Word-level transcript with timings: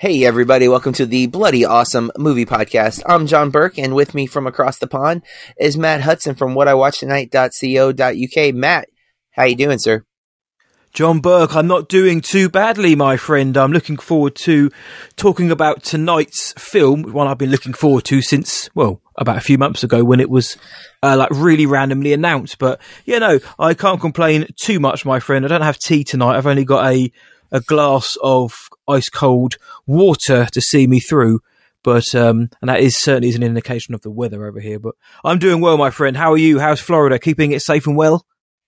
Hey, 0.00 0.24
everybody, 0.24 0.66
welcome 0.66 0.94
to 0.94 1.04
the 1.04 1.26
Bloody 1.26 1.66
Awesome 1.66 2.10
Movie 2.16 2.46
Podcast. 2.46 3.02
I'm 3.04 3.26
John 3.26 3.50
Burke, 3.50 3.76
and 3.76 3.94
with 3.94 4.14
me 4.14 4.26
from 4.26 4.46
across 4.46 4.78
the 4.78 4.86
pond 4.86 5.20
is 5.58 5.76
Matt 5.76 6.00
Hudson 6.00 6.36
from 6.36 6.54
whatIwatchtonight.co.uk. 6.54 8.54
Matt, 8.54 8.88
how 9.32 9.44
you 9.44 9.56
doing, 9.56 9.78
sir? 9.78 10.06
John 10.94 11.20
Burke, 11.20 11.54
I'm 11.54 11.66
not 11.66 11.90
doing 11.90 12.22
too 12.22 12.48
badly, 12.48 12.96
my 12.96 13.18
friend. 13.18 13.54
I'm 13.58 13.72
looking 13.72 13.98
forward 13.98 14.36
to 14.36 14.70
talking 15.16 15.50
about 15.50 15.82
tonight's 15.82 16.54
film, 16.54 17.02
one 17.02 17.26
I've 17.26 17.36
been 17.36 17.50
looking 17.50 17.74
forward 17.74 18.06
to 18.06 18.22
since, 18.22 18.70
well, 18.74 19.02
about 19.16 19.36
a 19.36 19.42
few 19.42 19.58
months 19.58 19.84
ago 19.84 20.02
when 20.02 20.18
it 20.18 20.30
was 20.30 20.56
uh, 21.02 21.14
like 21.14 21.28
really 21.30 21.66
randomly 21.66 22.14
announced. 22.14 22.58
But 22.58 22.80
you 23.04 23.20
know, 23.20 23.38
I 23.58 23.74
can't 23.74 24.00
complain 24.00 24.46
too 24.64 24.80
much, 24.80 25.04
my 25.04 25.20
friend. 25.20 25.44
I 25.44 25.48
don't 25.48 25.60
have 25.60 25.78
tea 25.78 26.04
tonight. 26.04 26.38
I've 26.38 26.46
only 26.46 26.64
got 26.64 26.90
a 26.90 27.12
a 27.52 27.60
glass 27.60 28.16
of 28.22 28.68
ice 28.88 29.08
cold 29.08 29.56
water 29.86 30.46
to 30.52 30.60
see 30.60 30.86
me 30.86 31.00
through. 31.00 31.40
But 31.82 32.14
um, 32.14 32.50
and 32.60 32.68
that 32.68 32.80
is 32.80 32.96
certainly 32.96 33.30
is 33.30 33.36
an 33.36 33.42
indication 33.42 33.94
of 33.94 34.02
the 34.02 34.10
weather 34.10 34.46
over 34.46 34.60
here. 34.60 34.78
But 34.78 34.96
I'm 35.24 35.38
doing 35.38 35.60
well, 35.60 35.78
my 35.78 35.90
friend. 35.90 36.16
How 36.16 36.32
are 36.32 36.38
you? 36.38 36.58
How's 36.58 36.80
Florida? 36.80 37.18
Keeping 37.18 37.52
it 37.52 37.62
safe 37.62 37.86
and 37.86 37.96
well? 37.96 38.26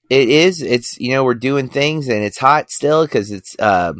It 0.08 0.28
is. 0.28 0.62
It's 0.62 0.98
you 0.98 1.10
know 1.10 1.24
we're 1.24 1.34
doing 1.34 1.68
things 1.68 2.08
and 2.08 2.22
it's 2.22 2.38
hot 2.38 2.70
still 2.70 3.04
because 3.04 3.30
it's 3.30 3.54
uh, 3.58 3.92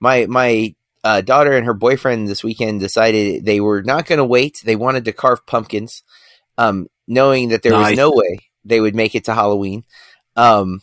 my 0.00 0.26
my 0.26 0.74
uh, 1.04 1.20
daughter 1.20 1.52
and 1.52 1.66
her 1.66 1.74
boyfriend 1.74 2.26
this 2.26 2.42
weekend 2.42 2.80
decided 2.80 3.44
they 3.44 3.60
were 3.60 3.82
not 3.82 4.06
going 4.06 4.18
to 4.18 4.24
wait. 4.24 4.60
They 4.64 4.74
wanted 4.74 5.04
to 5.04 5.12
carve 5.12 5.46
pumpkins, 5.46 6.02
um, 6.58 6.88
knowing 7.06 7.50
that 7.50 7.62
there 7.62 7.72
nice. 7.72 7.90
was 7.90 7.96
no 7.96 8.10
way 8.10 8.40
they 8.64 8.80
would 8.80 8.96
make 8.96 9.14
it 9.14 9.24
to 9.26 9.34
Halloween. 9.34 9.84
Um, 10.34 10.82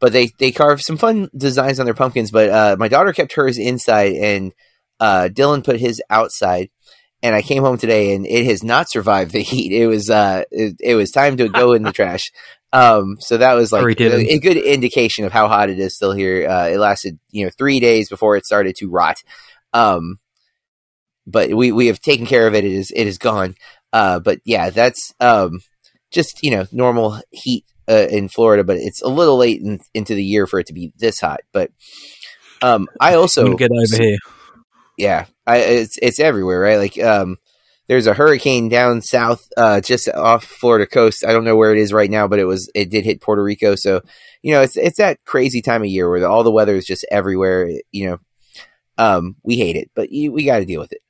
but 0.00 0.12
they 0.12 0.28
they 0.38 0.50
carved 0.50 0.82
some 0.82 0.96
fun 0.96 1.28
designs 1.36 1.80
on 1.80 1.86
their 1.86 1.94
pumpkins. 1.94 2.30
But 2.30 2.50
uh, 2.50 2.76
my 2.78 2.88
daughter 2.88 3.12
kept 3.12 3.32
hers 3.34 3.58
inside, 3.58 4.12
and 4.12 4.52
uh, 5.00 5.28
Dylan 5.32 5.64
put 5.64 5.80
his 5.80 6.02
outside. 6.10 6.70
And 7.20 7.34
I 7.34 7.42
came 7.42 7.64
home 7.64 7.78
today, 7.78 8.14
and 8.14 8.24
it 8.24 8.46
has 8.46 8.62
not 8.62 8.88
survived 8.88 9.32
the 9.32 9.42
heat. 9.42 9.72
It 9.72 9.86
was 9.86 10.08
uh, 10.08 10.44
it, 10.50 10.76
it 10.80 10.94
was 10.94 11.10
time 11.10 11.36
to 11.38 11.48
go 11.48 11.72
in 11.72 11.82
the 11.82 11.92
trash. 11.92 12.30
Um, 12.72 13.16
so 13.18 13.38
that 13.38 13.54
was 13.54 13.72
like 13.72 13.98
a, 13.98 14.34
a, 14.34 14.38
good 14.38 14.58
indication 14.58 15.24
of 15.24 15.32
how 15.32 15.48
hot 15.48 15.70
it 15.70 15.78
is 15.78 15.96
still 15.96 16.12
here. 16.12 16.46
Uh, 16.46 16.68
it 16.68 16.78
lasted 16.78 17.18
you 17.30 17.44
know 17.44 17.50
three 17.56 17.80
days 17.80 18.10
before 18.10 18.36
it 18.36 18.44
started 18.44 18.76
to 18.76 18.90
rot. 18.90 19.16
Um, 19.72 20.18
but 21.26 21.50
we 21.50 21.72
we 21.72 21.86
have 21.86 22.00
taken 22.00 22.26
care 22.26 22.46
of 22.46 22.54
it. 22.54 22.64
It 22.64 22.72
is 22.72 22.92
it 22.94 23.06
is 23.06 23.18
gone. 23.18 23.54
Uh, 23.92 24.20
but 24.20 24.40
yeah, 24.44 24.70
that's 24.70 25.14
um, 25.18 25.60
just 26.10 26.42
you 26.42 26.50
know 26.50 26.66
normal 26.70 27.20
heat 27.30 27.64
uh, 27.88 28.06
in 28.10 28.28
Florida, 28.28 28.64
but 28.64 28.76
it's 28.76 29.02
a 29.02 29.08
little 29.08 29.36
late 29.36 29.60
in, 29.60 29.80
into 29.94 30.14
the 30.14 30.24
year 30.24 30.46
for 30.46 30.60
it 30.60 30.66
to 30.66 30.72
be 30.72 30.92
this 30.98 31.20
hot. 31.20 31.40
But 31.52 31.70
um, 32.62 32.88
I 33.00 33.14
also 33.14 33.54
get 33.54 33.70
over 33.70 34.02
here. 34.02 34.18
Yeah, 34.96 35.26
I, 35.46 35.58
it's 35.58 35.98
it's 36.02 36.18
everywhere, 36.18 36.60
right? 36.60 36.78
Like 36.78 36.98
um, 36.98 37.36
there's 37.88 38.06
a 38.06 38.14
hurricane 38.14 38.68
down 38.68 39.00
south, 39.00 39.48
uh, 39.56 39.80
just 39.80 40.08
off 40.08 40.44
Florida 40.44 40.86
coast. 40.86 41.24
I 41.24 41.32
don't 41.32 41.44
know 41.44 41.56
where 41.56 41.72
it 41.72 41.78
is 41.78 41.92
right 41.92 42.10
now, 42.10 42.28
but 42.28 42.38
it 42.38 42.44
was 42.44 42.70
it 42.74 42.90
did 42.90 43.04
hit 43.04 43.20
Puerto 43.20 43.42
Rico. 43.42 43.74
So 43.76 44.02
you 44.42 44.52
know, 44.52 44.60
it's 44.60 44.76
it's 44.76 44.98
that 44.98 45.24
crazy 45.24 45.62
time 45.62 45.82
of 45.82 45.88
year 45.88 46.10
where 46.10 46.26
all 46.26 46.42
the 46.42 46.52
weather 46.52 46.74
is 46.74 46.84
just 46.84 47.06
everywhere. 47.10 47.70
You 47.90 48.10
know, 48.10 48.18
um, 48.98 49.36
we 49.42 49.56
hate 49.56 49.76
it, 49.76 49.90
but 49.94 50.10
you, 50.10 50.32
we 50.32 50.44
got 50.44 50.58
to 50.58 50.66
deal 50.66 50.80
with 50.80 50.92
it. 50.92 51.00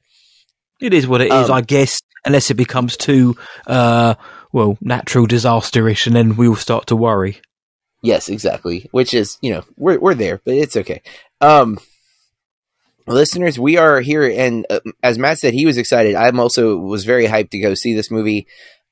It 0.80 0.94
is 0.94 1.08
what 1.08 1.20
it 1.20 1.32
is, 1.32 1.50
um, 1.50 1.56
I 1.56 1.60
guess. 1.62 2.00
Unless 2.24 2.50
it 2.50 2.54
becomes 2.54 2.96
too 2.96 3.36
uh, 3.66 4.14
well, 4.52 4.78
natural 4.80 5.26
disasterish, 5.26 6.06
and 6.06 6.16
then 6.16 6.36
we 6.36 6.48
will 6.48 6.56
start 6.56 6.86
to 6.88 6.96
worry. 6.96 7.40
Yes, 8.02 8.28
exactly. 8.28 8.88
Which 8.92 9.12
is, 9.12 9.38
you 9.42 9.52
know, 9.52 9.64
we're 9.76 9.98
we're 9.98 10.14
there, 10.14 10.40
but 10.44 10.54
it's 10.54 10.76
okay. 10.76 11.02
Um, 11.40 11.78
listeners, 13.06 13.58
we 13.58 13.76
are 13.76 14.00
here, 14.00 14.24
and 14.24 14.66
uh, 14.70 14.80
as 15.02 15.18
Matt 15.18 15.38
said, 15.38 15.54
he 15.54 15.66
was 15.66 15.76
excited. 15.76 16.14
I'm 16.14 16.38
also 16.38 16.76
was 16.76 17.04
very 17.04 17.26
hyped 17.26 17.50
to 17.50 17.58
go 17.58 17.74
see 17.74 17.94
this 17.94 18.10
movie. 18.10 18.46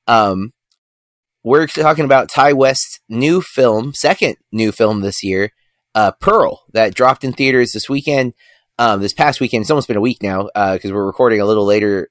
Um, 0.07 0.53
we're 1.43 1.67
talking 1.67 2.05
about 2.05 2.29
Ti 2.29 2.53
West's 2.53 2.99
new 3.07 3.41
film, 3.41 3.93
second 3.93 4.35
new 4.51 4.71
film 4.71 5.01
this 5.01 5.23
year, 5.23 5.51
uh, 5.95 6.11
Pearl, 6.11 6.63
that 6.73 6.93
dropped 6.93 7.23
in 7.23 7.33
theaters 7.33 7.71
this 7.71 7.89
weekend. 7.89 8.33
Um, 8.79 9.01
this 9.01 9.13
past 9.13 9.39
weekend, 9.39 9.61
it's 9.61 9.71
almost 9.71 9.87
been 9.87 9.97
a 9.97 10.01
week 10.01 10.21
now 10.21 10.49
because 10.53 10.91
uh, 10.91 10.93
we're 10.93 11.05
recording 11.05 11.39
a 11.41 11.45
little 11.45 11.65
later 11.65 12.09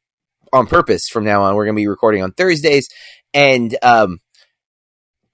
on 0.53 0.67
purpose 0.67 1.09
from 1.09 1.25
now 1.25 1.43
on. 1.43 1.55
We're 1.55 1.67
going 1.67 1.77
to 1.77 1.81
be 1.81 1.87
recording 1.87 2.23
on 2.23 2.33
Thursdays, 2.33 2.89
and 3.35 3.77
um, 3.83 4.21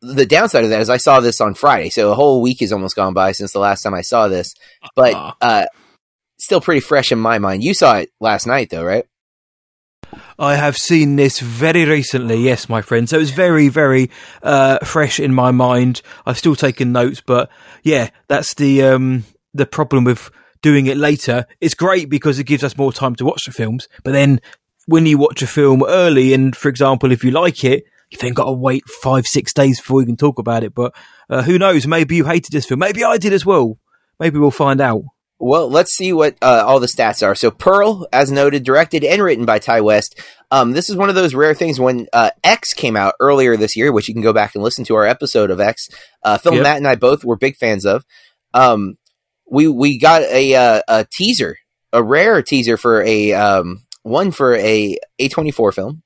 the 0.00 0.26
downside 0.26 0.64
of 0.64 0.70
that 0.70 0.80
is 0.80 0.91
I 0.91 0.97
saw 0.97 1.20
this 1.20 1.41
on 1.41 1.54
Friday, 1.54 1.91
so 1.91 2.10
a 2.10 2.14
whole 2.14 2.42
week 2.42 2.60
has 2.60 2.72
almost 2.72 2.97
gone 2.97 3.14
by 3.14 3.32
since 3.32 3.53
the 3.53 3.60
last 3.60 3.82
time 3.82 3.94
I 3.94 4.03
saw 4.03 4.28
this. 4.28 4.54
But 4.97 5.14
uh-huh. 5.14 5.34
uh, 5.41 5.66
still 6.38 6.60
pretty 6.60 6.81
fresh 6.81 7.12
in 7.12 7.19
my 7.19 7.38
mind. 7.38 7.62
You 7.62 7.72
saw 7.72 7.98
it 7.98 8.10
last 8.20 8.47
night, 8.47 8.70
though, 8.70 8.84
right? 8.84 9.06
I 10.38 10.56
have 10.56 10.76
seen 10.76 11.16
this 11.16 11.41
very 11.41 11.84
recently, 11.84 12.36
yes, 12.36 12.69
my 12.69 12.82
friend. 12.82 13.08
So 13.08 13.19
it's 13.19 13.31
very, 13.31 13.69
very 13.69 14.10
uh, 14.42 14.78
fresh 14.84 15.20
in 15.20 15.32
my 15.32 15.52
mind. 15.52 16.02
I've 16.26 16.38
still 16.38 16.56
taken 16.56 16.92
notes, 16.92 17.22
but 17.25 17.48
yeah, 17.82 18.10
that's 18.28 18.54
the 18.54 18.82
um, 18.82 19.25
the 19.54 19.66
problem 19.66 20.04
with 20.04 20.31
doing 20.60 20.86
it 20.86 20.97
later. 20.97 21.47
It's 21.60 21.75
great 21.75 22.08
because 22.08 22.38
it 22.38 22.44
gives 22.44 22.64
us 22.64 22.76
more 22.76 22.92
time 22.92 23.14
to 23.16 23.25
watch 23.25 23.44
the 23.44 23.52
films, 23.52 23.88
but 24.02 24.12
then 24.12 24.41
when 24.87 25.06
you 25.06 25.19
watch 25.19 25.43
a 25.43 25.47
film 25.47 25.82
early, 25.87 26.34
and 26.34 26.54
for 26.56 26.69
example, 26.69 27.12
if 27.12 27.25
you 27.25 27.31
like 27.31 27.65
it, 27.65 27.84
you 28.10 28.19
then 28.19 28.34
got 28.34 28.44
to 28.44 28.53
wait 28.53 28.84
five, 28.88 29.26
six 29.26 29.53
days 29.53 29.81
before 29.81 30.00
you 30.00 30.06
can 30.06 30.16
talk 30.16 30.38
about 30.38 30.65
it. 30.65 30.75
But 30.75 30.94
uh, 31.31 31.43
who 31.43 31.59
knows? 31.59 31.87
Maybe 31.87 32.16
you 32.16 32.25
hated 32.25 32.53
this 32.53 32.66
film. 32.66 32.81
Maybe 32.81 33.04
I 33.04 33.16
did 33.16 33.32
as 33.32 33.47
well. 33.47 33.78
Maybe 34.20 34.38
we'll 34.38 34.50
find 34.50 34.81
out. 34.81 35.03
Well, 35.38 35.69
let's 35.69 35.93
see 35.97 36.12
what 36.12 36.37
uh, 36.41 36.62
all 36.65 36.78
the 36.78 36.87
stats 36.87 37.26
are. 37.26 37.34
So, 37.34 37.50
Pearl, 37.50 38.06
as 38.12 38.31
noted, 38.31 38.62
directed 38.62 39.03
and 39.03 39.20
written 39.20 39.44
by 39.44 39.59
Ti 39.59 39.81
West. 39.81 40.20
Um, 40.53 40.70
this 40.70 40.88
is 40.88 40.94
one 40.94 41.09
of 41.09 41.16
those 41.16 41.34
rare 41.34 41.54
things 41.54 41.81
when 41.81 42.06
uh, 42.12 42.31
X 42.44 42.72
came 42.75 42.97
out 42.97 43.14
earlier 43.19 43.56
this 43.56 43.76
year, 43.76 43.91
which 43.91 44.06
you 44.06 44.14
can 44.14 44.22
go 44.22 44.32
back 44.32 44.54
and 44.54 44.62
listen 44.62 44.84
to 44.84 44.94
our 44.94 45.04
episode 45.04 45.50
of 45.50 45.59
X. 45.59 45.88
Uh, 46.22 46.38
film 46.38 46.56
yep. 46.56 46.62
Matt 46.62 46.76
and 46.76 46.87
I 46.87 46.94
both 46.94 47.25
were 47.25 47.34
big 47.34 47.56
fans 47.56 47.84
of. 47.84 48.04
Um, 48.54 48.99
we 49.50 49.66
we 49.66 49.99
got 49.99 50.22
a, 50.22 50.54
uh, 50.54 50.82
a 50.87 51.06
teaser, 51.10 51.56
a 51.93 52.03
rare 52.04 52.41
teaser 52.43 52.76
for 52.76 53.03
a 53.03 53.32
um, 53.32 53.81
one 54.02 54.30
for 54.30 54.54
a 54.54 54.96
A24 55.20 55.74
film 55.74 56.02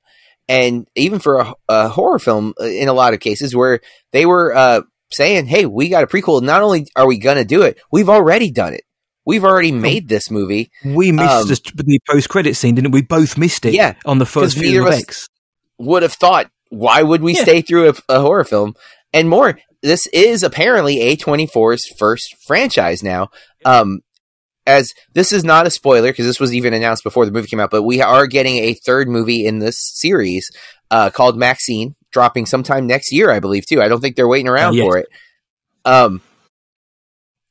and 0.47 0.87
even 0.95 1.19
for 1.19 1.39
a, 1.39 1.53
a, 1.67 1.89
horror 1.89 2.19
film 2.19 2.53
in 2.61 2.87
a 2.87 2.93
lot 2.93 3.13
of 3.13 3.19
cases 3.19 3.55
where 3.55 3.81
they 4.11 4.25
were 4.25 4.55
uh, 4.55 4.81
saying, 5.11 5.47
"Hey, 5.47 5.65
we 5.65 5.89
got 5.89 6.03
a 6.03 6.07
prequel. 6.07 6.41
Not 6.41 6.61
only 6.61 6.87
are 6.95 7.07
we 7.07 7.17
going 7.17 7.37
to 7.37 7.45
do 7.45 7.63
it, 7.63 7.79
we've 7.91 8.09
already 8.09 8.51
done 8.51 8.73
it. 8.73 8.83
We've 9.25 9.43
already 9.43 9.73
made 9.73 10.07
this 10.07 10.31
movie. 10.31 10.71
We 10.85 11.11
missed 11.11 11.69
um, 11.69 11.75
the 11.75 11.99
post 12.09 12.29
credit 12.29 12.55
scene, 12.55 12.75
didn't 12.75 12.91
we? 12.91 13.01
we? 13.01 13.05
Both 13.05 13.37
missed 13.37 13.65
it. 13.65 13.73
Yeah, 13.73 13.95
on 14.05 14.19
the 14.19 14.25
first 14.25 14.57
view 14.57 14.87
of 14.87 15.03
Would 15.79 16.03
have 16.03 16.13
thought, 16.13 16.49
why 16.69 17.01
would 17.03 17.21
we 17.21 17.35
yeah. 17.35 17.43
stay 17.43 17.61
through 17.61 17.89
a, 17.89 17.93
a 18.07 18.21
horror 18.21 18.45
film 18.45 18.75
and 19.11 19.27
more? 19.27 19.59
This 19.83 20.07
is 20.07 20.43
apparently 20.43 20.97
A24's 20.97 21.87
first 21.99 22.35
franchise 22.47 23.03
now. 23.03 23.29
Um, 23.65 23.99
as 24.67 24.93
this 25.13 25.31
is 25.31 25.43
not 25.43 25.65
a 25.65 25.71
spoiler 25.71 26.11
because 26.11 26.25
this 26.25 26.39
was 26.39 26.53
even 26.53 26.73
announced 26.73 27.03
before 27.03 27.25
the 27.25 27.31
movie 27.31 27.47
came 27.47 27.59
out, 27.59 27.71
but 27.71 27.83
we 27.83 28.01
are 28.01 28.27
getting 28.27 28.57
a 28.57 28.73
third 28.73 29.07
movie 29.07 29.45
in 29.45 29.59
this 29.59 29.77
series 29.79 30.51
uh, 30.91 31.09
called 31.09 31.37
Maxine, 31.37 31.95
dropping 32.11 32.45
sometime 32.45 32.85
next 32.85 33.11
year, 33.11 33.31
I 33.31 33.39
believe 33.39 33.65
too. 33.65 33.81
I 33.81 33.87
don't 33.87 34.01
think 34.01 34.15
they're 34.15 34.27
waiting 34.27 34.49
around 34.49 34.75
yes. 34.75 34.83
for 34.83 34.97
it. 34.97 35.07
Um, 35.85 36.21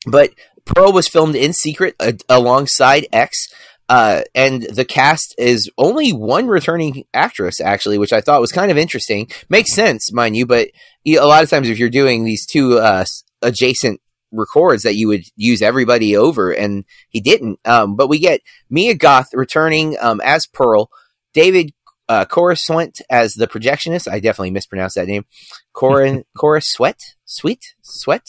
but 0.06 0.30
Pearl 0.66 0.92
was 0.92 1.08
filmed 1.08 1.34
in 1.34 1.52
secret 1.52 1.96
uh, 1.98 2.12
alongside 2.28 3.06
X. 3.12 3.48
Uh, 3.88 4.22
and 4.34 4.64
the 4.64 4.84
cast 4.84 5.32
is 5.38 5.70
only 5.78 6.10
one 6.10 6.48
returning 6.48 7.04
actress, 7.14 7.60
actually, 7.60 7.98
which 7.98 8.12
I 8.12 8.20
thought 8.20 8.40
was 8.40 8.50
kind 8.50 8.70
of 8.70 8.76
interesting. 8.76 9.30
Makes 9.48 9.74
sense, 9.74 10.12
mind 10.12 10.36
you, 10.36 10.44
but 10.44 10.68
a 11.06 11.20
lot 11.20 11.44
of 11.44 11.50
times 11.50 11.68
if 11.68 11.78
you're 11.78 11.88
doing 11.88 12.24
these 12.24 12.44
two 12.46 12.78
uh, 12.78 13.04
adjacent 13.42 14.00
records 14.36 14.82
that 14.82 14.94
you 14.94 15.08
would 15.08 15.24
use 15.36 15.62
everybody 15.62 16.16
over, 16.16 16.52
and 16.52 16.84
he 17.08 17.20
didn't. 17.20 17.58
Um, 17.64 17.96
but 17.96 18.08
we 18.08 18.18
get 18.18 18.40
Mia 18.70 18.94
Goth 18.94 19.28
returning 19.32 19.96
um, 20.00 20.20
as 20.24 20.46
Pearl, 20.46 20.90
David 21.34 21.72
uh, 22.08 22.24
as 22.28 23.34
the 23.34 23.48
projectionist. 23.48 24.10
I 24.10 24.20
definitely 24.20 24.50
mispronounced 24.50 24.96
that 24.96 25.08
name. 25.08 25.24
Corin 25.72 26.24
Cora 26.36 26.60
Sweat, 26.62 27.00
Sweet 27.24 27.74
Sweat, 27.82 28.26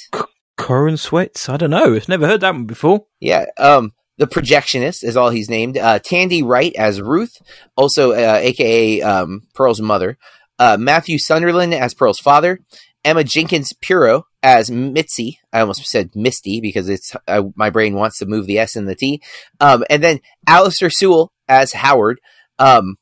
Corenswet. 0.58 1.50
I 1.50 1.58
don't 1.58 1.70
know. 1.70 1.96
I've 1.96 2.10
never 2.10 2.28
heard 2.28 2.42
that 2.42 2.54
one 2.54 2.66
before. 2.66 3.06
Yeah. 3.20 3.46
Um, 3.58 3.94
the 4.18 4.28
projectionist 4.28 5.04
is 5.04 5.16
all 5.16 5.30
he's 5.30 5.50
named. 5.50 5.78
Uh, 5.78 6.00
Tandi 6.00 6.44
Wright 6.44 6.76
as 6.76 7.02
Ruth, 7.02 7.38
also 7.76 8.12
uh, 8.12 8.40
AKA 8.42 9.02
um, 9.04 9.44
Pearl's 9.54 9.80
mother. 9.80 10.18
Uh, 10.60 10.76
Matthew 10.80 11.20
Sunderland 11.20 11.74
as 11.74 11.94
Pearl's 11.94 12.20
father. 12.20 12.60
Emma 13.06 13.24
Jenkins 13.24 13.72
Purro 13.74 14.24
as 14.44 14.70
Mitzi. 14.70 15.40
I 15.52 15.62
almost 15.62 15.86
said 15.86 16.16
Misty 16.16 16.62
because 16.62 16.90
it's 16.90 17.16
uh, 17.28 17.44
my 17.56 17.70
brain 17.70 17.96
wants 17.96 18.20
to 18.20 18.26
move 18.26 18.48
the 18.48 18.60
S 18.60 18.76
and 18.76 18.88
the 18.88 18.96
T. 18.96 19.22
Um, 19.60 19.84
and 19.90 20.04
then 20.04 20.20
Alistair 20.48 20.90
Sewell 20.90 21.32
as 21.48 21.74
Howard. 21.74 22.20
Um, 22.60 22.98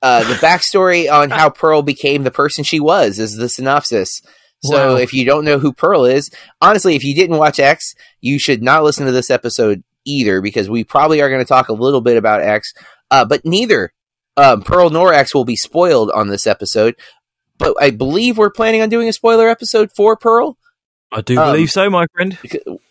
uh, 0.00 0.24
the 0.24 0.34
backstory 0.34 1.10
on 1.10 1.30
how 1.38 1.50
Pearl 1.50 1.82
became 1.82 2.24
the 2.24 2.30
person 2.30 2.64
she 2.64 2.80
was 2.80 3.18
is 3.18 3.36
the 3.36 3.48
synopsis. 3.48 4.22
So 4.62 4.94
wow. 4.94 4.96
if 4.96 5.12
you 5.12 5.24
don't 5.24 5.44
know 5.44 5.58
who 5.58 5.72
Pearl 5.72 6.04
is, 6.04 6.30
honestly, 6.60 6.96
if 6.96 7.04
you 7.04 7.14
didn't 7.14 7.38
watch 7.38 7.60
X, 7.60 7.94
you 8.20 8.40
should 8.40 8.60
not 8.60 8.82
listen 8.82 9.06
to 9.06 9.12
this 9.12 9.30
episode 9.30 9.84
either 10.04 10.40
because 10.40 10.68
we 10.68 10.82
probably 10.82 11.20
are 11.20 11.28
going 11.28 11.44
to 11.44 11.48
talk 11.48 11.68
a 11.68 11.74
little 11.74 12.00
bit 12.00 12.16
about 12.16 12.42
X, 12.42 12.72
uh, 13.10 13.24
but 13.24 13.44
neither 13.44 13.92
um, 14.36 14.62
Pearl 14.62 14.90
nor 14.90 15.12
X 15.12 15.34
will 15.34 15.44
be 15.44 15.56
spoiled 15.56 16.10
on 16.10 16.28
this 16.28 16.46
episode. 16.46 16.96
But 17.58 17.74
I 17.80 17.90
believe 17.90 18.38
we're 18.38 18.50
planning 18.50 18.82
on 18.82 18.88
doing 18.88 19.08
a 19.08 19.12
spoiler 19.12 19.48
episode 19.48 19.90
for 19.94 20.16
Pearl. 20.16 20.56
I 21.10 21.22
do 21.22 21.38
um, 21.38 21.52
believe 21.52 21.70
so, 21.70 21.88
my 21.88 22.06
friend. 22.12 22.38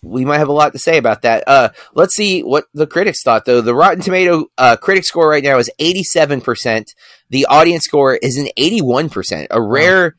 We 0.02 0.26
might 0.26 0.40
have 0.40 0.48
a 0.48 0.54
lot 0.54 0.74
to 0.74 0.80
say 0.80 0.98
about 0.98 1.22
that. 1.22 1.44
Uh, 1.48 1.70
let's 1.94 2.16
see 2.16 2.42
what 2.42 2.66
the 2.74 2.88
critics 2.88 3.22
thought, 3.22 3.46
though. 3.46 3.62
The 3.62 3.76
Rotten 3.76 4.02
Tomato 4.02 4.48
uh, 4.58 4.76
critic 4.76 5.06
score 5.06 5.30
right 5.30 5.44
now 5.44 5.58
is 5.58 5.70
87%. 5.80 6.88
The 7.30 7.46
audience 7.46 7.86
score 7.86 8.16
is 8.16 8.38
an 8.38 8.48
81%, 8.58 9.48
a 9.52 9.62
rare 9.62 10.16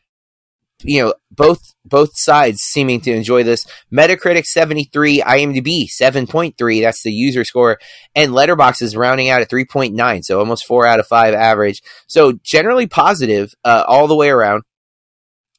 you 0.82 1.02
know 1.02 1.14
both 1.30 1.74
both 1.84 2.10
sides 2.14 2.60
seeming 2.60 3.00
to 3.02 3.12
enjoy 3.12 3.42
this. 3.42 3.66
Metacritic 3.92 4.44
73 4.44 5.22
imdb 5.22 5.88
7.3 5.88 6.82
that's 6.82 7.02
the 7.02 7.12
user 7.12 7.44
score 7.44 7.78
and 8.14 8.32
Letterboxd 8.32 8.82
is 8.82 8.96
rounding 8.96 9.28
out 9.28 9.40
at 9.40 9.50
3.9 9.50 10.24
so 10.24 10.38
almost 10.38 10.66
4 10.66 10.86
out 10.86 11.00
of 11.00 11.06
5 11.06 11.34
average. 11.34 11.82
So 12.06 12.32
generally 12.42 12.86
positive 12.86 13.54
uh, 13.64 13.84
all 13.86 14.06
the 14.06 14.16
way 14.16 14.30
around. 14.30 14.62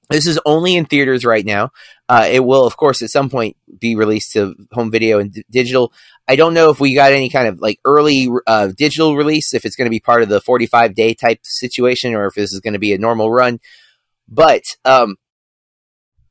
This 0.10 0.25
is 0.25 0.39
only 0.44 0.75
in 0.75 0.86
theaters 0.86 1.24
right 1.24 1.45
now. 1.45 1.69
Uh, 2.07 2.27
it 2.31 2.44
will 2.44 2.66
of 2.66 2.77
course 2.77 3.01
at 3.01 3.12
some 3.12 3.30
point 3.30 3.56
be 3.80 3.95
released 3.95 4.33
to 4.33 4.56
home 4.71 4.89
video 4.89 5.19
and 5.19 5.31
d- 5.31 5.44
digital. 5.51 5.94
I 6.27 6.36
don't 6.36 6.54
know 6.54 6.71
if 6.71 6.80
we 6.80 6.95
got 6.95 7.12
any 7.12 7.30
kind 7.30 7.48
of 7.48 7.60
like 7.60 7.80
early 7.86 8.27
uh, 8.48 8.69
digital 8.75 9.16
release 9.16 9.54
if 9.54 9.66
it's 9.66 9.75
going 9.75 9.86
to 9.86 9.92
be 9.92 10.00
part 10.00 10.24
of 10.24 10.30
the 10.30 10.42
45 10.42 10.95
day 10.95 11.13
type 11.13 11.39
situation 11.44 12.16
or 12.16 12.25
if 12.25 12.33
this 12.36 12.54
is 12.54 12.60
going 12.60 12.74
to 12.74 12.80
be 12.80 12.94
a 12.94 12.98
normal 12.98 13.31
run 13.31 13.60
but 14.30 14.64
um, 14.86 15.16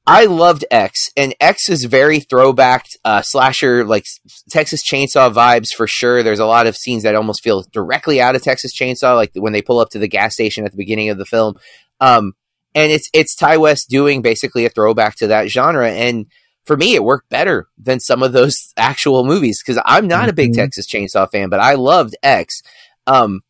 I 0.06 0.25
loved 0.25 0.65
X, 0.71 1.11
and 1.17 1.35
X 1.39 1.69
is 1.69 1.85
very 1.85 2.21
throwback 2.21 2.87
uh, 3.05 3.21
slasher, 3.23 3.85
like 3.85 4.06
Texas 4.50 4.83
Chainsaw 4.83 5.33
vibes 5.33 5.69
for 5.77 5.87
sure. 5.87 6.23
There's 6.23 6.39
a 6.39 6.47
lot 6.47 6.67
of 6.67 6.77
scenes 6.77 7.03
that 7.03 7.15
almost 7.15 7.43
feel 7.43 7.65
directly 7.73 8.21
out 8.21 8.35
of 8.35 8.43
Texas 8.43 8.75
Chainsaw, 8.75 9.17
like 9.17 9.33
when 9.35 9.53
they 9.53 9.61
pull 9.61 9.81
up 9.81 9.91
to 9.91 9.99
the 9.99 10.09
gas 10.09 10.33
station 10.33 10.65
at 10.65 10.71
the 10.71 10.79
beginning 10.79 11.11
of 11.11 11.19
the 11.19 11.27
film. 11.27 11.56
Um, 12.00 12.33
and 12.75 12.91
it's 12.91 13.11
it's 13.12 13.35
Ti 13.35 13.59
West 13.59 13.91
doing 13.91 14.23
basically 14.23 14.65
a 14.65 14.71
throwback 14.71 15.17
to 15.17 15.27
that 15.27 15.49
genre, 15.49 15.91
and 15.91 16.27
for 16.65 16.77
me, 16.77 16.95
it 16.95 17.05
worked 17.05 17.29
better 17.29 17.69
than 17.77 18.00
some 18.00 18.23
of 18.23 18.33
those 18.33 18.55
actual 18.77 19.25
movies 19.25 19.62
because 19.62 19.83
I'm 19.85 20.06
not 20.06 20.23
mm-hmm. 20.23 20.31
a 20.31 20.35
big 20.35 20.53
mm-hmm. 20.53 20.61
Texas 20.61 20.87
Chainsaw 20.91 21.31
fan, 21.31 21.50
but 21.50 21.61
I 21.61 21.75
loved 21.75 22.17
X. 22.23 22.62
Um, 23.06 23.41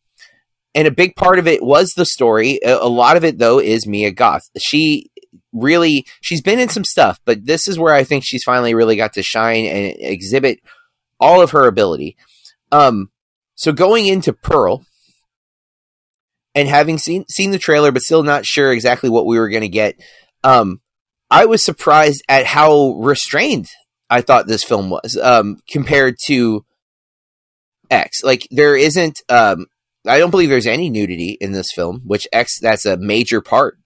and 0.79 0.87
a 0.87 0.91
big 0.91 1.17
part 1.17 1.39
of 1.39 1.45
it 1.45 1.61
was 1.61 1.91
the 1.91 2.05
story. 2.05 2.57
A, 2.63 2.87
lot 2.87 3.17
of 3.17 3.25
it, 3.25 3.37
though, 3.37 3.59
is 3.59 3.85
Mia 3.85 4.11
Goth. 4.11 4.49
She 4.57 5.11
really 5.51 6.05
she's 6.21 6.41
been 6.41 6.57
in 6.57 6.69
some 6.69 6.85
stuff, 6.85 7.19
but 7.25 7.45
this 7.45 7.67
is 7.67 7.77
where 7.77 7.93
I 7.93 8.05
think 8.05 8.23
she's 8.25 8.45
finally 8.45 8.73
really 8.73 8.95
got 8.95 9.11
to 9.15 9.21
shine 9.21 9.65
and 9.65 9.93
exhibit 9.99 10.61
all 11.19 11.41
of 11.41 11.51
her 11.51 11.67
ability. 11.67 12.15
Um, 12.71 13.09
so 13.55 13.73
going 13.73 14.07
into 14.07 14.31
Pearl 14.31 14.85
and 16.55 16.69
having 16.69 16.97
seen 16.97 17.25
seen 17.27 17.51
the 17.51 17.59
trailer, 17.59 17.91
but 17.91 18.01
still 18.01 18.23
not 18.23 18.45
sure 18.45 18.71
exactly 18.71 19.09
what 19.09 19.25
we 19.25 19.37
were 19.37 19.49
going 19.49 19.63
to 19.63 19.67
get, 19.67 19.99
um, 20.45 20.79
I 21.29 21.45
was 21.45 21.61
surprised 21.61 22.23
at 22.29 22.45
how 22.45 22.91
restrained 23.01 23.67
I 24.09 24.21
thought 24.21 24.47
this 24.47 24.63
film 24.63 24.89
was 24.89 25.17
um, 25.21 25.57
compared 25.69 26.15
to 26.27 26.63
X. 27.91 28.23
Like 28.23 28.47
there 28.49 28.77
isn't 28.77 29.19
um, 29.27 29.65
I 30.07 30.17
don't 30.17 30.31
believe 30.31 30.49
there's 30.49 30.67
any 30.67 30.89
nudity 30.89 31.37
in 31.41 31.51
this 31.51 31.71
film, 31.73 32.01
which 32.05 32.27
X 32.31 32.59
that's 32.59 32.85
a 32.85 32.97
major 32.97 33.41
part 33.41 33.77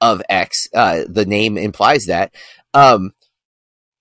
of 0.00 0.22
X. 0.28 0.66
Uh, 0.74 1.02
the 1.08 1.24
name 1.24 1.56
implies 1.56 2.06
that. 2.06 2.34
Um, 2.74 3.12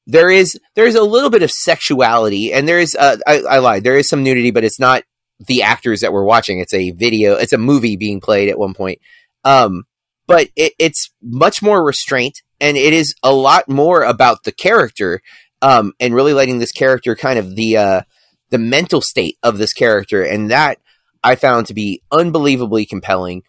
there 0.05 0.29
is 0.29 0.59
there's 0.75 0.95
a 0.95 1.03
little 1.03 1.29
bit 1.29 1.43
of 1.43 1.51
sexuality, 1.51 2.51
and 2.51 2.67
there 2.67 2.79
is 2.79 2.95
uh, 2.95 3.17
I, 3.25 3.41
I 3.41 3.59
lied. 3.59 3.83
There 3.83 3.97
is 3.97 4.09
some 4.09 4.23
nudity, 4.23 4.51
but 4.51 4.63
it's 4.63 4.79
not 4.79 5.03
the 5.39 5.63
actors 5.63 6.01
that 6.01 6.11
we're 6.11 6.25
watching. 6.25 6.59
It's 6.59 6.73
a 6.73 6.91
video. 6.91 7.35
It's 7.35 7.53
a 7.53 7.57
movie 7.57 7.95
being 7.95 8.19
played 8.19 8.49
at 8.49 8.59
one 8.59 8.73
point. 8.73 8.99
Um, 9.45 9.83
but 10.27 10.49
it, 10.55 10.73
it's 10.79 11.11
much 11.21 11.61
more 11.61 11.83
restraint, 11.83 12.41
and 12.59 12.77
it 12.77 12.93
is 12.93 13.13
a 13.23 13.33
lot 13.33 13.69
more 13.69 14.03
about 14.03 14.43
the 14.43 14.51
character, 14.51 15.21
um, 15.61 15.93
and 15.99 16.13
really 16.13 16.33
letting 16.33 16.59
this 16.59 16.71
character 16.71 17.15
kind 17.15 17.39
of 17.39 17.55
the 17.55 17.77
uh, 17.77 18.01
the 18.49 18.57
mental 18.57 19.01
state 19.01 19.37
of 19.41 19.57
this 19.57 19.73
character, 19.73 20.21
and 20.23 20.51
that 20.51 20.79
I 21.23 21.35
found 21.35 21.67
to 21.67 21.73
be 21.73 22.01
unbelievably 22.11 22.85
compelling. 22.85 23.43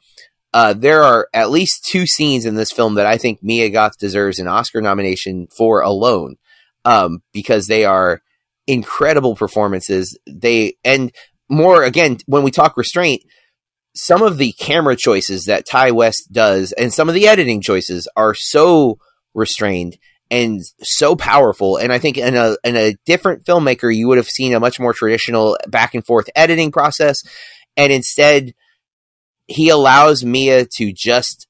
Uh, 0.53 0.73
there 0.73 1.03
are 1.03 1.29
at 1.35 1.51
least 1.51 1.85
two 1.85 2.07
scenes 2.07 2.47
in 2.47 2.55
this 2.55 2.71
film 2.71 2.95
that 2.95 3.07
I 3.07 3.19
think 3.19 3.43
Mia 3.43 3.71
Goth 3.71 3.99
deserves 3.99 4.39
an 4.39 4.47
Oscar 4.47 4.81
nomination 4.81 5.49
for 5.57 5.81
alone, 5.81 6.37
um, 6.85 7.23
because 7.33 7.67
they 7.67 7.85
are 7.85 8.21
incredible 8.67 9.35
performances. 9.35 10.17
They 10.27 10.75
and 10.85 11.13
more 11.49 11.83
again 11.83 12.19
when 12.27 12.43
we 12.43 12.51
talk 12.51 12.77
restraint, 12.77 13.23
some 13.95 14.23
of 14.23 14.39
the 14.39 14.53
camera 14.53 14.97
choices 14.97 15.45
that 15.47 15.67
Ti 15.67 15.91
West 15.91 16.33
does 16.33 16.73
and 16.73 16.93
some 16.93 17.09
of 17.09 17.15
the 17.15 17.29
editing 17.29 17.61
choices 17.61 18.09
are 18.17 18.35
so 18.35 18.99
restrained 19.35 19.99
and 20.31 20.63
so 20.83 21.15
powerful. 21.15 21.77
And 21.77 21.93
I 21.93 21.99
think 21.99 22.17
in 22.17 22.35
a 22.35 22.57
in 22.65 22.77
a 22.77 22.95
different 23.05 23.45
filmmaker, 23.45 23.95
you 23.95 24.09
would 24.09 24.19
have 24.19 24.29
seen 24.29 24.55
a 24.55 24.61
much 24.61 24.81
more 24.81 24.93
traditional 24.93 25.59
back 25.69 25.95
and 25.95 26.05
forth 26.05 26.31
editing 26.35 26.73
process 26.73 27.23
and 27.77 27.93
instead 27.93 28.55
he 29.47 29.69
allows 29.69 30.25
Mia 30.25 30.67
to 30.77 30.93
just 30.93 31.47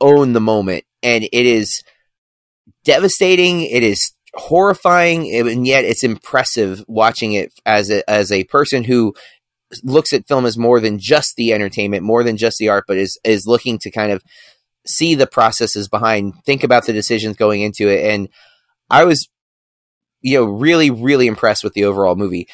own 0.00 0.32
the 0.32 0.40
moment, 0.40 0.84
and 1.02 1.24
it 1.24 1.46
is 1.46 1.82
devastating. 2.84 3.62
It 3.62 3.82
is 3.82 4.12
horrifying, 4.34 5.34
and 5.34 5.66
yet 5.66 5.84
it's 5.84 6.04
impressive 6.04 6.84
watching 6.86 7.32
it 7.32 7.52
as 7.64 7.90
a 7.90 8.08
as 8.08 8.30
a 8.30 8.44
person 8.44 8.84
who 8.84 9.14
looks 9.84 10.12
at 10.12 10.26
film 10.26 10.46
as 10.46 10.58
more 10.58 10.80
than 10.80 10.98
just 10.98 11.36
the 11.36 11.52
entertainment, 11.52 12.02
more 12.02 12.24
than 12.24 12.36
just 12.36 12.58
the 12.58 12.68
art, 12.68 12.84
but 12.86 12.98
is 12.98 13.18
is 13.24 13.46
looking 13.46 13.78
to 13.78 13.90
kind 13.90 14.12
of 14.12 14.22
see 14.86 15.14
the 15.14 15.26
processes 15.26 15.88
behind, 15.88 16.34
think 16.44 16.64
about 16.64 16.86
the 16.86 16.92
decisions 16.92 17.36
going 17.36 17.60
into 17.60 17.88
it, 17.88 18.04
and 18.12 18.28
I 18.88 19.04
was 19.04 19.28
you 20.20 20.38
know 20.38 20.44
really 20.44 20.90
really 20.90 21.26
impressed 21.26 21.64
with 21.64 21.72
the 21.72 21.84
overall 21.84 22.16
movie 22.16 22.46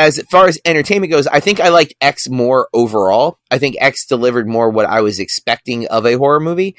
as 0.00 0.22
far 0.30 0.48
as 0.48 0.58
entertainment 0.64 1.12
goes, 1.12 1.26
I 1.26 1.40
think 1.40 1.60
I 1.60 1.68
liked 1.68 1.94
X 2.00 2.28
more 2.28 2.68
overall. 2.72 3.38
I 3.50 3.58
think 3.58 3.76
X 3.78 4.06
delivered 4.06 4.48
more 4.48 4.70
what 4.70 4.86
I 4.86 5.02
was 5.02 5.20
expecting 5.20 5.86
of 5.88 6.06
a 6.06 6.14
horror 6.14 6.40
movie. 6.40 6.76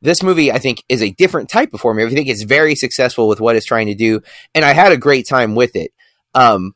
This 0.00 0.22
movie, 0.22 0.50
I 0.50 0.58
think, 0.58 0.82
is 0.88 1.02
a 1.02 1.10
different 1.10 1.50
type 1.50 1.74
of 1.74 1.80
horror 1.80 1.94
movie. 1.94 2.12
I 2.12 2.14
think 2.14 2.28
it's 2.28 2.42
very 2.42 2.74
successful 2.74 3.28
with 3.28 3.40
what 3.40 3.56
it's 3.56 3.66
trying 3.66 3.86
to 3.86 3.94
do, 3.94 4.20
and 4.54 4.64
I 4.64 4.72
had 4.72 4.90
a 4.90 4.96
great 4.96 5.28
time 5.28 5.54
with 5.54 5.76
it. 5.76 5.92
Um, 6.34 6.74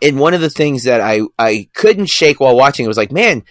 and 0.00 0.18
one 0.18 0.32
of 0.32 0.40
the 0.40 0.48
things 0.50 0.84
that 0.84 1.00
I 1.00 1.22
I 1.38 1.68
couldn't 1.74 2.06
shake 2.06 2.40
while 2.40 2.56
watching 2.56 2.84
it 2.84 2.88
was 2.88 2.96
like, 2.96 3.12
man, 3.12 3.42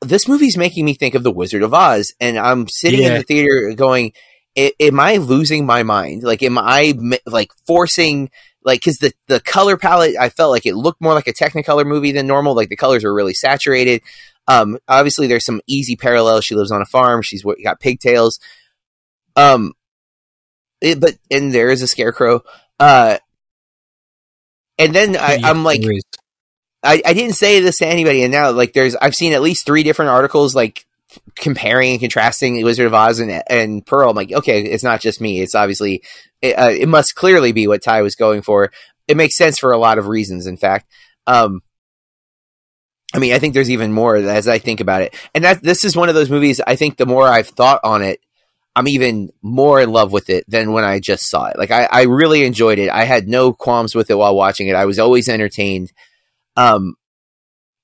this 0.00 0.26
movie's 0.26 0.56
making 0.56 0.84
me 0.84 0.94
think 0.94 1.14
of 1.14 1.22
The 1.22 1.30
Wizard 1.30 1.62
of 1.62 1.74
Oz, 1.74 2.14
and 2.20 2.38
I'm 2.38 2.68
sitting 2.68 3.02
yeah. 3.02 3.08
in 3.08 3.14
the 3.14 3.22
theater 3.22 3.72
going, 3.74 4.12
am 4.56 5.00
I 5.00 5.16
losing 5.16 5.66
my 5.66 5.82
mind? 5.82 6.22
Like, 6.22 6.42
am 6.42 6.58
I 6.58 6.94
like 7.26 7.50
forcing 7.66 8.30
like 8.64 8.80
because 8.80 8.98
the 8.98 9.12
the 9.28 9.40
color 9.40 9.76
palette 9.76 10.16
I 10.18 10.28
felt 10.28 10.50
like 10.50 10.66
it 10.66 10.74
looked 10.74 11.00
more 11.00 11.14
like 11.14 11.28
a 11.28 11.32
Technicolor 11.32 11.86
movie 11.86 12.12
than 12.12 12.26
normal. 12.26 12.54
Like 12.54 12.68
the 12.68 12.76
colors 12.76 13.04
were 13.04 13.14
really 13.14 13.34
saturated. 13.34 14.02
Um, 14.48 14.78
obviously 14.88 15.26
there's 15.26 15.44
some 15.44 15.60
easy 15.66 15.96
parallels. 15.96 16.44
She 16.44 16.54
lives 16.54 16.70
on 16.70 16.82
a 16.82 16.86
farm. 16.86 17.22
She's 17.22 17.44
got 17.62 17.80
pigtails. 17.80 18.40
Um, 19.36 19.72
it, 20.80 21.00
but 21.00 21.14
and 21.30 21.52
there 21.52 21.70
is 21.70 21.82
a 21.82 21.88
scarecrow. 21.88 22.42
Uh, 22.78 23.18
and 24.78 24.94
then 24.94 25.16
I, 25.16 25.38
I'm 25.42 25.62
like, 25.62 25.82
I, 26.82 27.00
I 27.04 27.14
didn't 27.14 27.36
say 27.36 27.60
this 27.60 27.78
to 27.78 27.86
anybody, 27.86 28.22
and 28.22 28.32
now 28.32 28.50
like 28.50 28.72
there's 28.72 28.96
I've 28.96 29.14
seen 29.14 29.32
at 29.32 29.42
least 29.42 29.64
three 29.64 29.82
different 29.82 30.10
articles 30.10 30.54
like 30.54 30.84
comparing 31.36 31.92
and 31.92 32.00
contrasting 32.00 32.62
Wizard 32.62 32.86
of 32.86 32.94
Oz 32.94 33.20
and, 33.20 33.42
and 33.48 33.84
Pearl. 33.84 34.10
I'm 34.10 34.16
like, 34.16 34.32
okay, 34.32 34.62
it's 34.62 34.84
not 34.84 35.00
just 35.00 35.20
me. 35.20 35.40
It's 35.40 35.54
obviously 35.54 36.02
it, 36.42 36.54
uh, 36.54 36.70
it, 36.70 36.88
must 36.88 37.14
clearly 37.14 37.52
be 37.52 37.66
what 37.66 37.82
Ti 37.82 38.02
was 38.02 38.14
going 38.14 38.42
for. 38.42 38.70
It 39.08 39.16
makes 39.16 39.36
sense 39.36 39.58
for 39.58 39.72
a 39.72 39.78
lot 39.78 39.98
of 39.98 40.08
reasons. 40.08 40.46
In 40.46 40.56
fact, 40.56 40.90
um, 41.26 41.62
I 43.14 43.18
mean, 43.18 43.32
I 43.32 43.38
think 43.38 43.54
there's 43.54 43.70
even 43.70 43.92
more 43.92 44.16
as 44.16 44.48
I 44.48 44.58
think 44.58 44.80
about 44.80 45.02
it. 45.02 45.14
And 45.34 45.44
that 45.44 45.62
this 45.62 45.84
is 45.84 45.96
one 45.96 46.08
of 46.08 46.14
those 46.14 46.30
movies. 46.30 46.60
I 46.66 46.76
think 46.76 46.96
the 46.96 47.06
more 47.06 47.26
I've 47.28 47.48
thought 47.48 47.80
on 47.84 48.02
it, 48.02 48.20
I'm 48.76 48.88
even 48.88 49.30
more 49.40 49.80
in 49.80 49.92
love 49.92 50.12
with 50.12 50.30
it 50.30 50.44
than 50.48 50.72
when 50.72 50.84
I 50.84 50.98
just 50.98 51.30
saw 51.30 51.46
it. 51.46 51.58
Like 51.58 51.70
I, 51.70 51.84
I 51.90 52.02
really 52.02 52.44
enjoyed 52.44 52.78
it. 52.78 52.90
I 52.90 53.04
had 53.04 53.28
no 53.28 53.52
qualms 53.52 53.94
with 53.94 54.10
it 54.10 54.18
while 54.18 54.34
watching 54.34 54.66
it. 54.66 54.74
I 54.74 54.86
was 54.86 54.98
always 54.98 55.28
entertained. 55.28 55.92
Um, 56.56 56.96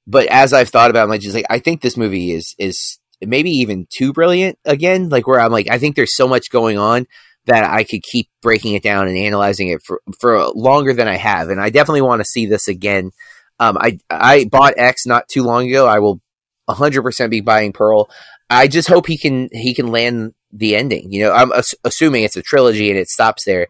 but 0.06 0.26
as 0.26 0.52
I've 0.52 0.70
thought 0.70 0.90
about 0.90 1.08
it, 1.08 1.12
I'm 1.12 1.20
just 1.20 1.34
like, 1.34 1.46
I 1.48 1.60
think 1.60 1.80
this 1.80 1.96
movie 1.96 2.32
is 2.32 2.56
is 2.58 2.98
maybe 3.20 3.50
even 3.50 3.86
too 3.90 4.12
brilliant 4.12 4.58
again. 4.64 5.08
Like 5.08 5.26
where 5.26 5.40
I'm 5.40 5.52
like, 5.52 5.68
I 5.70 5.78
think 5.78 5.96
there's 5.96 6.16
so 6.16 6.28
much 6.28 6.50
going 6.50 6.78
on 6.78 7.06
that 7.46 7.64
I 7.64 7.84
could 7.84 8.02
keep 8.02 8.28
breaking 8.42 8.74
it 8.74 8.82
down 8.82 9.08
and 9.08 9.16
analyzing 9.16 9.68
it 9.68 9.82
for 9.82 10.00
for 10.20 10.48
longer 10.48 10.92
than 10.92 11.08
I 11.08 11.16
have, 11.16 11.48
and 11.48 11.60
I 11.60 11.70
definitely 11.70 12.02
want 12.02 12.20
to 12.20 12.24
see 12.24 12.46
this 12.46 12.68
again. 12.68 13.10
Um, 13.58 13.76
I 13.78 13.98
I 14.08 14.44
bought 14.44 14.74
X 14.76 15.06
not 15.06 15.28
too 15.28 15.42
long 15.42 15.68
ago. 15.68 15.86
I 15.86 15.98
will 15.98 16.20
100% 16.68 17.30
be 17.30 17.40
buying 17.40 17.72
Pearl. 17.72 18.08
I 18.48 18.68
just 18.68 18.88
hope 18.88 19.06
he 19.06 19.18
can 19.18 19.48
he 19.52 19.74
can 19.74 19.88
land 19.88 20.34
the 20.52 20.76
ending. 20.76 21.12
You 21.12 21.24
know, 21.24 21.32
I'm 21.32 21.52
assuming 21.84 22.24
it's 22.24 22.36
a 22.36 22.42
trilogy 22.42 22.90
and 22.90 22.98
it 22.98 23.08
stops 23.08 23.44
there. 23.44 23.68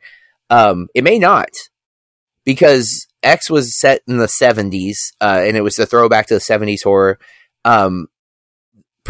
Um, 0.49 0.89
it 0.95 1.05
may 1.05 1.19
not 1.19 1.51
because 2.45 3.07
X 3.23 3.51
was 3.51 3.79
set 3.79 4.01
in 4.09 4.17
the 4.17 4.27
70s, 4.27 5.13
uh, 5.21 5.43
and 5.45 5.57
it 5.57 5.61
was 5.63 5.79
a 5.79 5.87
throwback 5.87 6.27
to 6.29 6.35
the 6.35 6.41
70s 6.41 6.83
horror. 6.83 7.19
Um, 7.65 8.09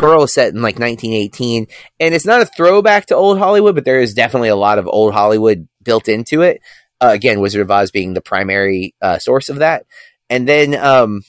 Pearl 0.00 0.22
is 0.24 0.32
set 0.32 0.48
in 0.54 0.62
like 0.62 0.78
1918, 0.78 1.66
and 2.00 2.14
it's 2.14 2.24
not 2.24 2.40
a 2.40 2.46
throwback 2.46 3.06
to 3.06 3.14
old 3.16 3.38
Hollywood, 3.38 3.74
but 3.74 3.84
there 3.84 4.00
is 4.00 4.14
definitely 4.14 4.48
a 4.48 4.56
lot 4.56 4.78
of 4.78 4.88
old 4.88 5.12
Hollywood 5.12 5.68
built 5.82 6.08
into 6.08 6.40
it. 6.42 6.60
Uh, 7.02 7.10
again, 7.12 7.40
Wizard 7.40 7.60
of 7.62 7.70
Oz 7.70 7.90
being 7.90 8.14
the 8.14 8.20
primary 8.20 8.94
uh, 9.02 9.18
source 9.18 9.48
of 9.48 9.56
that. 9.56 9.84
And 10.30 10.46
then 10.48 10.74
um, 10.74 11.22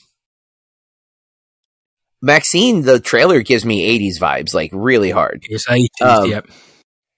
Maxine, 2.20 2.82
the 2.82 3.00
trailer 3.00 3.42
gives 3.42 3.64
me 3.64 3.98
80s 3.98 4.18
vibes, 4.20 4.54
like 4.54 4.70
really 4.72 5.10
hard. 5.10 5.42
It's 5.48 5.66
80s, 5.66 5.88
Um, 6.02 6.30
yep. 6.30 6.46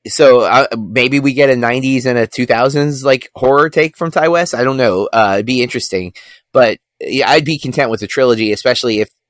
So 0.06 0.40
uh, 0.40 0.66
maybe 0.76 1.20
we 1.20 1.32
get 1.32 1.50
a 1.50 1.54
90s 1.54 2.04
and 2.06 2.18
a 2.18 2.26
2000s 2.26 3.04
like 3.04 3.30
horror 3.34 3.70
take 3.70 3.96
from 3.96 4.10
Ti 4.10 4.28
West. 4.28 4.54
I 4.54 4.64
don't 4.64 4.76
know. 4.76 5.08
Uh, 5.12 5.32
it'd 5.36 5.46
be 5.46 5.62
interesting, 5.62 6.12
but 6.52 6.78
yeah, 7.00 7.28
I'd 7.30 7.44
be 7.44 7.58
content 7.58 7.90
with 7.90 8.00
the 8.00 8.06
trilogy, 8.06 8.52
especially 8.52 9.00
if 9.00 9.08
I- 9.08 9.23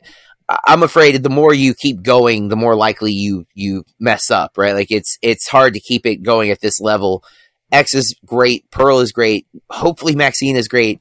I'm 0.49 0.83
afraid 0.83 1.23
the 1.23 1.31
more 1.31 1.55
you 1.55 1.75
keep 1.75 2.03
going, 2.03 2.49
the 2.49 2.57
more 2.57 2.77
likely 2.77 3.13
you 3.13 3.47
you 3.55 3.85
mess 3.99 4.31
up, 4.31 4.59
right? 4.59 4.75
Like 4.75 4.91
it's 4.91 5.19
it's 5.23 5.49
hard 5.49 5.75
to 5.75 5.81
keep 5.81 6.05
it 6.07 6.23
going 6.23 6.51
at 6.51 6.61
this 6.61 6.81
level. 6.81 7.25
X 7.73 7.95
is 7.95 8.15
great, 8.27 8.71
Pearl 8.71 9.01
is 9.01 9.13
great, 9.13 9.47
hopefully 9.71 10.15
Maxine 10.15 10.57
is 10.57 10.69
great. 10.69 11.01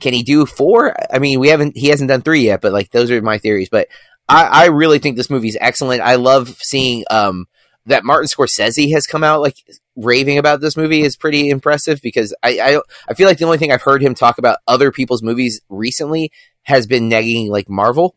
Can 0.00 0.12
he 0.12 0.22
do 0.22 0.46
four? 0.46 0.94
I 1.12 1.18
mean, 1.18 1.40
we 1.40 1.48
haven't 1.48 1.76
he 1.76 1.88
hasn't 1.88 2.08
done 2.08 2.22
three 2.22 2.42
yet, 2.42 2.60
but 2.60 2.72
like 2.72 2.90
those 2.90 3.10
are 3.10 3.22
my 3.22 3.38
theories. 3.38 3.68
But 3.70 3.88
I, 4.28 4.44
I 4.44 4.66
really 4.66 4.98
think 4.98 5.16
this 5.16 5.30
movie 5.30 5.48
is 5.48 5.58
excellent. 5.60 6.02
I 6.02 6.16
love 6.16 6.48
seeing 6.60 7.04
um 7.10 7.46
that 7.86 8.04
Martin 8.04 8.28
Scorsese 8.28 8.92
has 8.92 9.06
come 9.06 9.24
out 9.24 9.40
like 9.40 9.56
raving 9.96 10.38
about 10.38 10.60
this 10.60 10.76
movie 10.76 11.02
is 11.02 11.16
pretty 11.16 11.48
impressive 11.48 12.00
because 12.02 12.34
I, 12.42 12.58
I 12.60 12.80
I 13.08 13.14
feel 13.14 13.26
like 13.26 13.38
the 13.38 13.44
only 13.44 13.58
thing 13.58 13.72
I've 13.72 13.82
heard 13.82 14.02
him 14.02 14.14
talk 14.14 14.38
about 14.38 14.58
other 14.68 14.92
people's 14.92 15.22
movies 15.22 15.60
recently 15.68 16.30
has 16.64 16.86
been 16.86 17.08
negging 17.08 17.48
like 17.48 17.68
Marvel. 17.68 18.16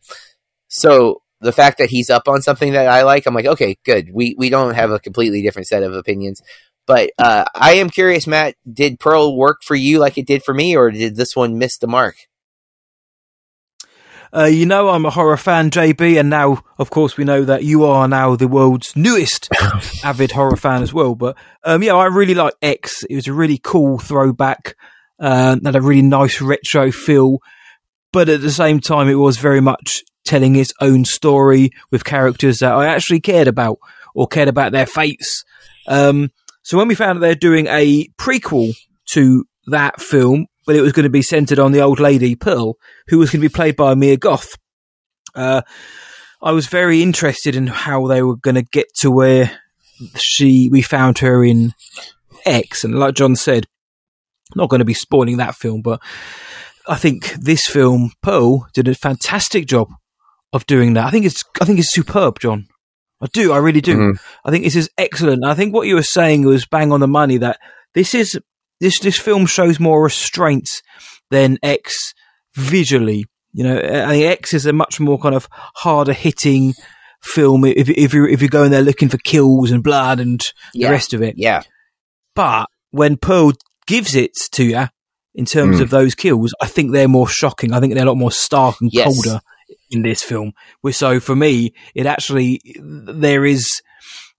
So 0.76 1.22
the 1.40 1.54
fact 1.54 1.78
that 1.78 1.90
he's 1.90 2.10
up 2.10 2.28
on 2.28 2.42
something 2.42 2.74
that 2.74 2.90
I 2.90 3.04
like, 3.04 3.26
I'm 3.26 3.34
like, 3.34 3.46
okay, 3.46 3.78
good. 3.86 4.10
We 4.14 4.36
we 4.38 4.50
don't 4.50 4.76
have 4.76 4.92
a 4.92 5.00
completely 5.00 5.42
different 5.42 5.68
set 5.68 5.84
of 5.84 5.94
opinions. 5.94 6.42
But 6.86 7.12
uh, 7.18 7.46
I 7.56 7.76
am 7.76 7.90
curious, 7.90 8.28
Matt. 8.28 8.56
Did 8.72 9.00
Pearl 9.00 9.38
work 9.38 9.64
for 9.64 9.76
you 9.76 10.00
like 10.00 10.18
it 10.18 10.28
did 10.28 10.44
for 10.44 10.54
me, 10.54 10.76
or 10.76 10.92
did 10.92 11.16
this 11.16 11.34
one 11.34 11.58
miss 11.58 11.78
the 11.78 11.88
mark? 11.88 12.18
Uh, 14.36 14.44
you 14.44 14.66
know, 14.66 14.90
I'm 14.90 15.06
a 15.06 15.12
horror 15.12 15.38
fan, 15.38 15.72
JB, 15.72 16.20
and 16.20 16.30
now, 16.30 16.62
of 16.78 16.90
course, 16.90 17.16
we 17.16 17.24
know 17.24 17.46
that 17.46 17.64
you 17.64 17.86
are 17.86 18.06
now 18.06 18.36
the 18.36 18.50
world's 18.50 18.94
newest 18.94 19.48
avid 20.04 20.34
horror 20.34 20.58
fan 20.58 20.84
as 20.84 20.94
well. 20.94 21.16
But 21.16 21.38
um, 21.64 21.84
yeah, 21.84 21.94
I 21.94 22.08
really 22.08 22.36
like 22.36 22.54
X. 22.62 23.04
It 23.10 23.16
was 23.16 23.28
a 23.28 23.34
really 23.34 23.60
cool 23.64 23.98
throwback, 23.98 24.76
uh, 25.22 25.56
had 25.64 25.78
a 25.78 25.82
really 25.82 26.02
nice 26.02 26.42
retro 26.42 26.92
feel, 26.92 27.40
but 28.12 28.28
at 28.28 28.42
the 28.42 28.52
same 28.52 28.82
time, 28.82 29.08
it 29.08 29.16
was 29.16 29.38
very 29.38 29.62
much 29.62 30.04
telling 30.26 30.56
its 30.56 30.74
own 30.82 31.06
story 31.06 31.70
with 31.92 32.04
characters 32.04 32.60
that 32.60 32.74
I 32.74 32.88
actually 32.88 33.22
cared 33.22 33.48
about 33.48 33.80
or 34.14 34.28
cared 34.28 34.50
about 34.50 34.72
their 34.72 34.86
fates. 34.86 35.44
Um, 35.88 36.32
so 36.64 36.78
when 36.78 36.88
we 36.88 36.96
found 36.96 37.18
that 37.18 37.22
they're 37.22 37.36
doing 37.36 37.68
a 37.68 38.08
prequel 38.18 38.74
to 39.12 39.46
that 39.68 40.02
film, 40.02 40.48
but 40.66 40.76
it 40.76 40.82
was 40.82 40.94
going 40.94 41.04
to 41.04 41.10
be 41.10 41.22
centered 41.22 41.60
on 41.60 41.72
the 41.72 41.82
old 41.82 42.00
lady 42.00 42.36
Pearl, 42.36 42.76
who 43.08 43.20
was 43.20 43.30
going 43.30 43.42
to 43.42 43.48
be 43.48 43.54
played 43.54 43.76
by 43.76 43.94
Mia 43.94 44.18
Goth. 44.18 44.58
Uh, 45.36 45.62
I 46.42 46.52
was 46.52 46.68
very 46.68 47.02
interested 47.02 47.56
in 47.56 47.68
how 47.68 48.08
they 48.08 48.22
were 48.22 48.38
going 48.38 48.56
to 48.56 48.64
get 48.64 48.94
to 48.96 49.12
where 49.12 49.60
she 50.18 50.70
we 50.72 50.82
found 50.82 51.20
her 51.20 51.44
in 51.44 51.74
X, 52.46 52.84
and 52.84 52.98
like 52.98 53.16
John 53.16 53.36
said, 53.36 53.68
not 54.56 54.70
going 54.70 54.80
to 54.80 54.86
be 54.86 54.94
spoiling 54.94 55.38
that 55.38 55.56
film, 55.56 55.82
but 55.82 56.02
I 56.88 56.96
think 56.96 57.32
this 57.34 57.66
film 57.68 58.12
Pearl 58.22 58.68
did 58.74 58.88
a 58.88 58.96
fantastic 58.96 59.66
job 59.66 59.90
of 60.56 60.66
doing 60.66 60.94
that. 60.94 61.06
I 61.06 61.12
think 61.12 61.26
it's 61.26 61.44
I 61.62 61.66
think 61.66 61.80
it's 61.80 61.94
superb, 61.94 62.40
John. 62.40 62.68
I 63.22 63.28
do, 63.32 63.52
I 63.54 63.58
really 63.58 63.82
do. 63.82 63.96
Mhm. 63.98 64.20
I 64.44 64.52
think 64.52 64.64
this 64.66 64.76
is 64.76 64.90
excellent. 64.98 65.46
I 65.46 65.54
think 65.54 65.74
what 65.74 65.88
you 65.88 65.96
were 65.96 66.04
saying 66.04 66.46
was 66.46 66.66
bang 66.66 66.92
on 66.92 67.00
the 67.00 67.08
money 67.08 67.38
that 67.38 67.60
this 67.94 68.14
is 68.16 68.40
this 68.82 69.00
this 69.00 69.18
film 69.20 69.46
shows 69.46 69.80
more 69.80 70.04
restraint 70.04 70.70
than 71.32 71.58
X 71.64 72.14
visually. 72.56 73.26
You 73.54 73.64
know, 73.64 73.78
I 73.78 74.10
think 74.10 74.26
X 74.26 74.54
is 74.54 74.66
a 74.66 74.74
much 74.74 75.00
more 75.00 75.18
kind 75.20 75.36
of 75.36 75.48
harder 75.76 76.14
hitting 76.14 76.74
film 77.22 77.66
if 77.66 77.90
if 77.90 78.14
you 78.14 78.26
if 78.28 78.42
you're 78.42 78.50
going 78.50 78.72
there 78.72 78.82
looking 78.82 79.10
for 79.10 79.18
kills 79.18 79.72
and 79.72 79.84
blood 79.84 80.20
and 80.20 80.42
Yeah. 80.74 80.88
the 80.88 80.92
rest 80.92 81.14
of 81.14 81.22
it. 81.22 81.36
Yeah, 81.38 81.62
But 82.36 82.68
when 82.92 83.18
Pearl 83.18 83.54
gives 83.88 84.14
it 84.16 84.34
to 84.52 84.64
you 84.64 84.88
in 85.34 85.46
terms 85.46 85.78
Mm. 85.78 85.82
of 85.84 85.90
those 85.90 86.16
kills, 86.16 86.54
I 86.62 86.68
think 86.68 86.92
they're 86.92 87.08
more 87.08 87.28
shocking. 87.28 87.74
I 87.74 87.80
think 87.80 87.94
they're 87.94 88.04
a 88.06 88.08
lot 88.08 88.18
more 88.18 88.32
stark 88.32 88.76
and 88.82 88.90
Yes. 88.94 89.06
colder 89.06 89.40
in 89.90 90.02
this 90.02 90.22
film. 90.24 90.54
So 90.92 91.20
for 91.20 91.36
me, 91.36 91.74
it 91.94 92.06
actually 92.06 92.62
there 92.80 93.46
is 93.46 93.82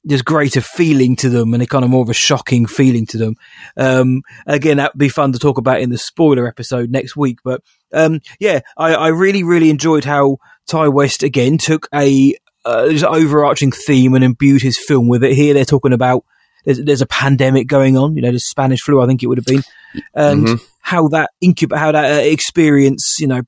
there's 0.04 0.22
greater 0.22 0.60
feeling 0.60 1.16
to 1.16 1.28
them 1.28 1.52
and 1.52 1.62
a 1.62 1.66
kind 1.66 1.84
of 1.84 1.90
more 1.90 2.02
of 2.02 2.08
a 2.08 2.14
shocking 2.14 2.64
feeling 2.66 3.06
to 3.06 3.18
them. 3.18 3.34
Um, 3.76 4.22
again, 4.46 4.76
that'd 4.76 4.96
be 4.96 5.08
fun 5.08 5.32
to 5.32 5.38
talk 5.38 5.58
about 5.58 5.80
in 5.80 5.90
the 5.90 5.98
spoiler 5.98 6.46
episode 6.46 6.90
next 6.90 7.16
week. 7.16 7.38
But 7.42 7.60
um, 7.92 8.20
yeah, 8.38 8.60
I, 8.76 8.94
I 8.94 9.08
really 9.08 9.42
really 9.42 9.68
enjoyed 9.70 10.04
how 10.04 10.38
Ti 10.68 10.88
West 10.88 11.22
again 11.22 11.58
took 11.58 11.88
a 11.92 12.36
uh, 12.64 12.88
just 12.90 13.04
overarching 13.04 13.72
theme 13.72 14.14
and 14.14 14.24
imbued 14.24 14.62
his 14.62 14.78
film 14.78 15.08
with 15.08 15.24
it. 15.24 15.34
Here 15.34 15.54
they're 15.54 15.64
talking 15.64 15.92
about 15.92 16.24
there's, 16.64 16.82
there's 16.82 17.02
a 17.02 17.06
pandemic 17.06 17.68
going 17.68 17.96
on, 17.96 18.16
you 18.16 18.22
know, 18.22 18.32
the 18.32 18.40
Spanish 18.40 18.80
flu, 18.82 19.00
I 19.00 19.06
think 19.06 19.22
it 19.22 19.28
would 19.28 19.38
have 19.38 19.44
been, 19.44 19.62
and 20.14 20.46
Mhm. 20.46 20.60
how 20.80 21.06
that 21.08 21.30
incub- 21.42 21.76
how 21.76 21.92
that 21.92 22.18
uh, 22.18 22.24
experience, 22.24 23.16
you 23.20 23.28
know, 23.28 23.42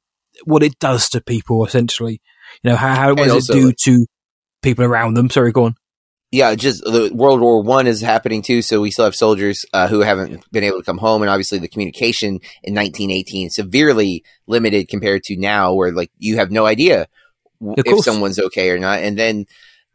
what 0.45 0.63
it 0.63 0.79
does 0.79 1.09
to 1.11 1.21
people 1.21 1.65
essentially, 1.65 2.21
you 2.63 2.71
know, 2.71 2.77
how, 2.77 2.95
how 2.95 3.09
what 3.15 3.29
does 3.29 3.49
it 3.49 3.53
do 3.53 3.73
to 3.85 4.07
people 4.63 4.85
around 4.85 5.15
them? 5.15 5.31
Sorry, 5.31 5.53
go 5.53 5.65
on. 5.65 5.75
yeah. 6.31 6.55
Just 6.55 6.83
the 6.85 7.11
World 7.15 7.41
War 7.41 7.63
One 7.63 7.87
is 7.87 8.01
happening 8.01 8.43
too, 8.43 8.63
so 8.63 8.81
we 8.81 8.91
still 8.91 9.05
have 9.05 9.15
soldiers 9.15 9.65
uh, 9.73 9.89
who 9.89 10.01
haven't 10.01 10.45
been 10.53 10.65
able 10.65 10.79
to 10.79 10.85
come 10.85 10.99
home, 10.99 11.23
and 11.23 11.31
obviously 11.31 11.59
the 11.59 11.69
communication 11.69 12.41
in 12.63 12.75
1918 12.75 13.51
severely 13.51 14.25
limited 14.47 14.89
compared 14.89 15.23
to 15.25 15.37
now, 15.37 15.75
where 15.75 15.93
like 15.93 16.11
you 16.19 16.37
have 16.37 16.51
no 16.51 16.67
idea 16.67 17.07
if 17.61 18.05
someone's 18.05 18.39
okay 18.39 18.71
or 18.71 18.79
not, 18.79 19.01
and 19.01 19.19
then 19.19 19.47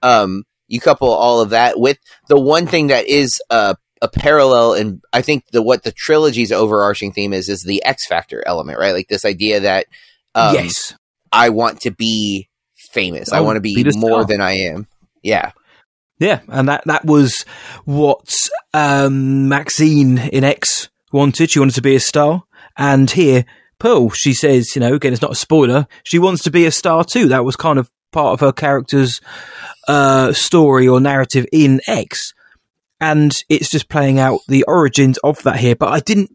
um, 0.02 0.44
you 0.68 0.80
couple 0.80 1.10
all 1.10 1.42
of 1.42 1.52
that 1.52 1.80
with 1.80 1.98
the 2.30 2.40
one 2.40 2.68
thing 2.68 2.88
that 2.88 3.08
is 3.08 3.42
uh, 3.50 3.76
a 4.02 4.08
parallel, 4.08 4.74
and 4.74 5.02
I 5.14 5.22
think 5.22 5.46
the 5.52 5.62
what 5.62 5.84
the 5.84 5.92
trilogy's 5.92 6.52
overarching 6.52 7.14
theme 7.14 7.32
is 7.32 7.48
is 7.48 7.64
the 7.64 7.84
X 7.86 8.06
Factor 8.08 8.44
element, 8.46 8.80
right? 8.80 8.94
Like 8.94 9.08
this 9.08 9.24
idea 9.24 9.62
that 9.62 9.86
um, 10.36 10.54
yes, 10.56 10.96
I 11.32 11.50
want 11.50 11.82
to 11.82 11.92
be 11.92 12.50
famous, 12.92 13.32
I 13.32 13.40
Oh, 13.40 13.44
want 13.44 13.58
to 13.58 13.62
be 13.62 13.76
be 13.84 13.90
more 13.96 14.22
star. 14.22 14.26
than 14.26 14.42
I 14.42 14.54
am. 14.54 14.88
Yeah, 15.22 15.52
yeah, 16.20 16.42
and 16.48 16.68
that 16.70 16.84
that 16.86 17.06
was 17.06 17.46
what 17.86 18.36
um, 18.74 19.48
Maxine 19.50 20.18
in 20.18 20.44
X 20.44 20.90
wanted. 21.12 21.52
She 21.52 21.60
wanted 21.60 21.76
to 21.76 21.82
be 21.82 21.96
a 21.96 22.00
star, 22.00 22.44
and 22.78 23.10
here 23.10 23.46
Pearl, 23.80 24.10
she 24.12 24.34
says, 24.34 24.76
you 24.76 24.80
know, 24.80 24.94
again, 24.94 25.12
it's 25.14 25.22
not 25.22 25.32
a 25.32 25.36
spoiler. 25.36 25.88
She 26.04 26.20
wants 26.20 26.44
to 26.44 26.52
be 26.52 26.66
a 26.66 26.72
star 26.72 27.04
too. 27.04 27.28
That 27.28 27.44
was 27.46 27.56
kind 27.56 27.78
of 27.80 27.90
part 28.12 28.34
of 28.34 28.40
her 28.42 28.52
character's 28.52 29.20
uh, 29.88 30.32
story 30.34 30.88
or 30.88 31.00
narrative 31.02 31.46
in 31.52 31.82
X, 31.88 32.34
and 33.02 33.34
it's 33.50 33.70
just 33.70 33.90
playing 33.90 34.20
out 34.20 34.40
the 34.48 34.64
origins 34.64 35.18
of 35.20 35.42
that 35.44 35.58
here. 35.58 35.76
But 35.76 35.92
I 35.94 36.00
didn't. 36.00 36.32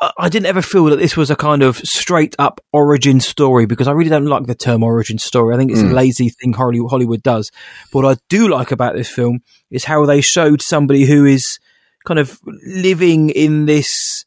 I- 0.00 0.28
didn't 0.28 0.46
ever 0.46 0.62
feel 0.62 0.84
that 0.86 0.98
this 0.98 1.16
was 1.16 1.30
a 1.30 1.36
kind 1.36 1.62
of 1.62 1.78
straight 1.78 2.36
up 2.38 2.60
origin 2.72 3.20
story 3.20 3.66
because 3.66 3.88
I 3.88 3.92
really 3.92 4.10
don't 4.10 4.26
like 4.26 4.46
the 4.46 4.54
term 4.54 4.82
origin 4.82 5.18
story. 5.18 5.54
I 5.54 5.58
think 5.58 5.70
it's 5.72 5.80
a 5.80 5.84
Mm. 5.84 5.92
lazy 5.92 6.28
thing 6.28 6.52
Hollywood 6.52 7.22
does. 7.22 7.50
But 7.92 8.02
what 8.04 8.16
I 8.16 8.20
do 8.28 8.48
like 8.48 8.70
about 8.70 8.94
this 8.94 9.08
film 9.08 9.40
is 9.70 9.84
how 9.84 10.06
they 10.06 10.20
showed 10.20 10.62
somebody 10.62 11.04
who 11.06 11.24
is 11.24 11.58
kind 12.06 12.20
of 12.20 12.38
living 12.64 13.30
in 13.30 13.66
this 13.66 14.24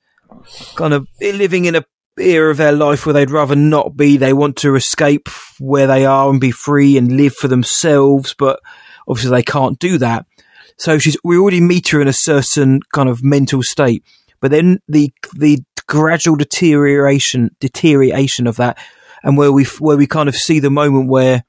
kind 0.75 0.93
of 0.93 1.07
living 1.21 1.65
in 1.65 1.75
a 1.75 1.83
era 2.19 2.51
of 2.51 2.57
their 2.57 2.71
life 2.73 3.05
where 3.05 3.13
they'd 3.13 3.31
rather 3.31 3.55
not 3.55 3.95
be. 3.95 4.17
They 4.17 4.33
want 4.33 4.57
to 4.57 4.75
escape 4.75 5.29
where 5.59 5.87
they 5.87 6.05
are 6.05 6.29
and 6.29 6.39
be 6.41 6.51
free 6.51 6.97
and 6.97 7.15
live 7.15 7.33
for 7.35 7.47
themselves, 7.47 8.35
but 8.37 8.59
obviously 9.07 9.31
they 9.31 9.43
can't 9.43 9.79
do 9.79 9.97
that. 9.99 10.25
So 10.77 10.97
she's 10.99 11.15
we 11.23 11.37
already 11.37 11.61
meet 11.61 11.89
her 11.89 12.01
in 12.01 12.07
a 12.07 12.13
certain 12.13 12.81
kind 12.93 13.09
of 13.09 13.23
mental 13.23 13.63
state, 13.63 14.03
but 14.41 14.51
then 14.51 14.79
the 14.87 15.13
the 15.33 15.59
gradual 15.87 16.35
deterioration 16.35 17.49
deterioration 17.59 18.47
of 18.47 18.57
that, 18.57 18.77
and 19.23 19.37
where 19.37 19.51
we 19.51 19.65
where 19.79 19.97
we 19.97 20.07
kind 20.07 20.27
of 20.27 20.35
see 20.35 20.59
the 20.59 20.69
moment 20.69 21.09
where 21.09 21.43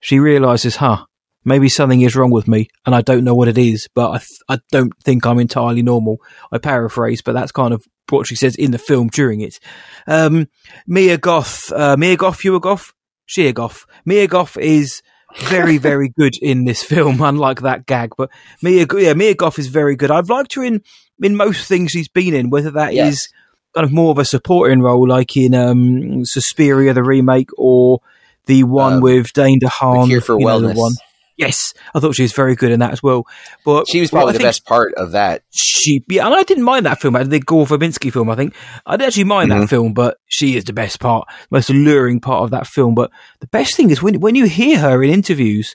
she 0.00 0.18
realizes, 0.18 0.76
huh, 0.76 1.04
maybe 1.44 1.68
something 1.68 2.00
is 2.00 2.16
wrong 2.16 2.30
with 2.30 2.48
me, 2.48 2.68
and 2.84 2.94
I 2.94 3.02
don't 3.02 3.24
know 3.24 3.34
what 3.34 3.48
it 3.48 3.58
is, 3.58 3.88
but 3.94 4.10
I 4.10 4.18
th- 4.18 4.40
I 4.48 4.58
don't 4.70 4.92
think 5.02 5.26
I'm 5.26 5.38
entirely 5.38 5.82
normal. 5.82 6.18
I 6.52 6.58
paraphrase, 6.58 7.22
but 7.22 7.32
that's 7.32 7.52
kind 7.52 7.74
of 7.74 7.84
what 8.08 8.26
she 8.26 8.36
says 8.36 8.54
in 8.56 8.70
the 8.70 8.78
film 8.78 9.08
during 9.08 9.40
it. 9.40 9.58
Um, 10.06 10.48
Mia 10.86 11.18
Goth, 11.18 11.72
uh, 11.72 11.96
Mia 11.96 12.16
Goth, 12.16 12.44
you 12.44 12.54
a 12.54 12.60
Goth, 12.60 12.92
she 13.24 13.48
a 13.48 13.52
Goth. 13.52 13.86
Mia 14.04 14.26
Goth 14.28 14.56
is 14.56 15.02
very, 15.38 15.78
very 15.78 16.08
good 16.08 16.36
in 16.40 16.64
this 16.64 16.82
film, 16.82 17.20
unlike 17.22 17.60
that 17.62 17.86
gag. 17.86 18.12
But 18.16 18.30
Mia, 18.62 18.86
yeah, 18.96 19.14
Mia 19.14 19.34
Goth 19.34 19.58
is 19.58 19.68
very 19.68 19.96
good. 19.96 20.10
I've 20.10 20.30
liked 20.30 20.54
her 20.54 20.64
in 20.64 20.82
in 21.22 21.36
most 21.36 21.66
things 21.68 21.92
she's 21.92 22.08
been 22.08 22.34
in, 22.34 22.50
whether 22.50 22.70
that 22.72 22.92
is 23.08 23.28
kind 23.74 23.84
of 23.84 23.92
more 23.92 24.10
of 24.10 24.18
a 24.18 24.24
supporting 24.24 24.80
role, 24.80 25.06
like 25.08 25.36
in 25.36 25.54
um, 25.54 26.24
Suspiria, 26.24 26.92
the 26.94 27.02
remake, 27.02 27.50
or 27.56 28.00
the 28.46 28.62
one 28.64 28.94
Um, 28.94 29.00
with 29.00 29.32
Dane 29.32 29.60
DeHaan. 29.60 30.02
The 30.04 30.08
Cure 30.08 30.20
for 30.20 30.38
you 30.38 30.46
know, 30.46 30.60
the 30.60 30.68
Wellness. 30.68 30.76
one. 30.76 30.92
Yes, 31.36 31.74
I 31.94 32.00
thought 32.00 32.14
she 32.14 32.22
was 32.22 32.32
very 32.32 32.54
good 32.54 32.72
in 32.72 32.80
that 32.80 32.92
as 32.92 33.02
well. 33.02 33.26
But 33.64 33.88
She 33.88 34.00
was 34.00 34.10
probably 34.10 34.32
the 34.32 34.38
best 34.38 34.64
part 34.64 34.94
of 34.94 35.12
that. 35.12 35.42
She, 35.50 36.02
yeah, 36.08 36.24
and 36.24 36.34
I 36.34 36.42
didn't 36.44 36.64
mind 36.64 36.86
that 36.86 37.00
film. 37.00 37.14
I 37.14 37.20
did 37.24 37.30
The 37.30 37.40
Gore 37.40 37.66
Verbinski 37.66 38.10
film, 38.10 38.30
I 38.30 38.36
think 38.36 38.54
I 38.86 38.92
didn't 38.96 39.08
actually 39.08 39.24
mind 39.24 39.50
that 39.50 39.60
Mhm. 39.62 39.68
film, 39.68 39.92
but 39.92 40.16
she 40.26 40.56
is 40.56 40.64
the 40.64 40.72
best 40.72 40.98
part, 40.98 41.28
most 41.50 41.68
alluring 41.68 42.20
part 42.20 42.42
of 42.44 42.50
that 42.52 42.66
film. 42.66 42.94
But 42.94 43.10
the 43.40 43.46
best 43.48 43.74
thing 43.76 43.90
is 43.90 44.02
when 44.02 44.18
when 44.20 44.34
you 44.34 44.46
hear 44.46 44.78
her 44.78 45.02
in 45.02 45.10
interviews. 45.10 45.74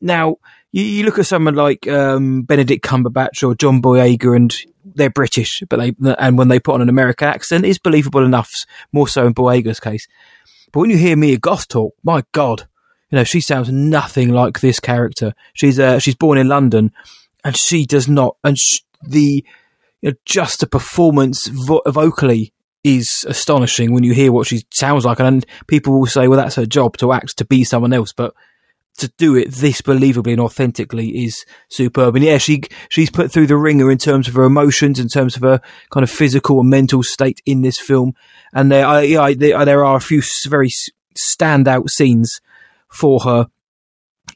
Now 0.00 0.36
you, 0.72 0.82
you 0.82 1.04
look 1.04 1.18
at 1.18 1.26
someone 1.26 1.54
like 1.54 1.86
um, 1.88 2.42
Benedict 2.42 2.84
Cumberbatch 2.84 3.46
or 3.46 3.54
John 3.54 3.80
Boyega, 3.80 4.34
and 4.36 4.54
they're 4.84 5.10
British, 5.10 5.62
but 5.70 5.78
they 5.78 5.94
and 6.18 6.36
when 6.36 6.48
they 6.48 6.58
put 6.60 6.74
on 6.74 6.82
an 6.82 6.88
American 6.88 7.28
accent, 7.28 7.64
it's 7.64 7.78
believable 7.78 8.24
enough. 8.24 8.52
More 8.92 9.08
so 9.08 9.26
in 9.26 9.32
Boyega's 9.34 9.80
case. 9.80 10.06
But 10.72 10.80
when 10.80 10.90
you 10.90 10.96
hear 10.98 11.16
Mia 11.16 11.38
Goth 11.38 11.68
talk, 11.68 11.94
my 12.02 12.24
God, 12.32 12.66
you 13.12 13.18
know 13.18 13.24
she 13.24 13.42
sounds 13.42 13.70
nothing 13.70 14.30
like 14.30 14.60
this 14.60 14.80
character. 14.80 15.34
She's 15.52 15.78
uh, 15.78 15.98
she's 15.98 16.14
born 16.14 16.38
in 16.38 16.48
London, 16.48 16.92
and 17.44 17.56
she 17.56 17.84
does 17.84 18.08
not. 18.08 18.36
And 18.42 18.58
sh- 18.58 18.80
the 19.06 19.44
you 20.00 20.10
know, 20.10 20.16
just 20.24 20.60
the 20.60 20.66
performance 20.66 21.46
vo- 21.46 21.82
vocally 21.86 22.54
is 22.82 23.24
astonishing 23.28 23.92
when 23.92 24.02
you 24.02 24.14
hear 24.14 24.32
what 24.32 24.46
she 24.46 24.64
sounds 24.72 25.04
like. 25.04 25.20
And 25.20 25.44
people 25.66 25.92
will 25.92 26.06
say, 26.06 26.26
"Well, 26.26 26.38
that's 26.38 26.56
her 26.56 26.64
job 26.64 26.96
to 26.96 27.12
act 27.12 27.36
to 27.36 27.44
be 27.44 27.64
someone 27.64 27.92
else," 27.92 28.14
but 28.14 28.34
to 28.96 29.08
do 29.18 29.36
it 29.36 29.50
this 29.50 29.82
believably 29.82 30.32
and 30.32 30.40
authentically 30.40 31.24
is 31.24 31.44
superb. 31.68 32.16
And 32.16 32.24
yeah, 32.24 32.38
she 32.38 32.62
she's 32.88 33.10
put 33.10 33.30
through 33.30 33.46
the 33.46 33.58
ringer 33.58 33.90
in 33.90 33.98
terms 33.98 34.26
of 34.26 34.34
her 34.34 34.44
emotions, 34.44 34.98
in 34.98 35.08
terms 35.08 35.36
of 35.36 35.42
her 35.42 35.60
kind 35.90 36.02
of 36.02 36.10
physical 36.10 36.60
and 36.60 36.70
mental 36.70 37.02
state 37.02 37.42
in 37.44 37.60
this 37.60 37.78
film. 37.78 38.14
And 38.54 38.72
there, 38.72 38.86
I, 38.86 39.34
there 39.34 39.84
are 39.84 39.96
a 39.96 40.00
few 40.00 40.22
very 40.48 40.70
standout 41.14 41.90
scenes 41.90 42.40
for 42.92 43.20
her 43.20 43.46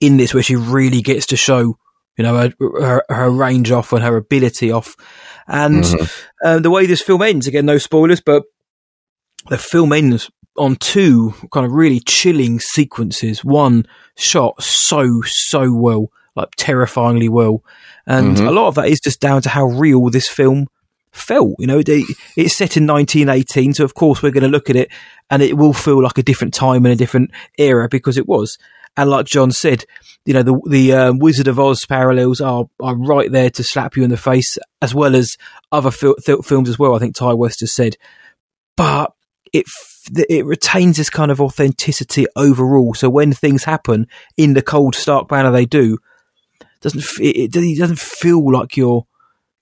in 0.00 0.16
this 0.16 0.34
where 0.34 0.42
she 0.42 0.56
really 0.56 1.00
gets 1.02 1.26
to 1.26 1.36
show, 1.36 1.76
you 2.16 2.24
know, 2.24 2.34
her, 2.34 2.52
her, 2.80 3.04
her 3.08 3.30
range 3.30 3.70
off 3.70 3.92
and 3.92 4.02
her 4.02 4.16
ability 4.16 4.70
off. 4.70 4.96
And 5.46 5.84
Mhm. 5.84 6.10
um, 6.44 6.62
the 6.62 6.70
way 6.70 6.86
this 6.86 7.02
film 7.02 7.22
ends, 7.22 7.46
again, 7.46 7.66
no 7.66 7.78
spoilers, 7.78 8.20
but 8.20 8.42
the 9.48 9.58
film 9.58 9.92
ends 9.92 10.30
on 10.58 10.76
two 10.76 11.34
kind 11.52 11.66
of 11.66 11.72
really 11.72 12.00
chilling 12.00 12.58
sequences. 12.60 13.44
One 13.44 13.86
shot 14.16 14.62
so, 14.62 15.20
so 15.24 15.72
well, 15.72 16.08
like 16.34 16.48
terrifyingly 16.56 17.28
well. 17.28 17.62
And 18.06 18.36
Mhm. 18.36 18.48
a 18.48 18.50
lot 18.50 18.68
of 18.68 18.74
that 18.76 18.88
is 18.88 19.00
just 19.00 19.20
down 19.20 19.42
to 19.42 19.48
how 19.50 19.66
real 19.66 20.08
this 20.10 20.28
film 20.28 20.66
felt. 21.16 21.54
You 21.58 21.66
know, 21.66 21.82
it's 21.86 22.56
set 22.56 22.76
in 22.76 22.86
1918. 22.86 23.74
So, 23.74 23.84
of 23.84 23.94
course, 23.94 24.22
we're 24.22 24.30
going 24.30 24.42
to 24.42 24.48
look 24.48 24.70
at 24.70 24.76
it 24.76 24.90
and 25.30 25.42
it 25.42 25.56
will 25.56 25.72
feel 25.72 26.02
like 26.02 26.18
a 26.18 26.22
different 26.22 26.54
time 26.54 26.84
and 26.84 26.92
a 26.92 26.96
different 26.96 27.30
era 27.58 27.88
because 27.88 28.18
it 28.18 28.28
was. 28.28 28.58
And 28.96 29.10
like 29.10 29.26
John 29.26 29.50
said, 29.50 29.84
you 30.24 30.32
know, 30.32 30.42
the 30.42 30.60
the 30.68 30.92
um, 30.94 31.18
Wizard 31.18 31.48
of 31.48 31.60
Oz 31.60 31.84
parallels 31.86 32.40
are 32.40 32.64
are 32.80 32.96
right 32.96 33.30
there 33.30 33.50
to 33.50 33.62
slap 33.62 33.96
you 33.96 34.02
in 34.02 34.10
the 34.10 34.16
face, 34.16 34.56
as 34.80 34.94
well 34.94 35.14
as 35.14 35.36
other 35.70 35.90
fil- 35.90 36.16
fil- 36.24 36.42
films 36.42 36.68
as 36.68 36.78
well. 36.78 36.94
I 36.94 36.98
think 36.98 37.14
Ti 37.14 37.34
West 37.34 37.60
has 37.60 37.74
said, 37.74 37.96
but 38.76 39.12
it 39.52 39.66
it 40.28 40.46
retains 40.46 40.96
this 40.96 41.10
kind 41.10 41.30
of 41.30 41.40
authenticity 41.40 42.26
overall. 42.36 42.94
So 42.94 43.10
when 43.10 43.32
things 43.32 43.64
happen 43.64 44.06
in 44.36 44.54
the 44.54 44.62
cold, 44.62 44.94
stark 44.94 45.30
manner 45.30 45.50
they 45.50 45.66
do, 45.66 45.98
doesn't 46.80 47.04
it, 47.20 47.54
it 47.54 47.78
doesn't 47.78 47.98
feel 47.98 48.50
like 48.50 48.76
you're 48.76 49.06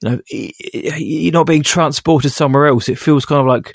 you 0.05 0.91
know 0.91 0.97
you're 0.97 1.33
not 1.33 1.47
being 1.47 1.63
transported 1.63 2.33
somewhere 2.33 2.67
else. 2.67 2.89
It 2.89 2.99
feels 2.99 3.25
kind 3.25 3.41
of 3.41 3.47
like 3.47 3.73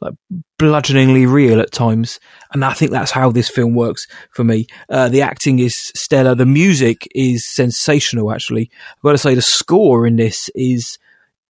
like 0.00 0.14
bludgeoningly 0.58 1.26
real 1.26 1.60
at 1.60 1.72
times, 1.72 2.20
and 2.52 2.64
I 2.64 2.72
think 2.72 2.90
that's 2.90 3.10
how 3.10 3.30
this 3.30 3.48
film 3.48 3.74
works 3.74 4.06
for 4.30 4.44
me. 4.44 4.66
Uh, 4.88 5.08
the 5.08 5.22
acting 5.22 5.58
is 5.58 5.76
stellar. 5.94 6.34
The 6.34 6.46
music 6.46 7.06
is 7.14 7.46
sensational. 7.52 8.32
Actually, 8.32 8.70
I've 8.96 9.02
got 9.02 9.12
to 9.12 9.18
say 9.18 9.34
the 9.34 9.42
score 9.42 10.06
in 10.06 10.16
this 10.16 10.50
is. 10.54 10.98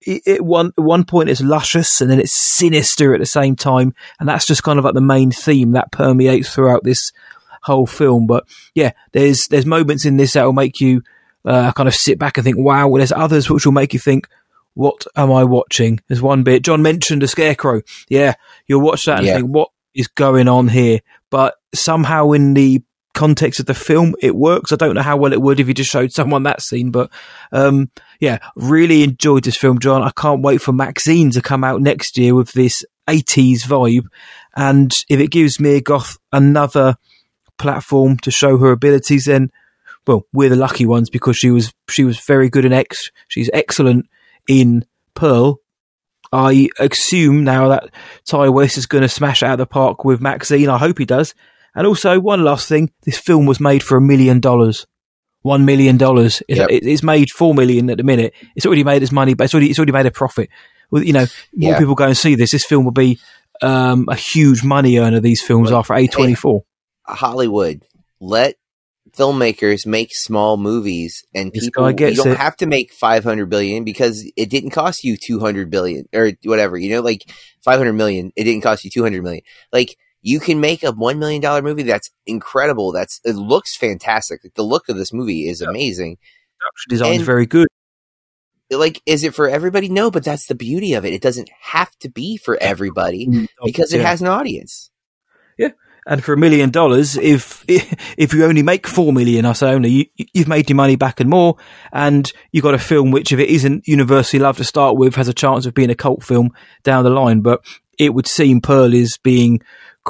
It, 0.06 0.22
it 0.24 0.44
one 0.46 0.72
at 0.78 0.82
one 0.82 1.04
point 1.04 1.28
it's 1.28 1.42
luscious 1.42 2.00
and 2.00 2.10
then 2.10 2.20
it's 2.20 2.34
sinister 2.34 3.12
at 3.12 3.20
the 3.20 3.26
same 3.26 3.54
time, 3.54 3.92
and 4.18 4.26
that's 4.26 4.46
just 4.46 4.62
kind 4.62 4.78
of 4.78 4.84
like 4.86 4.94
the 4.94 5.02
main 5.02 5.30
theme 5.30 5.72
that 5.72 5.92
permeates 5.92 6.54
throughout 6.54 6.84
this 6.84 7.12
whole 7.62 7.86
film. 7.86 8.26
But 8.26 8.44
yeah, 8.74 8.92
there's 9.12 9.46
there's 9.48 9.66
moments 9.66 10.04
in 10.06 10.16
this 10.16 10.32
that 10.32 10.44
will 10.44 10.52
make 10.52 10.80
you 10.80 11.02
uh, 11.44 11.72
kind 11.72 11.88
of 11.88 11.94
sit 11.94 12.18
back 12.18 12.36
and 12.36 12.44
think, 12.44 12.58
"Wow." 12.58 12.88
Well, 12.88 12.98
there's 12.98 13.12
others 13.12 13.48
which 13.50 13.64
will 13.64 13.72
make 13.72 13.92
you 13.92 13.98
think, 13.98 14.28
"What 14.74 15.06
am 15.16 15.32
I 15.32 15.44
watching?" 15.44 16.00
There's 16.08 16.22
one 16.22 16.42
bit 16.42 16.62
John 16.62 16.82
mentioned 16.82 17.22
a 17.22 17.28
scarecrow. 17.28 17.82
Yeah, 18.08 18.34
you'll 18.66 18.82
watch 18.82 19.04
that 19.06 19.18
and 19.18 19.26
Yeah. 19.26 19.36
think, 19.36 19.48
"What 19.48 19.68
is 19.94 20.08
going 20.08 20.48
on 20.48 20.68
here?" 20.68 21.00
But 21.30 21.54
somehow 21.74 22.32
in 22.32 22.54
the 22.54 22.82
context 23.12 23.58
of 23.60 23.66
the 23.66 23.74
film, 23.74 24.14
it 24.20 24.34
works. 24.36 24.72
I 24.72 24.76
don't 24.76 24.94
know 24.94 25.02
how 25.02 25.16
well 25.16 25.32
it 25.32 25.42
would 25.42 25.58
if 25.60 25.66
you 25.68 25.74
just 25.74 25.90
showed 25.90 26.12
someone 26.12 26.44
that 26.44 26.62
scene, 26.62 26.90
but 26.90 27.10
um, 27.52 27.90
yeah, 28.20 28.38
really 28.54 29.02
enjoyed 29.02 29.44
this 29.44 29.56
film, 29.56 29.78
John. 29.80 30.02
I 30.02 30.12
can't 30.16 30.42
wait 30.42 30.62
for 30.62 30.72
Maxine 30.72 31.30
to 31.32 31.42
come 31.42 31.64
out 31.64 31.80
next 31.82 32.16
year 32.16 32.34
with 32.34 32.52
this 32.52 32.84
80s 33.08 33.64
vibe. 33.64 34.04
And 34.56 34.92
if 35.08 35.18
it 35.20 35.30
gives 35.32 35.58
Mia 35.58 35.80
Goth 35.80 36.18
another 36.32 36.96
platform 37.58 38.16
to 38.18 38.30
show 38.30 38.58
her 38.58 38.70
abilities, 38.70 39.24
then 39.26 39.50
well, 40.10 40.26
we're 40.32 40.48
the 40.48 40.56
lucky 40.56 40.86
ones 40.86 41.08
because 41.08 41.36
she 41.36 41.50
was 41.50 41.72
she 41.88 42.02
was 42.04 42.18
very 42.18 42.48
good 42.50 42.64
in 42.64 42.72
X. 42.72 43.10
She's 43.28 43.48
excellent 43.52 44.06
in 44.48 44.84
Pearl. 45.14 45.60
I 46.32 46.68
assume 46.78 47.44
now 47.44 47.68
that 47.68 47.90
Ti 48.24 48.48
West 48.48 48.76
is 48.76 48.86
going 48.86 49.02
to 49.02 49.08
smash 49.08 49.42
out 49.42 49.52
of 49.52 49.58
the 49.58 49.66
park 49.66 50.04
with 50.04 50.20
Maxine. 50.20 50.68
I 50.68 50.78
hope 50.78 50.98
he 50.98 51.04
does. 51.04 51.34
And 51.74 51.86
also, 51.86 52.18
one 52.18 52.42
last 52.44 52.68
thing: 52.68 52.90
this 53.02 53.18
film 53.18 53.46
was 53.46 53.60
made 53.60 53.82
for 53.82 53.96
a 53.96 54.00
million 54.00 54.40
dollars. 54.40 54.86
One 55.42 55.64
million 55.64 55.96
dollars. 55.96 56.42
It's, 56.48 56.58
Yep. 56.58 56.68
it's 56.70 57.02
made 57.02 57.30
four 57.30 57.54
million 57.54 57.88
at 57.90 57.96
the 57.96 58.02
minute. 58.04 58.34
It's 58.56 58.66
already 58.66 58.84
made 58.84 59.02
its 59.02 59.12
money, 59.12 59.34
but 59.34 59.44
it's 59.44 59.54
already 59.54 59.70
it's 59.70 59.78
already 59.78 59.92
made 59.92 60.06
a 60.06 60.10
profit. 60.10 60.50
Well, 60.90 61.02
you 61.04 61.12
know, 61.12 61.26
more 61.54 61.72
Yeah. 61.72 61.78
people 61.78 61.94
go 61.94 62.04
and 62.06 62.16
see 62.16 62.34
this. 62.34 62.50
This 62.50 62.64
film 62.66 62.84
will 62.84 62.90
be 62.92 63.18
um, 63.62 64.06
a 64.08 64.14
huge 64.16 64.62
money 64.64 64.98
earner. 64.98 65.20
These 65.20 65.42
films 65.42 65.70
Well, 65.70 65.78
are 65.80 65.84
for 65.84 65.94
A 65.96 66.06
twenty 66.08 66.34
four. 66.34 66.64
Hollywood, 67.06 67.84
let 68.20 68.56
filmmakers 69.12 69.86
make 69.86 70.14
small 70.14 70.56
movies, 70.56 71.24
and 71.34 71.52
This 71.52 71.64
people 71.64 71.90
you 71.90 72.14
don't 72.14 72.28
it. 72.28 72.38
have 72.38 72.56
to 72.56 72.66
make 72.66 72.92
five 72.92 73.24
hundred 73.24 73.50
billion 73.50 73.84
because 73.84 74.30
it 74.36 74.50
didn't 74.50 74.70
cost 74.70 75.04
you 75.04 75.16
two 75.16 75.40
hundred 75.40 75.70
billion 75.70 76.06
or 76.14 76.32
whatever. 76.44 76.76
You 76.76 76.90
know, 76.90 77.00
like 77.00 77.30
five 77.62 77.78
hundred 77.78 77.94
million, 77.94 78.32
it 78.36 78.44
didn't 78.44 78.62
cost 78.62 78.84
you 78.84 78.90
two 78.90 79.02
hundred 79.02 79.22
million. 79.22 79.42
Like 79.72 79.96
you 80.22 80.40
can 80.40 80.60
make 80.60 80.82
a 80.82 80.92
one 80.92 81.18
million 81.18 81.40
dollar 81.40 81.62
movie 81.62 81.82
that's 81.82 82.10
incredible. 82.26 82.92
That's 82.92 83.20
it 83.24 83.36
looks 83.36 83.76
fantastic. 83.76 84.44
Like 84.44 84.54
the 84.54 84.62
look 84.62 84.88
of 84.88 84.96
this 84.96 85.12
movie 85.12 85.48
is 85.48 85.60
amazing. 85.62 86.18
Production 86.58 86.90
design 86.90 87.20
is 87.20 87.26
very 87.26 87.46
good. 87.46 87.68
Like, 88.72 89.02
is 89.04 89.24
it 89.24 89.34
for 89.34 89.48
everybody? 89.48 89.88
No, 89.88 90.12
but 90.12 90.22
that's 90.22 90.46
the 90.46 90.54
beauty 90.54 90.94
of 90.94 91.04
it. 91.04 91.12
It 91.12 91.22
doesn't 91.22 91.50
have 91.60 91.90
to 92.00 92.08
be 92.08 92.36
for 92.36 92.56
everybody 92.60 93.48
because 93.64 93.92
it 93.92 94.00
has 94.06 94.20
an 94.20 94.28
audience. 94.28 94.90
And 96.10 96.24
for 96.24 96.32
a 96.32 96.36
million 96.36 96.70
dollars, 96.70 97.16
if 97.16 97.64
if 97.68 98.34
you 98.34 98.44
only 98.44 98.64
make 98.64 98.88
four 98.88 99.12
million, 99.12 99.46
I 99.46 99.52
say 99.52 99.70
only, 99.70 99.90
you, 100.16 100.26
you've 100.34 100.48
made 100.48 100.68
your 100.68 100.76
money 100.76 100.96
back 100.96 101.20
and 101.20 101.30
more, 101.30 101.56
and 101.92 102.30
you've 102.50 102.64
got 102.64 102.74
a 102.74 102.78
film 102.78 103.12
which, 103.12 103.30
if 103.30 103.38
it 103.38 103.48
isn't 103.48 103.86
universally 103.86 104.42
loved 104.42 104.58
to 104.58 104.64
start 104.64 104.96
with, 104.96 105.14
has 105.14 105.28
a 105.28 105.32
chance 105.32 105.66
of 105.66 105.72
being 105.72 105.88
a 105.88 105.94
cult 105.94 106.24
film 106.24 106.50
down 106.82 107.04
the 107.04 107.10
line. 107.10 107.42
But 107.42 107.64
it 107.96 108.12
would 108.12 108.26
seem 108.26 108.60
Pearl 108.60 108.92
is 108.92 109.18
being 109.22 109.60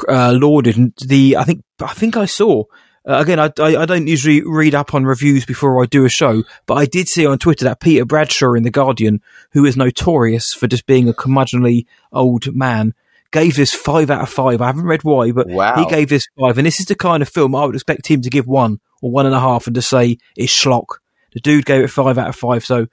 uh, 0.08 0.32
lauded. 0.32 0.78
And 0.78 0.94
the 1.06 1.36
I 1.36 1.44
think 1.44 1.62
I 1.82 1.92
think 1.92 2.16
I 2.16 2.24
saw 2.24 2.64
uh, 3.06 3.18
again. 3.18 3.38
I, 3.38 3.50
I 3.58 3.82
I 3.82 3.84
don't 3.84 4.06
usually 4.06 4.42
read 4.42 4.74
up 4.74 4.94
on 4.94 5.04
reviews 5.04 5.44
before 5.44 5.82
I 5.82 5.86
do 5.86 6.06
a 6.06 6.08
show, 6.08 6.44
but 6.64 6.76
I 6.76 6.86
did 6.86 7.10
see 7.10 7.26
on 7.26 7.38
Twitter 7.38 7.66
that 7.66 7.80
Peter 7.80 8.06
Bradshaw 8.06 8.54
in 8.54 8.62
the 8.62 8.70
Guardian, 8.70 9.20
who 9.52 9.66
is 9.66 9.76
notorious 9.76 10.54
for 10.54 10.66
just 10.66 10.86
being 10.86 11.10
a 11.10 11.12
curmudgeonly 11.12 11.84
old 12.10 12.56
man. 12.56 12.94
Gave 13.32 13.54
this 13.56 13.72
five 13.72 14.10
out 14.10 14.22
of 14.22 14.28
five. 14.28 14.60
I 14.60 14.66
haven't 14.66 14.86
read 14.86 15.04
why, 15.04 15.30
but 15.30 15.46
Wow. 15.48 15.76
he 15.76 15.86
gave 15.86 16.08
this 16.08 16.24
five, 16.38 16.58
and 16.58 16.66
this 16.66 16.80
is 16.80 16.86
the 16.86 16.96
kind 16.96 17.22
of 17.22 17.28
film 17.28 17.54
I 17.54 17.64
would 17.64 17.74
expect 17.76 18.08
him 18.08 18.22
to 18.22 18.30
give 18.30 18.46
one 18.46 18.80
or 19.02 19.10
one 19.12 19.26
and 19.26 19.34
a 19.34 19.40
half, 19.40 19.66
and 19.66 19.74
to 19.76 19.82
say 19.82 20.18
it's 20.36 20.52
schlock. 20.52 20.96
The 21.32 21.40
dude 21.40 21.64
gave 21.64 21.84
it 21.84 21.88
five 21.88 22.18
out 22.18 22.28
of 22.28 22.34
five. 22.34 22.64
So, 22.64 22.88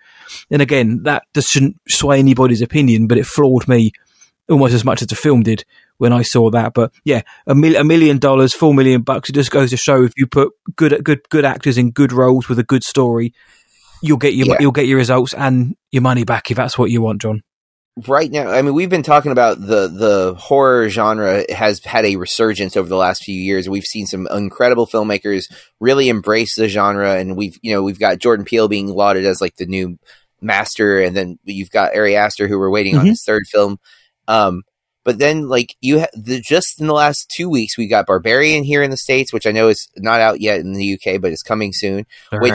and 0.52 0.62
again, 0.62 1.02
that 1.04 1.24
shouldn't 1.40 1.78
sway 1.90 2.20
anybody's 2.20 2.62
opinion, 2.62 3.08
but 3.08 3.18
it 3.18 3.26
floored 3.26 3.68
me 3.68 3.92
almost 4.48 4.76
as 4.76 4.86
much 4.86 5.02
as 5.02 5.08
the 5.08 5.16
film 5.16 5.42
did 5.42 5.66
when 5.98 6.14
I 6.14 6.22
saw 6.22 6.52
that. 6.52 6.76
But 6.76 6.92
yeah, 7.04 7.24
a, 7.48 7.56
mil- 7.56 7.76
a 7.76 7.84
million 7.84 8.20
dollars, 8.20 8.54
four 8.54 8.76
million 8.76 9.02
bucks. 9.02 9.30
It 9.30 9.34
just 9.34 9.50
goes 9.50 9.72
to 9.72 9.78
show 9.78 10.04
if 10.04 10.14
you 10.18 10.28
put 10.28 10.54
good, 10.76 11.04
good, 11.04 11.28
good 11.30 11.46
actors 11.46 11.80
in 11.80 11.90
good 11.90 12.14
roles 12.14 12.48
with 12.48 12.60
a 12.60 12.64
good 12.64 12.84
story, 12.84 13.34
you'll 14.04 14.18
get 14.18 14.36
your 14.36 14.46
Yeah. 14.46 14.58
you'll 14.60 14.72
get 14.72 14.86
your 14.86 15.00
results 15.00 15.34
and 15.34 15.76
your 15.92 16.04
money 16.04 16.24
back 16.24 16.52
if 16.52 16.58
that's 16.58 16.78
what 16.78 16.92
you 16.92 17.02
want, 17.02 17.22
John. 17.24 17.42
Right 18.06 18.30
now 18.32 18.50
i 18.50 18.62
mean 18.62 18.74
we've 18.76 18.90
been 18.92 19.02
talking 19.02 19.32
about 19.32 19.60
the 19.60 19.88
the 19.88 20.36
horror 20.38 20.88
genre 20.90 21.44
has 21.52 21.84
had 21.84 22.06
a 22.06 22.16
resurgence 22.18 22.78
over 22.78 22.88
the 22.88 22.96
last 22.96 23.24
few 23.24 23.34
years 23.40 23.68
we've 23.68 23.84
seen 23.86 24.06
some 24.06 24.28
incredible 24.28 24.86
filmmakers 24.86 25.46
really 25.80 26.08
embrace 26.10 26.56
the 26.56 26.68
genre 26.68 27.16
and 27.16 27.36
we've 27.36 27.58
you 27.64 27.74
know 27.74 27.82
we've 27.82 28.00
got 28.00 28.20
jordan 28.20 28.46
peele 28.46 28.68
being 28.68 28.88
lauded 28.88 29.26
as 29.26 29.42
like 29.42 29.56
the 29.56 29.66
new 29.66 29.98
master 30.42 31.00
and 31.02 31.16
then 31.18 31.40
you've 31.44 31.72
got 31.72 31.96
ari 31.96 32.16
aster 32.16 32.48
who 32.48 32.60
we're 32.60 32.70
waiting 32.70 32.96
on 32.98 33.06
Mhm. 33.06 33.10
his 33.10 33.24
third 33.26 33.44
film 33.52 33.78
Um, 34.28 34.62
but 35.04 35.18
then 35.20 35.48
like 35.48 35.74
you 35.82 36.02
ha- 36.02 36.08
the, 36.14 36.42
just 36.42 36.82
in 36.82 36.88
the 36.88 36.94
last 36.94 37.32
two 37.34 37.50
weeks, 37.50 37.78
we 37.78 37.88
got 37.88 38.06
Barbarian 38.08 38.66
here 38.66 38.84
in 38.84 38.92
the 38.92 38.98
states, 38.98 39.32
which 39.32 39.48
I 39.48 39.54
know 39.54 39.70
is 39.70 39.88
not 39.96 40.20
out 40.20 40.42
yet 40.42 40.60
in 40.60 40.74
the 40.74 40.94
UK, 41.00 41.22
but 41.22 41.32
it's 41.32 41.44
coming 41.44 41.72
soon. 41.72 42.06
Which, 42.42 42.52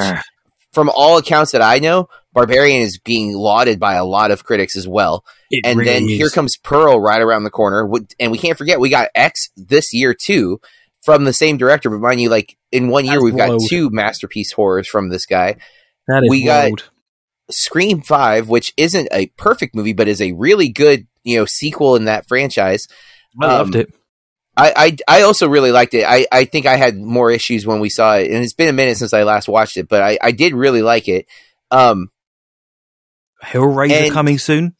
from 0.73 0.91
all 0.95 1.19
accounts 1.19 1.53
that 1.53 1.63
I 1.63 1.79
know, 1.79 2.09
Barbarian 2.33 2.83
is 2.83 2.99
being 2.99 3.35
lauded 3.35 3.79
by 3.79 3.95
a 3.95 4.05
lot 4.05 4.31
of 4.31 4.45
critics 4.45 4.77
as 4.77 4.89
well. 4.89 5.25
It 5.51 5.67
and 5.67 5.79
really 5.79 5.93
then 5.93 6.03
is. 6.05 6.11
here 6.11 6.31
comes 6.31 6.57
Pearl 6.57 7.01
right 7.01 7.21
around 7.21 7.45
the 7.45 7.51
corner, 7.51 7.89
and 8.19 8.33
we 8.33 8.39
can't 8.39 8.57
forget 8.57 8.81
we 8.81 8.89
got 8.89 9.11
X 9.15 9.51
this 9.57 9.93
year 9.93 10.15
too 10.15 10.61
from 11.03 11.25
the 11.25 11.33
same 11.33 11.59
director. 11.59 11.91
But 11.91 12.01
mind 12.01 12.21
you, 12.21 12.31
like 12.31 12.57
in 12.71 12.89
one 12.89 13.05
year 13.05 13.15
That's 13.15 13.25
we've 13.25 13.37
got 13.37 13.61
two 13.69 13.91
masterpiece 13.91 14.53
horrors 14.53 14.89
from 14.89 15.11
this 15.11 15.27
guy. 15.27 15.57
that 16.09 16.25
is 16.25 16.31
we 16.31 16.45
got- 16.45 16.89
Scream 17.51 18.01
Five, 18.01 18.49
which 18.49 18.73
isn't 18.79 19.09
a 19.13 19.27
perfect 19.37 19.75
movie, 19.75 19.93
but 19.93 20.09
is 20.09 20.23
a 20.23 20.33
really 20.33 20.71
good 20.71 21.07
you 21.23 21.37
know 21.37 21.45
sequel 21.45 21.97
in 21.97 22.07
that 22.07 22.27
franchise. 22.27 22.87
I 23.41 23.47
loved 23.47 23.75
um, 23.75 23.83
it. 23.83 23.95
I, 24.57 24.97
I 25.09 25.19
I 25.19 25.23
also 25.23 25.49
really 25.49 25.73
liked 25.73 25.95
it. 25.95 26.05
I, 26.07 26.27
I 26.31 26.45
think 26.45 26.67
I 26.67 26.77
had 26.77 26.97
more 26.97 27.31
issues 27.31 27.67
when 27.67 27.81
we 27.81 27.89
saw 27.89 28.17
it, 28.17 28.31
and 28.31 28.45
it's 28.45 28.53
been 28.53 28.69
a 28.69 28.73
minute 28.73 28.99
since 28.99 29.13
I 29.15 29.23
last 29.23 29.49
watched 29.49 29.77
it, 29.77 29.89
but 29.89 30.03
I, 30.03 30.19
I 30.23 30.33
did 30.33 30.55
really 30.55 30.83
like 30.83 31.09
it. 31.09 31.27
Um, 31.71 32.11
Hellraiser 33.43 34.11
coming 34.13 34.39
soon. 34.39 34.75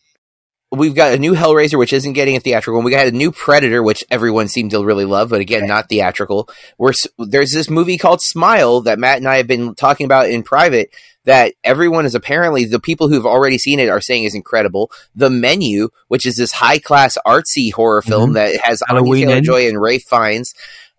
we've 0.71 0.95
got 0.95 1.13
a 1.13 1.19
new 1.19 1.35
Hellraiser, 1.35 1.79
which 1.79 1.93
isn't 1.93 2.13
getting 2.13 2.37
a 2.37 2.41
theatrical. 2.41 2.79
And 2.79 2.85
we 2.85 2.91
got 2.91 3.07
a 3.07 3.13
new 3.13 3.33
Predator, 3.33 3.83
which 3.83 4.05
everyone 4.11 4.49
seemed 4.49 4.71
to 4.73 4.85
really 4.85 5.05
love, 5.05 5.31
but 5.31 5.41
again, 5.41 5.67
not 5.67 5.89
theatrical. 5.89 6.49
We're, 6.79 6.93
there's 7.19 7.51
this 7.53 7.69
movie 7.69 7.99
called 7.99 8.21
Smile 8.23 8.83
that 8.83 8.99
Matt 8.99 9.19
and 9.19 9.29
I 9.29 9.37
have 9.39 9.47
been 9.47 9.75
talking 9.75 10.05
about 10.05 10.31
in 10.31 10.43
private 10.43 10.95
that 11.25 11.55
everyone 11.65 12.05
is 12.07 12.15
apparently, 12.15 12.65
the 12.65 12.81
people 12.81 13.09
who've 13.09 13.27
already 13.27 13.59
seen 13.59 13.79
it 13.79 13.89
are 13.89 14.01
saying 14.01 14.25
is 14.25 14.35
incredible. 14.35 14.91
The 15.15 15.31
Menu, 15.31 15.89
which 16.09 16.27
is 16.27 16.37
this 16.37 16.53
high 16.53 16.79
class 16.79 17.17
artsy 17.27 17.73
horror 17.73 18.03
film 18.03 18.31
Mhm. 18.31 18.35
that 18.35 18.61
has 18.63 18.83
Halloween 18.87 19.25
Anya. 19.29 19.43
Taylor-Joy 19.43 19.69
and 19.69 19.81
Ralph 19.81 20.03
Fiennes. 20.03 20.53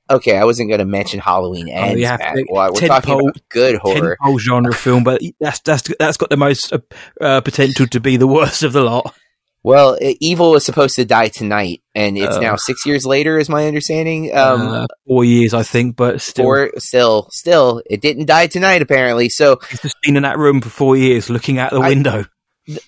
Okay, 0.09 0.37
I 0.37 0.43
wasn't 0.43 0.69
going 0.69 0.79
to 0.79 0.85
mention 0.85 1.19
Halloween 1.21 1.69
Ends. 1.69 1.99
you 1.99 2.05
have 2.07 2.19
Matt. 2.19 2.35
Well, 2.49 2.73
we're 2.73 2.87
talking 2.87 3.13
Pole- 3.13 3.29
about 3.29 3.41
good 3.49 3.75
horror. 3.77 4.17
Genre 4.37 4.73
film, 4.73 5.03
but 5.03 5.21
that's 5.39 5.59
that's 5.59 5.83
that's 5.97 6.17
got 6.17 6.29
the 6.29 6.35
most 6.37 6.73
uh, 6.73 6.79
uh, 7.21 7.39
potential 7.41 7.87
to 7.87 7.99
be 8.01 8.17
the 8.17 8.27
worst 8.27 8.63
of 8.63 8.73
the 8.73 8.81
lot. 8.81 9.15
Well, 9.63 9.97
Evil 10.19 10.51
was 10.51 10.65
supposed 10.65 10.95
to 10.97 11.05
die 11.05 11.29
tonight, 11.29 11.81
and 11.95 12.17
it's 12.17 12.35
Oh. 12.35 12.39
now 12.41 12.55
six 12.57 12.85
years 12.85 13.05
later, 13.05 13.39
is 13.39 13.47
my 13.47 13.65
understanding. 13.67 14.35
Um, 14.35 14.61
uh, 14.67 14.87
four 15.07 15.23
years, 15.23 15.53
I 15.53 15.63
think, 15.63 15.95
but 15.95 16.21
still, 16.21 16.45
Or 16.45 16.71
still, 16.77 17.27
still, 17.31 17.81
it 17.89 18.01
didn't 18.01 18.25
die 18.25 18.47
tonight. 18.47 18.81
Apparently, 18.81 19.29
so 19.29 19.59
he's 19.69 19.81
just 19.81 19.95
been 20.03 20.17
in 20.17 20.23
that 20.23 20.37
room 20.37 20.59
for 20.59 20.69
four 20.69 20.97
years, 20.97 21.29
looking 21.29 21.59
out 21.59 21.71
the 21.71 21.79
I- 21.79 21.87
window. 21.89 22.25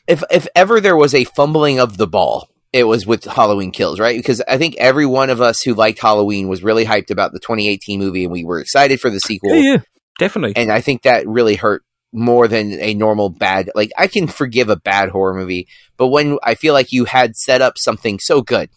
if 0.07 0.23
if 0.29 0.47
ever 0.55 0.81
there 0.81 0.97
was 0.97 1.13
a 1.15 1.23
fumbling 1.23 1.79
of 1.79 1.95
the 1.97 2.07
ball, 2.07 2.49
it 2.73 2.83
was 2.83 3.05
with 3.07 3.23
Halloween 3.23 3.71
Kills, 3.71 3.99
right? 3.99 4.17
Because 4.17 4.41
I 4.47 4.57
think 4.57 4.75
every 4.77 5.05
one 5.05 5.29
of 5.29 5.39
us 5.39 5.61
who 5.61 5.73
liked 5.75 5.99
Halloween 5.99 6.49
was 6.49 6.61
really 6.61 6.83
hyped 6.85 7.09
about 7.09 7.31
the 7.31 7.39
2018 7.39 7.99
movie, 7.99 8.23
and 8.25 8.33
we 8.33 8.43
were 8.43 8.59
excited 8.59 8.99
for 8.99 9.09
the 9.09 9.19
sequel. 9.21 9.55
yeah, 9.55 9.71
yeah, 9.71 9.77
definitely. 10.19 10.61
And 10.61 10.71
I 10.73 10.81
think 10.81 11.03
that 11.03 11.25
really 11.25 11.55
hurt 11.55 11.83
more 12.15 12.47
than 12.47 12.73
a 12.79 12.93
normal 12.93 13.29
bad. 13.29 13.69
Like 13.75 13.91
I 13.97 14.07
can 14.07 14.27
forgive 14.27 14.69
a 14.69 14.75
bad 14.75 15.09
horror 15.09 15.33
movie, 15.35 15.67
but 15.97 16.07
when 16.07 16.37
I 16.43 16.55
feel 16.55 16.73
like 16.73 16.91
you 16.91 17.05
had 17.05 17.35
set 17.35 17.61
up 17.61 17.77
something 17.77 18.19
so 18.19 18.41
good, 18.41 18.69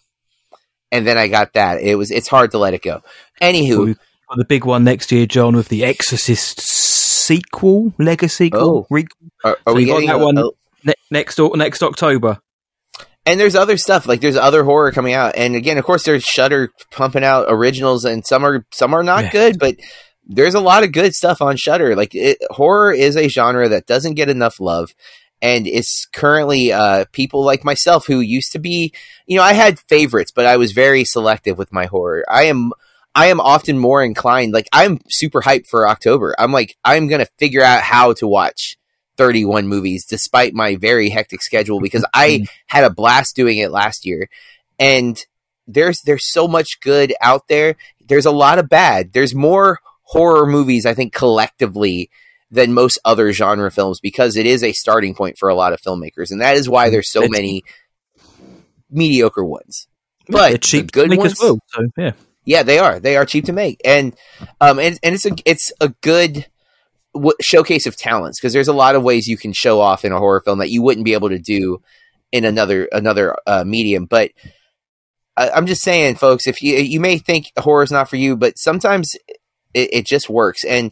and 0.91 1.07
then 1.07 1.17
I 1.17 1.27
got 1.27 1.53
that, 1.53 1.81
it 1.81 1.95
was 1.95 2.11
it's 2.11 2.27
hard 2.27 2.51
to 2.51 2.57
let 2.57 2.73
it 2.73 2.81
go. 2.83 3.01
Anywho, 3.41 3.85
We've 3.85 3.99
the 4.37 4.45
big 4.45 4.65
one 4.65 4.83
next 4.83 5.11
year, 5.11 5.25
John, 5.25 5.55
with 5.55 5.69
the 5.69 5.83
Exorcist 5.83 6.59
sequel, 6.61 7.93
Legacy 7.97 8.45
sequel, 8.45 8.61
Oh. 8.61 8.87
re- 8.89 9.07
are, 9.43 9.57
are 9.65 9.71
So 9.71 9.75
we 9.75 9.85
getting 9.85 10.07
that 10.07 10.15
a- 10.21 10.23
one? 10.25 10.37
a- 10.37 10.43
ne- 10.83 10.93
next 11.11 11.39
next 11.55 11.81
October. 11.83 12.39
and 13.25 13.39
there's 13.39 13.55
other 13.55 13.77
stuff 13.77 14.07
like 14.07 14.21
there's 14.21 14.37
other 14.37 14.63
horror 14.63 14.91
coming 14.91 15.13
out 15.13 15.35
and 15.35 15.55
again 15.55 15.77
of 15.77 15.83
course 15.85 16.03
there's 16.03 16.23
Shudder 16.23 16.71
pumping 16.91 17.23
out 17.23 17.45
originals 17.49 18.05
and 18.05 18.25
some 18.25 18.45
are 18.45 18.65
some 18.73 18.93
are 18.93 19.03
not 19.03 19.25
Yeah. 19.25 19.31
good 19.31 19.59
but 19.59 19.75
there's 20.29 20.53
a 20.53 20.61
lot 20.61 20.83
of 20.83 20.91
good 20.91 21.13
stuff 21.13 21.41
on 21.41 21.57
Shudder 21.57 21.95
like 21.95 22.15
it, 22.15 22.37
horror 22.51 22.93
is 22.93 23.17
a 23.17 23.27
genre 23.27 23.67
that 23.67 23.87
doesn't 23.87 24.13
get 24.13 24.29
enough 24.29 24.59
love 24.59 24.93
and 25.41 25.67
it's 25.67 26.05
currently 26.05 26.71
uh, 26.71 27.05
people 27.11 27.43
like 27.43 27.63
myself 27.63 28.05
who 28.05 28.19
used 28.19 28.51
to 28.51 28.59
be 28.59 28.93
you 29.25 29.37
know 29.37 29.43
i 29.43 29.53
had 29.53 29.79
favorites 29.79 30.31
but 30.31 30.45
i 30.45 30.57
was 30.57 30.71
very 30.71 31.03
selective 31.03 31.57
with 31.57 31.73
my 31.73 31.85
horror. 31.85 32.23
I 32.29 32.43
am 32.43 32.71
i 33.15 33.27
am 33.27 33.41
often 33.41 33.77
more 33.77 34.03
inclined 34.03 34.53
like 34.53 34.69
i'm 34.71 34.99
super 35.09 35.41
hyped 35.41 35.67
for 35.67 35.87
october. 35.87 36.35
I'm 36.37 36.51
like 36.51 36.77
i'm 36.85 37.07
gonna 37.07 37.27
figure 37.37 37.63
out 37.63 37.81
how 37.81 38.13
to 38.13 38.27
watch 38.27 38.77
31 39.17 39.67
movies 39.67 40.05
despite 40.05 40.53
my 40.53 40.75
very 40.75 41.09
hectic 41.09 41.41
schedule 41.41 41.81
because 41.81 42.05
i 42.13 42.45
had 42.67 42.85
a 42.85 42.89
blast 42.89 43.35
doing 43.35 43.57
it 43.57 43.71
last 43.71 44.05
year. 44.05 44.29
And 44.77 45.21
there's 45.67 46.01
there's 46.01 46.31
so 46.31 46.47
much 46.47 46.79
good 46.81 47.13
out 47.21 47.47
there. 47.47 47.75
There's 48.05 48.25
a 48.25 48.31
lot 48.31 48.59
of 48.59 48.69
bad. 48.69 49.13
There's 49.13 49.35
more 49.35 49.79
horror 50.09 50.45
movies 50.47 50.85
i 50.85 50.93
think 50.93 51.13
collectively 51.13 52.09
than 52.51 52.73
most 52.73 52.97
other 53.05 53.31
genre 53.31 53.69
films 53.69 53.99
because 53.99 54.35
it 54.35 54.45
is 54.47 54.63
a 54.63 54.73
starting 54.73 55.13
point 55.13 55.37
for 55.37 55.49
a 55.49 55.55
lot 55.55 55.71
of 55.73 55.79
filmmakers 55.81 56.31
and 56.31 56.41
that 56.41 56.55
is 56.55 56.67
why 56.67 56.89
there's 56.89 57.11
so 57.11 57.19
It's- 57.23 57.31
many 57.31 57.63
mediocre 58.89 59.43
ones 59.43 59.87
but 60.27 60.51
the 60.51 60.57
cheap 60.57 60.91
good 60.91 61.03
to 61.05 61.09
make 61.09 61.19
ones 61.19 61.39
well. 61.41 61.59
So 61.69 61.87
yeah, 61.97 62.11
yeah, 62.45 62.61
they 62.63 62.77
are. 62.77 62.99
They 62.99 63.17
are 63.17 63.25
cheap 63.25 63.45
to 63.45 63.51
make, 63.51 63.81
and 63.83 64.15
um, 64.61 64.77
and, 64.77 64.99
and 65.01 65.15
it's 65.15 65.25
a 65.25 65.31
it's 65.43 65.71
a 65.81 65.89
good 66.01 66.45
w- 67.15 67.33
showcase 67.41 67.87
of 67.87 67.97
talents 67.97 68.39
because 68.39 68.53
there's 68.53 68.67
a 68.67 68.73
lot 68.73 68.93
of 68.93 69.01
ways 69.01 69.27
you 69.27 69.37
can 69.37 69.53
show 69.53 69.79
off 69.81 70.05
in 70.05 70.11
a 70.11 70.19
horror 70.19 70.41
film 70.41 70.59
that 70.59 70.69
you 70.69 70.83
wouldn't 70.83 71.05
be 71.05 71.13
able 71.13 71.29
to 71.29 71.39
do 71.39 71.81
in 72.31 72.45
another 72.45 72.87
another 72.91 73.35
uh, 73.47 73.63
medium. 73.65 74.05
But 74.05 74.29
I, 75.35 75.49
I'm 75.49 75.65
just 75.65 75.81
saying, 75.81 76.15
folks, 76.17 76.45
if 76.45 76.61
you 76.61 76.75
you 76.75 76.99
may 76.99 77.17
think 77.17 77.51
horror 77.57 77.81
is 77.81 77.91
not 77.91 78.07
for 78.07 78.17
you, 78.17 78.37
but 78.37 78.59
sometimes 78.59 79.15
it, 79.73 79.89
it 79.93 80.05
just 80.05 80.29
works. 80.29 80.63
And 80.63 80.91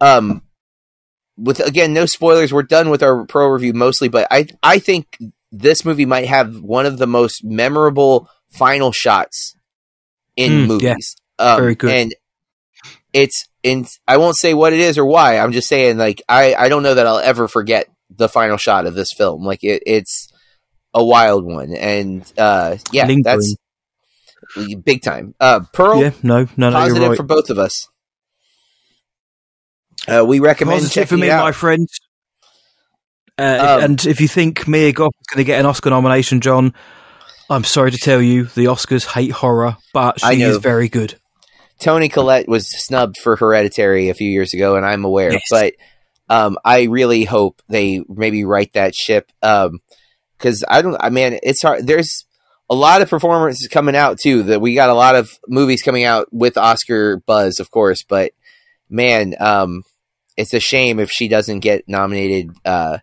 um, 0.00 0.42
with 1.36 1.60
again, 1.60 1.92
no 1.92 2.06
spoilers. 2.06 2.52
We're 2.52 2.62
done 2.62 2.90
with 2.90 3.02
our 3.02 3.24
pro 3.26 3.48
review 3.48 3.72
mostly, 3.72 4.08
but 4.08 4.26
I 4.30 4.46
I 4.62 4.78
think 4.78 5.18
this 5.52 5.84
movie 5.84 6.06
might 6.06 6.26
have 6.26 6.60
one 6.60 6.86
of 6.86 6.98
the 6.98 7.06
most 7.06 7.44
memorable 7.44 8.28
final 8.50 8.92
shots 8.92 9.54
in 10.36 10.52
Mm, 10.52 10.60
yeah. 10.60 10.66
movies. 10.92 11.16
Um, 11.38 11.60
Very 11.60 11.74
good. 11.74 11.90
And 11.90 12.14
it's 13.12 13.46
in. 13.62 13.86
I 14.06 14.16
won't 14.18 14.36
say 14.36 14.54
what 14.54 14.72
it 14.72 14.80
is 14.80 14.98
or 14.98 15.04
why. 15.06 15.38
I'm 15.38 15.52
just 15.52 15.68
saying, 15.68 15.96
like 15.98 16.22
I 16.28 16.54
I 16.54 16.68
don't 16.68 16.82
know 16.82 16.94
that 16.94 17.06
I'll 17.06 17.18
ever 17.18 17.48
forget 17.48 17.88
the 18.10 18.28
final 18.28 18.56
shot 18.56 18.86
of 18.86 18.94
this 18.94 19.08
film. 19.16 19.44
Like 19.44 19.64
it, 19.64 19.82
it's 19.86 20.28
a 20.94 21.04
wild 21.04 21.44
one, 21.44 21.74
and 21.74 22.30
uh, 22.38 22.76
yeah, 22.92 23.06
Lingering. 23.06 23.22
that's 23.24 23.56
big 24.84 25.02
time. 25.02 25.34
Uh, 25.40 25.60
Pearl, 25.72 26.00
yeah, 26.02 26.10
no, 26.22 26.46
no, 26.56 26.70
no, 26.70 26.72
positive 26.72 27.00
you're 27.02 27.10
right. 27.10 27.16
for 27.16 27.22
both 27.22 27.50
of 27.50 27.58
us. 27.58 27.88
Uh, 30.08 30.24
we 30.24 30.40
recommend 30.40 30.80
Positive 30.82 31.08
for 31.08 31.16
me, 31.16 31.28
my 31.28 31.52
friend. 31.52 31.88
Uh, 33.38 33.78
Um, 33.78 33.84
and 33.84 34.06
if 34.06 34.20
you 34.20 34.28
think 34.28 34.66
Mia 34.66 34.92
Goth 34.92 35.12
is 35.20 35.26
going 35.26 35.44
to 35.44 35.46
get 35.46 35.60
an 35.60 35.66
Oscar 35.66 35.90
nomination, 35.90 36.40
John, 36.40 36.72
I'm 37.50 37.64
sorry 37.64 37.90
to 37.90 37.98
tell 37.98 38.22
you, 38.22 38.44
the 38.44 38.64
Oscars 38.66 39.06
hate 39.06 39.32
horror, 39.32 39.76
but 39.92 40.20
she 40.20 40.42
is 40.42 40.56
very 40.58 40.88
good. 40.88 41.18
Toni 41.78 42.08
Collette 42.08 42.48
was 42.48 42.66
snubbed 42.86 43.18
for 43.18 43.36
Hereditary 43.36 44.08
a 44.08 44.14
few 44.14 44.30
years 44.30 44.54
ago, 44.54 44.76
and 44.76 44.86
I'm 44.86 45.04
aware. 45.04 45.32
Yes. 45.32 45.42
But 45.50 45.74
um, 46.28 46.56
I 46.64 46.84
really 46.84 47.24
hope 47.24 47.60
they 47.68 48.02
maybe 48.08 48.44
right 48.44 48.72
that 48.72 48.94
ship 48.94 49.30
because 49.40 50.64
I 50.66 50.82
don't. 50.82 50.96
I 50.98 51.10
mean, 51.10 51.38
it's 51.42 51.62
hard. 51.62 51.86
There's 51.86 52.24
a 52.70 52.74
lot 52.74 53.02
of 53.02 53.10
performances 53.10 53.68
coming 53.68 53.94
out 53.94 54.18
too. 54.18 54.44
That 54.44 54.60
we 54.60 54.74
got 54.74 54.88
a 54.88 54.94
lot 54.94 55.14
of 55.14 55.30
movies 55.46 55.82
coming 55.82 56.04
out 56.04 56.32
with 56.32 56.56
Oscar 56.56 57.18
buzz, 57.18 57.60
of 57.60 57.70
course. 57.70 58.02
But 58.02 58.32
man, 58.88 59.34
um, 59.38 59.82
it's 60.36 60.54
a 60.54 60.60
shame 60.60 60.98
if 60.98 61.10
she 61.10 61.28
doesn't 61.28 61.60
get 61.60 61.88
nominated. 61.88 62.50
Uh, 62.64 62.98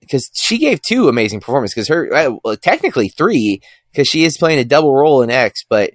because 0.00 0.30
she 0.34 0.58
gave 0.58 0.80
two 0.82 1.08
amazing 1.08 1.40
performances. 1.40 1.74
Because 1.74 1.88
her, 1.88 2.14
uh, 2.14 2.36
well, 2.44 2.56
technically 2.56 3.08
three, 3.08 3.60
because 3.90 4.06
she 4.06 4.24
is 4.24 4.38
playing 4.38 4.60
a 4.60 4.64
double 4.64 4.94
role 4.94 5.22
in 5.22 5.30
X. 5.30 5.64
But 5.68 5.92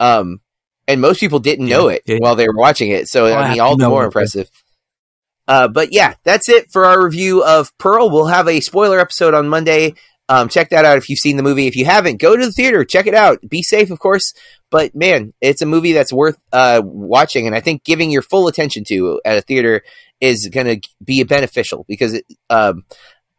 um, 0.00 0.40
and 0.88 1.00
most 1.00 1.20
people 1.20 1.38
didn't 1.38 1.68
know 1.68 1.88
it 1.88 2.02
yeah. 2.06 2.16
while 2.18 2.34
they 2.34 2.46
were 2.46 2.56
watching 2.56 2.90
it. 2.90 3.08
So 3.08 3.26
I 3.26 3.42
I 3.42 3.50
mean, 3.50 3.60
all 3.60 3.76
the 3.76 3.88
more 3.88 4.04
impressive. 4.04 4.50
Uh, 5.48 5.68
but 5.68 5.92
yeah, 5.92 6.14
that's 6.24 6.48
it 6.48 6.70
for 6.70 6.84
our 6.84 7.02
review 7.02 7.44
of 7.44 7.76
Pearl. 7.78 8.10
We'll 8.10 8.26
have 8.26 8.48
a 8.48 8.60
spoiler 8.60 8.98
episode 8.98 9.34
on 9.34 9.48
Monday. 9.48 9.94
Um, 10.32 10.48
check 10.48 10.70
that 10.70 10.86
out 10.86 10.96
if 10.96 11.10
you've 11.10 11.18
seen 11.18 11.36
the 11.36 11.42
movie. 11.42 11.66
If 11.66 11.76
you 11.76 11.84
haven't, 11.84 12.18
go 12.18 12.34
to 12.34 12.46
the 12.46 12.52
theater, 12.52 12.86
check 12.86 13.06
it 13.06 13.14
out. 13.14 13.46
Be 13.46 13.62
safe, 13.62 13.90
of 13.90 13.98
course. 13.98 14.32
But 14.70 14.94
man, 14.94 15.34
it's 15.42 15.60
a 15.60 15.66
movie 15.66 15.92
that's 15.92 16.10
worth 16.10 16.38
uh, 16.54 16.80
watching, 16.82 17.46
and 17.46 17.54
I 17.54 17.60
think 17.60 17.84
giving 17.84 18.10
your 18.10 18.22
full 18.22 18.48
attention 18.48 18.82
to 18.84 19.20
at 19.26 19.36
a 19.36 19.42
theater 19.42 19.82
is 20.22 20.48
going 20.48 20.68
to 20.68 20.88
be 21.04 21.22
beneficial 21.24 21.84
because 21.86 22.14
it, 22.14 22.24
um, 22.48 22.84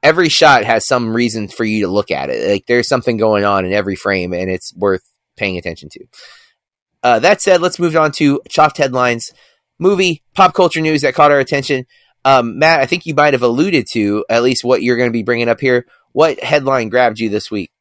every 0.04 0.30
shot 0.30 0.66
has 0.66 0.86
some 0.86 1.16
reason 1.16 1.48
for 1.48 1.64
you 1.64 1.84
to 1.84 1.92
look 1.92 2.12
at 2.12 2.30
it. 2.30 2.48
Like 2.48 2.68
there's 2.68 2.88
something 2.88 3.18
going 3.18 3.44
on 3.44 3.66
in 3.66 3.74
every 3.74 3.96
frame, 3.96 4.32
and 4.32 4.48
it's 4.48 4.72
worth 4.76 5.02
paying 5.36 5.58
attention 5.58 5.90
to. 5.94 6.06
Uh, 7.02 7.18
that 7.18 7.42
said, 7.42 7.60
let's 7.60 7.80
move 7.80 7.98
on 7.98 8.12
to 8.12 8.40
Chopped 8.50 8.78
Headlines, 8.78 9.34
movie, 9.80 10.22
pop 10.36 10.54
culture 10.54 10.80
news 10.80 11.02
that 11.02 11.16
caught 11.16 11.32
our 11.32 11.40
attention. 11.40 11.88
Um, 12.24 12.60
Matt, 12.60 12.82
I 12.82 12.86
think 12.86 13.08
you 13.08 13.16
might 13.16 13.34
have 13.34 13.42
alluded 13.42 13.88
to 13.94 14.26
at 14.30 14.44
least 14.44 14.64
what 14.64 14.84
you're 14.84 14.96
going 14.96 15.10
to 15.10 15.12
be 15.12 15.24
bringing 15.24 15.50
up 15.50 15.60
here. 15.60 15.88
What 16.14 16.44
headline 16.44 16.90
grabbed 16.90 17.20
you 17.20 17.30
this 17.30 17.52
week? 17.52 17.72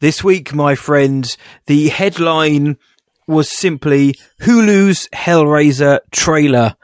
This 0.00 0.24
week, 0.24 0.54
my 0.54 0.76
friend, 0.76 1.36
the 1.66 1.88
headline 1.88 2.78
was 3.26 3.50
simply 3.50 4.14
Hulu's 4.42 5.08
Hellraiser 5.12 6.00
trailer 6.10 6.76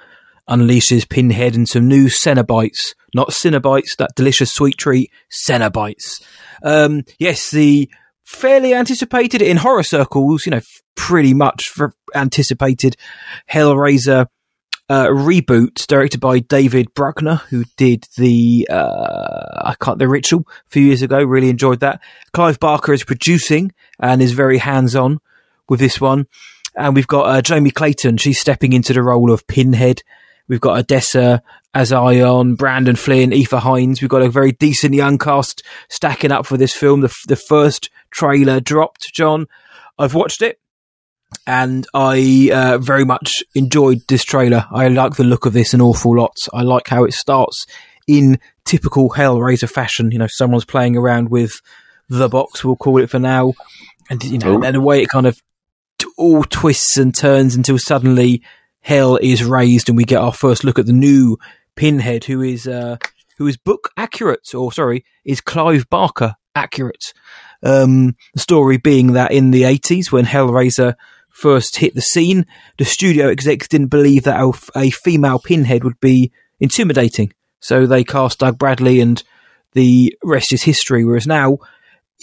unleashes 0.49 1.09
Pinhead 1.09 1.55
and 1.55 1.69
some 1.69 1.89
new 1.89 2.07
Cenobites. 2.07 2.95
Not 3.15 3.31
Cenobites, 3.31 3.97
that 3.99 4.15
delicious 4.15 4.53
sweet 4.53 4.77
treat, 4.77 5.11
Cenobites. 5.33 6.23
Um, 6.63 7.05
yes, 7.19 7.51
the 7.51 7.89
fairly 8.25 8.75
anticipated 8.75 9.41
in 9.41 9.57
horror 9.59 9.83
circles, 9.83 10.45
you 10.45 10.51
know, 10.51 10.61
pretty 10.97 11.35
much 11.35 11.73
anticipated 12.15 12.97
Hellraiser 13.51 14.27
uh, 14.89 15.07
reboot 15.07 15.87
directed 15.87 16.21
by 16.21 16.39
David 16.39 16.95
Bruckner, 16.95 17.37
who 17.51 17.65
did 17.77 18.07
the 18.17 18.69
uh, 18.71 19.63
I 19.65 19.75
can't 19.81 19.99
the 19.99 20.09
Ritual 20.09 20.47
a 20.49 20.71
few 20.71 20.83
years 20.83 21.03
ago. 21.03 21.23
Really 21.23 21.51
enjoyed 21.51 21.81
that. 21.81 22.01
Clive 22.33 22.61
Barker 22.61 22.93
is 22.93 23.05
producing 23.05 23.73
and 23.99 24.23
is 24.23 24.33
very 24.33 24.59
hands 24.59 24.95
on 24.95 25.21
with 25.69 25.81
this 25.81 26.01
one. 26.01 26.27
And 26.77 26.95
we've 26.95 27.07
got 27.07 27.23
uh, 27.23 27.43
Jamie 27.43 27.71
Clayton. 27.71 28.19
She's 28.19 28.41
stepping 28.41 28.73
into 28.73 28.93
the 28.93 29.03
role 29.03 29.33
of 29.33 29.47
Pinhead. 29.47 30.03
We've 30.47 30.61
got 30.61 30.79
Odessa 30.79 31.43
A'zion, 31.75 32.57
Brandon 32.57 32.97
Flynn, 32.97 33.33
Aoife 33.33 33.51
Hinds. 33.51 34.01
We've 34.01 34.11
got 34.11 34.23
a 34.23 34.31
very 34.31 34.53
decent 34.53 34.95
young 34.95 35.19
cast 35.19 35.63
stacking 35.89 36.31
up 36.31 36.47
for 36.47 36.57
this 36.57 36.75
film. 36.75 37.01
The, 37.01 37.15
the 37.27 37.37
first 37.37 37.91
trailer 38.11 38.61
dropped, 38.61 39.13
John. 39.13 39.47
I've 39.99 40.15
watched 40.15 40.43
it 40.43 40.61
and 41.47 41.87
I 41.95 42.51
uh, 42.53 42.79
very 42.79 43.05
much 43.05 43.43
enjoyed 43.55 44.03
this 44.09 44.25
trailer. 44.25 44.67
I 44.71 44.89
like 44.89 45.17
the 45.17 45.25
look 45.25 45.47
of 45.47 45.53
this 45.53 45.75
an 45.75 45.81
awful 45.81 46.17
lot. 46.17 46.37
I 46.53 46.63
like 46.63 46.89
how 46.89 47.05
it 47.05 47.15
starts 47.15 47.67
in 48.07 48.39
typical 48.65 49.11
Hellraiser 49.11 49.71
fashion. 49.71 50.11
You 50.11 50.19
know, 50.19 50.29
someone's 50.29 50.65
playing 50.65 50.97
around 50.97 51.31
with 51.31 51.53
the 52.09 52.29
box, 52.29 52.65
we'll 52.65 52.77
call 52.77 52.99
it 52.99 53.11
for 53.11 53.19
now, 53.19 53.55
and 54.09 54.23
you 54.25 54.39
know, 54.39 54.63
and 54.63 54.77
the 54.77 54.81
way 54.81 55.03
it 55.03 55.09
kind 55.09 55.27
of 55.27 55.41
all 56.17 56.45
twists 56.45 56.97
and 56.97 57.15
turns 57.15 57.55
until 57.55 57.79
suddenly 57.79 58.43
hell 58.81 59.17
is 59.17 59.45
raised, 59.45 59.89
and 59.89 59.97
we 59.97 60.05
get 60.05 60.21
our 60.21 60.33
first 60.33 60.65
look 60.65 60.79
at 60.79 60.87
the 60.87 60.93
new 60.93 61.39
Pinhead, 61.75 62.25
who 62.25 62.41
is 62.41 62.67
uh, 62.67 62.97
who 63.39 63.47
is 63.47 63.57
book 63.57 63.91
accurate, 63.97 64.55
or 64.55 64.73
sorry, 64.73 65.05
is 65.25 65.41
Clive 65.41 65.89
Barker 65.91 66.37
accurate. 66.55 67.13
Um, 67.63 68.17
the 68.35 68.41
story 68.41 68.79
being 68.79 69.13
that 69.13 69.33
in 69.33 69.51
the 69.51 69.63
80s, 69.63 70.13
when 70.13 70.25
Hellraiser 70.25 70.95
first 71.37 71.77
hit 71.77 71.95
the 71.95 72.01
scene, 72.01 72.47
the 72.79 72.85
studio 72.85 73.29
execs 73.29 73.69
didn't 73.69 73.89
believe 73.89 74.25
that 74.25 74.41
a, 74.75 74.91
female 74.91 75.39
pinhead 75.39 75.85
would 75.85 76.01
be 76.01 76.33
intimidating. 76.61 77.33
So 77.61 77.87
they 77.87 78.05
cast 78.05 78.39
Doug 78.39 78.59
Bradley 78.59 79.01
and 79.01 79.23
the 79.73 80.17
rest 80.25 80.53
is 80.55 80.63
history. 80.63 81.05
Whereas 81.05 81.27
now 81.27 81.59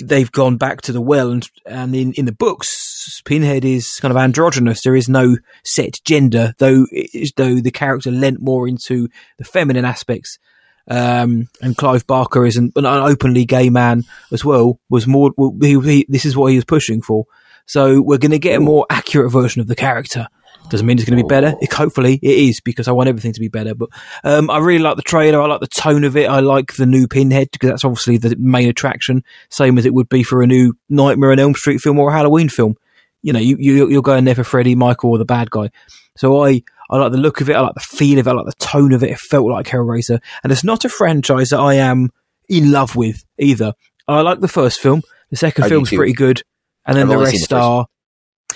they've 0.04 0.32
gone 0.32 0.58
back 0.58 0.82
to 0.82 0.91
the 0.91 1.02
well 1.02 1.30
and, 1.30 1.47
and 1.67 1.95
in, 1.95 2.13
in 2.13 2.26
the 2.26 2.32
books, 2.32 3.21
Pinhead 3.23 3.63
is 3.63 3.99
kind 3.99 4.12
of 4.12 4.17
androgynous. 4.17 4.82
There 4.82 4.95
is 4.95 5.08
no 5.08 5.38
set 5.63 5.99
gender, 6.04 6.54
though, 6.58 6.88
though 7.36 7.60
the 7.60 7.71
character 7.71 8.10
lent 8.10 8.41
more 8.41 8.67
into 8.67 9.10
the 9.38 9.43
feminine 9.43 9.86
aspects. 9.86 10.39
Um, 10.88 11.49
and 11.62 11.78
Clive 11.78 12.08
Barker 12.08 12.45
is 12.45 12.58
an, 12.58 12.71
an, 12.76 12.86
openly 12.86 13.45
gay 13.45 13.69
man 13.69 14.04
as 14.32 14.43
well. 14.43 14.80
Was 14.89 15.06
more 15.06 15.32
he, 15.62 15.80
he, 15.80 16.06
this 16.10 16.26
is 16.26 16.36
what 16.36 16.47
he 16.47 16.58
was 16.58 16.65
pushing 16.65 17.02
for. 17.02 17.26
So 17.65 18.02
we're 18.02 18.17
going 18.17 18.32
to 18.32 18.39
get 18.39 18.58
a 18.58 18.60
more 18.60 18.86
accurate 18.89 19.32
version 19.32 19.62
of 19.62 19.67
the 19.67 19.76
character. 19.76 20.28
Doesn't 20.69 20.86
mean 20.86 20.97
it's 20.97 21.08
going 21.08 21.17
to 21.17 21.23
be 21.23 21.28
better. 21.28 21.56
It, 21.62 21.73
hopefully 21.73 22.19
it 22.21 22.32
is 22.32 22.60
because 22.60 22.88
I 22.88 22.91
want 22.93 23.10
everything 23.10 23.34
to 23.34 23.39
be 23.39 23.47
better. 23.47 23.76
But 23.76 23.89
um, 24.23 24.49
I 24.49 24.60
really 24.60 24.82
like 24.82 24.95
the 24.95 25.02
trailer. 25.02 25.41
I 25.41 25.47
like 25.47 25.60
the 25.60 25.67
tone 25.67 26.04
of 26.04 26.15
it. 26.15 26.30
I 26.30 26.39
like 26.39 26.76
the 26.76 26.86
new 26.86 27.08
Pinhead 27.08 27.49
because 27.52 27.69
that's 27.69 27.86
obviously 27.86 28.17
the 28.17 28.36
main 28.38 28.69
attraction, 28.69 29.23
same 29.49 29.78
as 29.78 29.86
it 29.86 29.93
would 29.93 30.10
be 30.10 30.23
for 30.23 30.41
a 30.41 30.47
new 30.47 30.73
Nightmare 30.89 31.32
on 31.32 31.39
Elm 31.39 31.54
Street 31.54 31.80
film 31.80 31.99
or 31.99 32.10
a 32.10 32.13
Halloween 32.13 32.49
film. 32.49 32.76
You 33.21 33.34
know, 33.34 33.39
you, 33.39 33.58
you 33.60 33.89
you're 33.89 34.02
going 34.02 34.26
there 34.26 34.36
for 34.36 34.43
Freddy, 34.43 34.76
Michael, 34.76 35.12
or 35.12 35.17
the 35.17 35.26
bad 35.26 35.52
guy. 35.52 35.69
So 36.15 36.43
I 36.43 36.63
I 36.89 36.97
like 36.97 37.12
the 37.12 37.17
look 37.17 37.41
of 37.41 37.49
it. 37.49 37.56
I 37.56 37.62
like 37.62 37.76
the 37.76 37.80
feel 37.80 38.19
of 38.19 38.28
it. 38.28 38.30
I 38.30 38.34
like 38.34 38.45
the 38.45 38.65
tone 38.65 38.93
of 38.93 39.04
it. 39.04 39.12
It 39.12 39.19
felt 39.19 39.49
like 39.49 39.67
Hellraiser, 39.67 40.19
and 40.43 40.52
it's 40.52 40.63
not 40.63 40.86
a 40.86 40.89
franchise 40.89 41.49
that 41.49 41.60
I 41.60 41.76
am 41.76 42.12
in 42.49 42.71
love 42.71 42.95
with 42.95 43.23
either. 43.38 43.73
I 44.08 44.21
like 44.21 44.39
the 44.39 44.47
first 44.47 44.80
film. 44.80 45.02
The 45.30 45.38
second 45.38 45.63
I 45.65 45.69
film's 45.69 45.89
pretty 45.89 46.13
good 46.13 46.43
and 46.86 46.98
then 46.98 47.04
I've 47.04 47.17
the 47.17 47.24
rest 47.24 47.50
the 47.50 47.58
are. 47.58 47.88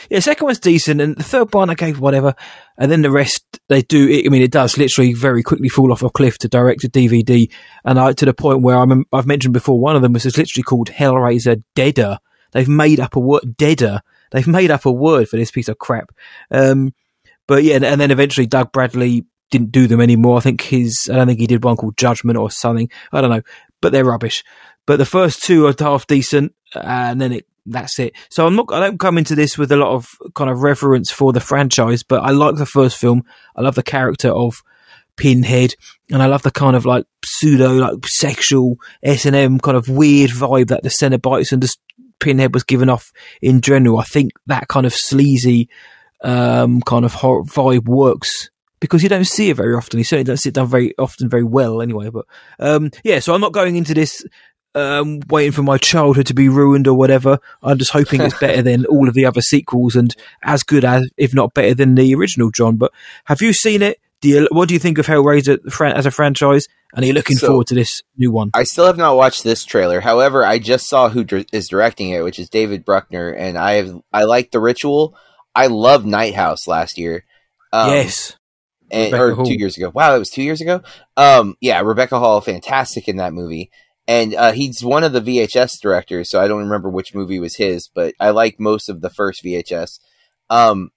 Yeah, 0.10 0.20
second 0.20 0.46
one's 0.46 0.60
decent, 0.60 1.02
and 1.02 1.16
the 1.16 1.24
third 1.24 1.54
one 1.54 1.70
I 1.70 1.74
gave 1.74 2.00
whatever, 2.00 2.36
and 2.78 2.92
then 2.92 3.02
the 3.02 3.12
rest 3.12 3.44
they 3.68 3.82
do. 3.82 4.22
I 4.26 4.30
mean, 4.30 4.42
it 4.42 4.52
does 4.52 4.78
literally 4.78 5.14
very 5.14 5.42
quickly 5.44 5.70
fall 5.70 5.92
off 5.92 6.04
a 6.04 6.10
cliff 6.10 6.38
to 6.40 6.48
direct 6.48 6.84
a 6.84 6.90
DVD, 6.90 7.52
and 7.84 8.00
I 8.00 8.14
to 8.14 8.26
the 8.26 8.34
point 8.34 8.62
where 8.62 8.78
I'm, 8.78 9.06
I've 9.12 9.26
mentioned 9.26 9.54
before. 9.54 9.80
One 9.80 9.96
of 9.96 10.02
them 10.02 10.14
was 10.14 10.24
just 10.24 10.38
literally 10.38 10.64
called 10.64 10.90
Hellraiser 10.90 11.64
Deader. 11.76 12.20
They've 12.52 12.68
made 12.68 13.00
up 13.00 13.16
a 13.16 13.20
word 13.20 13.58
Deader. 13.58 14.02
They've 14.32 14.48
made 14.48 14.72
up 14.72 14.86
a 14.86 14.92
word 14.92 15.30
for 15.30 15.38
this 15.38 15.52
piece 15.52 15.70
of 15.70 15.78
crap. 15.78 16.12
Um, 16.52 16.94
but 17.48 17.64
yeah, 17.64 17.76
and 17.76 18.00
then 18.00 18.12
eventually 18.12 18.46
Doug 18.46 18.72
Bradley 18.72 19.26
didn't 19.52 19.72
do 19.72 19.88
them 19.88 20.02
anymore. 20.02 20.38
I 20.38 20.42
think 20.42 20.62
his, 20.62 21.10
I 21.12 21.16
don't 21.16 21.28
think 21.28 21.40
he 21.40 21.48
did 21.48 21.64
one 21.64 21.78
called 21.78 21.98
Judgment 21.98 22.38
or 22.38 22.52
something. 22.52 22.90
I 23.12 23.22
don't 23.22 23.30
know, 23.30 23.42
but 23.82 23.94
they're 23.94 24.06
rubbish. 24.06 24.44
But 24.86 24.98
the 24.98 25.06
first 25.06 25.44
two 25.44 25.66
are 25.68 25.76
half 25.78 26.08
decent, 26.08 26.54
and 26.74 27.20
then 27.20 27.32
it 27.32 27.46
that's 27.68 28.00
it. 28.00 28.14
So 28.30 28.48
I'm 28.48 28.56
not, 28.56 28.72
I 28.72 28.80
don't 28.80 29.00
come 29.00 29.18
into 29.18 29.36
this 29.36 29.58
with 29.58 29.72
a 29.72 29.78
lot 29.78 29.94
of 29.94 30.10
kind 30.36 30.50
of 30.50 30.64
reverence 30.64 31.12
for 31.12 31.34
the 31.34 31.40
franchise, 31.40 32.04
but 32.04 32.22
I 32.24 32.32
like 32.32 32.56
the 32.56 32.66
first 32.66 32.98
film. 32.98 33.24
I 33.56 33.62
love 33.62 33.76
the 33.76 33.84
character 33.84 34.30
of 34.30 34.64
Pinhead, 35.18 35.74
and 36.12 36.22
I 36.22 36.28
love 36.28 36.44
the 36.44 36.52
kind 36.52 36.76
of 36.76 36.86
like 36.86 37.06
pseudo, 37.26 37.74
like 37.74 38.06
sexual 38.06 38.78
S 39.04 39.26
and 39.26 39.36
M 39.36 39.60
kind 39.60 39.76
of 39.76 39.90
weird 39.90 40.30
vibe 40.30 40.68
that 40.68 40.84
the 40.84 40.90
Cenobites 40.90 41.52
and 41.52 41.62
just 41.62 41.80
Pinhead 42.20 42.54
was 42.54 42.64
given 42.64 42.90
off 42.90 43.12
in 43.42 43.62
general. 43.62 44.00
I 44.00 44.04
think 44.04 44.32
that 44.46 44.68
kind 44.68 44.86
of 44.86 44.94
sleazy 44.94 45.70
um, 46.24 46.82
kind 46.82 47.06
of 47.06 47.14
vibe 47.14 47.86
works 47.86 48.50
because 48.80 49.02
you 49.04 49.10
don't 49.10 49.26
see 49.26 49.50
it 49.50 49.58
very 49.58 49.76
often. 49.76 49.98
You 49.98 50.04
certainly 50.04 50.24
don't 50.24 50.38
see 50.38 50.50
it 50.50 50.56
done 50.56 50.68
very 50.68 50.94
often, 50.98 51.30
very 51.30 51.44
well, 51.44 51.82
anyway. 51.82 52.10
But 52.10 52.26
um, 52.60 52.92
yeah, 53.04 53.20
so 53.20 53.34
I'm 53.34 53.42
not 53.42 53.54
going 53.54 53.76
into 53.76 53.94
this 53.94 54.26
um, 54.78 55.22
waiting 55.28 55.52
for 55.52 55.64
my 55.64 55.78
childhood 55.78 56.28
to 56.28 56.34
be 56.34 56.50
ruined 56.50 56.88
or 56.88 56.94
whatever. 56.94 57.40
I'm 57.64 57.80
just 57.80 57.92
hoping 57.92 58.22
it's 58.22 58.40
better 58.40 58.62
than 58.62 58.86
all 58.86 59.08
of 59.08 59.16
the 59.16 59.26
other 59.26 59.42
sequels 59.42 59.96
and 59.96 60.16
as 60.44 60.64
good 60.64 60.86
as, 60.86 61.10
if 61.18 61.34
not 61.34 61.54
better 61.54 61.74
than 61.74 61.96
the 61.96 62.14
original, 62.14 62.52
John. 62.52 62.78
But 62.78 62.94
have 63.26 63.42
you 63.42 63.54
seen 63.54 63.82
it? 63.82 64.00
Do 64.22 64.30
you, 64.30 64.48
what 64.52 64.68
do 64.68 64.74
you 64.74 64.80
think 64.80 64.98
of 64.98 65.08
Hellraiser 65.08 65.60
as 65.94 66.06
a 66.06 66.12
franchise? 66.12 66.68
And 66.94 67.04
are 67.04 67.08
you 67.08 67.14
looking 67.14 67.38
so, 67.38 67.48
forward 67.48 67.68
to 67.68 67.76
this 67.76 68.02
new 68.18 68.32
one? 68.32 68.52
I 68.54 68.64
still 68.64 68.86
have 68.86 68.98
not 68.98 69.16
watched 69.16 69.44
this 69.44 69.66
trailer. 69.66 70.00
However, 70.00 70.44
I 70.44 70.58
just 70.60 70.88
saw 70.88 71.10
who 71.10 71.26
is 71.52 71.68
directing 71.68 72.10
it, 72.10 72.24
which 72.24 72.40
is 72.40 72.50
David 72.50 72.86
Bruckner, 72.86 73.30
and 73.30 73.58
I 73.58 73.74
have 73.74 74.02
I 74.14 74.24
like 74.24 74.52
the 74.52 74.60
Ritual. 74.60 75.16
I 75.54 75.68
love 75.68 76.06
Night 76.06 76.34
House 76.34 76.68
last 76.68 76.98
year. 76.98 77.26
Um, 77.74 77.92
yes. 77.92 78.38
And, 78.90 79.14
or 79.14 79.34
Hall. 79.34 79.46
two 79.46 79.58
years 79.58 79.76
ago. 79.76 79.92
Wow, 79.94 80.16
it 80.16 80.20
was 80.20 80.30
two 80.30 80.44
years 80.44 80.62
ago. 80.62 80.82
Um, 81.18 81.56
yeah, 81.60 81.82
Rebecca 81.82 82.18
Hall, 82.18 82.40
fantastic 82.42 83.08
in 83.08 83.18
that 83.18 83.34
movie 83.34 83.70
and 84.08 84.34
uh, 84.34 84.52
he's 84.54 84.84
one 84.84 85.04
of 85.04 85.14
the 85.14 85.22
VHS 85.22 85.82
directors, 85.82 86.30
so 86.30 86.40
I 86.40 86.48
don't 86.48 86.64
remember 86.64 86.90
which 86.90 87.14
movie 87.14 87.40
was 87.40 87.56
his, 87.56 87.90
but 87.94 88.14
I 88.20 88.30
like 88.30 88.60
most 88.60 88.90
of 88.90 89.02
the 89.02 89.10
first 89.10 89.44
VHS. 89.44 90.00
Um, 90.50 90.92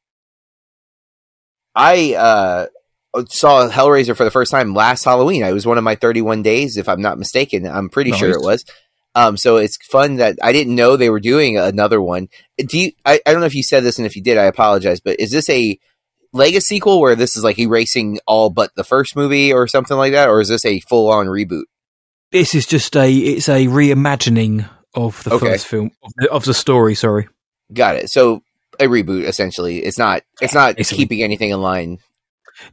I 1.74 2.14
uh, 2.14 2.66
saw 3.28 3.68
Hellraiser 3.68 4.16
for 4.16 4.24
the 4.24 4.30
first 4.30 4.50
time 4.52 4.74
last 4.74 5.04
Halloween. 5.04 5.42
It 5.42 5.52
was 5.52 5.66
one 5.66 5.78
of 5.78 5.84
my 5.84 5.96
31 5.96 6.42
days, 6.42 6.76
if 6.76 6.88
I'm 6.88 7.02
not 7.02 7.18
mistaken. 7.18 7.66
I'm 7.66 7.88
pretty 7.88 8.12
nice. 8.12 8.20
sure 8.20 8.30
it 8.30 8.42
was. 8.42 8.64
Um, 9.16 9.36
so 9.36 9.56
it's 9.56 9.76
fun 9.90 10.16
that 10.16 10.38
I 10.40 10.52
didn't 10.52 10.76
know 10.76 10.96
they 10.96 11.10
were 11.10 11.20
doing 11.20 11.58
another 11.58 12.00
one. 12.00 12.28
Do 12.58 12.78
you? 12.78 12.92
I, 13.04 13.20
I 13.26 13.32
don't 13.32 13.40
know 13.40 13.46
if 13.46 13.56
you 13.56 13.64
said 13.64 13.82
this, 13.82 13.98
and 13.98 14.06
if 14.06 14.14
you 14.14 14.22
did, 14.22 14.38
I 14.38 14.44
apologize. 14.44 15.00
But 15.00 15.18
is 15.18 15.32
this 15.32 15.50
a 15.50 15.78
Legacy 16.32 16.76
sequel 16.76 17.00
where 17.00 17.16
this 17.16 17.36
is 17.36 17.42
like 17.42 17.58
erasing 17.58 18.20
all 18.24 18.50
but 18.50 18.70
the 18.76 18.84
first 18.84 19.16
movie 19.16 19.52
or 19.52 19.66
something 19.66 19.96
like 19.96 20.12
that, 20.12 20.28
or 20.28 20.40
is 20.40 20.48
this 20.48 20.64
a 20.64 20.78
full 20.80 21.10
on 21.10 21.26
reboot? 21.26 21.64
This 22.32 22.54
is 22.54 22.66
just 22.66 22.96
a 22.96 23.12
it's 23.12 23.48
a 23.48 23.66
reimagining 23.66 24.68
of 24.94 25.22
the 25.24 25.34
okay. 25.34 25.52
first 25.52 25.66
film 25.66 25.90
of 26.02 26.12
the, 26.16 26.30
of 26.30 26.44
the, 26.44 26.54
story. 26.54 26.94
Sorry, 26.94 27.28
got 27.72 27.96
it. 27.96 28.10
So 28.10 28.42
a 28.78 28.84
reboot 28.84 29.24
essentially. 29.24 29.78
It's 29.84 29.98
not 29.98 30.22
it's 30.40 30.54
not 30.54 30.76
Basically. 30.76 31.04
keeping 31.04 31.22
anything 31.22 31.50
in 31.50 31.60
line. 31.60 31.98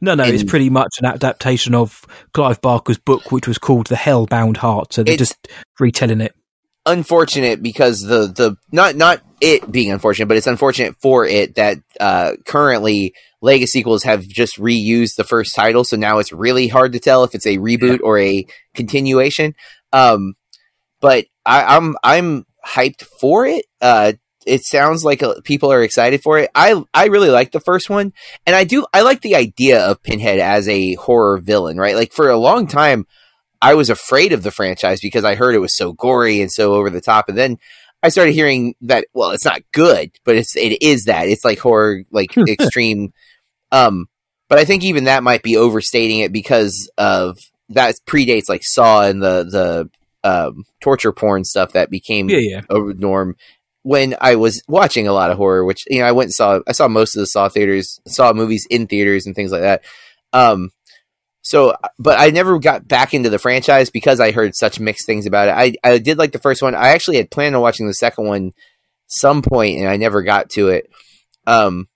No, 0.00 0.14
no, 0.14 0.24
and 0.24 0.34
it's 0.34 0.44
pretty 0.44 0.70
much 0.70 0.96
an 1.00 1.06
adaptation 1.06 1.74
of 1.74 2.06
Clive 2.34 2.60
Barker's 2.60 2.98
book, 2.98 3.32
which 3.32 3.48
was 3.48 3.58
called 3.58 3.86
The 3.86 3.94
Hellbound 3.94 4.58
Heart. 4.58 4.92
So 4.92 5.02
they're 5.02 5.16
just 5.16 5.48
retelling 5.80 6.20
it. 6.20 6.34
Unfortunate 6.84 7.62
because 7.62 8.02
the 8.02 8.26
the 8.26 8.56
not 8.70 8.96
not 8.96 9.22
it 9.40 9.70
being 9.70 9.90
unfortunate, 9.90 10.26
but 10.26 10.36
it's 10.36 10.46
unfortunate 10.46 10.96
for 11.00 11.24
it 11.24 11.54
that 11.56 11.78
uh, 12.00 12.32
currently 12.46 13.14
Legacy 13.40 13.78
sequels 13.78 14.02
have 14.02 14.26
just 14.26 14.58
reused 14.58 15.16
the 15.16 15.24
first 15.24 15.54
title, 15.54 15.84
so 15.84 15.96
now 15.96 16.18
it's 16.18 16.32
really 16.32 16.68
hard 16.68 16.92
to 16.92 16.98
tell 16.98 17.24
if 17.24 17.34
it's 17.34 17.46
a 17.46 17.58
reboot 17.58 17.98
yeah. 18.00 18.04
or 18.04 18.18
a 18.18 18.46
continuation. 18.74 19.54
Um, 19.92 20.34
but 21.00 21.26
I, 21.46 21.76
am 21.76 21.96
I'm, 22.02 22.26
I'm 22.26 22.46
hyped 22.66 23.04
for 23.20 23.46
it. 23.46 23.64
Uh, 23.80 24.14
it 24.48 24.64
sounds 24.64 25.04
like 25.04 25.22
uh, 25.22 25.34
people 25.44 25.72
are 25.72 25.82
excited 25.82 26.22
for 26.22 26.38
it. 26.38 26.50
I 26.54 26.82
I 26.94 27.06
really 27.06 27.28
like 27.28 27.52
the 27.52 27.60
first 27.60 27.90
one, 27.90 28.12
and 28.46 28.56
I 28.56 28.64
do 28.64 28.86
I 28.92 29.02
like 29.02 29.20
the 29.20 29.36
idea 29.36 29.80
of 29.80 30.02
Pinhead 30.02 30.38
as 30.38 30.68
a 30.68 30.94
horror 30.94 31.38
villain, 31.38 31.76
right? 31.76 31.94
Like 31.94 32.12
for 32.12 32.28
a 32.28 32.38
long 32.38 32.66
time, 32.66 33.06
I 33.60 33.74
was 33.74 33.90
afraid 33.90 34.32
of 34.32 34.42
the 34.42 34.50
franchise 34.50 35.00
because 35.00 35.24
I 35.24 35.34
heard 35.34 35.54
it 35.54 35.60
was 35.60 35.76
so 35.76 35.92
gory 35.92 36.40
and 36.40 36.50
so 36.50 36.74
over 36.74 36.90
the 36.90 37.00
top, 37.00 37.28
and 37.28 37.36
then 37.36 37.58
I 38.02 38.10
started 38.10 38.32
hearing 38.32 38.74
that. 38.82 39.06
Well, 39.12 39.30
it's 39.30 39.44
not 39.44 39.62
good, 39.72 40.12
but 40.24 40.36
it's 40.36 40.56
it 40.56 40.82
is 40.82 41.04
that. 41.04 41.28
It's 41.28 41.44
like 41.44 41.58
horror, 41.58 42.04
like 42.10 42.36
extreme. 42.48 43.12
Um, 43.72 44.06
but 44.48 44.58
I 44.58 44.64
think 44.64 44.84
even 44.84 45.04
that 45.04 45.22
might 45.22 45.42
be 45.42 45.56
overstating 45.56 46.20
it 46.20 46.32
because 46.32 46.90
of 46.96 47.38
that 47.70 47.96
predates 48.06 48.48
like 48.48 48.62
Saw 48.64 49.02
and 49.02 49.22
the 49.22 49.44
the 49.44 49.90
um, 50.28 50.64
torture 50.80 51.12
porn 51.12 51.44
stuff 51.44 51.72
that 51.72 51.90
became 51.90 52.28
Yeah, 52.30 52.38
yeah. 52.38 52.60
a 52.70 52.78
norm 52.94 53.36
when 53.82 54.14
I 54.20 54.36
was 54.36 54.62
watching 54.68 55.06
a 55.08 55.12
lot 55.12 55.30
of 55.30 55.36
horror, 55.36 55.64
which 55.64 55.84
you 55.88 56.00
know 56.00 56.06
I 56.06 56.12
went 56.12 56.28
and 56.28 56.34
saw. 56.34 56.60
I 56.66 56.72
saw 56.72 56.88
most 56.88 57.16
of 57.16 57.20
the 57.20 57.26
Saw 57.26 57.48
theaters, 57.48 58.00
saw 58.06 58.32
movies 58.32 58.66
in 58.70 58.86
theaters 58.86 59.26
and 59.26 59.34
things 59.34 59.52
like 59.52 59.62
that. 59.62 59.82
Um, 60.32 60.70
so, 61.48 61.74
but 61.98 62.20
I 62.20 62.28
never 62.28 62.58
got 62.58 62.86
back 62.86 63.14
into 63.14 63.30
the 63.30 63.38
franchise 63.38 63.88
because 63.88 64.20
I 64.20 64.32
heard 64.32 64.54
such 64.54 64.78
mixed 64.78 65.06
things 65.06 65.24
about 65.24 65.48
it. 65.48 65.52
I 65.52 65.72
I 65.82 65.96
did 65.96 66.18
like 66.18 66.32
the 66.32 66.38
first 66.38 66.60
one. 66.60 66.74
I 66.74 66.88
actually 66.88 67.16
had 67.16 67.30
planned 67.30 67.56
on 67.56 67.62
watching 67.62 67.86
the 67.86 67.94
second 67.94 68.26
one 68.26 68.52
some 69.06 69.40
point, 69.40 69.78
and 69.78 69.88
I 69.88 69.96
never 69.96 70.22
got 70.22 70.50
to 70.50 70.68
it. 70.68 70.90
Um, 71.46 71.88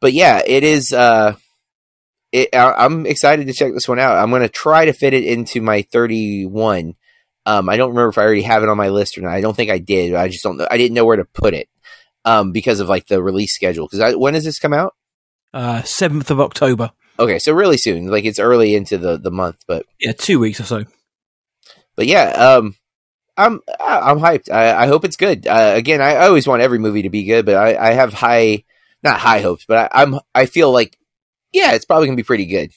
but 0.00 0.14
yeah, 0.14 0.40
it 0.46 0.64
is. 0.64 0.90
Uh, 0.90 1.34
it, 2.32 2.48
I, 2.54 2.72
I'm 2.82 3.04
excited 3.04 3.46
to 3.46 3.52
check 3.52 3.74
this 3.74 3.86
one 3.86 3.98
out. 3.98 4.16
I'm 4.16 4.30
going 4.30 4.40
to 4.40 4.48
try 4.48 4.86
to 4.86 4.94
fit 4.94 5.12
it 5.12 5.24
into 5.24 5.60
my 5.60 5.82
31. 5.82 6.94
Um, 7.44 7.68
I 7.68 7.76
don't 7.76 7.90
remember 7.90 8.08
if 8.08 8.16
I 8.16 8.22
already 8.22 8.40
have 8.40 8.62
it 8.62 8.70
on 8.70 8.78
my 8.78 8.88
list 8.88 9.18
or 9.18 9.20
not. 9.20 9.34
I 9.34 9.42
don't 9.42 9.54
think 9.54 9.70
I 9.70 9.80
did. 9.80 10.14
I 10.14 10.28
just 10.28 10.42
don't 10.42 10.56
know. 10.56 10.66
I 10.70 10.78
didn't 10.78 10.94
know 10.94 11.04
where 11.04 11.18
to 11.18 11.26
put 11.26 11.52
it 11.52 11.68
um, 12.24 12.52
because 12.52 12.80
of 12.80 12.88
like 12.88 13.06
the 13.06 13.22
release 13.22 13.54
schedule. 13.54 13.86
Because 13.86 14.16
when 14.16 14.32
does 14.32 14.44
this 14.44 14.58
come 14.58 14.72
out? 14.72 14.94
Uh, 15.52 15.82
7th 15.82 16.30
of 16.30 16.40
October. 16.40 16.92
Okay, 17.18 17.38
so 17.38 17.52
really 17.52 17.78
soon. 17.78 18.08
Like 18.08 18.24
it's 18.24 18.38
early 18.38 18.74
into 18.74 18.98
the 18.98 19.16
the 19.16 19.30
month, 19.30 19.64
but 19.66 19.86
Yeah, 20.00 20.12
two 20.12 20.38
weeks 20.38 20.60
or 20.60 20.64
so. 20.64 20.84
but 21.96 22.06
yeah, 22.06 22.30
um, 22.30 22.76
I'm 23.36 23.60
I'm 23.80 24.18
hyped. 24.18 24.50
I, 24.50 24.84
I 24.84 24.86
hope 24.86 25.04
it's 25.04 25.16
good. 25.16 25.46
Uh, 25.46 25.72
again, 25.74 26.00
I, 26.00 26.16
always 26.26 26.46
want 26.46 26.62
every 26.62 26.78
movie 26.78 27.02
to 27.02 27.10
be 27.10 27.24
good, 27.24 27.46
but 27.46 27.54
I, 27.54 27.90
I 27.90 27.92
have 27.92 28.12
high, 28.12 28.64
not 29.02 29.18
high 29.20 29.40
hopes, 29.40 29.64
but 29.66 29.90
I, 29.94 30.02
I'm 30.02 30.20
I 30.34 30.46
feel 30.46 30.70
like 30.70 30.98
yeah, 31.52 31.72
it's 31.72 31.84
probably 31.84 32.06
gonna 32.06 32.16
be 32.16 32.22
pretty 32.22 32.46
good. 32.46 32.72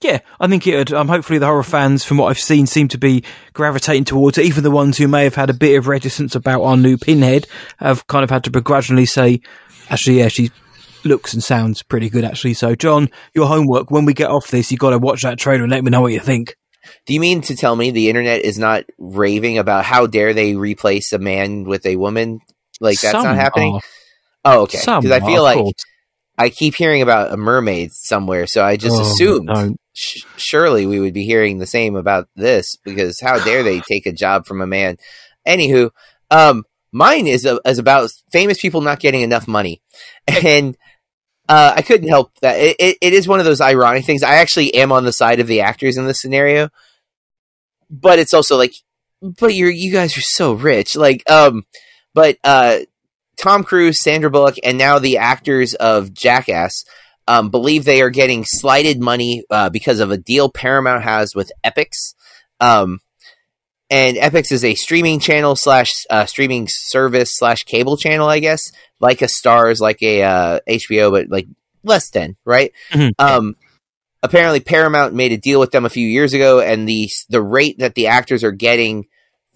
Yeah, 0.00 0.20
I 0.38 0.46
think 0.46 0.66
it. 0.66 0.92
Um, 0.92 1.08
hopefully, 1.08 1.38
the 1.38 1.46
horror 1.46 1.64
fans, 1.64 2.04
from 2.04 2.18
what 2.18 2.28
I've 2.28 2.38
seen, 2.38 2.66
seem 2.66 2.88
to 2.88 2.98
be 2.98 3.24
gravitating 3.52 4.04
towards 4.04 4.38
it. 4.38 4.44
Even 4.44 4.62
the 4.62 4.70
ones 4.70 4.96
who 4.96 5.08
may 5.08 5.24
have 5.24 5.34
had 5.34 5.50
a 5.50 5.54
bit 5.54 5.76
of 5.76 5.88
reticence 5.88 6.34
about 6.34 6.62
our 6.62 6.76
new 6.76 6.96
Pinhead 6.96 7.46
have 7.78 8.06
kind 8.06 8.22
of 8.22 8.30
had 8.30 8.44
to 8.44 8.50
begrudgingly 8.50 9.06
say, 9.06 9.40
"Actually, 9.90 10.18
yeah, 10.18 10.28
she 10.28 10.50
looks 11.04 11.32
and 11.34 11.42
sounds 11.42 11.82
pretty 11.82 12.08
good." 12.08 12.24
Actually, 12.24 12.54
so 12.54 12.74
John, 12.74 13.08
your 13.34 13.46
homework 13.46 13.90
when 13.90 14.04
we 14.04 14.14
get 14.14 14.30
off 14.30 14.48
this, 14.48 14.70
you 14.72 14.78
got 14.78 14.90
to 14.90 14.98
watch 14.98 15.22
that 15.22 15.38
trailer 15.38 15.62
and 15.64 15.72
let 15.72 15.84
me 15.84 15.90
know 15.90 16.00
what 16.00 16.12
you 16.12 16.20
think. 16.20 16.54
Do 17.06 17.12
you 17.12 17.20
mean 17.20 17.42
to 17.42 17.56
tell 17.56 17.76
me 17.76 17.90
the 17.90 18.08
internet 18.08 18.42
is 18.42 18.58
not 18.58 18.84
raving 18.98 19.58
about 19.58 19.84
how 19.84 20.06
dare 20.06 20.32
they 20.32 20.54
replace 20.54 21.12
a 21.12 21.18
man 21.18 21.64
with 21.64 21.84
a 21.84 21.96
woman? 21.96 22.40
Like 22.80 23.00
that's 23.00 23.12
Some 23.12 23.24
not 23.24 23.36
happening. 23.36 23.74
are. 23.74 23.80
Oh, 24.44 24.62
okay. 24.62 24.78
Because 24.78 25.10
I 25.10 25.20
feel 25.20 25.42
like 25.42 25.58
course. 25.58 25.72
I 26.38 26.48
keep 26.48 26.76
hearing 26.76 27.02
about 27.02 27.32
a 27.32 27.36
mermaid 27.36 27.90
somewhere, 27.92 28.46
so 28.46 28.64
I 28.64 28.76
just 28.76 28.96
Oh, 28.96 29.00
assumed 29.02 29.48
don't. 29.48 29.76
sh- 29.92 30.22
surely 30.36 30.86
we 30.86 31.00
would 31.00 31.12
be 31.12 31.24
hearing 31.24 31.58
the 31.58 31.66
same 31.66 31.96
about 31.96 32.28
this 32.36 32.76
because 32.84 33.18
how 33.20 33.38
dare 33.44 33.62
they 33.64 33.80
take 33.80 34.06
a 34.06 34.12
job 34.12 34.46
from 34.46 34.60
a 34.60 34.66
man? 34.66 34.96
Anywho, 35.46 35.90
um, 36.30 36.62
mine 36.92 37.26
is 37.26 37.44
a, 37.44 37.60
is 37.64 37.78
about 37.78 38.10
famous 38.32 38.60
people 38.60 38.80
not 38.80 39.00
getting 39.00 39.22
enough 39.22 39.48
money, 39.48 39.82
and 40.26 40.76
uh, 41.48 41.72
I 41.76 41.82
couldn't 41.82 42.08
help 42.08 42.32
that. 42.40 42.58
It, 42.58 42.76
it, 42.78 42.98
it 43.00 43.12
is 43.12 43.26
one 43.28 43.40
of 43.40 43.46
those 43.46 43.60
ironic 43.60 44.04
things. 44.04 44.22
I 44.22 44.36
actually 44.36 44.74
am 44.74 44.92
on 44.92 45.04
the 45.04 45.12
side 45.12 45.40
of 45.40 45.46
the 45.46 45.62
actors 45.62 45.96
in 45.96 46.06
this 46.06 46.20
scenario, 46.20 46.68
but 47.90 48.18
it's 48.18 48.34
also 48.34 48.56
like, 48.56 48.74
but 49.22 49.54
you're 49.54 49.70
you 49.70 49.92
guys 49.92 50.16
are 50.16 50.22
so 50.22 50.52
rich, 50.52 50.96
like 50.96 51.28
um, 51.30 51.64
but 52.14 52.36
uh, 52.44 52.78
Tom 53.36 53.64
Cruise, 53.64 54.02
Sandra 54.02 54.30
Bullock, 54.30 54.56
and 54.62 54.78
now 54.78 54.98
the 54.98 55.18
actors 55.18 55.74
of 55.74 56.12
Jackass 56.12 56.84
um, 57.28 57.50
believe 57.50 57.84
they 57.84 58.00
are 58.00 58.10
getting 58.10 58.44
slighted 58.44 59.00
money 59.00 59.44
uh, 59.50 59.70
because 59.70 60.00
of 60.00 60.10
a 60.10 60.16
deal 60.16 60.50
Paramount 60.50 61.04
has 61.04 61.34
with 61.34 61.52
Epix. 61.64 62.14
Um, 62.58 63.00
and 63.90 64.16
Epix 64.16 64.52
is 64.52 64.64
a 64.64 64.74
streaming 64.74 65.18
channel 65.20 65.56
slash 65.56 65.90
uh, 66.10 66.26
streaming 66.26 66.66
service 66.68 67.30
slash 67.32 67.64
cable 67.64 67.96
channel, 67.96 68.28
I 68.28 68.38
guess, 68.38 68.70
like 69.00 69.22
a 69.22 69.26
Starz, 69.26 69.80
like 69.80 70.02
a 70.02 70.22
uh, 70.22 70.60
HBO, 70.68 71.10
but 71.10 71.28
like 71.28 71.46
less 71.82 72.10
than 72.10 72.36
right. 72.44 72.72
Mhm. 72.92 73.12
Um, 73.18 73.56
apparently, 74.22 74.60
Paramount 74.60 75.14
made 75.14 75.32
a 75.32 75.38
deal 75.38 75.60
with 75.60 75.70
them 75.70 75.84
a 75.84 75.90
few 75.90 76.06
years 76.06 76.34
ago, 76.34 76.60
and 76.60 76.88
the 76.88 77.08
the 77.30 77.42
rate 77.42 77.78
that 77.78 77.94
the 77.94 78.08
actors 78.08 78.44
are 78.44 78.52
getting 78.52 79.06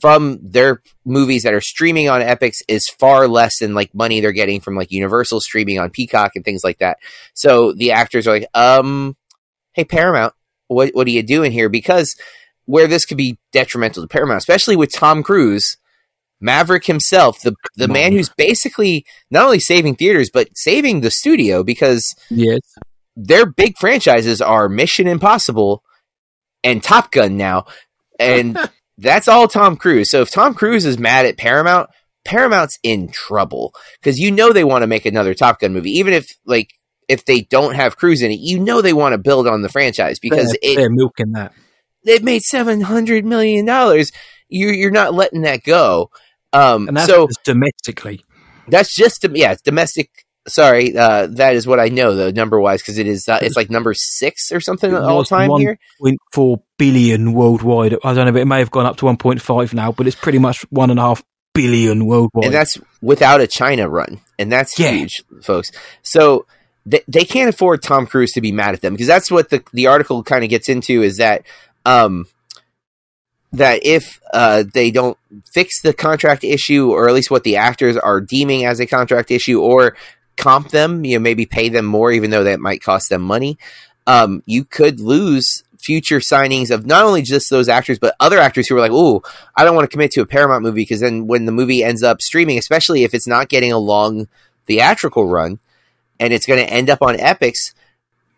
from 0.00 0.38
their 0.42 0.82
movies 1.04 1.44
that 1.44 1.54
are 1.54 1.60
streaming 1.60 2.08
on 2.08 2.20
Epix 2.20 2.54
is 2.66 2.88
far 2.98 3.28
less 3.28 3.58
than 3.60 3.72
like 3.72 3.94
money 3.94 4.20
they're 4.20 4.32
getting 4.32 4.60
from 4.60 4.74
like 4.74 4.90
Universal 4.90 5.40
streaming 5.40 5.78
on 5.78 5.90
Peacock 5.90 6.32
and 6.34 6.44
things 6.44 6.64
like 6.64 6.78
that. 6.78 6.98
So 7.34 7.72
the 7.72 7.92
actors 7.92 8.26
are 8.26 8.32
like, 8.32 8.48
um, 8.52 9.16
hey 9.74 9.84
Paramount, 9.84 10.34
what 10.66 10.90
what 10.94 11.06
are 11.06 11.10
you 11.10 11.22
doing 11.22 11.52
here? 11.52 11.68
Because 11.68 12.16
where 12.66 12.86
this 12.86 13.04
could 13.04 13.16
be 13.16 13.38
detrimental 13.52 14.02
to 14.02 14.08
Paramount, 14.08 14.38
especially 14.38 14.76
with 14.76 14.92
Tom 14.92 15.22
Cruise, 15.22 15.76
Maverick 16.40 16.86
himself, 16.86 17.40
the 17.42 17.54
the 17.76 17.86
Come 17.86 17.92
man 17.94 18.06
on. 18.06 18.12
who's 18.12 18.28
basically 18.30 19.04
not 19.30 19.44
only 19.44 19.60
saving 19.60 19.94
theaters 19.96 20.30
but 20.32 20.48
saving 20.54 21.00
the 21.00 21.10
studio 21.10 21.62
because 21.62 22.14
Yes. 22.30 22.58
their 23.16 23.46
big 23.46 23.76
franchises 23.78 24.40
are 24.40 24.68
Mission 24.68 25.06
Impossible 25.06 25.82
and 26.64 26.82
Top 26.82 27.10
Gun 27.12 27.36
now, 27.36 27.66
and 28.18 28.58
that's 28.98 29.28
all 29.28 29.48
Tom 29.48 29.76
Cruise. 29.76 30.10
So 30.10 30.20
if 30.22 30.30
Tom 30.30 30.54
Cruise 30.54 30.84
is 30.84 30.98
mad 30.98 31.26
at 31.26 31.36
Paramount, 31.36 31.90
Paramount's 32.24 32.78
in 32.82 33.08
trouble 33.08 33.74
because 34.00 34.18
you 34.18 34.30
know 34.30 34.52
they 34.52 34.64
want 34.64 34.82
to 34.82 34.86
make 34.88 35.06
another 35.06 35.34
Top 35.34 35.60
Gun 35.60 35.72
movie, 35.72 35.90
even 35.90 36.12
if 36.12 36.28
like 36.44 36.70
if 37.08 37.24
they 37.24 37.40
don't 37.42 37.74
have 37.74 37.96
Cruise 37.96 38.22
in 38.22 38.30
it, 38.30 38.38
you 38.40 38.58
know 38.60 38.80
they 38.80 38.92
want 38.92 39.12
to 39.12 39.18
build 39.18 39.46
on 39.48 39.62
the 39.62 39.68
franchise 39.68 40.18
because 40.20 40.56
they're, 40.62 40.72
it 40.72 40.76
they're 40.76 40.90
milking 40.90 41.32
that. 41.32 41.52
They've 42.04 42.22
made 42.22 42.42
seven 42.42 42.80
hundred 42.80 43.24
million 43.24 43.64
dollars. 43.66 44.10
You 44.48 44.68
you're 44.68 44.90
not 44.90 45.14
letting 45.14 45.42
that 45.42 45.62
go. 45.64 46.10
Um, 46.52 46.88
And 46.88 46.96
that's 46.96 47.08
so 47.08 47.26
just 47.28 47.44
domestically. 47.44 48.24
that's 48.68 48.94
just 48.94 49.24
yeah, 49.32 49.54
domestic. 49.64 50.10
Sorry, 50.48 50.96
uh, 50.96 51.28
that 51.32 51.54
is 51.54 51.68
what 51.68 51.78
I 51.78 51.88
know 51.88 52.14
though 52.16 52.30
number 52.32 52.60
wise 52.60 52.82
because 52.82 52.98
it 52.98 53.06
is 53.06 53.28
uh, 53.28 53.38
it's 53.40 53.54
like 53.56 53.70
number 53.70 53.94
six 53.94 54.50
or 54.50 54.60
something 54.60 54.92
all 54.94 55.24
time 55.24 55.48
one- 55.50 55.60
here. 55.60 55.78
1.4 56.02 56.60
billion 56.78 57.32
worldwide. 57.32 57.94
I 58.04 58.12
don't 58.12 58.26
know, 58.26 58.32
but 58.32 58.40
it 58.42 58.46
may 58.46 58.58
have 58.58 58.72
gone 58.72 58.84
up 58.86 58.96
to 58.98 59.04
1.5 59.06 59.72
now, 59.72 59.92
but 59.92 60.06
it's 60.08 60.16
pretty 60.16 60.38
much 60.38 60.62
one 60.70 60.90
and 60.90 60.98
a 60.98 61.02
half 61.02 61.22
billion 61.54 62.06
worldwide. 62.06 62.46
and 62.46 62.54
that's 62.54 62.76
without 63.00 63.40
a 63.40 63.46
China 63.46 63.88
run, 63.88 64.20
and 64.38 64.50
that's 64.50 64.76
Yeah. 64.80 64.90
huge, 64.90 65.22
folks. 65.42 65.70
So 66.02 66.44
they, 66.84 67.02
they 67.06 67.24
can't 67.24 67.48
afford 67.48 67.80
Tom 67.82 68.06
Cruise 68.08 68.32
to 68.32 68.40
be 68.40 68.50
mad 68.50 68.74
at 68.74 68.80
them 68.80 68.94
because 68.94 69.06
that's 69.06 69.30
what 69.30 69.50
the 69.50 69.62
the 69.72 69.86
article 69.86 70.24
kind 70.24 70.42
of 70.42 70.50
gets 70.50 70.68
into 70.68 71.02
is 71.02 71.18
that 71.18 71.44
um 71.84 72.26
that 73.52 73.84
if 73.84 74.20
uh 74.32 74.64
they 74.72 74.90
don't 74.90 75.18
fix 75.50 75.82
the 75.82 75.92
contract 75.92 76.44
issue 76.44 76.90
or 76.90 77.08
at 77.08 77.14
least 77.14 77.30
what 77.30 77.44
the 77.44 77.56
actors 77.56 77.96
are 77.96 78.20
deeming 78.20 78.64
as 78.64 78.80
a 78.80 78.86
contract 78.86 79.30
issue 79.30 79.60
or 79.60 79.96
comp 80.36 80.70
them, 80.70 81.04
you 81.04 81.18
know, 81.18 81.22
maybe 81.22 81.44
pay 81.44 81.68
them 81.68 81.84
more 81.84 82.10
even 82.10 82.30
though 82.30 82.44
that 82.44 82.60
might 82.60 82.82
cost 82.82 83.10
them 83.10 83.22
money, 83.22 83.58
um 84.06 84.42
you 84.46 84.64
could 84.64 85.00
lose 85.00 85.64
future 85.78 86.20
signings 86.20 86.70
of 86.70 86.86
not 86.86 87.04
only 87.04 87.22
just 87.22 87.50
those 87.50 87.68
actors 87.68 87.98
but 87.98 88.14
other 88.20 88.38
actors 88.38 88.68
who 88.68 88.76
are 88.76 88.80
like, 88.80 88.92
"Oh, 88.92 89.22
I 89.56 89.64
don't 89.64 89.74
want 89.74 89.84
to 89.84 89.92
commit 89.92 90.12
to 90.12 90.22
a 90.22 90.26
Paramount 90.26 90.62
movie 90.62 90.82
because 90.82 91.00
then 91.00 91.26
when 91.26 91.44
the 91.44 91.52
movie 91.52 91.82
ends 91.82 92.02
up 92.02 92.22
streaming, 92.22 92.56
especially 92.56 93.02
if 93.02 93.14
it's 93.14 93.26
not 93.26 93.48
getting 93.48 93.72
a 93.72 93.78
long 93.78 94.28
theatrical 94.66 95.26
run 95.26 95.58
and 96.20 96.32
it's 96.32 96.46
going 96.46 96.64
to 96.64 96.72
end 96.72 96.88
up 96.88 97.02
on 97.02 97.16
Epix, 97.16 97.74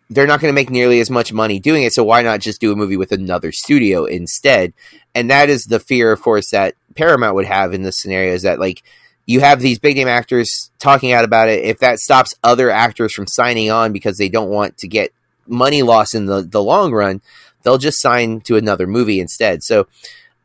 they're 0.09 0.27
not 0.27 0.39
going 0.39 0.51
to 0.51 0.55
make 0.55 0.69
nearly 0.69 0.99
as 0.99 1.09
much 1.09 1.33
money 1.33 1.59
doing 1.59 1.83
it. 1.83 1.93
So 1.93 2.03
why 2.03 2.21
not 2.21 2.39
just 2.39 2.61
do 2.61 2.71
a 2.71 2.75
movie 2.75 2.97
with 2.97 3.11
another 3.11 3.51
studio 3.51 4.05
instead? 4.05 4.73
And 5.13 5.29
that 5.31 5.49
is 5.49 5.65
the 5.65 5.79
fear, 5.79 6.11
of 6.11 6.21
course, 6.21 6.51
that 6.51 6.75
Paramount 6.95 7.35
would 7.35 7.45
have 7.45 7.73
in 7.73 7.81
this 7.81 7.99
scenario 7.99 8.33
is 8.33 8.43
that 8.43 8.59
like 8.59 8.83
you 9.25 9.39
have 9.39 9.59
these 9.59 9.79
big 9.79 9.95
name 9.95 10.07
actors 10.07 10.71
talking 10.79 11.11
out 11.11 11.23
about 11.23 11.49
it. 11.49 11.63
If 11.65 11.79
that 11.79 11.99
stops 11.99 12.35
other 12.43 12.69
actors 12.69 13.13
from 13.13 13.27
signing 13.27 13.71
on 13.71 13.91
because 13.91 14.17
they 14.17 14.29
don't 14.29 14.49
want 14.49 14.77
to 14.79 14.87
get 14.87 15.11
money 15.47 15.81
loss 15.81 16.13
in 16.13 16.25
the, 16.25 16.41
the 16.43 16.61
long 16.61 16.91
run, 16.91 17.21
they'll 17.63 17.77
just 17.77 17.99
sign 18.01 18.41
to 18.41 18.57
another 18.57 18.85
movie 18.85 19.19
instead. 19.19 19.63
So 19.63 19.87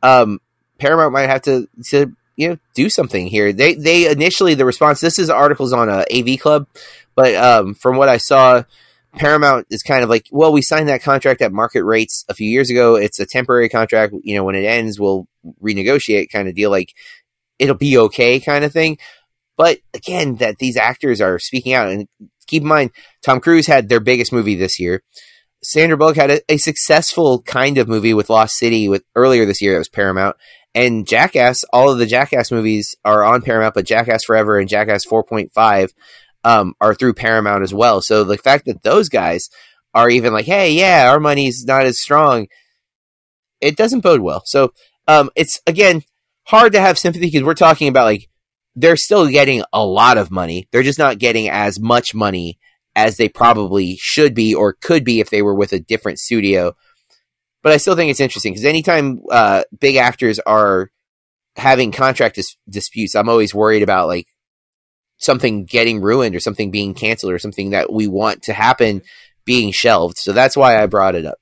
um, 0.01 0.41
Paramount 0.79 1.13
might 1.13 1.29
have 1.29 1.43
to 1.43 1.67
to 1.89 2.15
you 2.35 2.49
know 2.49 2.57
do 2.73 2.89
something 2.89 3.27
here. 3.27 3.53
They 3.53 3.75
they 3.75 4.09
initially 4.09 4.55
the 4.55 4.65
response. 4.65 4.99
This 4.99 5.19
is 5.19 5.29
articles 5.29 5.73
on 5.73 5.89
a 5.89 6.03
AV 6.11 6.39
Club, 6.39 6.67
but 7.13 7.35
um, 7.35 7.75
from 7.75 7.97
what 7.97 8.09
I 8.09 8.17
saw, 8.17 8.63
Paramount 9.15 9.67
is 9.69 9.83
kind 9.83 10.03
of 10.03 10.09
like, 10.09 10.27
well, 10.31 10.53
we 10.53 10.61
signed 10.61 10.87
that 10.87 11.03
contract 11.03 11.41
at 11.41 11.51
market 11.51 11.83
rates 11.83 12.23
a 12.29 12.33
few 12.33 12.49
years 12.49 12.69
ago. 12.69 12.95
It's 12.95 13.19
a 13.19 13.25
temporary 13.25 13.69
contract. 13.69 14.13
You 14.23 14.35
know, 14.35 14.43
when 14.43 14.55
it 14.55 14.65
ends, 14.65 14.99
we'll 14.99 15.27
renegotiate, 15.61 16.31
kind 16.31 16.47
of 16.47 16.55
deal. 16.55 16.71
Like 16.71 16.93
it'll 17.59 17.75
be 17.75 17.97
okay, 17.97 18.39
kind 18.39 18.63
of 18.63 18.71
thing. 18.71 18.97
But 19.57 19.79
again, 19.93 20.37
that 20.37 20.57
these 20.57 20.77
actors 20.77 21.21
are 21.21 21.37
speaking 21.37 21.73
out, 21.73 21.87
and 21.87 22.07
keep 22.47 22.63
in 22.63 22.67
mind, 22.67 22.91
Tom 23.21 23.39
Cruise 23.39 23.67
had 23.67 23.89
their 23.89 23.99
biggest 23.99 24.31
movie 24.31 24.55
this 24.55 24.79
year. 24.79 25.03
Sandra 25.63 25.97
Bullock 25.97 26.15
had 26.15 26.31
a, 26.31 26.41
a 26.49 26.57
successful 26.57 27.41
kind 27.43 27.77
of 27.77 27.87
movie 27.87 28.15
with 28.15 28.29
Lost 28.29 28.57
City 28.57 28.89
with 28.89 29.03
earlier 29.15 29.45
this 29.45 29.61
year. 29.61 29.75
It 29.75 29.79
was 29.79 29.89
Paramount, 29.89 30.35
And 30.73 31.07
Jackass, 31.07 31.63
all 31.71 31.91
of 31.91 31.99
the 31.99 32.07
Jackass 32.07 32.51
movies 32.51 32.95
are 33.05 33.23
on 33.23 33.43
Paramount, 33.43 33.75
but 33.75 33.85
Jackass 33.85 34.23
Forever 34.25 34.57
and 34.57 34.67
Jackass 34.67 35.05
4.5 35.05 35.91
um, 36.43 36.73
are 36.81 36.93
through 36.93 37.13
Paramount 37.13 37.63
as 37.63 37.73
well. 37.73 38.01
So 38.01 38.23
the 38.23 38.37
fact 38.37 38.65
that 38.65 38.83
those 38.83 39.09
guys 39.09 39.49
are 39.93 40.09
even 40.09 40.33
like, 40.33 40.45
hey, 40.45 40.71
yeah, 40.71 41.09
our 41.09 41.19
money's 41.19 41.65
not 41.65 41.85
as 41.85 41.99
strong, 41.99 42.47
it 43.59 43.75
doesn't 43.75 44.01
bode 44.01 44.21
well. 44.21 44.43
So 44.45 44.73
um, 45.07 45.29
it's 45.35 45.59
again 45.67 46.03
hard 46.45 46.73
to 46.73 46.81
have 46.81 46.97
sympathy 46.97 47.27
because 47.27 47.43
we're 47.43 47.53
talking 47.53 47.87
about 47.87 48.05
like 48.05 48.27
they're 48.75 48.97
still 48.97 49.27
getting 49.27 49.63
a 49.73 49.85
lot 49.85 50.17
of 50.17 50.31
money. 50.31 50.67
They're 50.71 50.83
just 50.83 50.99
not 50.99 51.19
getting 51.19 51.49
as 51.49 51.79
much 51.79 52.15
money 52.15 52.57
as 52.95 53.17
they 53.17 53.29
probably 53.29 53.97
should 53.99 54.33
be 54.33 54.53
or 54.53 54.73
could 54.73 55.03
be 55.03 55.19
if 55.19 55.29
they 55.29 55.41
were 55.41 55.55
with 55.55 55.73
a 55.73 55.79
different 55.79 56.19
studio. 56.19 56.73
But 57.63 57.73
I 57.73 57.77
still 57.77 57.95
think 57.95 58.09
it's 58.09 58.19
interesting 58.19 58.53
because 58.53 58.65
anytime 58.65 59.21
uh, 59.29 59.63
big 59.79 59.97
actors 59.97 60.39
are 60.39 60.89
having 61.55 61.91
contract 61.91 62.35
dis- 62.35 62.57
disputes, 62.69 63.15
I'm 63.15 63.29
always 63.29 63.53
worried 63.53 63.83
about 63.83 64.07
like 64.07 64.27
something 65.21 65.65
getting 65.65 66.01
ruined 66.01 66.35
or 66.35 66.39
something 66.39 66.71
being 66.71 66.93
canceled 66.93 67.33
or 67.33 67.39
something 67.39 67.69
that 67.71 67.91
we 67.91 68.07
want 68.07 68.43
to 68.43 68.53
happen 68.53 69.01
being 69.45 69.71
shelved. 69.71 70.17
So 70.17 70.33
that's 70.33 70.57
why 70.57 70.81
I 70.81 70.87
brought 70.87 71.15
it 71.15 71.25
up. 71.25 71.37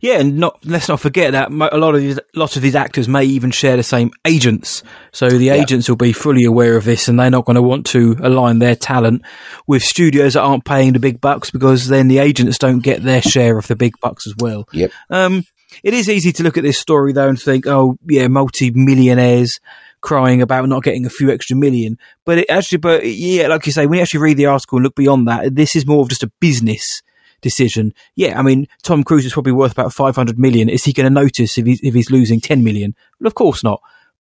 Yeah, 0.00 0.20
and 0.20 0.38
not 0.38 0.64
let's 0.64 0.88
not 0.88 1.00
forget 1.00 1.32
that 1.32 1.50
a 1.50 1.76
lot 1.76 1.94
of 1.94 2.00
these, 2.00 2.20
lots 2.34 2.54
of 2.54 2.62
these 2.62 2.76
actors 2.76 3.08
may 3.08 3.24
even 3.24 3.50
share 3.50 3.76
the 3.76 3.82
same 3.82 4.12
agents. 4.24 4.84
So 5.12 5.28
the 5.28 5.48
agents 5.48 5.88
will 5.88 5.96
be 5.96 6.12
fully 6.12 6.44
aware 6.44 6.76
of 6.76 6.84
this, 6.84 7.08
and 7.08 7.18
they're 7.18 7.30
not 7.30 7.44
going 7.44 7.56
to 7.56 7.62
want 7.62 7.86
to 7.86 8.16
align 8.22 8.60
their 8.60 8.76
talent 8.76 9.22
with 9.66 9.82
studios 9.82 10.34
that 10.34 10.42
aren't 10.42 10.64
paying 10.64 10.92
the 10.92 11.00
big 11.00 11.20
bucks 11.20 11.50
because 11.50 11.88
then 11.88 12.06
the 12.06 12.18
agents 12.18 12.58
don't 12.58 12.78
get 12.78 13.02
their 13.02 13.22
share 13.22 13.58
of 13.58 13.66
the 13.66 13.74
big 13.74 13.94
bucks 14.00 14.26
as 14.26 14.34
well. 14.38 14.68
Yep. 14.72 14.92
Um, 15.10 15.42
it 15.82 15.94
is 15.94 16.08
easy 16.08 16.32
to 16.32 16.42
look 16.42 16.56
at 16.56 16.62
this 16.62 16.78
story 16.78 17.12
though 17.12 17.28
and 17.28 17.40
think, 17.40 17.66
oh 17.66 17.98
yeah, 18.08 18.28
multi-millionaires 18.28 19.58
crying 20.00 20.42
about 20.42 20.68
not 20.68 20.82
getting 20.82 21.06
a 21.06 21.10
few 21.10 21.30
extra 21.30 21.56
million. 21.56 21.98
But 22.24 22.38
it 22.38 22.50
actually, 22.50 22.78
but 22.78 23.06
yeah, 23.06 23.48
like 23.48 23.66
you 23.66 23.72
say, 23.72 23.86
when 23.86 23.98
you 23.98 24.02
actually 24.02 24.20
read 24.20 24.36
the 24.36 24.46
article 24.46 24.78
and 24.78 24.84
look 24.84 24.94
beyond 24.94 25.28
that, 25.28 25.54
this 25.54 25.76
is 25.76 25.86
more 25.86 26.02
of 26.02 26.08
just 26.08 26.22
a 26.22 26.32
business 26.40 27.02
decision. 27.40 27.94
Yeah, 28.16 28.38
I 28.38 28.42
mean, 28.42 28.66
Tom 28.82 29.04
Cruise 29.04 29.26
is 29.26 29.32
probably 29.32 29.52
worth 29.52 29.72
about 29.72 29.92
500 29.92 30.38
million. 30.38 30.68
Is 30.68 30.84
he 30.84 30.92
going 30.92 31.12
to 31.12 31.20
notice 31.20 31.58
if 31.58 31.66
he's, 31.66 31.80
if 31.82 31.94
he's 31.94 32.10
losing 32.10 32.40
10 32.40 32.64
million? 32.64 32.94
Well, 33.20 33.26
of 33.26 33.34
course 33.34 33.62
not. 33.62 33.80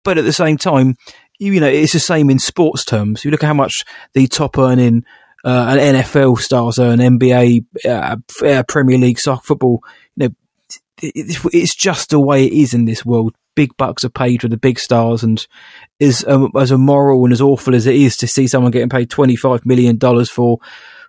But 0.03 0.17
at 0.17 0.24
the 0.24 0.34
same 0.34 0.57
time, 0.57 0.95
you, 1.39 1.53
you 1.53 1.59
know, 1.59 1.67
it's 1.67 1.93
the 1.93 1.99
same 1.99 2.30
in 2.30 2.39
sports 2.39 2.86
terms. 2.86 3.24
You 3.24 3.32
look 3.32 3.43
at 3.43 3.47
how 3.47 3.53
much 3.53 3.84
the 4.13 4.28
top 4.28 4.57
earning 4.57 5.05
uh, 5.43 5.74
NFL 5.74 6.39
stars 6.39 6.80
earn, 6.80 6.99
NBA, 6.99 7.65
uh, 7.88 8.63
Premier 8.67 8.97
League 8.97 9.19
soccer, 9.19 9.41
football. 9.43 9.84
You 10.15 10.28
know, 10.28 10.36
it, 11.01 11.39
it's 11.53 11.76
just 11.76 12.09
the 12.09 12.19
way 12.19 12.45
it 12.45 12.53
is 12.53 12.74
in 12.74 12.86
this 12.86 13.05
world. 13.05 13.36
Big 13.56 13.76
bucks 13.78 14.06
are 14.06 14.10
paid 14.10 14.41
for 14.41 14.47
the 14.47 14.58
big 14.58 14.80
stars, 14.80 15.24
and 15.24 15.45
as 15.99 16.26
um, 16.28 16.52
as 16.58 16.72
immoral 16.72 17.24
and 17.26 17.34
as 17.34 17.41
awful 17.41 17.76
as 17.76 17.86
it 17.86 17.95
is 17.95 18.16
to 18.18 18.28
see 18.28 18.47
someone 18.47 18.72
getting 18.72 18.89
paid 18.89 19.10
twenty 19.10 19.36
five 19.36 19.66
million 19.66 19.97
dollars 19.97 20.30
for 20.30 20.60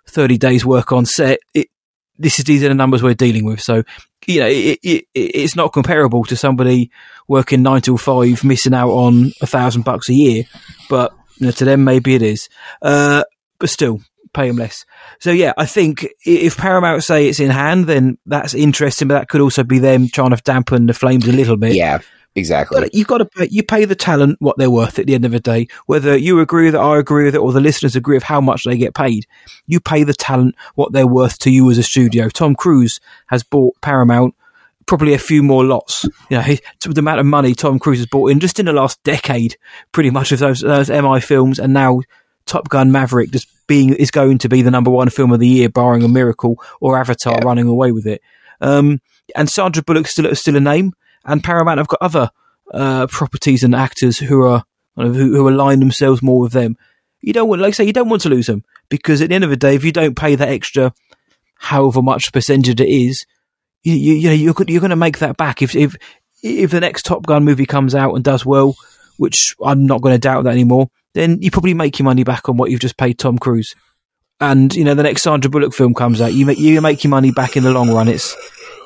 thirty 0.07 0.37
days 0.37 0.65
work 0.65 0.91
on 0.91 1.05
set, 1.05 1.39
it, 1.53 1.69
this 2.17 2.39
is 2.39 2.45
these 2.45 2.63
are 2.63 2.69
the 2.69 2.73
numbers 2.73 3.01
we're 3.01 3.13
dealing 3.13 3.45
with. 3.45 3.61
So 3.61 3.83
you 4.27 4.39
know, 4.39 4.47
it, 4.47 4.79
it, 4.83 5.05
it's 5.13 5.55
not 5.55 5.73
comparable 5.73 6.23
to 6.25 6.35
somebody 6.35 6.91
working 7.27 7.61
nine 7.61 7.81
till 7.81 7.97
five, 7.97 8.43
missing 8.43 8.73
out 8.73 8.91
on 8.91 9.31
a 9.41 9.47
thousand 9.47 9.83
bucks 9.83 10.09
a 10.09 10.13
year. 10.13 10.43
But 10.89 11.13
you 11.37 11.47
know, 11.47 11.51
to 11.51 11.65
them, 11.65 11.83
maybe 11.83 12.15
it 12.15 12.21
is. 12.21 12.49
Uh, 12.81 13.23
but 13.59 13.69
still, 13.69 14.01
pay 14.33 14.47
them 14.47 14.57
less. 14.57 14.85
So 15.19 15.31
yeah, 15.31 15.53
I 15.57 15.65
think 15.65 16.07
if 16.25 16.57
Paramount 16.57 17.03
say 17.03 17.27
it's 17.27 17.39
in 17.39 17.51
hand, 17.51 17.87
then 17.87 18.17
that's 18.25 18.53
interesting. 18.53 19.07
But 19.07 19.15
that 19.19 19.29
could 19.29 19.41
also 19.41 19.63
be 19.63 19.79
them 19.79 20.07
trying 20.07 20.31
to 20.31 20.37
dampen 20.37 20.85
the 20.85 20.93
flames 20.93 21.27
a 21.27 21.31
little 21.31 21.57
bit. 21.57 21.75
Yeah. 21.75 21.99
Exactly. 22.35 22.81
But 22.81 22.95
you've 22.95 23.07
got 23.07 23.19
to 23.19 23.25
pay, 23.25 23.47
you 23.51 23.61
pay 23.61 23.85
the 23.85 23.95
talent 23.95 24.37
what 24.39 24.57
they're 24.57 24.69
worth 24.69 24.97
at 24.97 25.05
the 25.05 25.13
end 25.13 25.25
of 25.25 25.31
the 25.31 25.39
day. 25.39 25.67
Whether 25.85 26.17
you 26.17 26.39
agree 26.39 26.65
with 26.65 26.75
it, 26.75 26.79
I 26.79 26.97
agree 26.97 27.25
with 27.25 27.35
it, 27.35 27.39
or 27.39 27.51
the 27.51 27.61
listeners 27.61 27.95
agree 27.95 28.15
with 28.15 28.23
how 28.23 28.41
much 28.41 28.63
they 28.63 28.77
get 28.77 28.95
paid, 28.95 29.27
you 29.67 29.79
pay 29.79 30.03
the 30.03 30.13
talent 30.13 30.55
what 30.75 30.93
they're 30.93 31.07
worth 31.07 31.37
to 31.39 31.51
you 31.51 31.69
as 31.69 31.77
a 31.77 31.83
studio. 31.83 32.29
Tom 32.29 32.55
Cruise 32.55 32.99
has 33.27 33.43
bought 33.43 33.79
Paramount 33.81 34.35
probably 34.85 35.13
a 35.13 35.19
few 35.19 35.43
more 35.43 35.63
lots. 35.63 36.05
You 36.29 36.37
know, 36.37 36.41
he, 36.41 36.59
the 36.83 36.99
amount 36.99 37.19
of 37.19 37.25
money 37.25 37.53
Tom 37.53 37.77
Cruise 37.77 37.99
has 37.99 38.07
bought 38.07 38.31
in 38.31 38.39
just 38.39 38.59
in 38.59 38.65
the 38.65 38.73
last 38.73 39.01
decade, 39.03 39.55
pretty 39.91 40.09
much 40.09 40.31
of 40.31 40.39
those, 40.39 40.61
those 40.61 40.89
MI 40.89 41.19
films, 41.19 41.59
and 41.59 41.71
now 41.71 42.01
Top 42.45 42.67
Gun 42.67 42.91
Maverick 42.91 43.31
just 43.31 43.47
being 43.67 43.93
is 43.93 44.11
going 44.11 44.39
to 44.39 44.49
be 44.49 44.61
the 44.61 44.71
number 44.71 44.91
one 44.91 45.09
film 45.09 45.31
of 45.31 45.39
the 45.39 45.47
year, 45.47 45.69
barring 45.69 46.03
a 46.03 46.09
miracle 46.09 46.61
or 46.81 46.97
Avatar 46.97 47.35
yeah. 47.35 47.45
running 47.45 47.67
away 47.67 47.91
with 47.91 48.07
it. 48.07 48.21
Um, 48.59 49.01
and 49.35 49.49
Sandra 49.49 49.83
Bullock 49.83 50.07
still 50.07 50.33
still 50.35 50.55
a 50.55 50.59
name 50.59 50.93
and 51.25 51.43
Paramount 51.43 51.77
have 51.77 51.87
got 51.87 52.01
other 52.01 52.29
uh, 52.73 53.07
properties 53.07 53.63
and 53.63 53.75
actors 53.75 54.17
who 54.17 54.43
are 54.43 54.63
who, 54.95 55.11
who 55.11 55.49
align 55.49 55.79
themselves 55.79 56.21
more 56.21 56.39
with 56.39 56.51
them. 56.51 56.77
You 57.21 57.33
don't 57.33 57.47
want, 57.47 57.61
like 57.61 57.69
I 57.69 57.71
say, 57.71 57.85
you 57.85 57.93
don't 57.93 58.09
want 58.09 58.21
to 58.23 58.29
lose 58.29 58.47
them 58.47 58.63
because 58.89 59.21
at 59.21 59.29
the 59.29 59.35
end 59.35 59.43
of 59.43 59.49
the 59.49 59.57
day, 59.57 59.75
if 59.75 59.83
you 59.83 59.91
don't 59.91 60.17
pay 60.17 60.35
that 60.35 60.49
extra, 60.49 60.93
however 61.55 62.01
much 62.01 62.33
percentage 62.33 62.81
it 62.81 62.89
is, 62.89 63.25
you, 63.81 63.93
you, 63.93 64.13
you 64.13 64.27
know 64.27 64.33
you're 64.33 64.55
you're 64.67 64.81
going 64.81 64.89
to 64.89 64.95
make 64.95 65.19
that 65.19 65.37
back 65.37 65.61
if 65.61 65.75
if 65.75 65.95
if 66.41 66.71
the 66.71 66.81
next 66.81 67.03
Top 67.03 67.25
Gun 67.25 67.45
movie 67.45 67.65
comes 67.65 67.95
out 67.95 68.13
and 68.13 68.23
does 68.23 68.45
well, 68.45 68.75
which 69.17 69.55
I'm 69.63 69.85
not 69.85 70.01
going 70.01 70.15
to 70.15 70.19
doubt 70.19 70.43
that 70.43 70.51
anymore. 70.51 70.89
Then 71.13 71.41
you 71.41 71.51
probably 71.51 71.73
make 71.73 71.99
your 71.99 72.05
money 72.05 72.23
back 72.23 72.49
on 72.49 72.57
what 72.57 72.71
you've 72.71 72.79
just 72.79 72.97
paid 72.97 73.19
Tom 73.19 73.37
Cruise. 73.37 73.75
And 74.39 74.73
you 74.75 74.83
know 74.83 74.95
the 74.95 75.03
next 75.03 75.23
Sandra 75.23 75.49
Bullock 75.49 75.73
film 75.73 75.93
comes 75.93 76.19
out, 76.19 76.33
you 76.33 76.45
make 76.45 76.59
you 76.59 76.81
make 76.81 77.03
your 77.03 77.11
money 77.11 77.31
back 77.31 77.55
in 77.55 77.63
the 77.63 77.71
long 77.71 77.89
run. 77.89 78.09
It's 78.09 78.35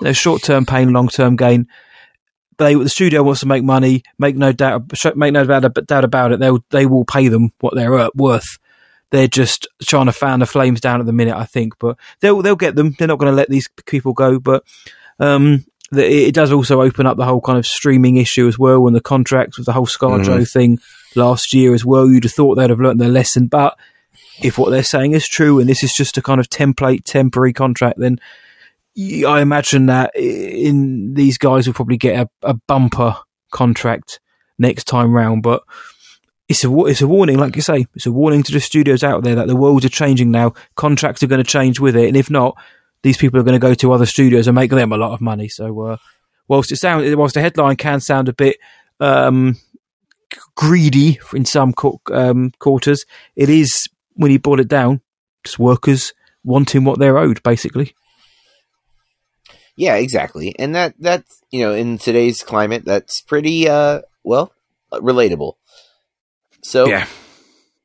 you 0.01 0.05
know, 0.05 0.13
short 0.13 0.43
term 0.43 0.65
pain, 0.65 0.93
long 0.93 1.07
term 1.07 1.35
gain 1.35 1.67
they 2.57 2.75
the 2.75 2.89
studio 2.89 3.23
wants 3.23 3.41
to 3.41 3.45
make 3.45 3.63
money. 3.63 4.03
Make 4.17 4.35
no 4.35 4.51
doubt, 4.51 4.91
make 5.15 5.33
no 5.33 5.45
doubt, 5.45 6.03
about 6.03 6.31
it. 6.31 6.39
They 6.39 6.51
they 6.69 6.85
will 6.85 7.05
pay 7.05 7.27
them 7.27 7.51
what 7.59 7.75
they're 7.75 8.09
worth. 8.15 8.57
They're 9.09 9.27
just 9.27 9.67
trying 9.83 10.07
to 10.07 10.11
fan 10.11 10.39
the 10.39 10.45
flames 10.45 10.81
down 10.81 10.99
at 10.99 11.05
the 11.05 11.13
minute, 11.13 11.35
I 11.35 11.45
think. 11.45 11.77
But 11.79 11.97
they'll 12.19 12.41
they'll 12.41 12.55
get 12.55 12.75
them. 12.75 12.95
They're 12.97 13.07
not 13.07 13.19
going 13.19 13.31
to 13.31 13.35
let 13.35 13.49
these 13.49 13.67
people 13.85 14.13
go. 14.13 14.39
But 14.39 14.63
um, 15.19 15.65
the, 15.91 16.05
it 16.05 16.33
does 16.33 16.51
also 16.51 16.81
open 16.81 17.05
up 17.05 17.17
the 17.17 17.25
whole 17.25 17.41
kind 17.41 17.57
of 17.57 17.65
streaming 17.65 18.17
issue 18.17 18.47
as 18.47 18.59
well, 18.59 18.87
and 18.87 18.95
the 18.95 19.01
contracts 19.01 19.57
with 19.57 19.65
the 19.65 19.73
whole 19.73 19.87
ScarJo 19.87 20.25
mm-hmm. 20.25 20.43
thing 20.43 20.79
last 21.15 21.53
year 21.53 21.73
as 21.73 21.85
well. 21.85 22.09
You'd 22.09 22.25
have 22.25 22.33
thought 22.33 22.55
they'd 22.55 22.69
have 22.69 22.79
learned 22.79 22.99
their 22.99 23.09
lesson, 23.09 23.47
but 23.47 23.77
if 24.41 24.57
what 24.57 24.69
they're 24.69 24.83
saying 24.83 25.13
is 25.13 25.27
true, 25.27 25.59
and 25.59 25.69
this 25.69 25.83
is 25.83 25.93
just 25.93 26.17
a 26.17 26.21
kind 26.21 26.39
of 26.39 26.49
template, 26.49 27.03
temporary 27.05 27.53
contract, 27.53 27.99
then 27.99 28.19
I 28.97 29.41
imagine 29.41 29.85
that 29.87 30.15
in 30.15 31.13
these 31.13 31.37
guys 31.37 31.67
will 31.67 31.73
probably 31.75 31.97
get 31.97 32.19
a, 32.19 32.29
a 32.41 32.53
bumper 32.67 33.15
contract 33.51 34.19
next 34.57 34.85
time 34.85 35.13
round, 35.13 35.43
but 35.43 35.63
it's 36.47 36.63
a 36.63 36.85
it's 36.85 37.01
a 37.01 37.07
warning, 37.07 37.37
like 37.37 37.55
you 37.55 37.61
say, 37.61 37.85
it's 37.93 38.07
a 38.07 38.11
warning 38.11 38.41
to 38.43 38.51
the 38.51 38.59
studios 38.59 39.03
out 39.03 39.23
there 39.23 39.35
that 39.35 39.47
the 39.47 39.55
worlds 39.55 39.85
are 39.85 39.89
changing 39.89 40.31
now. 40.31 40.53
Contracts 40.75 41.21
are 41.21 41.27
going 41.27 41.43
to 41.43 41.49
change 41.49 41.79
with 41.79 41.95
it, 41.95 42.07
and 42.07 42.17
if 42.17 42.31
not, 42.31 42.57
these 43.03 43.17
people 43.17 43.39
are 43.39 43.43
going 43.43 43.59
to 43.59 43.59
go 43.59 43.75
to 43.75 43.91
other 43.91 44.05
studios 44.05 44.47
and 44.47 44.55
make 44.55 44.71
them 44.71 44.91
a 44.91 44.97
lot 44.97 45.13
of 45.13 45.21
money. 45.21 45.47
So, 45.47 45.79
uh, 45.81 45.97
whilst 46.47 46.71
it 46.71 46.77
sounds, 46.77 47.15
whilst 47.15 47.35
the 47.35 47.41
headline 47.41 47.75
can 47.75 47.99
sound 47.99 48.29
a 48.29 48.33
bit 48.33 48.57
um, 48.99 49.57
greedy 50.55 51.19
in 51.33 51.45
some 51.45 51.73
um, 52.11 52.51
quarters, 52.57 53.05
it 53.35 53.49
is 53.49 53.87
when 54.13 54.31
you 54.31 54.39
boil 54.39 54.59
it 54.59 54.67
down, 54.67 55.01
just 55.43 55.59
workers 55.59 56.13
wanting 56.43 56.83
what 56.83 56.97
they're 56.97 57.19
owed, 57.19 57.43
basically. 57.43 57.93
Yeah, 59.77 59.95
exactly. 59.95 60.55
And 60.59 60.75
that 60.75 60.95
that's 60.99 61.41
you 61.51 61.61
know 61.61 61.73
in 61.73 61.99
today's 61.99 62.43
climate 62.43 62.83
that's 62.83 63.21
pretty 63.21 63.69
uh 63.69 64.01
well 64.23 64.51
relatable. 64.91 65.53
So 66.63 66.87
yeah. 66.87 67.07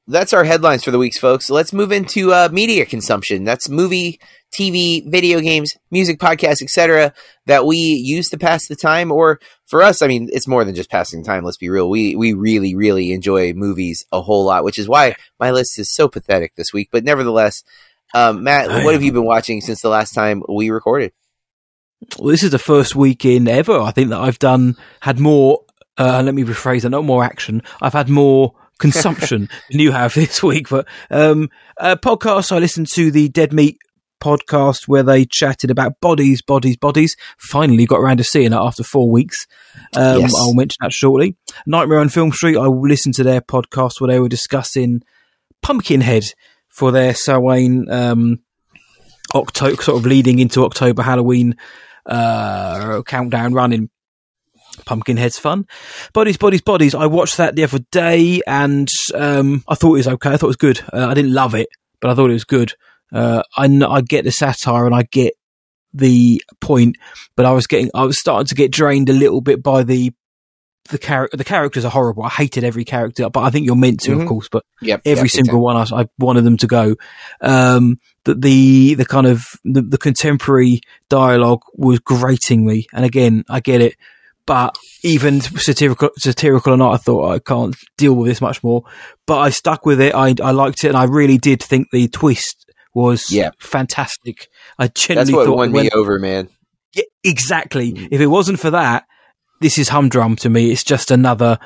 That's 0.08 0.32
our 0.32 0.42
headlines 0.42 0.82
for 0.82 0.90
the 0.90 0.98
weeks, 0.98 1.16
folks. 1.16 1.48
let's 1.48 1.72
move 1.72 1.92
into 1.92 2.32
uh, 2.32 2.48
media 2.50 2.84
consumption. 2.84 3.44
That's 3.44 3.68
movie, 3.68 4.18
TV, 4.52 5.08
video 5.08 5.38
games, 5.38 5.74
music, 5.92 6.18
podcasts, 6.18 6.60
etc. 6.60 7.14
That 7.46 7.66
we 7.66 7.76
use 7.76 8.28
to 8.30 8.36
pass 8.36 8.66
the 8.66 8.74
time. 8.74 9.12
Or 9.12 9.38
for 9.64 9.80
us, 9.80 10.02
I 10.02 10.08
mean, 10.08 10.28
it's 10.32 10.48
more 10.48 10.64
than 10.64 10.74
just 10.74 10.90
passing 10.90 11.22
time. 11.22 11.44
Let's 11.44 11.56
be 11.56 11.70
real. 11.70 11.88
We 11.88 12.16
we 12.16 12.32
really 12.32 12.74
really 12.74 13.12
enjoy 13.12 13.52
movies 13.52 14.04
a 14.10 14.20
whole 14.20 14.44
lot, 14.44 14.64
which 14.64 14.78
is 14.78 14.88
why 14.88 15.14
my 15.38 15.52
list 15.52 15.78
is 15.78 15.94
so 15.94 16.08
pathetic 16.08 16.56
this 16.56 16.72
week. 16.72 16.88
But 16.90 17.04
nevertheless, 17.04 17.62
um, 18.12 18.42
Matt, 18.42 18.84
what 18.84 18.94
have 18.94 19.04
you 19.04 19.12
been 19.12 19.24
watching 19.24 19.60
since 19.60 19.82
the 19.82 19.88
last 19.88 20.14
time 20.14 20.42
we 20.48 20.70
recorded? 20.70 21.12
Well, 22.18 22.30
this 22.30 22.42
is 22.42 22.50
the 22.50 22.58
first 22.58 22.94
week 22.96 23.24
in 23.24 23.48
ever. 23.48 23.78
I 23.78 23.90
think 23.90 24.10
that 24.10 24.20
I've 24.20 24.38
done 24.38 24.76
had 25.00 25.18
more. 25.18 25.64
Uh, 25.98 26.22
let 26.24 26.34
me 26.34 26.44
rephrase 26.44 26.82
that. 26.82 26.90
Not 26.90 27.04
more 27.04 27.22
action. 27.22 27.62
I've 27.80 27.92
had 27.92 28.08
more 28.08 28.54
consumption 28.78 29.48
than 29.70 29.80
you 29.80 29.92
have 29.92 30.14
this 30.14 30.42
week. 30.42 30.68
But 30.68 30.86
um, 31.10 31.50
uh, 31.78 31.96
podcast. 31.96 32.52
I 32.52 32.58
listened 32.58 32.88
to 32.88 33.10
the 33.10 33.28
Dead 33.28 33.52
Meat 33.52 33.78
podcast 34.22 34.86
where 34.86 35.02
they 35.02 35.24
chatted 35.24 35.70
about 35.70 36.00
bodies, 36.00 36.42
bodies, 36.42 36.76
bodies. 36.76 37.16
Finally 37.38 37.86
got 37.86 38.00
around 38.00 38.18
to 38.18 38.24
seeing 38.24 38.52
it 38.52 38.58
after 38.58 38.84
four 38.84 39.10
weeks. 39.10 39.46
Um, 39.96 40.20
yes. 40.20 40.34
I'll 40.36 40.54
mention 40.54 40.78
that 40.80 40.92
shortly. 40.92 41.36
Nightmare 41.66 41.98
on 41.98 42.08
Film 42.08 42.32
Street. 42.32 42.56
I 42.56 42.66
listened 42.66 43.14
to 43.14 43.24
their 43.24 43.40
podcast 43.40 44.00
where 44.00 44.08
they 44.08 44.20
were 44.20 44.28
discussing 44.28 45.02
Pumpkinhead 45.62 46.32
for 46.68 46.92
their 46.92 47.14
Samhain 47.14 47.90
um, 47.90 48.40
October, 49.34 49.82
sort 49.82 49.98
of 49.98 50.06
leading 50.06 50.38
into 50.38 50.64
October 50.64 51.02
Halloween 51.02 51.56
uh, 52.06 53.02
countdown 53.06 53.52
running. 53.54 53.90
Pumpkinhead's 54.86 55.38
fun. 55.38 55.66
Bodies, 56.14 56.38
bodies, 56.38 56.62
bodies. 56.62 56.94
I 56.94 57.06
watched 57.06 57.36
that 57.36 57.56
the 57.56 57.64
other 57.64 57.80
day, 57.90 58.40
and 58.46 58.88
um, 59.14 59.62
I 59.68 59.74
thought 59.74 59.90
it 59.94 59.98
was 59.98 60.08
okay. 60.08 60.30
I 60.30 60.36
thought 60.38 60.46
it 60.46 60.48
was 60.48 60.56
good. 60.56 60.80
Uh, 60.92 61.06
I 61.08 61.14
didn't 61.14 61.34
love 61.34 61.54
it, 61.54 61.68
but 62.00 62.10
I 62.10 62.14
thought 62.14 62.30
it 62.30 62.34
was 62.34 62.44
good. 62.44 62.72
Uh, 63.12 63.42
I 63.56 63.66
I 63.66 64.00
get 64.00 64.24
the 64.24 64.32
satire 64.32 64.86
and 64.86 64.94
I 64.94 65.02
get 65.02 65.34
the 65.92 66.42
point, 66.62 66.96
but 67.36 67.44
I 67.44 67.50
was 67.52 67.66
getting 67.66 67.90
I 67.94 68.04
was 68.04 68.18
starting 68.18 68.46
to 68.46 68.54
get 68.54 68.72
drained 68.72 69.10
a 69.10 69.12
little 69.12 69.42
bit 69.42 69.62
by 69.62 69.82
the 69.82 70.12
the 70.88 70.96
character. 70.98 71.36
The 71.36 71.44
characters 71.44 71.84
are 71.84 71.90
horrible. 71.90 72.22
I 72.22 72.30
hated 72.30 72.64
every 72.64 72.86
character, 72.86 73.28
but 73.28 73.42
I 73.42 73.50
think 73.50 73.66
you're 73.66 73.76
meant 73.76 74.00
to, 74.00 74.12
Mhm. 74.12 74.22
of 74.22 74.28
course. 74.28 74.48
But 74.50 74.64
Yep. 74.80 75.02
every 75.04 75.24
yep, 75.24 75.30
single 75.30 75.60
one 75.60 75.76
I, 75.76 75.82
I 76.02 76.06
wanted 76.18 76.44
them 76.44 76.56
to 76.56 76.66
go. 76.66 76.96
Um, 77.42 77.98
the, 78.24 78.34
the, 78.34 78.94
the 78.94 79.04
kind 79.06 79.26
of, 79.26 79.44
the, 79.64 79.82
the 79.82 79.98
contemporary 79.98 80.80
dialogue 81.08 81.62
was 81.74 81.98
grating 82.00 82.64
me. 82.66 82.86
And 82.92 83.04
again, 83.04 83.44
I 83.48 83.60
get 83.60 83.80
it, 83.80 83.96
but 84.46 84.76
even 85.02 85.40
satirical, 85.40 86.10
satirical 86.18 86.74
or 86.74 86.76
not, 86.76 86.94
I 86.94 86.96
thought 86.98 87.30
I 87.32 87.38
can't 87.38 87.74
deal 87.96 88.14
with 88.14 88.28
this 88.28 88.40
much 88.40 88.62
more, 88.62 88.82
but 89.26 89.38
I 89.38 89.50
stuck 89.50 89.86
with 89.86 90.00
it. 90.00 90.14
I, 90.14 90.34
I 90.42 90.50
liked 90.52 90.84
it 90.84 90.88
and 90.88 90.96
I 90.96 91.04
really 91.04 91.38
did 91.38 91.62
think 91.62 91.88
the 91.90 92.08
twist 92.08 92.70
was 92.94 93.30
Yeah. 93.32 93.50
fantastic. 93.60 94.48
I 94.78 94.88
genuinely 94.88 95.32
That's 95.32 95.36
what 95.36 95.46
thought 95.46 95.56
won 95.56 95.72
when- 95.72 95.84
me 95.84 95.90
over, 95.90 96.18
man. 96.18 96.48
yeah, 96.94 97.04
exactly. 97.24 97.92
Mm. 97.92 98.08
If 98.10 98.20
it 98.20 98.26
wasn't 98.26 98.60
for 98.60 98.70
that, 98.70 99.04
this 99.60 99.78
is 99.78 99.88
humdrum 99.88 100.36
to 100.36 100.48
me. 100.50 100.70
It's 100.72 100.84
just 100.84 101.10
another, 101.12 101.58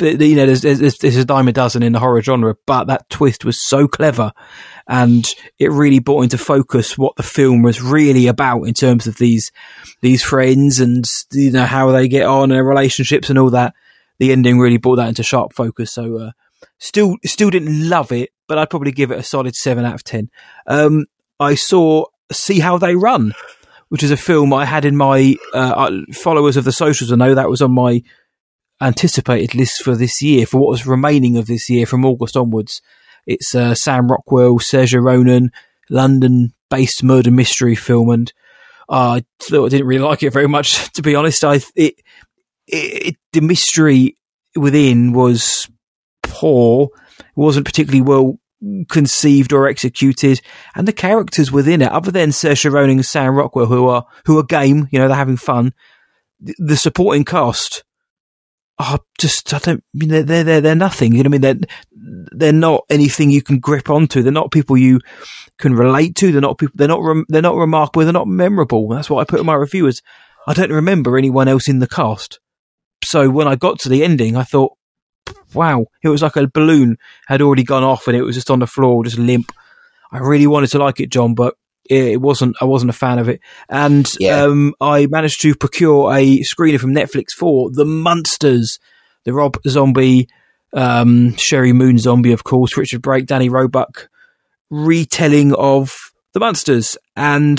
you 0.00 0.34
know, 0.36 0.44
there's, 0.46 0.62
there's, 0.62 0.98
there's 0.98 1.16
a 1.16 1.24
dime 1.24 1.48
a 1.48 1.52
dozen 1.52 1.82
in 1.82 1.92
the 1.92 2.00
horror 2.00 2.20
genre, 2.20 2.56
but 2.66 2.88
that 2.88 3.08
twist 3.10 3.44
was 3.44 3.64
so 3.64 3.86
clever 3.88 4.32
and 4.88 5.26
it 5.58 5.70
really 5.70 5.98
brought 5.98 6.22
into 6.22 6.38
focus 6.38 6.96
what 6.96 7.14
the 7.16 7.22
film 7.22 7.62
was 7.62 7.82
really 7.82 8.26
about 8.26 8.62
in 8.62 8.72
terms 8.72 9.06
of 9.06 9.16
these, 9.18 9.52
these 10.00 10.22
friends 10.22 10.80
and, 10.80 11.04
you 11.32 11.52
know, 11.52 11.66
how 11.66 11.92
they 11.92 12.08
get 12.08 12.26
on 12.26 12.44
and 12.44 12.52
their 12.52 12.64
relationships 12.64 13.28
and 13.28 13.38
all 13.38 13.50
that. 13.50 13.74
The 14.18 14.32
ending 14.32 14.58
really 14.58 14.78
brought 14.78 14.96
that 14.96 15.08
into 15.08 15.22
sharp 15.22 15.52
focus. 15.52 15.92
So, 15.92 16.16
uh, 16.16 16.30
still, 16.78 17.16
still 17.24 17.50
didn't 17.50 17.88
love 17.88 18.10
it, 18.12 18.30
but 18.48 18.56
I'd 18.56 18.70
probably 18.70 18.92
give 18.92 19.10
it 19.10 19.18
a 19.18 19.22
solid 19.22 19.54
seven 19.54 19.84
out 19.84 19.94
of 19.94 20.04
10. 20.04 20.30
Um, 20.66 21.04
I 21.38 21.54
saw 21.54 22.06
See 22.32 22.58
How 22.58 22.78
They 22.78 22.96
Run 22.96 23.34
which 23.88 24.02
is 24.02 24.10
a 24.10 24.16
film 24.16 24.52
I 24.52 24.64
had 24.64 24.84
in 24.84 24.96
my 24.96 25.34
uh, 25.54 25.90
followers 26.12 26.56
of 26.56 26.64
the 26.64 26.72
socials. 26.72 27.10
I 27.10 27.16
know 27.16 27.34
that 27.34 27.48
was 27.48 27.62
on 27.62 27.72
my 27.72 28.02
anticipated 28.80 29.54
list 29.54 29.82
for 29.82 29.96
this 29.96 30.22
year, 30.22 30.46
for 30.46 30.58
what 30.58 30.70
was 30.70 30.86
remaining 30.86 31.36
of 31.36 31.46
this 31.46 31.68
year 31.68 31.86
from 31.86 32.04
August 32.04 32.36
onwards. 32.36 32.80
It's 33.28 33.54
uh, 33.54 33.74
Sam 33.74 34.10
Rockwell, 34.10 34.58
Saoirse 34.58 35.00
Ronan, 35.00 35.52
London-based 35.90 37.04
murder 37.04 37.30
mystery 37.30 37.74
film, 37.74 38.08
and 38.08 38.32
uh, 38.88 39.20
I 39.20 39.24
didn't 39.50 39.86
really 39.86 40.02
like 40.02 40.22
it 40.22 40.32
very 40.32 40.48
much. 40.48 40.90
To 40.94 41.02
be 41.02 41.14
honest, 41.14 41.44
I 41.44 41.60
it, 41.76 41.94
it, 42.66 43.16
the 43.32 43.40
mystery 43.40 44.16
within 44.56 45.12
was 45.12 45.68
poor. 46.24 46.88
It 47.20 47.26
wasn't 47.36 47.66
particularly 47.66 48.00
well 48.00 48.40
conceived 48.88 49.52
or 49.52 49.68
executed, 49.68 50.40
and 50.74 50.88
the 50.88 50.92
characters 50.92 51.52
within 51.52 51.82
it, 51.82 51.92
other 51.92 52.10
than 52.10 52.30
Saoirse 52.30 52.72
Ronan 52.72 52.96
and 52.96 53.06
Sam 53.06 53.36
Rockwell, 53.36 53.66
who 53.66 53.88
are 53.88 54.06
who 54.24 54.38
are 54.38 54.42
game, 54.42 54.88
you 54.90 54.98
know, 54.98 55.06
they're 55.06 55.16
having 55.16 55.36
fun. 55.36 55.74
The 56.40 56.76
supporting 56.76 57.24
cast 57.24 57.84
are 58.78 59.00
just 59.18 59.52
I 59.52 59.58
don't 59.58 59.82
mean 59.92 60.08
they're 60.08 60.22
they're 60.22 60.44
they're, 60.44 60.60
they're 60.60 60.74
nothing. 60.74 61.12
You 61.12 61.22
know 61.22 61.30
what 61.30 61.44
I 61.44 61.48
mean? 61.48 61.58
They're 61.60 62.28
they're 62.32 62.52
not 62.52 62.84
anything 62.88 63.30
you 63.30 63.42
can 63.42 63.58
grip 63.58 63.90
onto. 63.90 64.22
They're 64.22 64.32
not 64.32 64.52
people 64.52 64.76
you 64.76 65.00
can 65.58 65.74
relate 65.74 66.14
to. 66.16 66.30
They're 66.30 66.40
not 66.40 66.58
people. 66.58 66.74
They're 66.76 66.88
not 66.88 67.02
rem- 67.02 67.26
they're 67.28 67.42
not 67.42 67.56
remarkable. 67.56 68.04
They're 68.04 68.12
not 68.12 68.28
memorable. 68.28 68.88
That's 68.88 69.10
what 69.10 69.20
I 69.20 69.24
put 69.24 69.40
in 69.40 69.46
my 69.46 69.54
reviewers. 69.54 70.02
I 70.46 70.54
don't 70.54 70.72
remember 70.72 71.18
anyone 71.18 71.48
else 71.48 71.68
in 71.68 71.80
the 71.80 71.88
cast. 71.88 72.40
So 73.04 73.30
when 73.30 73.48
I 73.48 73.56
got 73.56 73.78
to 73.80 73.88
the 73.88 74.02
ending, 74.02 74.36
I 74.36 74.44
thought, 74.44 74.72
wow, 75.54 75.86
it 76.02 76.08
was 76.08 76.22
like 76.22 76.36
a 76.36 76.48
balloon 76.48 76.96
had 77.26 77.42
already 77.42 77.64
gone 77.64 77.84
off 77.84 78.08
and 78.08 78.16
it 78.16 78.22
was 78.22 78.34
just 78.34 78.50
on 78.50 78.60
the 78.60 78.66
floor, 78.66 79.04
just 79.04 79.18
limp. 79.18 79.52
I 80.10 80.18
really 80.18 80.46
wanted 80.46 80.70
to 80.70 80.78
like 80.78 81.00
it, 81.00 81.10
John, 81.10 81.34
but 81.34 81.54
it 81.88 82.20
wasn't. 82.20 82.56
I 82.60 82.64
wasn't 82.64 82.90
a 82.90 82.94
fan 82.94 83.18
of 83.18 83.28
it, 83.28 83.40
and 83.68 84.08
Yeah. 84.20 84.42
um, 84.44 84.74
I 84.80 85.06
managed 85.06 85.40
to 85.42 85.54
procure 85.54 86.12
a 86.12 86.40
screener 86.40 86.78
from 86.78 86.92
Netflix 86.94 87.30
for 87.36 87.70
The 87.70 87.84
Munsters, 87.84 88.78
the 89.24 89.32
Rob 89.32 89.56
Zombie, 89.66 90.28
um, 90.74 91.32
Sheri 91.32 91.72
Moon 91.74 91.98
Zombie, 91.98 92.32
of 92.32 92.44
course, 92.44 92.76
Richard 92.76 93.02
Brake, 93.02 93.26
Danny 93.26 93.48
Roebuck 93.48 94.08
retelling 94.70 95.54
of 95.54 96.12
The 96.34 96.40
Munsters, 96.40 96.96
and 97.16 97.58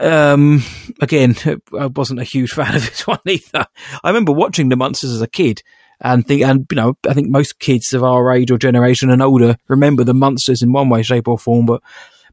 um, 0.00 0.62
again, 1.00 1.34
I 1.78 1.86
wasn't 1.86 2.20
a 2.20 2.24
huge 2.24 2.50
fan 2.52 2.74
of 2.74 2.82
this 2.82 3.06
one 3.06 3.18
either. 3.26 3.66
I 4.02 4.08
remember 4.08 4.32
watching 4.32 4.68
The 4.68 4.76
Munsters 4.76 5.10
as 5.12 5.22
a 5.22 5.26
kid 5.28 5.62
and 6.00 6.26
think, 6.26 6.42
and 6.42 6.66
you 6.70 6.76
know, 6.76 6.96
I 7.08 7.14
think 7.14 7.28
most 7.28 7.58
kids 7.58 7.92
of 7.92 8.04
our 8.04 8.30
age 8.32 8.50
or 8.50 8.58
generation 8.58 9.10
and 9.10 9.22
older 9.22 9.56
remember 9.68 10.04
the 10.04 10.12
Munsters 10.14 10.62
in 10.62 10.72
one 10.72 10.88
way, 10.90 11.02
shape, 11.02 11.28
or 11.28 11.38
form. 11.38 11.64
But 11.66 11.82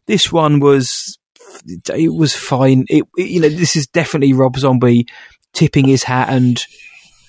this 0.08 0.32
one 0.32 0.60
was, 0.60 1.18
it 1.66 2.14
was 2.14 2.36
fine. 2.36 2.86
It, 2.90 3.04
it- 3.18 3.30
you 3.30 3.40
know, 3.42 3.50
this 3.50 3.76
is 3.76 3.88
definitely 3.88 4.34
Rob 4.34 4.58
Zombie 4.58 5.06
tipping 5.54 5.86
his 5.88 6.04
hat, 6.04 6.30
and 6.30 6.64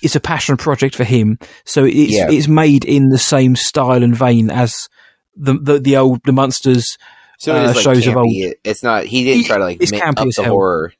it's 0.01 0.15
a 0.15 0.19
passion 0.19 0.57
project 0.57 0.95
for 0.95 1.03
him. 1.03 1.37
So 1.65 1.83
it's 1.85 2.11
Yeah. 2.11 2.29
it's 2.29 2.47
made 2.47 2.85
in 2.85 3.09
the 3.09 3.17
same 3.17 3.55
style 3.55 4.03
and 4.03 4.15
vein 4.15 4.49
as 4.51 4.87
the 5.35 5.53
the, 5.59 5.79
the 5.79 5.97
old 5.97 6.21
the 6.25 6.31
Munsters. 6.31 6.97
So 7.39 7.55
Uh, 7.55 7.67
like 7.67 7.77
shows 7.77 8.05
of 8.07 8.15
old. 8.17 8.27
It's 8.63 8.81
not. 8.83 9.05
He 9.05 9.23
didn't 9.23 9.45
try 9.45 9.57
to 9.57 9.63
like 9.63 9.77
It's 9.81 9.91
make 9.91 10.01
campy 10.01 10.21
up 10.21 10.27
as 10.27 10.35
the 10.35 10.43
hell. 10.43 10.53
horror. 10.53 10.93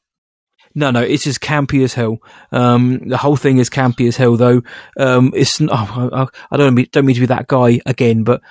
No, 0.78 0.92
no, 0.92 1.00
it's 1.02 1.26
as 1.26 1.38
campy 1.38 1.84
as 1.86 1.94
hell. 1.94 2.18
Um, 2.52 2.98
the 3.08 3.16
whole 3.18 3.38
thing 3.38 3.60
is 3.60 3.70
campy 3.70 4.10
as 4.10 4.18
hell, 4.18 4.36
though. 4.36 4.62
Um, 5.00 5.32
it's 5.34 5.62
oh, 5.62 5.70
I, 5.72 6.28
I 6.52 6.58
don't 6.58 6.74
mean, 6.76 6.88
don't 6.92 7.06
mean 7.06 7.16
to 7.16 7.22
be 7.22 7.28
that 7.28 7.48
guy 7.48 7.80
again, 7.86 8.24
but 8.24 8.42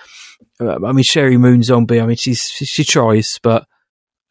I 0.61 0.93
mean 0.93 1.05
Sheri 1.05 1.39
Moon 1.39 1.63
Zombie. 1.63 2.01
I 2.01 2.07
mean 2.07 2.17
she's 2.17 2.41
she, 2.41 2.85
tries, 2.85 3.39
but 3.43 3.67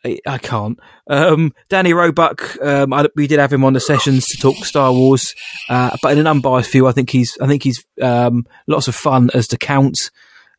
I, 0.05 0.19
I 0.25 0.37
can't. 0.37 0.79
Um, 1.09 1.53
Danny 1.69 1.93
Roebuck. 1.93 2.61
Um, 2.61 2.93
I, 2.93 3.07
we 3.15 3.27
did 3.27 3.39
have 3.39 3.53
him 3.53 3.63
on 3.63 3.73
the 3.73 3.79
sessions 3.79 4.25
to 4.27 4.37
talk 4.37 4.57
Star 4.65 4.91
Wars, 4.91 5.33
uh, 5.69 5.95
but 6.01 6.13
in 6.13 6.19
an 6.19 6.27
unbiased 6.27 6.71
view, 6.71 6.87
I 6.87 6.91
think 6.91 7.09
he's 7.09 7.37
I 7.41 7.47
think 7.47 7.63
he's 7.63 7.83
um, 8.01 8.45
lots 8.67 8.87
of 8.87 8.95
fun 8.95 9.29
as 9.33 9.47
the 9.47 9.57
Count. 9.57 10.11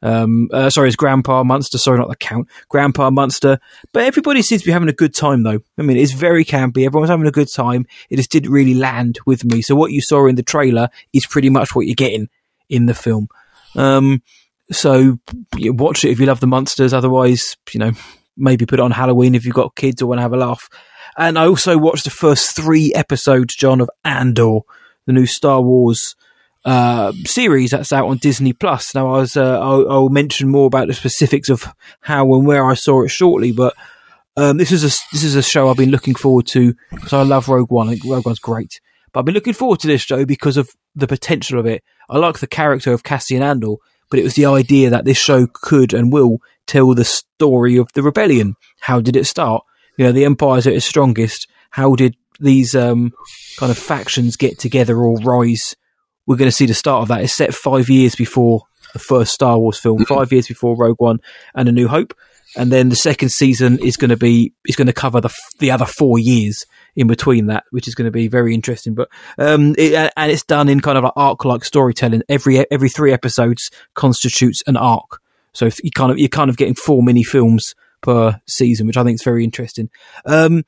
Um, 0.03 0.51
uh, 0.53 0.69
sorry, 0.69 0.89
his 0.89 0.97
Grandpa 0.97 1.45
Munster. 1.45 1.79
Sorry, 1.79 1.99
not 1.99 2.11
the 2.11 2.17
Count. 2.17 2.47
Grandpa 2.69 3.11
Munster. 3.11 3.59
But 3.93 4.05
everybody 4.05 4.43
seems 4.43 4.61
to 4.61 4.67
be 4.67 4.73
having 4.73 4.91
a 4.91 4.93
good 4.93 5.15
time, 5.15 5.45
though. 5.45 5.61
I 5.79 5.83
mean, 5.83 5.97
it's 5.97 6.13
very 6.13 6.45
campy. 6.45 6.85
Everyone's 6.85 7.09
having 7.09 7.27
a 7.27 7.33
good 7.33 7.51
time. 7.51 7.87
It 8.11 8.17
just 8.17 8.31
didn't 8.31 8.53
really 8.53 8.75
land 8.75 9.19
with 9.25 9.47
me. 9.47 9.63
So 9.63 9.75
what 9.75 9.93
you 9.93 10.03
saw 10.03 10.27
in 10.27 10.35
the 10.35 10.43
trailer 10.43 10.91
is 11.15 11.27
pretty 11.27 11.49
much 11.49 11.75
what 11.75 11.87
you're 11.87 11.95
getting 11.95 12.29
in 12.69 12.85
the 12.85 12.93
film. 12.93 13.29
Um, 13.77 14.23
so 14.71 15.19
you 15.57 15.73
watch 15.73 16.05
it 16.05 16.11
if 16.11 16.21
you 16.21 16.27
love 16.27 16.41
the 16.41 16.47
Munsters. 16.47 16.93
Otherwise, 16.93 17.57
you 17.73 17.81
know, 17.81 17.93
maybe 18.37 18.67
put 18.67 18.79
it 18.79 18.83
on 18.83 18.91
Halloween 18.91 19.35
if 19.35 19.45
you've 19.45 19.55
got 19.55 19.77
kids 19.77 20.03
or 20.03 20.07
want 20.07 20.19
to 20.19 20.23
have 20.23 20.33
a 20.33 20.37
laugh. 20.37 20.69
And 21.17 21.39
I 21.39 21.47
also 21.47 21.79
watched 21.79 22.05
the 22.05 22.11
first 22.11 22.57
three 22.57 22.93
episodes, 22.95 23.55
John, 23.55 23.81
of 23.81 23.91
Andor, 24.05 24.61
the 25.07 25.13
new 25.13 25.27
Star 25.27 25.61
Wars 25.61 26.17
uh, 26.65 27.13
series 27.25 27.71
that's 27.71 27.93
out 27.93 28.09
on 28.09 28.17
Disney 28.17 28.53
Plus. 28.53 28.95
Now, 28.95 29.15
I 29.15 29.19
was 29.19 29.37
uh, 29.37 29.61
I'll, 29.61 29.91
I'll 29.91 30.09
mention 30.09 30.49
more 30.49 30.67
about 30.67 30.89
the 30.89 30.95
specifics 30.95 31.49
of 31.49 31.67
how 32.01 32.35
and 32.35 32.47
where 32.47 32.67
I 32.67 32.75
saw 32.75 33.03
it 33.03 33.11
shortly, 33.11 33.53
but 33.53 33.75
um, 34.37 34.57
this 34.57 34.73
is 34.73 34.83
a 34.83 34.89
this 35.13 35.23
is 35.23 35.37
a 35.37 35.43
show 35.43 35.69
I've 35.69 35.77
been 35.77 35.91
looking 35.91 36.15
forward 36.15 36.47
to 36.49 36.75
because 36.91 37.13
I 37.13 37.23
love 37.23 37.49
Rogue 37.49 37.71
One. 37.71 37.89
I 37.89 37.93
think 37.93 38.05
Rogue 38.05 38.27
One's 38.27 38.39
great, 38.39 38.81
but 39.13 39.21
I've 39.21 39.27
been 39.27 39.35
looking 39.35 39.53
forward 39.53 39.81
to 39.81 39.87
this 39.87 40.03
show 40.03 40.25
because 40.25 40.57
of 40.57 40.71
the 40.95 41.07
potential 41.07 41.61
of 41.61 41.67
it. 41.67 41.85
I 42.09 42.19
like 42.19 42.39
the 42.39 42.47
character 42.47 42.93
of 42.93 43.05
Cassian 43.05 43.43
Andor, 43.43 43.75
but 44.15 44.21
it 44.21 44.23
was 44.23 44.35
the 44.35 44.47
idea 44.47 44.91
that 44.91 45.05
this 45.05 45.19
show 45.19 45.49
could 45.53 45.93
and 45.93 46.13
will 46.13 46.39
tell 46.69 46.95
the 46.95 47.05
story 47.05 47.77
of 47.77 47.93
the 47.95 48.03
rebellion. 48.05 48.55
How 48.79 49.01
did 49.01 49.17
it 49.17 49.25
start? 49.25 49.65
You 49.97 50.05
know, 50.05 50.13
the 50.13 50.25
Empire's 50.25 50.69
at 50.69 50.73
its 50.73 50.87
strongest. 50.87 51.49
How 51.71 51.97
did 51.97 52.15
these 52.39 52.77
um, 52.77 53.11
kind 53.57 53.73
of 53.73 53.77
factions 53.77 54.37
get 54.37 54.57
together 54.61 54.99
or 54.99 55.17
rise? 55.17 55.75
We're 56.27 56.37
going 56.37 56.47
to 56.49 56.57
see 56.57 56.67
the 56.67 56.75
start 56.75 57.03
of 57.03 57.09
that. 57.09 57.23
It's 57.23 57.35
set 57.35 57.55
five 57.55 57.91
years 57.91 58.15
before 58.15 58.63
the 58.93 59.01
first 59.01 59.35
Star 59.35 59.59
Wars 59.59 59.81
film, 59.81 60.05
five 60.05 60.31
years 60.31 60.47
before 60.47 60.77
Rogue 60.77 61.01
One 61.01 61.19
and 61.57 61.69
A 61.69 61.73
New 61.73 61.89
Hope, 61.89 62.15
and 62.57 62.71
then 62.71 62.91
the 62.91 62.95
second 62.95 63.31
season 63.31 63.81
is 63.81 63.97
going 63.97 64.11
to 64.11 64.17
be 64.17 64.53
is 64.65 64.77
going 64.77 64.87
to 64.87 64.93
cover 64.93 65.21
the 65.21 65.35
the 65.59 65.73
other 65.73 65.87
four 65.87 66.21
years 66.21 66.67
in 66.97 67.07
between 67.07 67.47
that, 67.47 67.65
which 67.71 67.89
is 67.89 67.95
going 67.95 68.07
to 68.07 68.11
be 68.11 68.29
very 68.29 68.55
interesting. 68.55 68.95
But 68.95 69.09
um, 69.39 69.75
it, 69.77 70.13
and 70.17 70.31
it's 70.31 70.45
done 70.45 70.69
in 70.69 70.81
kind 70.81 70.99
of 70.99 71.05
like 71.05 71.13
arc 71.17 71.45
like 71.45 71.65
storytelling. 71.65 72.23
Every 72.29 72.71
every 72.71 72.89
three 72.89 73.13
episodes 73.13 73.71
constitutes 73.95 74.63
an 74.67 74.77
arc, 74.77 75.21
so 75.53 75.69
you 75.83 75.91
kind 75.91 76.13
of 76.13 76.19
you're 76.19 76.29
kind 76.29 76.51
of 76.51 76.57
getting 76.57 76.75
four 76.75 77.03
mini 77.03 77.23
films 77.23 77.75
per 78.01 78.41
season, 78.47 78.87
which 78.87 78.97
I 78.97 79.05
think 79.05 79.17
is 79.17 79.25
very 79.25 79.45
interesting. 79.45 79.91
Um, 80.25 80.65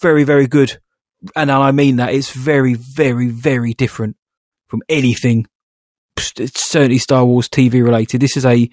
very 0.00 0.24
very 0.24 0.46
good, 0.46 0.78
and 1.36 1.50
I 1.50 1.72
mean 1.72 1.96
that 1.96 2.14
it's 2.14 2.30
very 2.30 2.74
very 2.74 3.28
very 3.28 3.74
different 3.74 4.16
from 4.68 4.82
anything. 4.88 5.46
It's 6.16 6.64
certainly 6.68 6.98
Star 6.98 7.24
Wars 7.24 7.48
TV 7.48 7.82
related. 7.84 8.20
This 8.20 8.36
is 8.36 8.44
a 8.44 8.68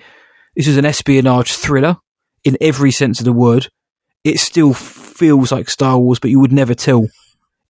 this 0.55 0.67
is 0.67 0.77
an 0.77 0.85
espionage 0.85 1.53
thriller 1.53 1.97
in 2.43 2.57
every 2.61 2.91
sense 2.91 3.19
of 3.19 3.25
the 3.25 3.33
word. 3.33 3.69
It's 4.23 4.41
still 4.41 4.73
feels 5.15 5.51
like 5.51 5.69
Star 5.69 5.97
Wars, 5.97 6.19
but 6.19 6.29
you 6.31 6.39
would 6.39 6.51
never 6.53 6.73
tell 6.75 7.07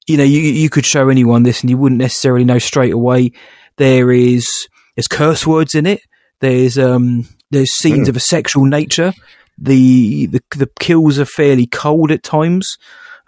you 0.08 0.18
know, 0.18 0.24
you 0.24 0.40
you 0.40 0.70
could 0.70 0.86
show 0.86 1.10
anyone 1.10 1.44
this 1.44 1.62
and 1.62 1.70
you 1.70 1.78
wouldn't 1.78 2.00
necessarily 2.00 2.46
know 2.46 2.60
straight 2.60 2.94
away. 2.94 3.32
There 3.78 4.12
is 4.12 4.48
there's 4.96 5.08
curse 5.08 5.48
words 5.48 5.74
in 5.74 5.86
it. 5.88 6.02
There's 6.42 6.78
um 6.78 7.28
there's 7.50 7.72
scenes 7.76 8.08
Mm. 8.08 8.10
of 8.10 8.16
a 8.16 8.20
sexual 8.20 8.66
nature. 8.66 9.14
The 9.58 10.28
the 10.28 10.42
the 10.56 10.70
kills 10.80 11.18
are 11.18 11.26
fairly 11.26 11.66
cold 11.66 12.12
at 12.12 12.22
times. 12.22 12.78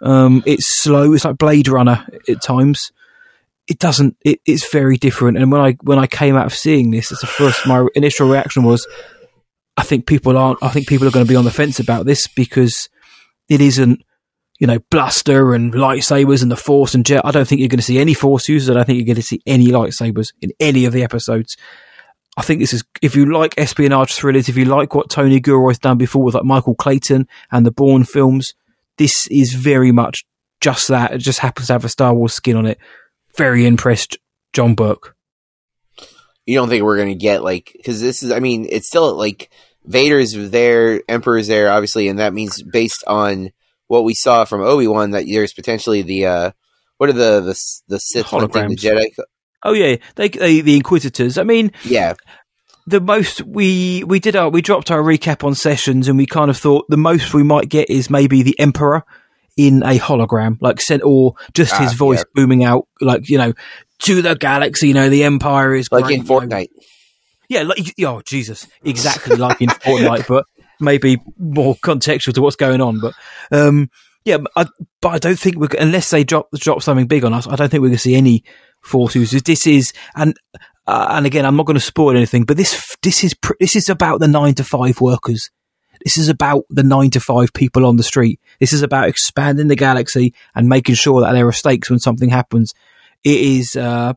Um, 0.00 0.44
it's 0.46 0.68
slow. 0.68 1.12
It's 1.14 1.24
like 1.24 1.36
Blade 1.38 1.66
Runner 1.66 2.06
at 2.28 2.40
times. 2.42 2.92
It 3.66 3.80
doesn't. 3.80 4.16
It, 4.24 4.40
it's 4.46 4.70
very 4.70 4.96
different. 4.98 5.36
And 5.38 5.50
when 5.50 5.60
I 5.60 5.72
when 5.82 5.98
I 5.98 6.06
came 6.06 6.36
out 6.36 6.46
of 6.46 6.54
seeing 6.54 6.92
this, 6.92 7.10
it's 7.10 7.22
the 7.22 7.26
first. 7.26 7.66
My 7.66 7.86
initial 7.96 8.28
reaction 8.28 8.62
was, 8.62 8.86
I 9.76 9.82
think 9.82 10.06
people 10.06 10.38
aren't. 10.38 10.62
I 10.62 10.68
think 10.68 10.86
people 10.86 11.08
are 11.08 11.10
going 11.10 11.26
to 11.26 11.28
be 11.28 11.36
on 11.36 11.44
the 11.44 11.50
fence 11.50 11.80
about 11.80 12.06
this 12.06 12.28
because 12.28 12.88
it 13.48 13.60
isn't. 13.60 14.00
You 14.58 14.66
know, 14.66 14.78
bluster 14.90 15.54
and 15.54 15.72
lightsabers 15.72 16.42
and 16.42 16.50
the 16.50 16.56
Force 16.56 16.94
and 16.94 17.06
jet. 17.06 17.24
I 17.24 17.30
don't 17.30 17.46
think 17.46 17.60
you're 17.60 17.68
going 17.68 17.78
to 17.78 17.84
see 17.84 17.98
any 17.98 18.14
Force 18.14 18.48
users. 18.48 18.70
I 18.70 18.74
don't 18.74 18.86
think 18.86 18.96
you're 18.96 19.06
going 19.06 19.16
to 19.16 19.22
see 19.22 19.40
any 19.46 19.68
lightsabers 19.68 20.32
in 20.40 20.50
any 20.58 20.84
of 20.84 20.92
the 20.92 21.04
episodes. 21.04 21.56
I 22.36 22.42
think 22.42 22.60
this 22.60 22.72
is 22.72 22.84
if 23.02 23.16
you 23.16 23.32
like 23.32 23.58
espionage 23.58 24.14
thrillers, 24.14 24.48
if 24.48 24.56
you 24.56 24.64
like 24.64 24.94
what 24.94 25.10
Tony 25.10 25.40
Gilroy's 25.40 25.78
done 25.78 25.98
before 25.98 26.22
with 26.22 26.34
like 26.34 26.44
Michael 26.44 26.76
Clayton 26.76 27.26
and 27.50 27.66
the 27.66 27.72
Bourne 27.72 28.04
films, 28.04 28.54
this 28.96 29.26
is 29.28 29.54
very 29.54 29.90
much 29.90 30.24
just 30.60 30.88
that. 30.88 31.12
It 31.12 31.18
just 31.18 31.40
happens 31.40 31.66
to 31.66 31.72
have 31.72 31.84
a 31.84 31.88
Star 31.88 32.14
Wars 32.14 32.34
skin 32.34 32.56
on 32.56 32.66
it. 32.66 32.78
Very 33.36 33.66
impressed, 33.66 34.18
John 34.52 34.74
Burke. 34.74 35.16
You 36.46 36.54
don't 36.54 36.68
think 36.68 36.84
we're 36.84 36.96
going 36.96 37.08
to 37.08 37.14
get 37.14 37.42
like 37.42 37.72
because 37.76 38.00
this 38.00 38.22
is? 38.22 38.30
I 38.30 38.38
mean, 38.40 38.66
it's 38.70 38.86
still 38.86 39.16
like 39.16 39.50
Vader's 39.84 40.32
there, 40.32 41.02
Emperor's 41.08 41.48
there, 41.48 41.70
obviously, 41.70 42.08
and 42.08 42.18
that 42.18 42.34
means 42.34 42.62
based 42.62 43.02
on 43.06 43.50
what 43.88 44.04
we 44.04 44.14
saw 44.14 44.44
from 44.44 44.62
Obi 44.62 44.86
Wan 44.86 45.10
that 45.10 45.26
there's 45.26 45.52
potentially 45.52 46.02
the 46.02 46.26
uh 46.26 46.50
what 46.98 47.10
are 47.10 47.14
the 47.14 47.40
the 47.40 47.78
the 47.88 47.98
Sith 47.98 48.28
thing, 48.28 48.68
the 48.68 48.76
Jedi? 48.76 49.06
Oh 49.64 49.72
yeah, 49.72 49.96
they, 50.14 50.28
they 50.28 50.60
the 50.60 50.76
Inquisitors. 50.76 51.36
I 51.36 51.42
mean, 51.42 51.72
Yeah, 51.84 52.14
the 52.86 53.00
most 53.00 53.42
we 53.42 54.04
we 54.04 54.20
did 54.20 54.36
our 54.36 54.48
we 54.48 54.62
dropped 54.62 54.90
our 54.90 55.02
recap 55.02 55.42
on 55.44 55.54
sessions, 55.54 56.08
and 56.08 56.16
we 56.16 56.26
kind 56.26 56.50
of 56.50 56.56
thought 56.56 56.86
the 56.88 56.96
most 56.96 57.34
we 57.34 57.42
might 57.42 57.68
get 57.68 57.90
is 57.90 58.08
maybe 58.08 58.42
the 58.42 58.58
Emperor 58.58 59.04
in 59.56 59.82
a 59.82 59.98
hologram, 59.98 60.56
like 60.60 60.80
sent 60.80 61.02
or 61.02 61.34
just 61.54 61.76
his 61.76 61.92
Ah, 61.92 61.96
voice 61.96 62.18
yeah. 62.20 62.24
booming 62.34 62.62
out, 62.64 62.86
like 63.00 63.28
you 63.28 63.38
know, 63.38 63.52
to 64.00 64.22
the 64.22 64.34
galaxy. 64.36 64.88
You 64.88 64.94
know, 64.94 65.08
the 65.08 65.24
Empire 65.24 65.74
is 65.74 65.90
like 65.90 66.04
great, 66.04 66.20
in 66.20 66.24
you 66.24 66.28
know. 66.28 66.40
Fortnite. 66.40 66.68
Yeah, 67.48 67.62
like 67.62 67.94
oh 68.04 68.22
Jesus, 68.26 68.66
exactly 68.84 69.36
like 69.36 69.60
in 69.60 69.68
Fortnite, 69.70 70.26
but 70.28 70.44
maybe 70.80 71.20
more 71.38 71.74
contextual 71.76 72.34
to 72.34 72.42
what's 72.42 72.56
going 72.56 72.80
on. 72.80 73.00
But 73.00 73.14
um, 73.50 73.90
yeah, 74.24 74.38
I, 74.56 74.66
but 75.00 75.08
I 75.08 75.18
don't 75.18 75.38
think 75.38 75.56
we're 75.56 75.68
unless 75.78 76.10
they 76.10 76.24
drop 76.24 76.48
drop 76.54 76.82
something 76.82 77.06
big 77.06 77.24
on 77.24 77.34
us. 77.34 77.46
I 77.46 77.56
don't 77.56 77.70
think 77.70 77.80
we're 77.80 77.88
going 77.88 77.96
to 77.96 78.02
see 78.02 78.14
any 78.14 78.44
force 78.82 79.14
users. 79.14 79.42
This 79.42 79.66
is 79.66 79.92
and 80.14 80.34
uh, 80.86 81.08
and 81.10 81.26
again, 81.26 81.44
I'm 81.44 81.56
not 81.56 81.66
going 81.66 81.74
to 81.74 81.80
spoil 81.80 82.16
anything, 82.16 82.44
but 82.44 82.56
this 82.56 82.96
this 83.02 83.24
is 83.24 83.34
pr- 83.34 83.54
this 83.60 83.76
is 83.76 83.88
about 83.88 84.20
the 84.20 84.28
nine 84.28 84.54
to 84.54 84.64
five 84.64 85.00
workers. 85.00 85.50
This 86.04 86.16
is 86.16 86.28
about 86.28 86.64
the 86.70 86.82
nine 86.84 87.10
to 87.10 87.20
five 87.20 87.52
people 87.52 87.84
on 87.84 87.96
the 87.96 88.02
street. 88.02 88.40
This 88.60 88.72
is 88.72 88.82
about 88.82 89.08
expanding 89.08 89.68
the 89.68 89.76
galaxy 89.76 90.32
and 90.54 90.68
making 90.68 90.94
sure 90.94 91.20
that 91.20 91.32
there 91.32 91.46
are 91.46 91.52
stakes 91.52 91.90
when 91.90 91.98
something 91.98 92.30
happens. 92.30 92.72
It 93.24 93.40
is 93.40 93.74
uh, 93.76 94.14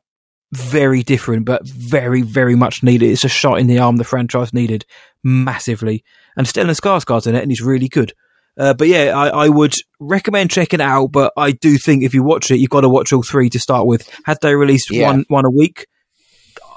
very 0.51 1.01
different, 1.01 1.45
but 1.45 1.65
very, 1.65 2.21
very 2.21 2.55
much 2.55 2.83
needed. 2.83 3.09
It's 3.09 3.23
a 3.23 3.29
shot 3.29 3.59
in 3.59 3.67
the 3.67 3.79
arm 3.79 3.97
the 3.97 4.03
franchise 4.03 4.53
needed 4.53 4.85
massively. 5.23 6.03
And 6.37 6.47
Stellan 6.47 6.69
Skarsgård's 6.79 7.27
in 7.27 7.35
it, 7.35 7.41
and 7.41 7.51
he's 7.51 7.61
really 7.61 7.87
good. 7.89 8.13
Uh, 8.57 8.73
but 8.73 8.87
yeah, 8.87 9.13
I, 9.17 9.45
I 9.45 9.49
would 9.49 9.73
recommend 9.99 10.51
checking 10.51 10.79
it 10.79 10.83
out. 10.83 11.07
But 11.11 11.33
I 11.37 11.51
do 11.51 11.77
think 11.77 12.03
if 12.03 12.13
you 12.13 12.23
watch 12.23 12.51
it, 12.51 12.57
you've 12.57 12.69
got 12.69 12.81
to 12.81 12.89
watch 12.89 13.13
all 13.13 13.23
three 13.23 13.49
to 13.49 13.59
start 13.59 13.87
with. 13.87 14.09
Had 14.25 14.39
they 14.41 14.55
released 14.55 14.91
Yeah. 14.91 15.07
one 15.07 15.25
one 15.29 15.45
a 15.45 15.49
week, 15.49 15.87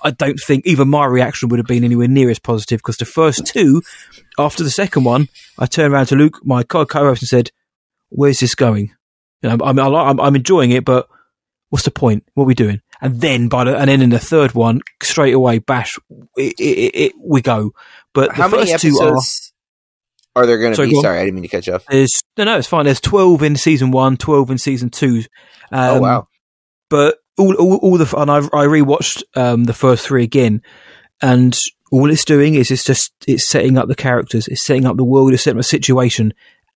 I 0.03 0.11
don't 0.11 0.39
think 0.39 0.67
even 0.67 0.89
my 0.89 1.05
reaction 1.07 1.49
would 1.49 1.59
have 1.59 1.67
been 1.67 1.85
anywhere 1.85 2.09
near 2.09 2.31
as 2.31 2.39
positive 2.39 2.79
because 2.79 2.99
the 2.99 3.05
first 3.05 3.47
two, 3.47 3.83
after 4.39 4.63
the 4.63 4.71
second 4.71 5.05
one, 5.05 5.29
I 5.59 5.67
turned 5.67 5.93
around 5.93 6.07
to 6.07 6.17
Luke, 6.17 6.41
my 6.45 6.63
co- 6.63 6.87
co-host, 6.87 7.23
and 7.23 7.29
said, 7.29 7.51
"Where's 8.11 8.41
this 8.41 8.55
going? 8.55 8.93
You 9.43 9.51
know, 9.51 9.59
I'm, 9.65 9.79
I'm, 9.79 10.21
I'm 10.21 10.37
enjoying 10.37 10.71
it, 10.71 10.85
but 10.85 11.09
what's 11.71 11.85
the 11.85 11.91
point? 11.91 12.25
What 12.35 12.45
are 12.45 12.47
we 12.47 12.55
doing?" 12.55 12.81
And 13.01 13.21
then 13.21 13.49
by 13.49 13.65
the, 13.65 13.77
and 13.77 13.89
then 13.89 14.01
in 14.01 14.11
the 14.11 14.19
third 14.19 14.55
one, 14.55 14.81
straight 15.03 15.35
away, 15.35 15.59
bash, 15.59 15.99
it, 16.37 16.55
it, 16.59 16.95
it, 16.95 17.13
we 17.21 17.43
go. 17.43 17.73
But 18.15 18.31
the 18.31 18.35
How 18.43 18.49
many 18.49 18.71
first 18.71 18.83
two 18.83 18.97
are 19.01 19.09
episodes 19.09 19.53
are 20.37 20.47
there 20.47 20.59
going 20.59 20.73
to 20.73 20.77
Sorry, 20.77 20.89
be? 20.89 20.95
go. 20.95 21.03
Sorry, 21.03 21.19
I 21.19 21.25
didn't 21.25 21.35
mean 21.35 21.43
to 21.43 21.49
catch 21.49 21.69
up. 21.69 21.83
there's 21.91 22.23
no 22.37 22.45
no 22.45 22.59
it's 22.59 22.67
fine. 22.69 22.85
There's 22.87 23.01
twelve 23.01 23.43
in 23.43 23.57
season 23.57 23.91
one, 23.91 24.17
12 24.17 24.51
in 24.53 24.59
season 24.59 24.91
two. 24.91 25.23
Um, 25.71 25.97
oh 25.97 26.01
wow, 26.01 26.27
but 26.89 27.19
all 27.39 27.55
all, 27.55 27.77
all 27.77 27.99
the 27.99 28.17
and 28.19 28.31
I 28.31 28.39
I 28.39 28.67
rewatched 28.67 29.23
um, 29.37 29.65
the 29.65 29.73
first 29.75 30.07
three 30.07 30.25
again, 30.25 30.63
and 31.21 31.57
all 31.93 32.11
it's 32.11 32.25
doing 32.25 32.55
is 32.55 32.71
it's 32.71 32.85
just 32.85 33.13
it's 33.27 33.49
setting 33.49 33.79
up 33.79 33.89
the 33.89 33.95
characters, 33.95 34.49
it's 34.49 34.65
setting 34.65 34.87
up 34.87 34.97
the 34.97 35.05
world, 35.05 35.33
it's 35.33 35.43
setting 35.45 35.59
up 35.59 35.63
a 35.63 35.65
situation. 35.65 36.33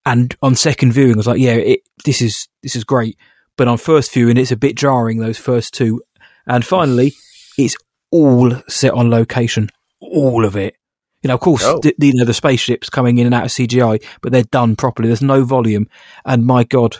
And 0.07 0.34
on 0.41 0.55
second 0.55 0.93
viewing, 0.93 1.14
I 1.14 1.16
was 1.16 1.26
like, 1.26 1.41
yeah, 1.41 1.55
it, 1.55 1.80
this 2.05 2.22
is 2.22 2.49
this 2.62 2.76
is 2.76 2.84
great. 2.84 3.18
But 3.57 3.68
on 3.68 3.76
first 3.76 4.12
viewing, 4.12 4.36
it's 4.36 4.53
a 4.53 4.57
bit 4.57 4.76
jarring 4.76 5.18
those 5.18 5.36
first 5.36 5.74
two. 5.74 6.01
And 6.47 6.64
finally, 6.64 7.12
it's 7.59 7.74
all 8.11 8.53
set 8.68 8.93
on 8.95 9.11
location, 9.11 9.68
all 10.01 10.45
of 10.45 10.57
it. 10.57 10.76
You 11.23 11.29
know, 11.29 11.35
of 11.35 11.41
course, 11.41 11.64
Oh. 11.64 11.81
the, 11.81 11.95
you 11.99 12.14
know 12.14 12.25
the 12.25 12.35
spaceships 12.35 12.89
coming 12.89 13.19
in 13.19 13.27
and 13.27 13.35
out 13.35 13.45
of 13.45 13.51
CGI, 13.51 14.03
but 14.23 14.31
they're 14.33 14.45
done 14.45 14.77
properly. 14.77 15.09
There's 15.09 15.23
no 15.23 15.43
volume, 15.45 15.89
and 16.25 16.47
my 16.47 16.64
God, 16.64 16.99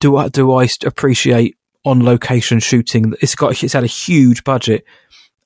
do 0.00 0.16
I 0.16 0.28
do 0.28 0.52
I 0.54 0.68
appreciate 0.84 1.56
on 1.84 2.04
location 2.04 2.58
shooting? 2.60 3.14
It's 3.20 3.34
got 3.34 3.62
it's 3.62 3.74
had 3.74 3.84
a 3.84 3.86
huge 3.86 4.44
budget, 4.44 4.84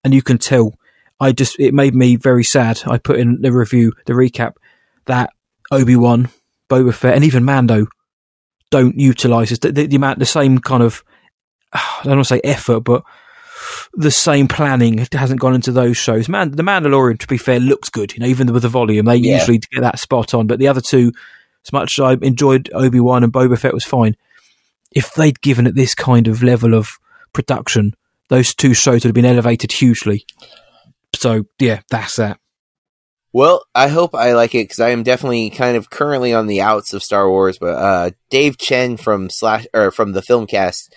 and 0.05 0.15
you 0.15 0.23
can 0.23 0.39
tell. 0.39 0.75
I 1.21 1.33
just 1.33 1.59
it 1.59 1.75
made 1.75 1.95
me 1.95 2.17
very 2.17 2.45
sad. 2.45 2.83
I 2.87 2.99
put 2.99 3.19
in 3.19 3.41
the 3.41 3.53
review, 3.53 3.93
the 4.07 4.13
recap, 4.13 4.55
that 5.07 5.31
Obi 5.71 5.97
Wan, 5.97 6.29
Boba 6.69 6.93
Fett, 6.95 7.15
and 7.15 7.25
even 7.25 7.45
Mando 7.45 7.87
don't 8.71 8.99
utilize. 8.99 9.51
The, 9.51 9.71
the, 9.71 9.87
the 9.87 9.97
amount, 9.97 10.19
the 10.19 10.27
same 10.27 10.59
kind 10.59 10.83
of 10.83 11.03
I 11.73 12.01
don't 12.05 12.17
want 12.17 12.27
to 12.27 12.35
say 12.35 12.41
effort, 12.45 12.81
but 12.81 13.03
the 13.93 14.11
same 14.11 14.49
planning 14.49 15.07
hasn't 15.13 15.41
gone 15.41 15.55
into 15.55 15.73
those 15.73 15.97
shows. 15.97 16.29
Man, 16.29 16.51
the 16.53 16.63
Mandalorian, 16.63 17.19
to 17.19 17.27
be 17.27 17.37
fair, 17.37 17.61
looks 17.61 17.89
good. 17.91 18.15
You 18.15 18.21
know, 18.21 18.27
even 18.27 18.53
with 18.53 18.63
the 18.63 18.69
volume, 18.69 19.07
they 19.07 19.17
Yeah. 19.17 19.39
usually 19.39 19.59
get 19.59 19.81
that 19.83 19.99
spot 19.99 20.35
on. 20.35 20.47
But 20.47 20.59
the 20.59 20.69
other 20.69 20.81
two, 20.81 21.13
as 21.67 21.73
much 21.73 21.99
as 21.99 22.03
I 22.05 22.13
enjoyed 22.25 22.71
Obi 22.73 23.01
Wan 23.01 23.23
and 23.25 23.33
Boba 23.33 23.59
Fett, 23.59 23.75
was 23.75 23.85
fine. 23.85 24.17
If 24.93 25.13
they'd 25.15 25.41
given 25.41 25.67
it 25.67 25.75
this 25.75 25.95
kind 25.95 26.29
of 26.29 26.43
level 26.43 26.75
of 26.75 26.89
production, 27.33 27.95
those 28.29 28.55
two 28.55 28.75
shows 28.75 29.05
would 29.05 29.09
have 29.11 29.15
been 29.15 29.25
elevated 29.25 29.73
hugely. 29.73 30.25
So 31.15 31.45
yeah, 31.59 31.81
that's 31.91 32.17
that. 32.17 32.39
Well, 33.33 33.65
I 33.75 33.89
hope 33.89 34.15
I 34.15 34.33
like 34.35 34.55
it 34.55 34.65
because 34.69 34.79
I 34.79 34.91
am 34.91 35.03
definitely 35.03 35.51
kind 35.51 35.77
of 35.77 35.91
currently 35.91 36.33
on 36.33 36.47
the 36.47 36.61
outs 36.61 36.93
of 36.95 37.03
Star 37.03 37.29
Wars. 37.29 37.59
But 37.59 37.75
uh, 37.75 38.11
Dave 38.31 38.59
Chen 38.59 38.97
from 38.97 39.29
slash 39.29 39.67
or 39.75 39.91
from 39.91 40.13
the 40.13 40.21
Filmcast 40.23 40.91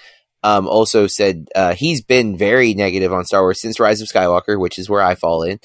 um, 0.44 0.68
also 0.68 1.08
said 1.08 1.48
uh, 1.56 1.74
he's 1.74 2.02
been 2.02 2.38
very 2.38 2.74
negative 2.74 3.12
on 3.12 3.26
Star 3.26 3.42
Wars 3.42 3.62
since 3.62 3.80
Rise 3.80 4.02
of 4.02 4.08
Skywalker, 4.08 4.60
which 4.60 4.78
is 4.80 4.90
where 4.90 5.02
I 5.02 5.16
fall 5.16 5.44
in. 5.44 5.60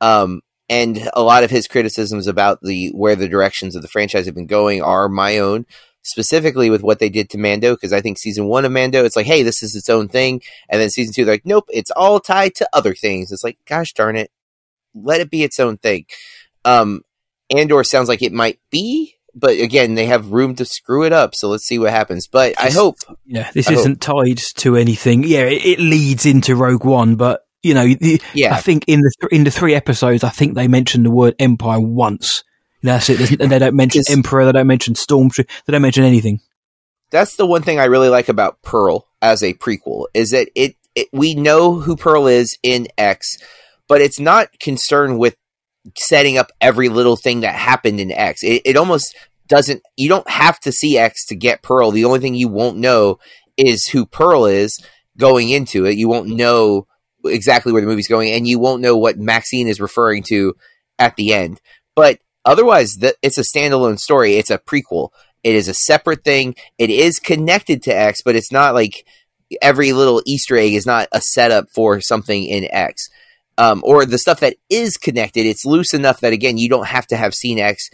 Um, 0.00 0.40
and 0.68 1.10
a 1.14 1.22
lot 1.22 1.42
of 1.42 1.50
his 1.50 1.66
criticisms 1.66 2.26
about 2.26 2.60
the 2.62 2.90
where 2.94 3.16
the 3.16 3.28
directions 3.28 3.74
of 3.74 3.82
the 3.82 3.88
franchise 3.88 4.26
have 4.26 4.34
been 4.34 4.46
going 4.46 4.82
are 4.82 5.08
my 5.08 5.38
own, 5.38 5.66
specifically 6.02 6.70
with 6.70 6.82
what 6.82 7.00
they 7.00 7.08
did 7.08 7.28
to 7.30 7.38
Mando. 7.38 7.74
Because 7.74 7.92
I 7.92 8.00
think 8.00 8.18
season 8.18 8.46
one 8.46 8.64
of 8.64 8.70
Mando, 8.72 9.04
it's 9.04 9.16
like, 9.16 9.26
hey, 9.26 9.42
this 9.42 9.62
is 9.62 9.74
its 9.74 9.88
own 9.88 10.08
thing, 10.08 10.40
and 10.68 10.80
then 10.80 10.90
season 10.90 11.12
two, 11.12 11.24
they're 11.24 11.34
like, 11.34 11.46
nope, 11.46 11.64
it's 11.70 11.90
all 11.90 12.20
tied 12.20 12.54
to 12.56 12.68
other 12.72 12.94
things. 12.94 13.32
It's 13.32 13.44
like, 13.44 13.58
gosh 13.66 13.92
darn 13.92 14.16
it, 14.16 14.30
let 14.94 15.20
it 15.20 15.30
be 15.30 15.42
its 15.42 15.58
own 15.58 15.76
thing. 15.78 16.06
Um, 16.64 17.02
Andor 17.50 17.82
sounds 17.82 18.08
like 18.08 18.22
it 18.22 18.32
might 18.32 18.60
be, 18.70 19.16
but 19.34 19.58
again, 19.58 19.94
they 19.94 20.06
have 20.06 20.32
room 20.32 20.54
to 20.56 20.64
screw 20.64 21.04
it 21.04 21.12
up. 21.12 21.34
So 21.34 21.48
let's 21.48 21.64
see 21.66 21.78
what 21.78 21.90
happens. 21.90 22.26
But 22.26 22.54
I 22.60 22.70
hope 22.70 22.96
Yeah, 23.26 23.50
this 23.52 23.68
I 23.68 23.74
isn't 23.74 24.00
tied 24.00 24.38
to 24.58 24.76
anything. 24.76 25.24
Yeah, 25.24 25.42
it, 25.42 25.64
it 25.64 25.78
leads 25.80 26.26
into 26.26 26.56
Rogue 26.56 26.84
One, 26.84 27.16
but 27.16 27.42
you 27.62 27.74
know, 27.74 27.86
the, 27.86 28.20
Yeah. 28.34 28.54
I 28.54 28.60
think 28.60 28.84
in 28.86 29.00
the 29.00 29.12
th- 29.20 29.32
in 29.32 29.44
the 29.44 29.50
three 29.50 29.74
episodes, 29.74 30.24
I 30.24 30.30
think 30.30 30.54
they 30.54 30.68
mentioned 30.68 31.04
the 31.06 31.10
word 31.10 31.34
Empire 31.38 31.80
once. 31.80 32.42
That's 32.82 33.10
it. 33.10 33.38
And 33.40 33.52
they 33.52 33.58
don't 33.58 33.76
mention 33.76 34.02
Emperor. 34.08 34.46
They 34.46 34.52
don't 34.52 34.66
mention 34.66 34.94
Stormtrooper. 34.94 35.46
They 35.66 35.72
don't 35.72 35.82
mention 35.82 36.04
anything. 36.04 36.40
that's 37.10 37.36
the 37.36 37.44
one 37.46 37.62
thing 37.62 37.78
I 37.78 37.84
really 37.84 38.08
like 38.08 38.28
about 38.30 38.62
Pearl 38.62 39.06
as 39.20 39.42
a 39.42 39.52
prequel 39.52 40.06
is 40.14 40.30
that 40.30 40.48
it, 40.54 40.76
it 40.94 41.08
we 41.12 41.34
know 41.34 41.74
who 41.80 41.94
Pearl 41.96 42.26
is 42.26 42.56
in 42.62 42.88
X, 42.96 43.36
but 43.88 44.00
it's 44.00 44.18
not 44.18 44.58
concerned 44.60 45.18
with 45.18 45.36
setting 45.96 46.38
up 46.38 46.50
every 46.60 46.88
little 46.88 47.16
thing 47.16 47.40
that 47.40 47.54
happened 47.54 48.00
in 48.00 48.10
X. 48.10 48.42
It, 48.42 48.62
it 48.64 48.76
almost 48.76 49.16
doesn't. 49.48 49.82
You 49.96 50.08
don't 50.08 50.28
have 50.28 50.60
to 50.60 50.72
see 50.72 50.98
X 50.98 51.26
to 51.26 51.36
get 51.36 51.62
Pearl. 51.62 51.90
The 51.90 52.04
only 52.04 52.20
thing 52.20 52.34
you 52.34 52.48
won't 52.48 52.76
know 52.76 53.18
is 53.56 53.86
who 53.86 54.06
Pearl 54.06 54.46
is 54.46 54.78
going 55.16 55.50
into 55.50 55.86
it. 55.86 55.96
You 55.96 56.08
won't 56.08 56.28
know 56.28 56.86
exactly 57.24 57.72
where 57.72 57.82
the 57.82 57.88
movie's 57.88 58.08
going, 58.08 58.32
and 58.32 58.46
you 58.46 58.58
won't 58.58 58.82
know 58.82 58.96
what 58.96 59.18
Maxine 59.18 59.68
is 59.68 59.80
referring 59.80 60.22
to 60.24 60.54
at 60.98 61.16
the 61.16 61.32
end. 61.34 61.60
But 61.94 62.18
otherwise, 62.44 62.96
the, 63.00 63.14
it's 63.22 63.38
a 63.38 63.42
standalone 63.42 63.98
story. 63.98 64.34
It's 64.34 64.50
a 64.50 64.58
prequel, 64.58 65.10
It 65.42 65.54
is 65.54 65.68
a 65.68 65.74
separate 65.74 66.24
thing. 66.24 66.54
It 66.78 66.90
is 66.90 67.18
connected 67.18 67.82
to 67.84 67.96
X, 67.96 68.22
but 68.24 68.36
it's 68.36 68.52
not 68.52 68.74
like 68.74 69.04
every 69.60 69.92
little 69.92 70.22
Easter 70.26 70.56
egg 70.56 70.74
is 70.74 70.86
not 70.86 71.08
a 71.12 71.20
setup 71.20 71.68
for 71.74 72.00
something 72.00 72.44
in 72.44 72.68
X. 72.70 73.08
Um, 73.60 73.82
or 73.84 74.06
the 74.06 74.16
stuff 74.18 74.40
that 74.40 74.56
is 74.70 74.96
connected, 74.96 75.44
it's 75.44 75.66
loose 75.66 75.92
enough 75.92 76.20
that 76.20 76.32
again, 76.32 76.56
you 76.56 76.68
don't 76.68 76.86
have 76.86 77.06
to 77.08 77.16
have 77.16 77.34
seen 77.34 77.58
X. 77.58 77.90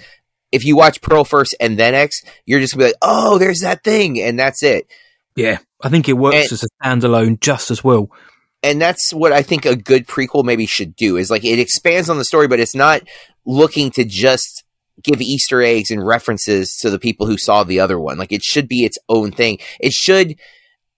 If 0.53 0.65
you 0.65 0.77
watch 0.77 1.01
Pearl 1.01 1.25
first 1.25 1.57
and 1.59 1.77
then 1.77 1.93
X, 1.95 2.23
you're 2.47 2.61
just 2.61 2.75
gonna 2.75 2.85
be 2.85 2.89
like, 2.91 2.99
"Oh, 3.03 3.39
there's 3.39 3.61
that 3.61 3.83
thing," 3.83 4.21
and 4.23 4.39
that's 4.39 4.63
it. 4.63 4.87
Yeah, 5.35 5.59
I 5.83 5.89
think 5.89 6.09
it 6.09 6.13
works 6.15 6.37
And- 6.37 6.53
as 6.53 6.63
a 6.65 6.69
standalone 6.85 7.41
just 7.41 7.71
as 7.71 7.83
well. 7.83 8.09
and 8.63 8.81
that's 8.81 9.13
what 9.13 9.33
I 9.33 9.43
think 9.43 9.65
a 9.67 9.77
good 9.77 10.07
prequel 10.07 10.45
maybe 10.45 10.67
should 10.67 10.97
do 10.97 11.17
is 11.17 11.31
like 11.31 11.45
it 11.45 11.59
expands 11.59 12.09
on 12.09 12.17
the 12.19 12.25
story, 12.25 12.49
but 12.49 12.59
it's 12.61 12.75
not 12.75 13.03
looking 13.45 13.91
to 13.93 14.05
just 14.05 14.65
give 15.05 15.21
Easter 15.21 15.63
eggs 15.63 15.91
and 15.91 16.05
references 16.07 16.77
to 16.81 16.91
the 16.91 16.99
people 16.99 17.27
who 17.27 17.37
saw 17.39 17.65
the 17.65 17.81
other 17.81 17.99
one. 18.01 18.19
Like 18.19 18.33
it 18.33 18.43
should 18.43 18.67
be 18.67 18.85
its 18.85 18.99
own 19.09 19.31
thing. 19.33 19.59
It 19.79 19.93
should 19.93 20.37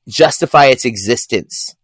justify 0.09 0.67
its 0.67 0.85
existence 0.85 1.75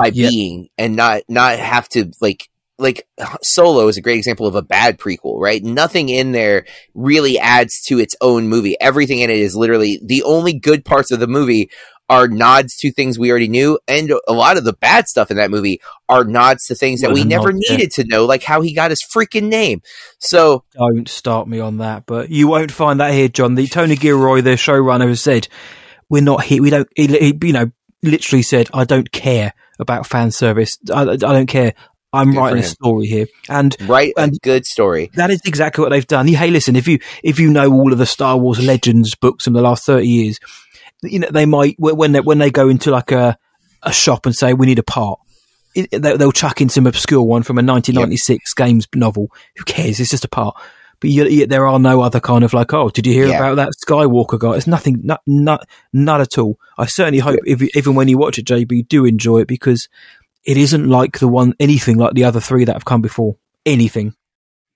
by 0.00 0.10
Yeah. 0.14 0.28
being 0.30 0.68
and 0.78 0.96
not 0.96 1.22
not 1.28 1.58
have 1.58 1.88
to 1.90 2.10
like 2.20 2.48
like 2.78 3.08
Solo 3.42 3.88
is 3.88 3.96
a 3.96 4.00
great 4.00 4.18
example 4.18 4.46
of 4.46 4.54
a 4.54 4.62
bad 4.62 4.98
prequel, 4.98 5.40
right? 5.40 5.62
Nothing 5.62 6.08
in 6.08 6.30
there 6.32 6.64
really 6.94 7.38
adds 7.38 7.82
to 7.88 7.98
its 7.98 8.14
own 8.20 8.48
movie. 8.48 8.76
Everything 8.80 9.18
in 9.18 9.30
it 9.30 9.38
is 9.38 9.56
literally 9.56 10.00
the 10.04 10.22
only 10.22 10.52
good 10.58 10.84
parts 10.84 11.10
of 11.10 11.18
the 11.18 11.26
movie 11.26 11.70
are 12.10 12.26
nods 12.28 12.74
to 12.76 12.90
things 12.90 13.18
we 13.18 13.30
already 13.30 13.48
knew, 13.48 13.78
and 13.86 14.10
a 14.26 14.32
lot 14.32 14.56
of 14.56 14.64
the 14.64 14.72
bad 14.72 15.06
stuff 15.08 15.30
in 15.30 15.36
that 15.36 15.50
movie 15.50 15.78
are 16.08 16.24
nods 16.24 16.64
to 16.66 16.74
things 16.74 17.02
that 17.02 17.12
we 17.12 17.22
never 17.22 17.52
needed 17.52 17.90
to 17.90 18.04
know, 18.04 18.24
like 18.24 18.42
how 18.42 18.62
he 18.62 18.72
got 18.72 18.90
his 18.90 19.04
freaking 19.14 19.48
name. 19.48 19.82
So 20.18 20.64
Don't 20.74 21.06
start 21.06 21.48
me 21.48 21.60
on 21.60 21.78
that, 21.78 22.06
but 22.06 22.30
you 22.30 22.48
won't 22.48 22.72
find 22.72 22.98
that 23.00 23.12
here, 23.12 23.28
John. 23.28 23.56
The 23.56 23.66
Tony 23.66 23.94
Gilroy, 23.94 24.40
the 24.40 24.52
showrunner, 24.52 25.08
has 25.08 25.20
said 25.20 25.48
we're 26.08 26.22
not 26.22 26.44
here. 26.44 26.62
We 26.62 26.70
don't. 26.70 26.88
He, 26.96 27.08
he, 27.08 27.38
you 27.42 27.52
know, 27.52 27.70
literally 28.02 28.42
said, 28.42 28.70
"I 28.72 28.84
don't 28.84 29.12
care 29.12 29.52
about 29.78 30.06
fan 30.06 30.30
service. 30.30 30.78
I, 30.92 31.02
I 31.02 31.16
don't 31.16 31.46
care. 31.46 31.74
I'm 32.12 32.30
Good 32.32 32.38
writing 32.38 32.58
a 32.60 32.62
story 32.66 33.06
here." 33.06 33.26
And 33.50 33.76
write 33.88 34.14
a 34.16 34.22
And- 34.22 34.38
good 34.42 34.64
story. 34.66 35.10
that 35.14 35.30
is 35.30 35.40
exactly 35.44 35.82
what 35.82 35.90
they've 35.90 36.06
done. 36.06 36.26
Hey, 36.28 36.50
listen, 36.50 36.74
if 36.76 36.88
you 36.88 36.98
if 37.22 37.38
you 37.38 37.50
know 37.50 37.70
all 37.72 37.92
of 37.92 37.98
the 37.98 38.06
Star 38.06 38.36
Wars 38.38 38.64
Legends 38.64 39.14
books 39.14 39.44
from 39.44 39.52
the 39.52 39.60
last 39.62 39.84
thirty 39.84 40.08
years, 40.08 40.38
you 41.02 41.18
know 41.18 41.28
they 41.30 41.44
might 41.46 41.76
when 41.78 42.12
they 42.12 42.20
when 42.20 42.38
they 42.38 42.50
go 42.50 42.68
into 42.68 42.90
like 42.90 43.12
a 43.12 43.36
a 43.82 43.92
shop 43.92 44.24
and 44.26 44.34
say 44.34 44.54
we 44.54 44.66
need 44.66 44.78
a 44.78 44.82
part. 44.82 45.18
It, 45.74 45.90
they- 45.90 46.16
they'll 46.16 46.32
chuck 46.32 46.60
in 46.62 46.70
some 46.70 46.86
obscure 46.86 47.22
one 47.22 47.42
from 47.42 47.58
a 47.58 47.62
1996 47.62 48.54
games 48.54 48.88
novel. 48.94 49.28
Who 49.58 49.64
cares? 49.64 50.00
It's 50.00 50.10
just 50.10 50.24
a 50.24 50.28
part. 50.28 50.56
But 51.00 51.10
yet, 51.10 51.48
there 51.48 51.66
are 51.66 51.78
no 51.78 52.00
other 52.00 52.18
kind 52.20 52.42
of 52.42 52.52
like, 52.52 52.72
oh, 52.74 52.90
did 52.90 53.06
you 53.06 53.12
hear 53.12 53.26
Yeah. 53.28 53.38
about 53.38 53.54
that 53.56 53.72
Skywalker 53.86 54.38
guy? 54.38 54.56
It's 54.56 54.66
nothing, 54.66 55.00
not, 55.04 55.20
not, 55.26 55.68
not 55.92 56.20
at 56.20 56.38
all. 56.38 56.58
I 56.76 56.86
certainly 56.86 57.20
hope, 57.20 57.38
if, 57.46 57.62
even 57.76 57.94
when 57.94 58.08
you 58.08 58.18
watch 58.18 58.38
it, 58.38 58.46
JB, 58.46 58.72
you 58.72 58.82
do 58.82 59.04
enjoy 59.04 59.38
it 59.40 59.48
because 59.48 59.88
it 60.44 60.56
isn't 60.56 60.88
like 60.88 61.18
the 61.20 61.28
one, 61.28 61.54
anything 61.60 61.98
like 61.98 62.14
the 62.14 62.24
other 62.24 62.40
three 62.40 62.64
that 62.64 62.72
have 62.74 62.84
come 62.84 63.00
before. 63.00 63.36
Anything. 63.64 64.14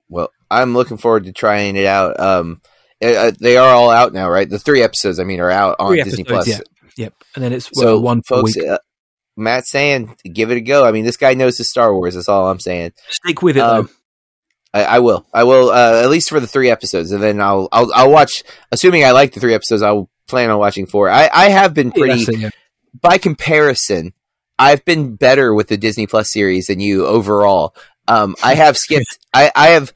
Well, 0.08 0.30
I'm 0.50 0.74
looking 0.74 0.96
forward 0.98 1.24
to 1.24 1.32
trying 1.32 1.76
it 1.76 1.86
out. 1.86 2.20
Um, 2.20 2.60
uh, 3.02 3.32
they 3.40 3.56
are 3.56 3.74
all 3.74 3.90
out 3.90 4.12
now, 4.12 4.30
right? 4.30 4.48
The 4.48 4.58
three 4.58 4.82
episodes, 4.82 5.18
I 5.18 5.24
mean, 5.24 5.40
are 5.40 5.50
out 5.50 5.76
on 5.80 5.88
Three 5.92 6.02
Disney 6.04 6.20
episodes, 6.22 6.44
Plus. 6.44 6.48
yeah. 6.48 7.04
Yep. 7.04 7.14
And 7.34 7.42
then 7.44 7.52
it's 7.52 7.68
So, 7.72 7.94
well, 7.94 8.02
one 8.02 8.18
per 8.22 8.36
folks, 8.36 8.54
week. 8.56 8.68
uh, 8.68 8.78
Matt 9.36 9.66
saying, 9.66 10.14
give 10.30 10.50
it 10.50 10.58
a 10.58 10.60
go. 10.60 10.84
I 10.84 10.92
mean, 10.92 11.04
this 11.04 11.16
guy 11.16 11.32
knows 11.34 11.56
his 11.58 11.70
Star 11.70 11.92
Wars. 11.94 12.14
That's 12.14 12.28
all 12.28 12.48
I'm 12.48 12.60
saying. 12.60 12.92
Stick 13.08 13.42
with 13.42 13.56
it 13.56 13.60
um, 13.60 13.86
though. 13.86 13.92
I, 14.74 14.84
I 14.84 14.98
will. 15.00 15.26
I 15.32 15.44
will. 15.44 15.70
Uh, 15.70 16.02
at 16.02 16.10
least 16.10 16.28
for 16.28 16.40
the 16.40 16.46
three 16.46 16.70
episodes, 16.70 17.12
and 17.12 17.22
then 17.22 17.40
I'll. 17.40 17.68
I'll. 17.72 17.92
I'll 17.94 18.10
watch. 18.10 18.42
Assuming 18.70 19.04
I 19.04 19.10
like 19.10 19.32
the 19.32 19.40
three 19.40 19.54
episodes, 19.54 19.82
I'll 19.82 20.08
plan 20.28 20.50
on 20.50 20.58
watching 20.58 20.86
four. 20.86 21.10
I. 21.10 21.28
I 21.32 21.50
have 21.50 21.74
been 21.74 21.92
pretty. 21.92 22.24
yeah. 22.38 22.50
by 23.00 23.18
comparison, 23.18 24.12
I've 24.58 24.84
been 24.84 25.16
better 25.16 25.54
with 25.54 25.68
the 25.68 25.76
Disney 25.76 26.06
Plus 26.06 26.32
series 26.32 26.66
than 26.66 26.80
you 26.80 27.06
overall. 27.06 27.74
Um, 28.08 28.34
I 28.42 28.54
have 28.54 28.76
skipped. 28.76 29.18
I, 29.34 29.50
I 29.54 29.68
have 29.68 29.92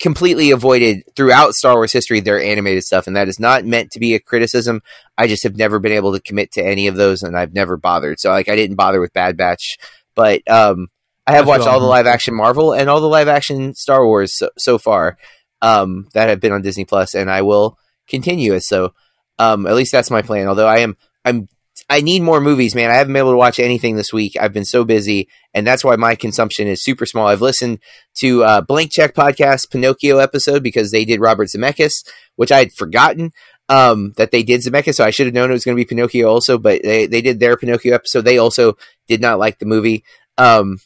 completely 0.00 0.50
avoided 0.50 1.02
throughout 1.14 1.54
Star 1.54 1.74
Wars 1.74 1.92
history 1.92 2.20
their 2.20 2.40
animated 2.40 2.84
stuff, 2.84 3.06
and 3.06 3.16
that 3.16 3.28
is 3.28 3.40
not 3.40 3.64
meant 3.64 3.90
to 3.92 4.00
be 4.00 4.14
a 4.14 4.20
criticism. 4.20 4.82
I 5.16 5.26
just 5.26 5.42
have 5.42 5.56
never 5.56 5.78
been 5.78 5.92
able 5.92 6.12
to 6.12 6.20
commit 6.20 6.52
to 6.52 6.64
any 6.64 6.86
of 6.86 6.96
those, 6.96 7.22
and 7.22 7.36
I've 7.36 7.54
never 7.54 7.76
bothered. 7.76 8.20
So, 8.20 8.30
like, 8.30 8.48
I 8.48 8.56
didn't 8.56 8.76
bother 8.76 9.00
with 9.00 9.12
Bad 9.12 9.36
Batch, 9.36 9.78
but 10.14 10.48
um, 10.50 10.88
I 11.26 11.32
have 11.32 11.46
watched 11.46 11.66
all 11.66 11.80
the 11.80 11.86
live 11.86 12.06
action 12.06 12.34
Marvel 12.34 12.72
and 12.72 12.88
all 12.88 13.00
the 13.00 13.08
live 13.08 13.28
action 13.28 13.74
Star 13.74 14.06
Wars 14.06 14.36
so, 14.36 14.50
so 14.56 14.78
far 14.78 15.18
um, 15.60 16.08
that 16.14 16.28
have 16.28 16.40
been 16.40 16.52
on 16.52 16.62
Disney 16.62 16.84
Plus, 16.84 17.14
and 17.14 17.30
I 17.30 17.42
will 17.42 17.78
continue 18.08 18.54
it. 18.54 18.62
So, 18.62 18.94
um, 19.38 19.66
at 19.66 19.74
least 19.74 19.92
that's 19.92 20.10
my 20.10 20.22
plan. 20.22 20.46
Although 20.46 20.68
I 20.68 20.78
am, 20.78 20.96
I'm 21.24 21.48
I 21.88 22.00
need 22.00 22.22
more 22.22 22.40
movies, 22.40 22.74
man. 22.74 22.90
I 22.90 22.94
haven't 22.94 23.12
been 23.12 23.20
able 23.20 23.32
to 23.32 23.36
watch 23.36 23.60
anything 23.60 23.96
this 23.96 24.12
week. 24.12 24.36
I've 24.40 24.52
been 24.52 24.64
so 24.64 24.84
busy, 24.84 25.28
and 25.54 25.66
that's 25.66 25.84
why 25.84 25.96
my 25.96 26.14
consumption 26.14 26.66
is 26.66 26.82
super 26.82 27.06
small. 27.06 27.26
I've 27.26 27.42
listened 27.42 27.80
to 28.16 28.44
uh, 28.44 28.60
Blank 28.60 28.92
Check 28.92 29.14
podcast 29.14 29.70
Pinocchio 29.70 30.18
episode 30.18 30.62
because 30.62 30.90
they 30.90 31.04
did 31.04 31.20
Robert 31.20 31.48
Zemeckis, 31.48 32.04
which 32.36 32.50
I 32.50 32.58
had 32.58 32.72
forgotten 32.72 33.32
um, 33.68 34.14
that 34.16 34.30
they 34.30 34.42
did 34.42 34.62
Zemeckis, 34.62 34.94
so 34.94 35.04
I 35.04 35.10
should 35.10 35.26
have 35.26 35.34
known 35.34 35.50
it 35.50 35.54
was 35.54 35.64
going 35.64 35.76
to 35.76 35.80
be 35.80 35.86
Pinocchio 35.86 36.28
also. 36.28 36.58
But 36.58 36.82
they 36.82 37.06
they 37.06 37.20
did 37.20 37.40
their 37.40 37.56
Pinocchio 37.56 37.94
episode. 37.94 38.22
They 38.22 38.38
also 38.38 38.76
did 39.06 39.20
not 39.20 39.38
like 39.38 39.58
the 39.58 39.66
movie. 39.66 40.04
Um, 40.38 40.78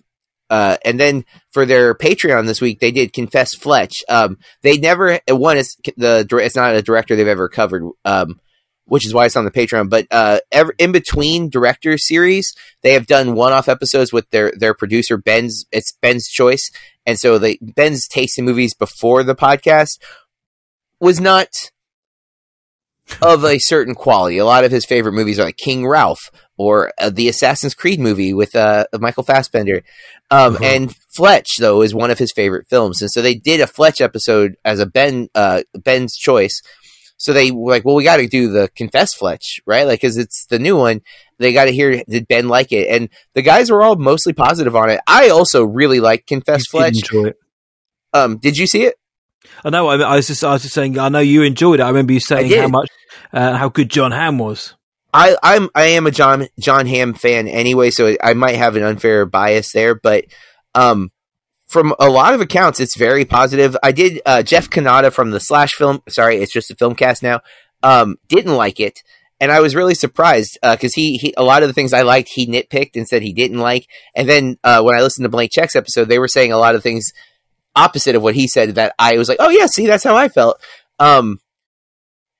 uh, 0.50 0.76
and 0.84 1.00
then 1.00 1.24
for 1.52 1.64
their 1.64 1.94
Patreon 1.94 2.46
this 2.46 2.60
week, 2.60 2.80
they 2.80 2.90
did 2.90 3.12
Confess 3.12 3.54
Fletch. 3.54 4.04
Um, 4.08 4.38
they 4.62 4.76
never 4.76 5.18
one 5.28 5.56
is 5.56 5.76
the 5.96 6.26
it's 6.42 6.56
not 6.56 6.74
a 6.74 6.82
director 6.82 7.16
they've 7.16 7.26
ever 7.26 7.48
covered. 7.48 7.84
Um, 8.04 8.40
which 8.90 9.06
is 9.06 9.14
why 9.14 9.24
it's 9.24 9.36
on 9.36 9.44
the 9.44 9.52
Patreon. 9.52 9.88
But 9.88 10.08
uh, 10.10 10.40
ever, 10.50 10.74
in 10.76 10.90
between 10.90 11.48
director 11.48 11.96
series, 11.96 12.52
they 12.82 12.92
have 12.94 13.06
done 13.06 13.36
one-off 13.36 13.68
episodes 13.68 14.12
with 14.12 14.28
their 14.30 14.52
their 14.56 14.74
producer 14.74 15.16
Ben's. 15.16 15.64
It's 15.70 15.92
Ben's 16.02 16.26
choice, 16.26 16.72
and 17.06 17.16
so 17.16 17.38
they 17.38 17.58
Ben's 17.62 18.08
taste 18.08 18.36
in 18.36 18.44
movies 18.44 18.74
before 18.74 19.22
the 19.22 19.36
podcast 19.36 20.00
was 20.98 21.20
not 21.20 21.70
of 23.22 23.44
a 23.44 23.58
certain 23.58 23.94
quality. 23.94 24.38
A 24.38 24.44
lot 24.44 24.64
of 24.64 24.70
his 24.70 24.84
favorite 24.84 25.12
movies 25.12 25.38
are 25.38 25.44
like 25.44 25.56
King 25.56 25.86
Ralph 25.86 26.30
or 26.56 26.92
uh, 26.98 27.10
the 27.10 27.28
Assassin's 27.28 27.74
Creed 27.74 27.98
movie 28.00 28.32
with 28.34 28.54
uh, 28.54 28.84
Michael 28.98 29.22
Fassbender. 29.22 29.82
Um, 30.30 30.54
Uh-huh. 30.56 30.64
And 30.64 30.94
Fletch, 31.14 31.56
though, 31.58 31.82
is 31.82 31.94
one 31.94 32.10
of 32.10 32.18
his 32.18 32.32
favorite 32.32 32.68
films, 32.68 33.02
and 33.02 33.10
so 33.10 33.20
they 33.22 33.34
did 33.34 33.60
a 33.60 33.66
Fletch 33.66 34.00
episode 34.00 34.56
as 34.64 34.78
a 34.78 34.86
Ben 34.86 35.28
uh, 35.34 35.62
Ben's 35.74 36.16
choice. 36.16 36.62
So 37.16 37.32
they 37.34 37.50
were 37.50 37.72
like, 37.72 37.84
well, 37.84 37.96
we 37.96 38.04
got 38.04 38.16
to 38.16 38.26
do 38.26 38.50
the 38.50 38.70
Confess 38.74 39.12
Fletch, 39.12 39.60
right? 39.66 39.86
Like, 39.86 40.00
because 40.00 40.16
it's 40.16 40.46
the 40.46 40.58
new 40.58 40.76
one. 40.76 41.02
They 41.38 41.52
got 41.52 41.64
to 41.66 41.72
hear 41.72 42.02
did 42.08 42.28
Ben 42.28 42.48
like 42.48 42.72
it, 42.72 42.88
and 42.88 43.08
the 43.34 43.42
guys 43.42 43.70
were 43.70 43.82
all 43.82 43.96
mostly 43.96 44.32
positive 44.32 44.76
on 44.76 44.88
it. 44.88 45.00
I 45.06 45.30
also 45.30 45.64
really 45.64 46.00
like 46.00 46.26
Confess 46.26 46.66
Fletch. 46.70 46.96
enjoy 46.96 47.28
it. 47.30 47.36
Um, 48.12 48.38
did 48.38 48.56
you 48.56 48.66
see 48.66 48.84
it? 48.84 48.94
I 49.64 49.70
know. 49.70 49.88
I, 49.88 49.96
I 49.96 50.16
was 50.16 50.26
just, 50.26 50.44
I 50.44 50.52
was 50.52 50.62
just 50.62 50.74
saying. 50.74 50.98
I 50.98 51.08
know 51.08 51.20
you 51.20 51.42
enjoyed 51.42 51.80
it. 51.80 51.82
I 51.82 51.88
remember 51.88 52.12
you 52.12 52.20
saying 52.20 52.50
how 52.52 52.68
much, 52.68 52.88
uh, 53.32 53.56
how 53.56 53.68
good 53.68 53.90
Jon 53.90 54.12
Hamm 54.12 54.38
was. 54.38 54.74
I, 55.12 55.36
I'm 55.42 55.68
I 55.74 55.84
am 55.86 56.06
a 56.06 56.10
John 56.10 56.46
Jon 56.58 56.86
Hamm 56.86 57.14
fan 57.14 57.48
anyway, 57.48 57.90
so 57.90 58.16
I 58.22 58.34
might 58.34 58.56
have 58.56 58.76
an 58.76 58.82
unfair 58.82 59.26
bias 59.26 59.72
there, 59.72 59.94
but 59.94 60.26
um, 60.74 61.10
from 61.66 61.94
a 61.98 62.08
lot 62.08 62.34
of 62.34 62.40
accounts, 62.40 62.80
it's 62.80 62.96
very 62.96 63.24
positive. 63.24 63.76
I 63.82 63.92
did 63.92 64.20
uh, 64.24 64.42
Jeff 64.42 64.70
Cannata 64.70 65.12
from 65.12 65.30
the 65.30 65.40
Slash 65.40 65.72
film. 65.72 66.02
Sorry, 66.08 66.36
it's 66.36 66.52
just 66.52 66.70
a 66.70 66.76
Filmcast 66.76 67.22
now. 67.22 67.40
Um, 67.82 68.16
didn't 68.28 68.54
like 68.54 68.78
it, 68.78 69.02
and 69.40 69.50
I 69.50 69.60
was 69.60 69.74
really 69.74 69.94
surprised 69.94 70.58
because 70.62 70.94
he, 70.94 71.16
he 71.16 71.34
a 71.36 71.42
lot 71.42 71.62
of 71.62 71.68
the 71.68 71.72
things 71.72 71.92
I 71.92 72.02
liked 72.02 72.28
he 72.28 72.46
nitpicked 72.46 72.94
and 72.94 73.08
said 73.08 73.22
he 73.22 73.32
didn't 73.32 73.58
like, 73.58 73.88
and 74.14 74.28
then 74.28 74.58
uh, 74.62 74.82
when 74.82 74.96
I 74.96 75.02
listened 75.02 75.24
to 75.24 75.30
Blank 75.30 75.50
Checks 75.50 75.74
episode, 75.74 76.04
they 76.04 76.18
were 76.20 76.28
saying 76.28 76.52
a 76.52 76.58
lot 76.58 76.76
of 76.76 76.84
things 76.84 77.12
opposite 77.76 78.14
of 78.14 78.22
what 78.22 78.34
he 78.34 78.48
said 78.48 78.74
that 78.76 78.94
I 78.98 79.16
was 79.16 79.28
like, 79.28 79.38
oh 79.40 79.50
yeah, 79.50 79.66
see 79.66 79.86
that's 79.86 80.04
how 80.04 80.16
I 80.16 80.28
felt. 80.28 80.60
Um, 80.98 81.40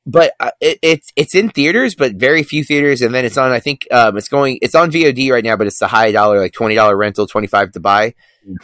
but 0.06 0.32
uh, 0.40 0.50
it, 0.60 0.78
it's 0.82 1.08
it's 1.14 1.34
in 1.34 1.50
theaters, 1.50 1.94
but 1.94 2.14
very 2.14 2.42
few 2.42 2.64
theaters, 2.64 3.02
and 3.02 3.14
then 3.14 3.24
it's 3.24 3.36
on. 3.36 3.52
I 3.52 3.60
think 3.60 3.86
um, 3.90 4.16
it's 4.16 4.28
going. 4.28 4.58
It's 4.62 4.74
on 4.74 4.90
VOD 4.90 5.30
right 5.30 5.44
now, 5.44 5.56
but 5.56 5.66
it's 5.66 5.78
the 5.78 5.86
high 5.86 6.10
dollar, 6.12 6.40
like 6.40 6.52
twenty 6.52 6.74
dollar 6.74 6.96
rental, 6.96 7.26
twenty 7.26 7.46
five 7.46 7.72
to 7.72 7.80
buy. 7.80 8.14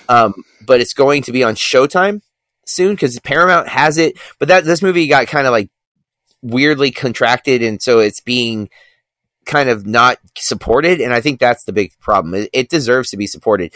Um, 0.08 0.32
but 0.66 0.80
it's 0.80 0.94
going 0.94 1.22
to 1.22 1.32
be 1.32 1.44
on 1.44 1.54
Showtime 1.54 2.22
soon 2.66 2.94
because 2.94 3.18
Paramount 3.20 3.68
has 3.68 3.98
it. 3.98 4.18
But 4.38 4.48
that 4.48 4.64
this 4.64 4.82
movie 4.82 5.08
got 5.08 5.26
kind 5.26 5.46
of 5.46 5.52
like 5.52 5.70
weirdly 6.42 6.90
contracted, 6.90 7.62
and 7.62 7.82
so 7.82 7.98
it's 7.98 8.20
being 8.20 8.68
kind 9.44 9.68
of 9.68 9.86
not 9.86 10.18
supported. 10.36 11.00
And 11.00 11.12
I 11.12 11.20
think 11.20 11.38
that's 11.38 11.64
the 11.64 11.72
big 11.72 11.92
problem. 12.00 12.34
It, 12.34 12.50
it 12.52 12.68
deserves 12.68 13.10
to 13.10 13.16
be 13.16 13.26
supported. 13.26 13.74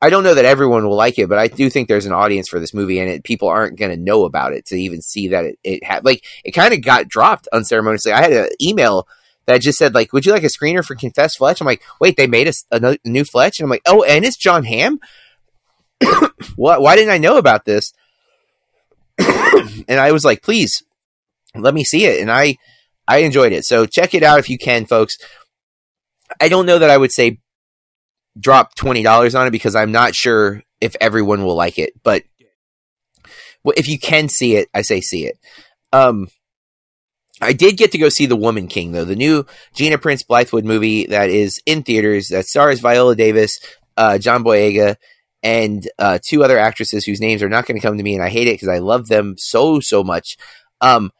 I 0.00 0.10
don't 0.10 0.22
know 0.22 0.34
that 0.34 0.44
everyone 0.44 0.86
will 0.86 0.96
like 0.96 1.18
it, 1.18 1.28
but 1.28 1.38
I 1.38 1.48
do 1.48 1.68
think 1.68 1.88
there's 1.88 2.06
an 2.06 2.12
audience 2.12 2.48
for 2.48 2.60
this 2.60 2.72
movie, 2.72 3.00
and 3.00 3.10
it, 3.10 3.24
people 3.24 3.48
aren't 3.48 3.78
going 3.78 3.90
to 3.90 3.96
know 3.96 4.24
about 4.24 4.52
it 4.52 4.66
to 4.66 4.76
even 4.76 5.02
see 5.02 5.28
that 5.28 5.44
it, 5.44 5.58
it 5.64 5.84
had 5.84 6.04
like 6.04 6.24
it 6.44 6.52
kind 6.52 6.72
of 6.72 6.82
got 6.82 7.08
dropped 7.08 7.48
unceremoniously. 7.52 8.12
I 8.12 8.22
had 8.22 8.32
an 8.32 8.48
email 8.62 9.08
that 9.46 9.58
just 9.58 9.78
said 9.78 9.94
like, 9.94 10.12
"Would 10.12 10.24
you 10.24 10.32
like 10.32 10.44
a 10.44 10.46
screener 10.46 10.84
for 10.84 10.94
Confess 10.94 11.36
Fletch?" 11.36 11.60
I'm 11.60 11.66
like, 11.66 11.82
"Wait, 12.00 12.16
they 12.16 12.28
made 12.28 12.48
a, 12.48 12.52
a 12.70 12.98
new 13.04 13.24
Fletch," 13.24 13.58
and 13.58 13.64
I'm 13.64 13.70
like, 13.70 13.82
"Oh, 13.86 14.04
and 14.04 14.24
it's 14.24 14.36
Jon 14.36 14.62
Hamm." 14.64 15.00
what? 16.56 16.80
Why 16.80 16.94
didn't 16.94 17.12
I 17.12 17.18
know 17.18 17.36
about 17.36 17.64
this? 17.64 17.92
and 19.18 19.98
I 19.98 20.12
was 20.12 20.24
like, 20.24 20.42
"Please, 20.42 20.84
let 21.56 21.74
me 21.74 21.82
see 21.82 22.04
it, 22.04 22.20
and 22.20 22.30
I 22.30 22.56
I 23.08 23.18
enjoyed 23.18 23.52
it. 23.52 23.64
So 23.64 23.86
check 23.86 24.14
it 24.14 24.22
out 24.22 24.38
if 24.38 24.48
you 24.48 24.58
can, 24.58 24.86
folks. 24.86 25.18
I 26.40 26.48
don't 26.48 26.66
know 26.66 26.78
that 26.78 26.90
I 26.90 26.98
would 26.98 27.10
say 27.10 27.40
drop 28.38 28.74
twenty 28.74 29.02
dollars 29.02 29.34
on 29.34 29.46
it 29.46 29.50
because 29.50 29.74
I'm 29.74 29.92
not 29.92 30.14
sure 30.14 30.62
if 30.80 30.96
everyone 31.00 31.44
will 31.44 31.56
like 31.56 31.78
it, 31.78 31.92
but 32.02 32.22
if 33.64 33.88
you 33.88 33.98
can 33.98 34.28
see 34.28 34.56
it, 34.56 34.68
I 34.72 34.82
say 34.82 35.00
see 35.00 35.26
it. 35.26 35.38
Um, 35.92 36.28
I 37.40 37.52
did 37.52 37.76
get 37.76 37.92
to 37.92 37.98
go 37.98 38.08
see 38.08 38.26
The 38.26 38.36
Woman 38.36 38.68
King 38.68 38.92
though, 38.92 39.04
the 39.04 39.16
new 39.16 39.46
Gina 39.74 39.98
Prince 39.98 40.22
Bythewood 40.22 40.64
movie 40.64 41.06
that 41.06 41.30
is 41.30 41.60
in 41.66 41.82
theaters 41.82 42.28
that 42.28 42.46
stars 42.46 42.80
Viola 42.80 43.14
Davis, 43.14 43.58
uh, 43.96 44.18
John 44.18 44.42
Boyega, 44.42 44.96
and 45.42 45.88
uh, 45.98 46.18
two 46.26 46.42
other 46.42 46.58
actresses 46.58 47.04
whose 47.04 47.20
names 47.20 47.42
are 47.42 47.48
not 47.48 47.66
going 47.66 47.80
to 47.80 47.86
come 47.86 47.96
to 47.96 48.02
me, 48.02 48.14
and 48.14 48.22
I 48.22 48.28
hate 48.28 48.48
it 48.48 48.54
because 48.54 48.68
I 48.68 48.78
love 48.78 49.08
them 49.08 49.36
so 49.38 49.80
so 49.80 50.02
much. 50.02 50.36
Um, 50.80 51.12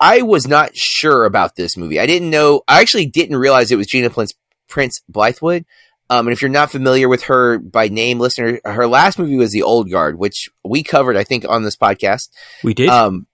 I 0.00 0.22
was 0.22 0.46
not 0.46 0.76
sure 0.76 1.24
about 1.24 1.56
this 1.56 1.76
movie. 1.76 2.00
I 2.00 2.06
didn't 2.06 2.30
know. 2.30 2.62
I 2.68 2.80
actually 2.80 3.06
didn't 3.06 3.36
realize 3.36 3.70
it 3.70 3.76
was 3.76 3.86
Gina 3.86 4.10
Prince, 4.10 4.34
Prince 4.68 5.00
Bythewood. 5.10 5.64
Um, 6.10 6.26
and 6.26 6.32
if 6.32 6.42
you're 6.42 6.50
not 6.50 6.70
familiar 6.70 7.08
with 7.08 7.24
her 7.24 7.58
by 7.58 7.88
name, 7.88 8.18
listener, 8.18 8.60
her 8.64 8.86
last 8.86 9.18
movie 9.18 9.36
was 9.36 9.52
The 9.52 9.62
Old 9.62 9.90
Guard, 9.90 10.18
which 10.18 10.48
we 10.62 10.82
covered, 10.82 11.16
I 11.16 11.24
think, 11.24 11.46
on 11.48 11.62
this 11.62 11.76
podcast. 11.76 12.28
We 12.62 12.74
did. 12.74 12.88
Um, 12.88 13.26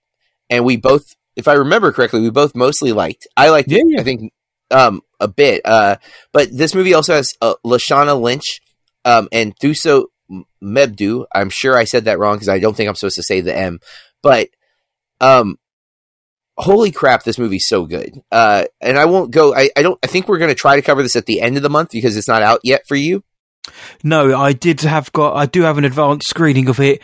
and 0.48 0.64
we 0.64 0.76
both, 0.76 1.16
if 1.36 1.48
I 1.48 1.54
remember 1.54 1.92
correctly, 1.92 2.20
we 2.20 2.30
both 2.30 2.54
mostly 2.54 2.92
liked. 2.92 3.26
I 3.36 3.50
liked 3.50 3.70
Yeah, 3.70 3.78
it, 3.78 3.84
yeah. 3.88 4.00
I 4.00 4.04
think, 4.04 4.32
um, 4.70 5.00
a 5.18 5.26
bit. 5.28 5.62
Uh, 5.64 5.96
but 6.32 6.48
this 6.52 6.74
movie 6.74 6.94
also 6.94 7.14
has 7.14 7.34
uh, 7.42 7.54
Lashana 7.64 8.20
Lynch 8.20 8.60
um, 9.04 9.28
and 9.32 9.56
Thuso 9.58 10.04
Mbedu. 10.62 11.26
I'm 11.34 11.50
sure 11.50 11.76
I 11.76 11.84
said 11.84 12.04
that 12.04 12.18
wrong 12.18 12.36
because 12.36 12.48
I 12.48 12.60
don't 12.60 12.76
think 12.76 12.88
I'm 12.88 12.94
supposed 12.94 13.16
to 13.16 13.22
say 13.24 13.40
the 13.40 13.56
M. 13.56 13.80
But 14.22 14.48
um, 15.20 15.56
holy 16.60 16.90
crap, 16.92 17.24
this 17.24 17.38
movie's 17.38 17.66
so 17.66 17.86
good. 17.86 18.22
Uh, 18.30 18.64
and 18.80 18.98
I 18.98 19.06
won't 19.06 19.30
go. 19.30 19.54
I, 19.54 19.70
I 19.76 19.82
don't. 19.82 19.98
I 20.02 20.06
think 20.06 20.28
we're 20.28 20.38
going 20.38 20.50
to 20.50 20.54
try 20.54 20.76
to 20.76 20.82
cover 20.82 21.02
this 21.02 21.16
at 21.16 21.26
the 21.26 21.40
end 21.40 21.56
of 21.56 21.62
the 21.62 21.70
month 21.70 21.90
because 21.90 22.16
it's 22.16 22.28
not 22.28 22.42
out 22.42 22.60
yet 22.62 22.86
for 22.86 22.96
you. 22.96 23.24
No, 24.02 24.38
I 24.38 24.52
did 24.52 24.80
have 24.82 25.12
got. 25.12 25.36
I 25.36 25.46
do 25.46 25.62
have 25.62 25.78
an 25.78 25.84
advanced 25.84 26.28
screening 26.28 26.68
of 26.68 26.80
it 26.80 27.02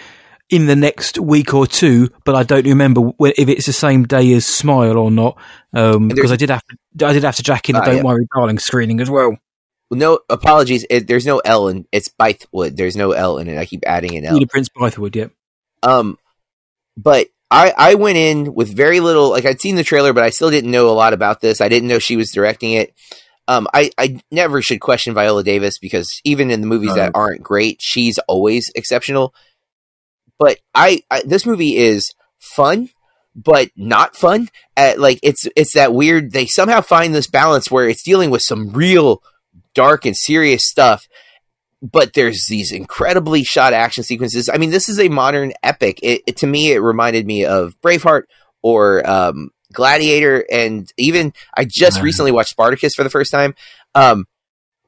in 0.49 0.67
the 0.67 0.77
next 0.77 1.19
week 1.19 1.55
or 1.55 1.67
two, 1.67 2.09
but 2.25 2.35
I 2.35 2.43
don't 2.43 2.67
remember 2.67 3.11
if 3.21 3.49
it's 3.49 3.67
the 3.67 3.73
same 3.73 4.05
day 4.05 4.33
as 4.33 4.47
Smile 4.47 4.97
or 4.97 5.11
not. 5.11 5.39
Um, 5.73 6.09
because 6.09 6.33
I 6.33 6.37
did 6.37 6.51
have 6.51 6.63
I 7.05 7.13
did 7.13 7.25
have 7.25 7.37
to 7.37 7.43
jack 7.43 7.69
in 7.69 7.75
the 7.75 7.83
Ah, 7.83 7.87
Don't 7.87 7.97
yeah. 7.97 8.03
Worry 8.03 8.27
Darling 8.35 8.59
screening 8.59 9.01
as 9.01 9.11
well. 9.11 9.37
No 9.91 10.21
apologies. 10.29 10.85
It, 10.91 11.07
there's 11.07 11.27
no 11.27 11.39
L 11.39 11.69
in 11.69 11.87
it's 11.93 12.09
Bythewood. 12.09 12.77
There's 12.77 12.97
no 12.97 13.13
L 13.13 13.39
in 13.39 13.49
it. 13.49 13.59
I 13.59 13.67
keep 13.67 13.85
adding 13.87 14.17
an 14.17 14.25
L. 14.25 14.35
Peter 14.39 14.49
Prince 14.51 14.69
Bythewood, 14.69 15.15
yeah. 15.15 15.27
Um, 15.83 16.19
but 16.97 17.29
I 17.51 17.73
I 17.77 17.95
went 17.95 18.19
in 18.19 18.55
with 18.55 18.75
very 18.75 19.01
little. 19.01 19.31
Like 19.31 19.45
I'd 19.45 19.61
seen 19.61 19.77
the 19.77 19.85
trailer, 19.85 20.13
but 20.13 20.25
I 20.25 20.31
still 20.31 20.51
didn't 20.51 20.71
know 20.71 20.89
a 20.89 20.93
lot 20.93 21.13
about 21.13 21.41
this. 21.41 21.61
I 21.61 21.69
didn't 21.69 21.89
know 21.89 21.99
she 21.99 22.17
was 22.17 22.33
directing 22.33 22.73
it. 22.73 22.95
Um, 23.49 23.69
I 23.73 23.91
I 23.97 24.21
never 24.31 24.61
should 24.61 24.81
question 24.81 25.15
Viola 25.15 25.45
Davis 25.45 25.79
because 25.79 26.21
even 26.25 26.51
in 26.51 26.61
the 26.61 26.67
movies 26.67 26.95
that 26.95 27.13
aren't 27.15 27.43
great, 27.43 27.81
she's 27.81 28.19
always 28.27 28.71
exceptional. 28.75 29.35
But 30.39 30.59
I, 30.75 31.03
I 31.11 31.23
this 31.25 31.47
movie 31.47 31.77
is 31.77 32.13
fun, 32.41 32.91
but 33.35 33.71
not 33.77 34.17
fun. 34.17 34.49
At, 34.77 34.99
like 34.99 35.21
it's 35.23 35.47
it's 35.55 35.75
that 35.75 35.95
weird. 35.95 36.33
They 36.33 36.47
somehow 36.47 36.81
find 36.81 37.15
this 37.15 37.29
balance 37.29 37.71
where 37.71 37.89
it's 37.89 38.03
dealing 38.03 38.31
with 38.31 38.43
some 38.43 38.71
real 38.71 39.23
dark 39.75 40.05
and 40.05 40.17
serious 40.17 40.67
stuff 40.67 41.07
but 41.93 42.13
there's 42.15 42.47
these 42.49 42.73
incredibly 42.73 43.45
shot 43.45 43.73
action 43.73 44.03
sequences. 44.05 44.49
I 44.53 44.57
mean, 44.59 44.71
this 44.71 44.89
is 44.89 44.99
a 45.01 45.09
modern 45.09 45.53
epic. 45.63 46.01
It, 46.03 46.23
it- 46.27 46.37
to 46.39 46.47
me, 46.47 46.73
it 46.73 46.79
reminded 46.79 47.27
me 47.27 47.45
of 47.45 47.75
Braveheart 47.81 48.23
or 48.63 49.09
um, 49.09 49.51
Gladiator, 49.73 50.45
and 50.51 50.91
even 50.97 51.33
I 51.57 51.65
just 51.65 51.99
Wow. 51.99 52.05
recently 52.05 52.33
watched 52.33 52.51
Spartacus 52.51 52.95
for 52.95 53.05
the 53.05 53.11
first 53.11 53.31
time. 53.31 53.55
Um, 53.95 54.27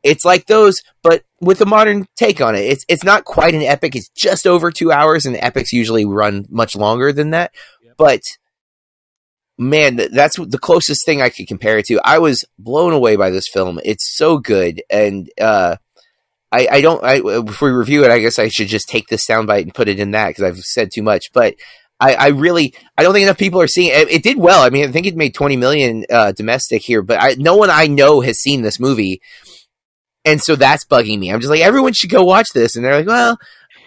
it's 0.03 0.25
like 0.25 0.47
those, 0.47 0.81
but 1.03 1.23
with 1.41 1.61
a 1.61 1.67
modern 1.67 2.07
take 2.17 2.41
on 2.41 2.55
it. 2.55 2.61
It's 2.65 2.85
it's 2.89 3.05
not 3.05 3.25
quite 3.25 3.55
an 3.55 3.63
epic. 3.63 3.97
It's 3.97 4.09
just 4.11 4.47
over 4.47 4.71
two 4.71 4.93
hours, 4.93 5.27
and 5.27 5.37
epics 5.37 5.73
usually 5.73 6.05
run 6.05 6.47
much 6.49 6.75
longer 6.77 7.13
than 7.13 7.31
that. 7.31 7.53
But 7.97 8.21
man, 9.59 9.97
th- 9.97 10.11
that's 10.13 10.37
the 10.37 10.59
closest 10.59 11.05
thing 11.05 11.21
I 11.21 11.31
could 11.31 11.49
compare 11.49 11.79
it 11.79 11.87
to. 11.87 12.01
I 12.05 12.19
was 12.19 12.45
blown 12.59 12.93
away 12.93 13.17
by 13.17 13.31
this 13.31 13.49
film. 13.53 13.81
It's 13.85 14.17
so 14.17 14.39
good, 14.39 14.83
and 14.91 15.29
uh, 15.41 15.77
I, 16.51 16.69
I 16.71 16.81
don't. 16.81 17.03
I, 17.05 17.21
if 17.25 17.61
we 17.61 17.71
review 17.71 18.05
it, 18.05 18.11
I 18.11 18.21
guess 18.21 18.39
I 18.39 18.49
should 18.49 18.69
just 18.69 18.89
take 18.89 19.09
this 19.09 19.27
soundbite 19.27 19.63
and 19.63 19.75
put 19.75 19.89
it 19.89 20.01
in 20.01 20.13
that 20.13 20.29
because 20.29 20.45
I've 20.45 20.59
said 20.59 20.91
too 20.91 21.03
much. 21.03 21.31
But 21.33 21.55
I, 22.01 22.15
I 22.15 22.29
really, 22.29 22.75
I 22.97 23.03
don't 23.03 23.13
think 23.13 23.25
enough 23.25 23.39
people 23.39 23.61
are 23.61 23.67
seeing 23.67 23.91
it. 23.93 24.11
It 24.11 24.23
did 24.23 24.39
well. 24.39 24.63
I 24.63 24.71
mean, 24.71 24.89
I 24.89 24.93
think 24.93 25.07
it 25.07 25.17
made 25.17 25.35
twenty 25.35 25.57
million 25.57 26.05
uh, 26.11 26.33
domestic 26.33 26.83
here, 26.83 27.03
but 27.03 27.21
I, 27.21 27.35
no 27.39 27.57
one 27.57 27.71
I 27.71 27.87
know 27.87 28.21
has 28.21 28.39
seen 28.39 28.63
this 28.63 28.81
movie, 28.81 29.21
and 30.25 30.41
so 30.41 30.57
that's 30.57 30.85
bugging 30.85 31.19
me. 31.19 31.31
I'm 31.31 31.41
just 31.41 31.51
like, 31.51 31.61
everyone 31.61 31.93
should 31.93 32.11
go 32.11 32.25
watch 32.25 32.49
this, 32.55 32.77
and 32.77 32.85
they're 32.85 32.97
like, 32.97 33.07
well. 33.07 33.39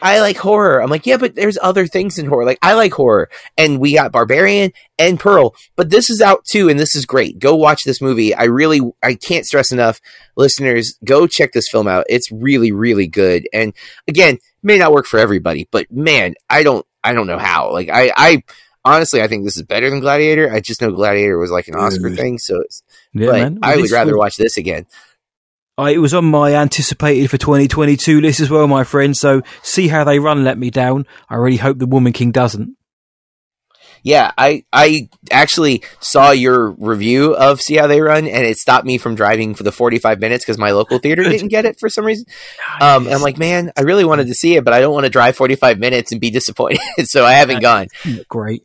I 0.01 0.19
like 0.19 0.37
horror. 0.37 0.81
I'm 0.81 0.89
like, 0.89 1.05
yeah, 1.05 1.17
but 1.17 1.35
there's 1.35 1.57
other 1.61 1.87
things 1.87 2.17
in 2.17 2.25
horror. 2.25 2.45
Like, 2.45 2.59
I 2.61 2.73
like 2.73 2.93
horror, 2.93 3.29
and 3.57 3.79
we 3.79 3.93
got 3.95 4.11
Barbarian 4.11 4.71
and 4.97 5.19
Pearl, 5.19 5.55
but 5.75 5.89
this 5.89 6.09
is 6.09 6.21
out 6.21 6.43
too, 6.45 6.69
and 6.69 6.79
this 6.79 6.95
is 6.95 7.05
great. 7.05 7.39
Go 7.39 7.55
watch 7.55 7.83
this 7.83 8.01
movie. 8.01 8.33
I 8.33 8.45
really, 8.45 8.81
I 9.03 9.15
can't 9.15 9.45
stress 9.45 9.71
enough 9.71 10.01
listeners, 10.35 10.97
go 11.03 11.27
check 11.27 11.51
this 11.53 11.69
film 11.69 11.87
out. 11.87 12.05
It's 12.09 12.31
really, 12.31 12.71
really 12.71 13.07
good. 13.07 13.47
And 13.53 13.73
again, 14.07 14.39
may 14.63 14.77
not 14.77 14.91
work 14.91 15.05
for 15.05 15.19
everybody, 15.19 15.67
but 15.71 15.91
man, 15.91 16.35
I 16.49 16.63
don't, 16.63 16.85
I 17.03 17.13
don't 17.13 17.27
know 17.27 17.39
how. 17.39 17.71
Like, 17.71 17.89
I, 17.89 18.11
I 18.15 18.43
honestly, 18.83 19.21
I 19.21 19.27
think 19.27 19.43
this 19.43 19.57
is 19.57 19.63
better 19.63 19.89
than 19.89 19.99
Gladiator. 19.99 20.51
I 20.51 20.59
just 20.59 20.81
know 20.81 20.91
Gladiator 20.91 21.37
was 21.37 21.51
like 21.51 21.67
an 21.67 21.75
Oscar 21.75 22.09
Dude. 22.09 22.17
thing, 22.17 22.37
so 22.39 22.59
it's, 22.61 22.83
Yeah, 23.13 23.27
but 23.27 23.33
man. 23.33 23.59
I 23.63 23.75
would 23.77 23.91
rather 23.91 24.17
watch 24.17 24.37
this 24.37 24.57
again. 24.57 24.85
I, 25.81 25.91
it 25.91 25.97
was 25.97 26.13
on 26.13 26.25
my 26.25 26.53
anticipated 26.53 27.29
for 27.29 27.37
2022 27.37 28.21
list 28.21 28.39
as 28.39 28.49
well, 28.51 28.67
my 28.67 28.83
friend. 28.83 29.17
So 29.17 29.41
see 29.63 29.87
how 29.87 30.03
they 30.03 30.19
run 30.19 30.43
let 30.43 30.57
me 30.57 30.69
down. 30.69 31.07
I 31.27 31.35
really 31.35 31.57
hope 31.57 31.79
the 31.79 31.87
Woman 31.87 32.13
King 32.13 32.31
doesn't. 32.31 32.77
Yeah, 34.03 34.31
I, 34.37 34.63
I 34.73 35.09
actually 35.31 35.83
saw 35.99 36.31
your 36.31 36.71
review 36.71 37.35
of 37.35 37.61
See 37.61 37.75
How 37.75 37.85
They 37.85 38.01
Run, 38.01 38.27
and 38.27 38.45
it 38.47 38.57
stopped 38.57 38.85
me 38.85 38.97
from 38.97 39.13
driving 39.13 39.53
for 39.53 39.61
the 39.61 39.71
45 39.71 40.19
minutes 40.19 40.43
because 40.43 40.57
my 40.57 40.71
local 40.71 40.97
theater 40.97 41.23
didn't 41.29 41.49
get 41.49 41.65
it 41.65 41.77
for 41.79 41.87
some 41.87 42.05
reason. 42.05 42.25
Um, 42.79 43.07
I'm 43.07 43.21
like, 43.21 43.37
man, 43.37 43.71
I 43.77 43.81
really 43.81 44.05
wanted 44.05 44.27
to 44.27 44.33
see 44.33 44.55
it, 44.55 44.63
but 44.63 44.73
I 44.73 44.79
don't 44.79 44.93
want 44.93 45.05
to 45.05 45.11
drive 45.11 45.35
45 45.35 45.77
minutes 45.77 46.11
and 46.11 46.19
be 46.19 46.31
disappointed. 46.31 46.79
so 47.05 47.25
I 47.25 47.33
haven't 47.33 47.61
gone. 47.61 47.87
great. 48.27 48.63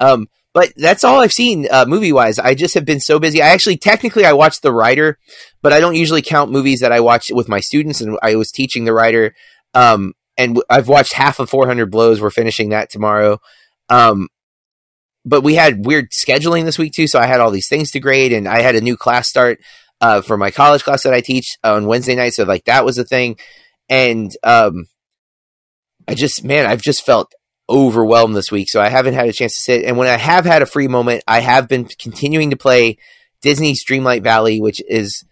Um, 0.00 0.28
but 0.56 0.72
that's 0.74 1.04
all 1.04 1.20
I've 1.20 1.34
seen 1.34 1.68
uh, 1.70 1.84
movie 1.86 2.14
wise. 2.14 2.38
I 2.38 2.54
just 2.54 2.72
have 2.76 2.86
been 2.86 2.98
so 2.98 3.18
busy. 3.18 3.42
I 3.42 3.48
actually 3.48 3.76
technically 3.76 4.24
I 4.24 4.32
watched 4.32 4.62
The 4.62 4.72
Writer, 4.72 5.18
but 5.60 5.74
I 5.74 5.80
don't 5.80 5.96
usually 5.96 6.22
count 6.22 6.50
movies 6.50 6.80
that 6.80 6.92
I 6.92 7.00
watch 7.00 7.30
with 7.30 7.46
my 7.46 7.60
students. 7.60 8.00
And 8.00 8.18
I 8.22 8.36
was 8.36 8.50
teaching 8.50 8.86
The 8.86 8.94
Writer, 8.94 9.34
um, 9.74 10.14
and 10.38 10.58
I've 10.70 10.88
watched 10.88 11.12
half 11.12 11.40
of 11.40 11.50
400 11.50 11.90
Blows. 11.90 12.22
We're 12.22 12.30
finishing 12.30 12.70
that 12.70 12.88
tomorrow. 12.88 13.38
Um, 13.90 14.28
but 15.26 15.42
we 15.42 15.56
had 15.56 15.84
weird 15.84 16.06
scheduling 16.12 16.64
this 16.64 16.78
week 16.78 16.94
too, 16.94 17.06
so 17.06 17.18
I 17.18 17.26
had 17.26 17.40
all 17.40 17.50
these 17.50 17.68
things 17.68 17.90
to 17.90 18.00
grade, 18.00 18.32
and 18.32 18.48
I 18.48 18.62
had 18.62 18.76
a 18.76 18.80
new 18.80 18.96
class 18.96 19.28
start 19.28 19.58
uh, 20.00 20.22
for 20.22 20.38
my 20.38 20.50
college 20.50 20.84
class 20.84 21.02
that 21.02 21.12
I 21.12 21.20
teach 21.20 21.58
on 21.62 21.84
Wednesday 21.86 22.14
night. 22.14 22.32
So 22.32 22.44
like 22.44 22.64
that 22.64 22.86
was 22.86 22.96
a 22.96 23.04
thing, 23.04 23.36
and 23.90 24.34
um, 24.42 24.86
I 26.08 26.14
just 26.14 26.44
man, 26.44 26.64
I've 26.64 26.80
just 26.80 27.04
felt 27.04 27.34
overwhelmed 27.68 28.36
this 28.36 28.50
week, 28.52 28.68
so 28.70 28.80
I 28.80 28.88
haven't 28.88 29.14
had 29.14 29.28
a 29.28 29.32
chance 29.32 29.56
to 29.56 29.62
sit. 29.62 29.84
And 29.84 29.96
when 29.96 30.08
I 30.08 30.16
have 30.16 30.44
had 30.44 30.62
a 30.62 30.66
free 30.66 30.88
moment, 30.88 31.22
I 31.26 31.40
have 31.40 31.68
been 31.68 31.84
continuing 31.86 32.50
to 32.50 32.56
play 32.56 32.98
Disney's 33.42 33.84
Dreamlight 33.84 34.22
Valley, 34.22 34.60
which 34.60 34.82
is 34.88 35.24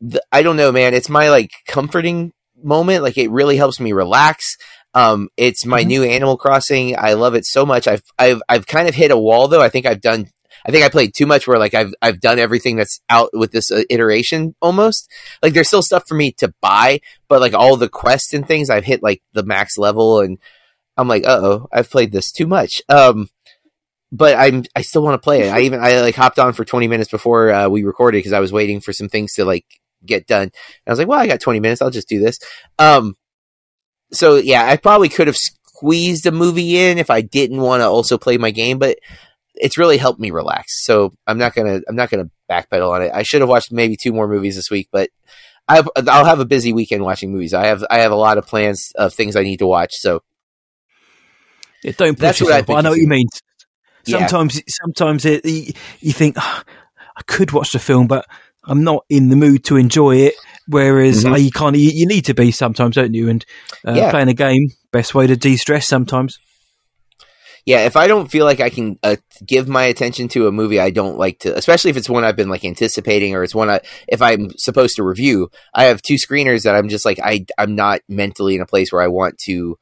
the, 0.00 0.22
I 0.32 0.42
don't 0.42 0.56
know, 0.56 0.72
man. 0.72 0.94
It's 0.94 1.08
my 1.08 1.30
like 1.30 1.50
comforting 1.66 2.32
moment. 2.62 3.02
Like 3.02 3.18
it 3.18 3.30
really 3.30 3.56
helps 3.56 3.80
me 3.80 3.92
relax. 3.92 4.56
Um, 4.94 5.28
it's 5.36 5.66
my 5.66 5.82
Mhm. 5.82 5.86
new 5.86 6.02
Animal 6.04 6.36
Crossing. 6.36 6.96
I 6.98 7.14
love 7.14 7.34
it 7.34 7.44
so 7.46 7.66
much. 7.66 7.88
I've 7.88 8.02
I've 8.18 8.42
I've 8.48 8.66
kind 8.66 8.88
of 8.88 8.94
hit 8.94 9.10
a 9.10 9.18
wall 9.18 9.48
though. 9.48 9.62
I 9.62 9.68
think 9.68 9.86
I've 9.86 10.00
done. 10.00 10.30
I 10.66 10.70
think 10.70 10.84
I 10.84 10.88
played 10.88 11.14
too 11.14 11.26
much. 11.26 11.46
Where 11.46 11.58
like 11.58 11.74
I've 11.74 11.92
I've 12.00 12.20
done 12.20 12.38
everything 12.38 12.76
that's 12.76 13.00
out 13.10 13.30
with 13.32 13.50
this 13.52 13.70
uh, 13.72 13.82
iteration 13.90 14.54
almost. 14.62 15.10
Like 15.42 15.52
there's 15.52 15.68
still 15.68 15.82
stuff 15.82 16.04
for 16.08 16.14
me 16.14 16.32
to 16.38 16.54
buy, 16.60 17.00
but 17.28 17.40
like 17.40 17.54
all 17.54 17.76
the 17.76 17.88
quests 17.88 18.32
and 18.34 18.46
things, 18.46 18.70
I've 18.70 18.84
hit 18.84 19.02
like 19.02 19.20
the 19.32 19.42
max 19.42 19.76
level, 19.76 20.20
and 20.20 20.38
I'm 20.96 21.08
like, 21.08 21.26
uh 21.26 21.40
oh, 21.42 21.68
I've 21.72 21.90
played 21.90 22.12
this 22.12 22.30
too 22.32 22.46
much. 22.46 22.82
Um, 22.88 23.28
but 24.12 24.36
I'm 24.36 24.64
I 24.76 24.82
still 24.82 25.02
want 25.02 25.20
to 25.20 25.24
play 25.24 25.42
it. 25.42 25.52
I 25.52 25.60
even 25.60 25.80
I 25.80 26.00
like 26.00 26.14
hopped 26.14 26.38
on 26.38 26.52
for 26.52 26.64
20 26.64 26.86
minutes 26.88 27.10
before 27.10 27.50
uh, 27.50 27.68
we 27.68 27.82
recorded 27.82 28.18
because 28.18 28.32
I 28.32 28.40
was 28.40 28.52
waiting 28.52 28.80
for 28.80 28.92
some 28.92 29.08
things 29.08 29.34
to 29.34 29.44
like 29.44 29.66
get 30.06 30.26
done. 30.26 30.42
And 30.42 30.52
I 30.86 30.90
was 30.90 30.98
like, 30.98 31.08
well, 31.08 31.18
I 31.18 31.26
got 31.26 31.40
20 31.40 31.60
minutes. 31.60 31.82
I'll 31.82 31.90
just 31.90 32.08
do 32.08 32.20
this. 32.20 32.38
Um, 32.78 33.16
so 34.12 34.36
yeah, 34.36 34.64
I 34.64 34.76
probably 34.76 35.08
could 35.08 35.26
have 35.26 35.36
squeezed 35.36 36.26
a 36.26 36.32
movie 36.32 36.78
in 36.78 36.98
if 36.98 37.10
I 37.10 37.22
didn't 37.22 37.60
want 37.60 37.80
to 37.80 37.86
also 37.86 38.16
play 38.16 38.38
my 38.38 38.52
game, 38.52 38.78
but 38.78 38.98
it's 39.54 39.78
really 39.78 39.96
helped 39.96 40.20
me 40.20 40.30
relax. 40.30 40.84
So 40.84 41.14
I'm 41.26 41.38
not 41.38 41.54
gonna 41.54 41.80
I'm 41.88 41.96
not 41.96 42.10
gonna 42.10 42.30
backpedal 42.50 42.90
on 42.90 43.02
it. 43.02 43.10
I 43.12 43.22
should 43.22 43.40
have 43.40 43.48
watched 43.48 43.72
maybe 43.72 43.96
two 44.00 44.12
more 44.12 44.28
movies 44.28 44.56
this 44.56 44.70
week, 44.70 44.88
but 44.92 45.10
I 45.68 45.82
I'll 46.08 46.24
have 46.24 46.40
a 46.40 46.44
busy 46.44 46.72
weekend 46.72 47.02
watching 47.02 47.32
movies. 47.32 47.54
I 47.54 47.66
have 47.66 47.84
I 47.90 47.98
have 47.98 48.12
a 48.12 48.16
lot 48.16 48.38
of 48.38 48.46
plans 48.46 48.92
of 48.94 49.14
things 49.14 49.36
I 49.36 49.42
need 49.42 49.58
to 49.58 49.66
watch. 49.66 49.92
So 49.94 50.22
Yeah, 51.84 51.92
don't 51.96 52.14
push 52.14 52.20
That's 52.20 52.40
what 52.40 52.48
yourself. 52.48 52.70
I 52.70 52.74
I 52.74 52.80
know 52.80 52.90
what 52.90 52.98
you 52.98 53.06
mean. 53.08 53.26
Yeah. 54.06 54.26
Sometimes, 54.26 54.60
sometimes 54.68 55.24
it, 55.24 55.44
you, 56.00 56.12
think 56.12 56.36
"Ah, 56.38 56.64
I 57.16 57.22
could 57.26 57.52
watch 57.52 57.72
the 57.72 57.78
film, 57.78 58.06
but 58.06 58.26
I'm 58.64 58.82
not 58.82 59.04
in 59.08 59.28
the 59.28 59.36
mood 59.36 59.64
to 59.66 59.76
enjoy 59.76 60.16
it. 60.16 60.34
Whereas 60.66 61.24
Mhm. 61.24 61.32
uh, 61.32 61.36
you 61.36 61.50
can't, 61.50 61.76
you, 61.76 61.90
you 61.92 62.06
need 62.06 62.24
to 62.26 62.34
be 62.34 62.50
sometimes, 62.50 62.96
don't 62.96 63.12
you? 63.14 63.28
And 63.28 63.44
uh, 63.86 63.92
Yeah. 63.94 64.10
playing 64.10 64.28
a 64.28 64.34
game, 64.34 64.70
best 64.92 65.14
way 65.14 65.26
to 65.26 65.36
de-stress 65.36 65.86
sometimes. 65.86 66.38
yeah, 67.66 67.86
if 67.86 67.96
I 67.96 68.06
don't 68.06 68.30
feel 68.30 68.44
like 68.44 68.60
I 68.60 68.68
can 68.68 68.98
uh, 69.02 69.16
give 69.46 69.68
my 69.68 69.84
attention 69.84 70.28
to 70.28 70.46
a 70.48 70.52
movie, 70.52 70.78
I 70.80 70.90
don't 70.90 71.16
like 71.18 71.38
to, 71.40 71.56
especially 71.56 71.90
if 71.90 71.96
it's 71.96 72.10
one 72.10 72.22
I've 72.24 72.36
been 72.36 72.50
like 72.50 72.62
anticipating 72.64 73.34
or 73.34 73.42
it's 73.42 73.54
one 73.54 73.70
I, 73.70 73.80
if 74.06 74.20
I'm 74.20 74.50
supposed 74.58 74.96
to 74.96 75.02
review. 75.02 75.48
I 75.74 75.84
have 75.84 76.02
two 76.02 76.16
screeners 76.16 76.64
that 76.64 76.74
I'm 76.74 76.90
just 76.90 77.06
like 77.06 77.18
I 77.22 77.46
I'm 77.56 77.74
not 77.74 78.00
mentally 78.06 78.54
in 78.54 78.60
a 78.60 78.66
place 78.66 78.92
where 78.92 79.00
I 79.02 79.08
want 79.08 79.38
to 79.46 79.78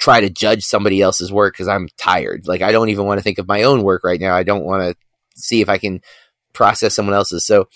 try 0.00 0.20
to 0.20 0.30
judge 0.30 0.62
somebody 0.62 1.00
else's 1.00 1.30
work 1.30 1.54
because 1.54 1.68
I'm 1.68 1.88
tired. 1.98 2.48
Like 2.48 2.62
I 2.62 2.72
don't 2.72 2.88
even 2.88 3.04
want 3.04 3.18
to 3.18 3.22
think 3.22 3.38
of 3.38 3.46
my 3.46 3.62
own 3.62 3.82
work 3.82 4.02
right 4.02 4.20
now. 4.20 4.34
I 4.34 4.42
don't 4.42 4.64
want 4.64 4.82
to 4.82 4.96
see 5.36 5.60
if 5.60 5.68
I 5.68 5.78
can 5.78 6.00
process 6.52 6.94
someone 6.94 7.14
else's. 7.14 7.46
So 7.46 7.68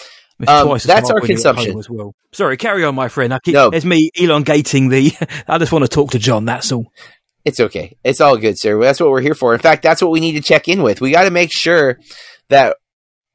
Um, 0.49 0.79
that's 0.85 0.89
our 0.89 0.89
when 0.89 0.89
you're 0.89 1.07
at 1.07 1.11
home 1.11 1.27
consumption. 1.27 1.79
as 1.79 1.89
well. 1.89 2.15
Sorry, 2.33 2.57
carry 2.57 2.83
on, 2.85 2.95
my 2.95 3.09
friend. 3.09 3.33
I 3.33 3.39
keep, 3.39 3.55
No. 3.55 3.69
It's 3.69 3.85
me 3.85 4.11
elongating 4.15 4.89
the. 4.89 5.13
I 5.49 5.59
just 5.59 5.71
want 5.71 5.85
to 5.85 5.89
talk 5.89 6.11
to 6.13 6.19
John. 6.19 6.45
That's 6.45 6.73
all. 6.73 6.87
It's 7.45 7.61
okay. 7.61 7.97
It's 8.03 8.21
all 8.23 8.39
good, 8.39 8.59
sir. 8.59 8.81
That's 8.81 8.99
what 9.01 9.11
we're 9.11 9.21
here 9.21 9.35
for. 9.35 9.53
In 9.53 9.61
fact, 9.61 9.83
that's 9.83 10.01
what 10.03 10.11
we 10.11 10.19
need 10.21 10.33
to 10.33 10.41
check 10.41 10.67
in 10.67 10.83
with. 10.83 11.01
We 11.03 11.11
got 11.11 11.25
to 11.25 11.31
make 11.31 11.51
sure 11.53 12.01
that 12.49 12.77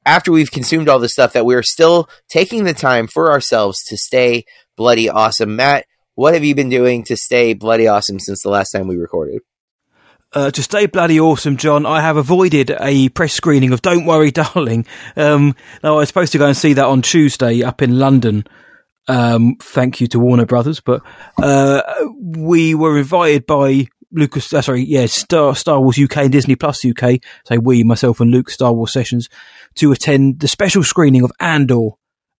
after 0.06 0.32
we've 0.32 0.50
consumed 0.52 0.90
all 0.90 0.98
this 0.98 1.14
stuff, 1.14 1.34
that 1.34 1.46
we're 1.46 1.62
still 1.62 2.10
taking 2.28 2.64
the 2.64 2.74
time 2.74 3.06
for 3.06 3.32
ourselves 3.32 3.78
to 3.86 3.98
stay 3.98 4.46
bloody 4.76 5.08
awesome. 5.10 5.56
Matt, 5.56 5.86
what 6.20 6.34
have 6.34 6.44
you 6.44 6.54
been 6.54 6.68
doing 6.68 7.02
to 7.02 7.16
stay 7.16 7.54
bloody 7.54 7.88
awesome 7.88 8.20
since 8.20 8.44
the 8.44 8.50
last 8.50 8.72
time 8.72 8.88
we 8.88 8.98
recorded? 8.98 9.42
Uh, 10.34 10.52
to 10.52 10.62
stay 10.62 10.86
bloody 10.86 11.18
awesome, 11.18 11.56
John, 11.56 11.86
I 11.86 12.02
have 12.02 12.18
avoided 12.18 12.76
a 12.78 13.08
press 13.08 13.32
screening 13.32 13.72
of 13.72 13.82
Don't 13.82 14.06
Worry, 14.06 14.30
Darling. 14.32 14.86
Um, 15.16 15.56
now, 15.82 15.94
I 15.94 16.00
was 16.00 16.10
supposed 16.10 16.34
to 16.34 16.38
go 16.38 16.48
and 16.48 16.58
see 16.58 16.74
that 16.74 16.86
on 16.86 17.02
Tuesday 17.02 17.64
up 17.64 17.82
in 17.82 18.00
London. 18.00 18.44
Um, 19.08 19.56
thank 19.62 20.02
you 20.02 20.08
to 20.08 20.20
Warner 20.20 20.46
Brothers, 20.46 20.82
but 20.82 21.02
uh, 21.42 21.82
we 22.18 22.76
were 22.76 22.98
invited 22.98 23.46
by 23.46 23.88
Lucas. 24.12 24.54
Uh, 24.54 24.62
sorry, 24.62 24.84
yeah, 24.84 25.06
Star 25.06 25.56
Star 25.56 25.80
Wars 25.80 25.98
UK 25.98 26.18
and 26.18 26.32
Disney 26.34 26.58
Plus 26.58 26.84
UK. 26.84 27.22
So 27.46 27.60
we, 27.60 27.84
myself, 27.84 28.20
and 28.20 28.30
Luke 28.30 28.50
Star 28.50 28.74
Wars 28.74 28.92
sessions 28.92 29.30
to 29.76 29.94
attend 29.94 30.42
the 30.42 30.50
special 30.50 30.84
screening 30.84 31.24
of 31.24 31.32
Andor 31.40 31.92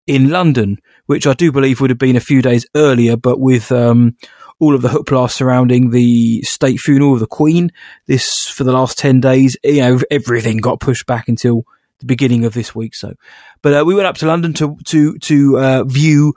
in 0.06 0.30
London, 0.30 0.80
which 1.10 1.26
I 1.26 1.34
do 1.34 1.52
believe 1.52 1.82
would 1.82 1.90
have 1.90 1.98
been 1.98 2.16
a 2.16 2.20
few 2.20 2.44
days 2.44 2.68
earlier, 2.76 3.18
but 3.18 3.40
with 3.40 3.72
um, 3.72 4.16
all 4.60 4.76
of 4.76 4.84
the 4.84 4.90
hoopla 4.90 5.32
surrounding 5.32 5.90
the 5.90 6.44
state 6.44 6.80
funeral 6.80 7.16
of 7.16 7.20
the 7.20 7.26
Queen, 7.26 7.72
this 8.06 8.48
for 8.48 8.64
the 8.64 8.72
last 8.72 9.00
ten 9.00 9.20
days, 9.20 9.58
you 9.64 9.82
know, 9.82 10.00
everything 10.12 10.58
got 10.58 10.80
pushed 10.80 11.08
back 11.08 11.28
until 11.28 11.64
the 11.98 12.06
beginning 12.06 12.46
of 12.46 12.54
this 12.54 12.76
week. 12.76 12.94
So, 12.94 13.16
but 13.64 13.74
uh, 13.74 13.86
we 13.86 13.96
went 13.96 14.06
up 14.06 14.18
to 14.18 14.28
London 14.28 14.54
to 14.54 14.78
to 14.86 15.18
to 15.18 15.58
uh, 15.58 15.84
view 15.86 16.36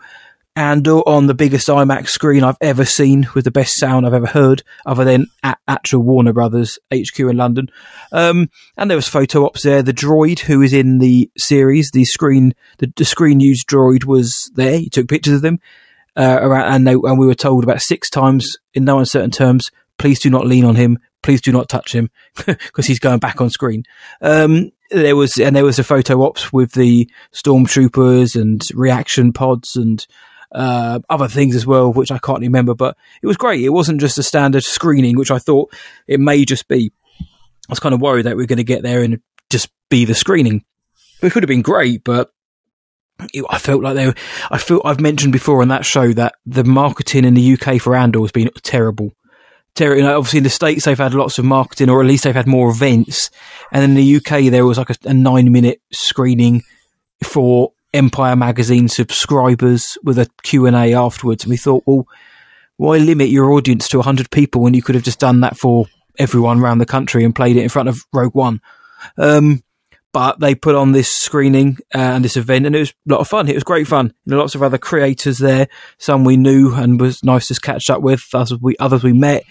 Andor 0.54 0.98
on 1.08 1.26
the 1.26 1.34
biggest 1.34 1.68
IMAX 1.68 2.08
screen 2.08 2.44
I've 2.44 2.58
ever 2.60 2.84
seen, 2.84 3.26
with 3.34 3.44
the 3.44 3.50
best 3.50 3.78
sound 3.78 4.06
I've 4.06 4.12
ever 4.12 4.26
heard, 4.26 4.62
other 4.84 5.04
than 5.04 5.26
at 5.42 5.58
actual 5.66 6.02
Warner 6.02 6.34
Brothers 6.34 6.78
HQ 6.92 7.18
in 7.20 7.36
London. 7.38 7.68
Um, 8.12 8.50
and 8.76 8.90
there 8.90 8.96
was 8.96 9.08
photo 9.08 9.46
ops 9.46 9.62
there. 9.62 9.82
The 9.82 9.94
droid 9.94 10.40
who 10.40 10.60
is 10.60 10.74
in 10.74 10.98
the 10.98 11.30
series, 11.38 11.90
the 11.92 12.04
screen, 12.04 12.54
the, 12.78 12.92
the 12.96 13.04
screen 13.06 13.40
used 13.40 13.66
droid 13.66 14.04
was 14.04 14.50
there. 14.54 14.78
He 14.78 14.90
took 14.90 15.08
pictures 15.08 15.34
of 15.34 15.42
them. 15.42 15.58
Uh, 16.14 16.38
around, 16.42 16.74
and, 16.74 16.86
they, 16.86 16.92
and 16.92 17.18
we 17.18 17.26
were 17.26 17.34
told 17.34 17.64
about 17.64 17.80
six 17.80 18.10
times 18.10 18.58
in 18.74 18.84
no 18.84 18.98
uncertain 18.98 19.30
terms, 19.30 19.64
please 19.96 20.20
do 20.20 20.28
not 20.28 20.46
lean 20.46 20.66
on 20.66 20.76
him. 20.76 20.98
Please 21.22 21.40
do 21.40 21.52
not 21.52 21.70
touch 21.70 21.94
him 21.94 22.10
because 22.46 22.86
he's 22.86 22.98
going 22.98 23.20
back 23.20 23.40
on 23.40 23.48
screen. 23.48 23.84
Um, 24.20 24.72
there 24.90 25.16
was, 25.16 25.38
and 25.38 25.56
there 25.56 25.64
was 25.64 25.78
a 25.78 25.84
photo 25.84 26.22
ops 26.22 26.52
with 26.52 26.72
the 26.72 27.08
stormtroopers 27.32 28.38
and 28.38 28.62
reaction 28.74 29.32
pods 29.32 29.76
and, 29.76 30.06
uh, 30.54 31.00
other 31.08 31.28
things 31.28 31.56
as 31.56 31.66
well, 31.66 31.92
which 31.92 32.10
I 32.10 32.18
can't 32.18 32.40
remember, 32.40 32.74
but 32.74 32.96
it 33.22 33.26
was 33.26 33.36
great. 33.36 33.62
It 33.62 33.70
wasn't 33.70 34.00
just 34.00 34.18
a 34.18 34.22
standard 34.22 34.64
screening, 34.64 35.16
which 35.16 35.30
I 35.30 35.38
thought 35.38 35.72
it 36.06 36.20
may 36.20 36.44
just 36.44 36.68
be. 36.68 36.92
I 37.20 37.72
was 37.72 37.80
kind 37.80 37.94
of 37.94 38.00
worried 38.00 38.26
that 38.26 38.36
we 38.36 38.44
are 38.44 38.48
going 38.48 38.58
to 38.58 38.64
get 38.64 38.82
there 38.82 39.02
and 39.02 39.20
just 39.50 39.70
be 39.88 40.04
the 40.04 40.14
screening. 40.14 40.64
It 41.22 41.32
could 41.32 41.42
have 41.42 41.48
been 41.48 41.62
great, 41.62 42.02
but 42.04 42.30
it, 43.32 43.44
I 43.48 43.58
felt 43.58 43.82
like 43.82 43.94
they. 43.94 44.12
I 44.50 44.58
feel 44.58 44.82
I've 44.84 45.00
mentioned 45.00 45.32
before 45.32 45.62
on 45.62 45.68
that 45.68 45.86
show 45.86 46.12
that 46.12 46.34
the 46.44 46.64
marketing 46.64 47.24
in 47.24 47.34
the 47.34 47.54
UK 47.54 47.80
for 47.80 47.94
Andor 47.94 48.20
has 48.20 48.32
been 48.32 48.50
terrible. 48.62 49.12
Terrible. 49.74 49.98
You 49.98 50.06
know, 50.06 50.18
obviously, 50.18 50.38
in 50.38 50.44
the 50.44 50.50
states 50.50 50.84
they've 50.84 50.98
had 50.98 51.14
lots 51.14 51.38
of 51.38 51.44
marketing, 51.44 51.88
or 51.88 52.00
at 52.00 52.06
least 52.06 52.24
they've 52.24 52.34
had 52.34 52.46
more 52.46 52.70
events. 52.70 53.30
And 53.70 53.84
in 53.84 53.94
the 53.94 54.16
UK, 54.16 54.50
there 54.50 54.66
was 54.66 54.78
like 54.78 54.90
a, 54.90 54.96
a 55.04 55.14
nine-minute 55.14 55.80
screening 55.92 56.62
for 57.22 57.72
Empire 57.94 58.36
magazine 58.36 58.88
subscribers 58.88 59.98
with 60.02 60.18
a 60.18 60.28
Q 60.42 60.66
and 60.66 60.76
A 60.76 60.94
afterwards. 60.94 61.44
And 61.44 61.50
we 61.50 61.56
thought, 61.56 61.84
well, 61.86 62.06
why 62.76 62.98
limit 62.98 63.28
your 63.28 63.52
audience 63.52 63.88
to 63.88 64.02
hundred 64.02 64.30
people 64.30 64.62
when 64.62 64.74
you 64.74 64.82
could 64.82 64.94
have 64.94 65.04
just 65.04 65.20
done 65.20 65.40
that 65.40 65.56
for 65.56 65.86
everyone 66.18 66.60
around 66.60 66.78
the 66.78 66.86
country 66.86 67.24
and 67.24 67.34
played 67.34 67.56
it 67.56 67.62
in 67.62 67.68
front 67.68 67.88
of 67.88 68.04
Rogue 68.12 68.34
One? 68.34 68.60
Um, 69.18 69.62
but 70.12 70.40
they 70.40 70.54
put 70.54 70.74
on 70.74 70.92
this 70.92 71.10
screening 71.10 71.78
uh, 71.94 71.98
and 71.98 72.24
this 72.24 72.36
event, 72.36 72.66
and 72.66 72.76
it 72.76 72.80
was 72.80 72.90
a 72.90 73.12
lot 73.12 73.20
of 73.20 73.28
fun. 73.28 73.48
It 73.48 73.54
was 73.54 73.64
great 73.64 73.86
fun. 73.86 74.12
There 74.26 74.36
were 74.36 74.42
lots 74.42 74.54
of 74.54 74.62
other 74.62 74.78
creators 74.78 75.38
there, 75.38 75.68
some 75.98 76.24
we 76.24 76.36
knew 76.36 76.74
and 76.74 77.00
was 77.00 77.24
nice 77.24 77.48
to 77.48 77.58
catch 77.58 77.88
up 77.88 78.02
with. 78.02 78.22
Others 78.34 78.58
we 78.60 78.76
others 78.78 79.02
we 79.02 79.14
met, 79.14 79.44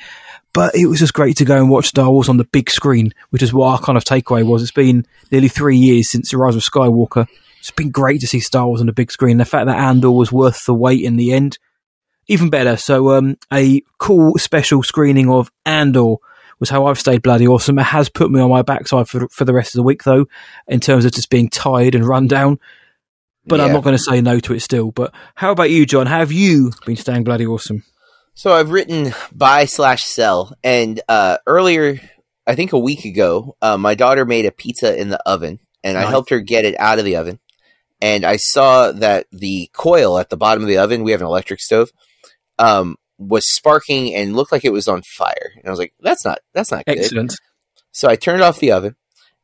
but 0.54 0.76
it 0.76 0.86
was 0.86 1.00
just 1.00 1.14
great 1.14 1.38
to 1.38 1.46
go 1.46 1.58
and 1.58 1.70
watch 1.70 1.88
Star 1.88 2.12
Wars 2.12 2.30
on 2.30 2.38
the 2.38 2.44
big 2.46 2.70
screen, 2.70 3.12
which 3.32 3.42
is 3.42 3.54
what 3.54 3.68
our 3.68 3.80
kind 3.80 3.98
of 3.98 4.04
takeaway 4.04 4.46
was. 4.46 4.62
It's 4.62 4.72
been 4.72 5.06
nearly 5.32 5.48
three 5.48 5.78
years 5.78 6.12
since 6.12 6.32
the 6.32 6.38
Rise 6.38 6.56
of 6.56 6.62
Skywalker. 6.62 7.28
It's 7.62 7.72
been 7.72 7.92
great 7.92 8.22
to 8.22 8.28
see 8.28 8.40
Star 8.40 8.66
Wars 8.66 8.82
on 8.82 8.88
the 8.88 8.94
big 8.94 9.12
screen. 9.12 9.38
The 9.38 9.46
fact 9.46 9.68
that 9.68 9.78
Andor 9.78 10.10
was 10.10 10.32
worth 10.32 10.66
the 10.66 10.74
wait 10.74 11.04
in 11.04 11.16
the 11.16 11.32
end, 11.32 11.60
even 12.28 12.50
better. 12.50 12.76
So, 12.76 13.12
um, 13.12 13.38
a 13.54 13.84
cool 14.00 14.38
special 14.40 14.82
screening 14.82 15.30
of 15.30 15.52
Andor 15.64 16.16
was 16.60 16.72
how 16.72 16.88
I've 16.88 17.00
stayed 17.00 17.22
bloody 17.22 17.48
awesome. 17.48 17.78
It 17.78 17.84
has 17.84 18.10
put 18.10 18.32
me 18.32 18.40
on 18.40 18.50
my 18.50 18.64
backside 18.64 19.08
for, 19.08 19.28
for 19.30 19.46
the 19.46 19.54
rest 19.54 19.76
of 19.76 19.78
the 19.78 19.84
week, 19.84 20.04
though, 20.04 20.26
in 20.68 20.80
terms 20.80 21.06
of 21.06 21.12
just 21.12 21.30
being 21.30 21.50
tired 21.50 21.94
and 21.94 22.04
run 22.04 22.28
down. 22.28 22.60
But 23.46 23.60
I'm 23.60 23.74
not 23.74 23.84
going 23.84 23.98
to 23.98 24.04
say 24.04 24.22
no 24.22 24.40
to 24.40 24.54
it 24.54 24.62
still. 24.62 24.92
But 24.92 25.14
how 25.36 25.52
about 25.52 25.70
you, 25.72 25.86
John? 25.86 26.08
How 26.08 26.20
have 26.20 26.32
you 26.32 26.72
been 26.86 26.96
staying 26.96 27.24
bloody 27.24 27.46
awesome? 27.46 27.84
So 28.34 28.54
I've 28.54 28.72
written 28.72 29.14
buy 29.32 29.66
slash 29.66 30.04
sell, 30.04 30.56
and 30.64 31.02
uh, 31.10 31.38
earlier, 31.46 32.00
I 32.48 32.56
think 32.56 32.74
a 32.74 32.80
week 32.80 33.06
ago, 33.06 33.56
uh, 33.62 33.78
my 33.78 33.94
daughter 33.94 34.26
made 34.26 34.46
a 34.46 34.52
pizza 34.52 35.00
in 35.00 35.10
the 35.10 35.20
oven, 35.28 35.60
and 35.84 35.98
I 35.98 36.10
helped 36.10 36.30
her 36.30 36.40
get 36.40 36.66
it 36.66 36.80
out 36.80 36.98
of 36.98 37.06
the 37.06 37.18
oven. 37.18 37.40
And 38.02 38.26
I 38.26 38.38
saw 38.38 38.92
that 38.92 39.28
the 39.32 39.70
coil 39.74 40.18
at 40.18 40.30
the 40.30 40.38
bottom 40.38 40.64
of 40.64 40.68
the 40.68 40.80
oven, 40.80 41.04
we 41.04 41.12
have 41.12 41.22
an 41.22 41.28
electric 41.28 41.62
stove, 41.62 41.92
um, 42.58 42.96
was 43.20 43.48
sparking 43.48 44.16
and 44.16 44.36
looked 44.36 44.52
like 44.52 44.66
it 44.66 44.74
was 44.74 44.88
on 44.88 45.04
fire. 45.04 45.52
And 45.56 45.68
I 45.68 45.70
was 45.70 45.80
like, 45.80 45.94
"That's 46.00 46.26
not 46.26 46.40
that's 46.54 46.72
not 46.72 46.86
good." 46.86 46.98
Excellent. 46.98 47.36
So 47.92 48.10
I 48.10 48.16
turned 48.16 48.42
off 48.42 48.60
the 48.60 48.72
oven, 48.72 48.96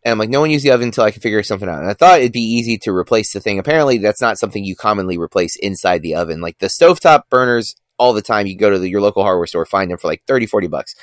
and 0.04 0.12
I'm 0.12 0.18
like, 0.18 0.30
"No 0.30 0.42
one 0.42 0.50
use 0.50 0.64
the 0.64 0.72
oven 0.72 0.88
until 0.88 1.04
I 1.04 1.12
can 1.12 1.22
figure 1.22 1.44
something 1.44 1.70
out." 1.70 1.82
And 1.82 1.90
I 1.90 1.94
thought 1.94 2.20
it'd 2.20 2.32
be 2.32 2.40
easy 2.40 2.78
to 2.80 2.92
replace 2.92 3.32
the 3.32 3.40
thing. 3.40 3.60
Apparently, 3.60 4.00
that's 4.00 4.22
not 4.22 4.40
something 4.40 4.64
you 4.64 4.76
commonly 4.76 5.18
replace 5.18 5.56
inside 5.58 6.02
the 6.02 6.16
oven. 6.16 6.42
Like 6.42 6.58
the 6.58 6.68
stovetop 6.68 7.24
burners, 7.30 7.76
all 8.00 8.14
the 8.14 8.22
time 8.24 8.48
you 8.48 8.58
go 8.58 8.72
to 8.72 8.80
the, 8.80 8.90
your 8.90 9.02
local 9.02 9.24
hardware 9.24 9.48
store, 9.48 9.66
find 9.66 9.92
them 9.92 9.98
for 9.98 10.08
like 10.08 10.24
30, 10.28 10.48
40 10.48 10.68
bucks. 10.68 10.96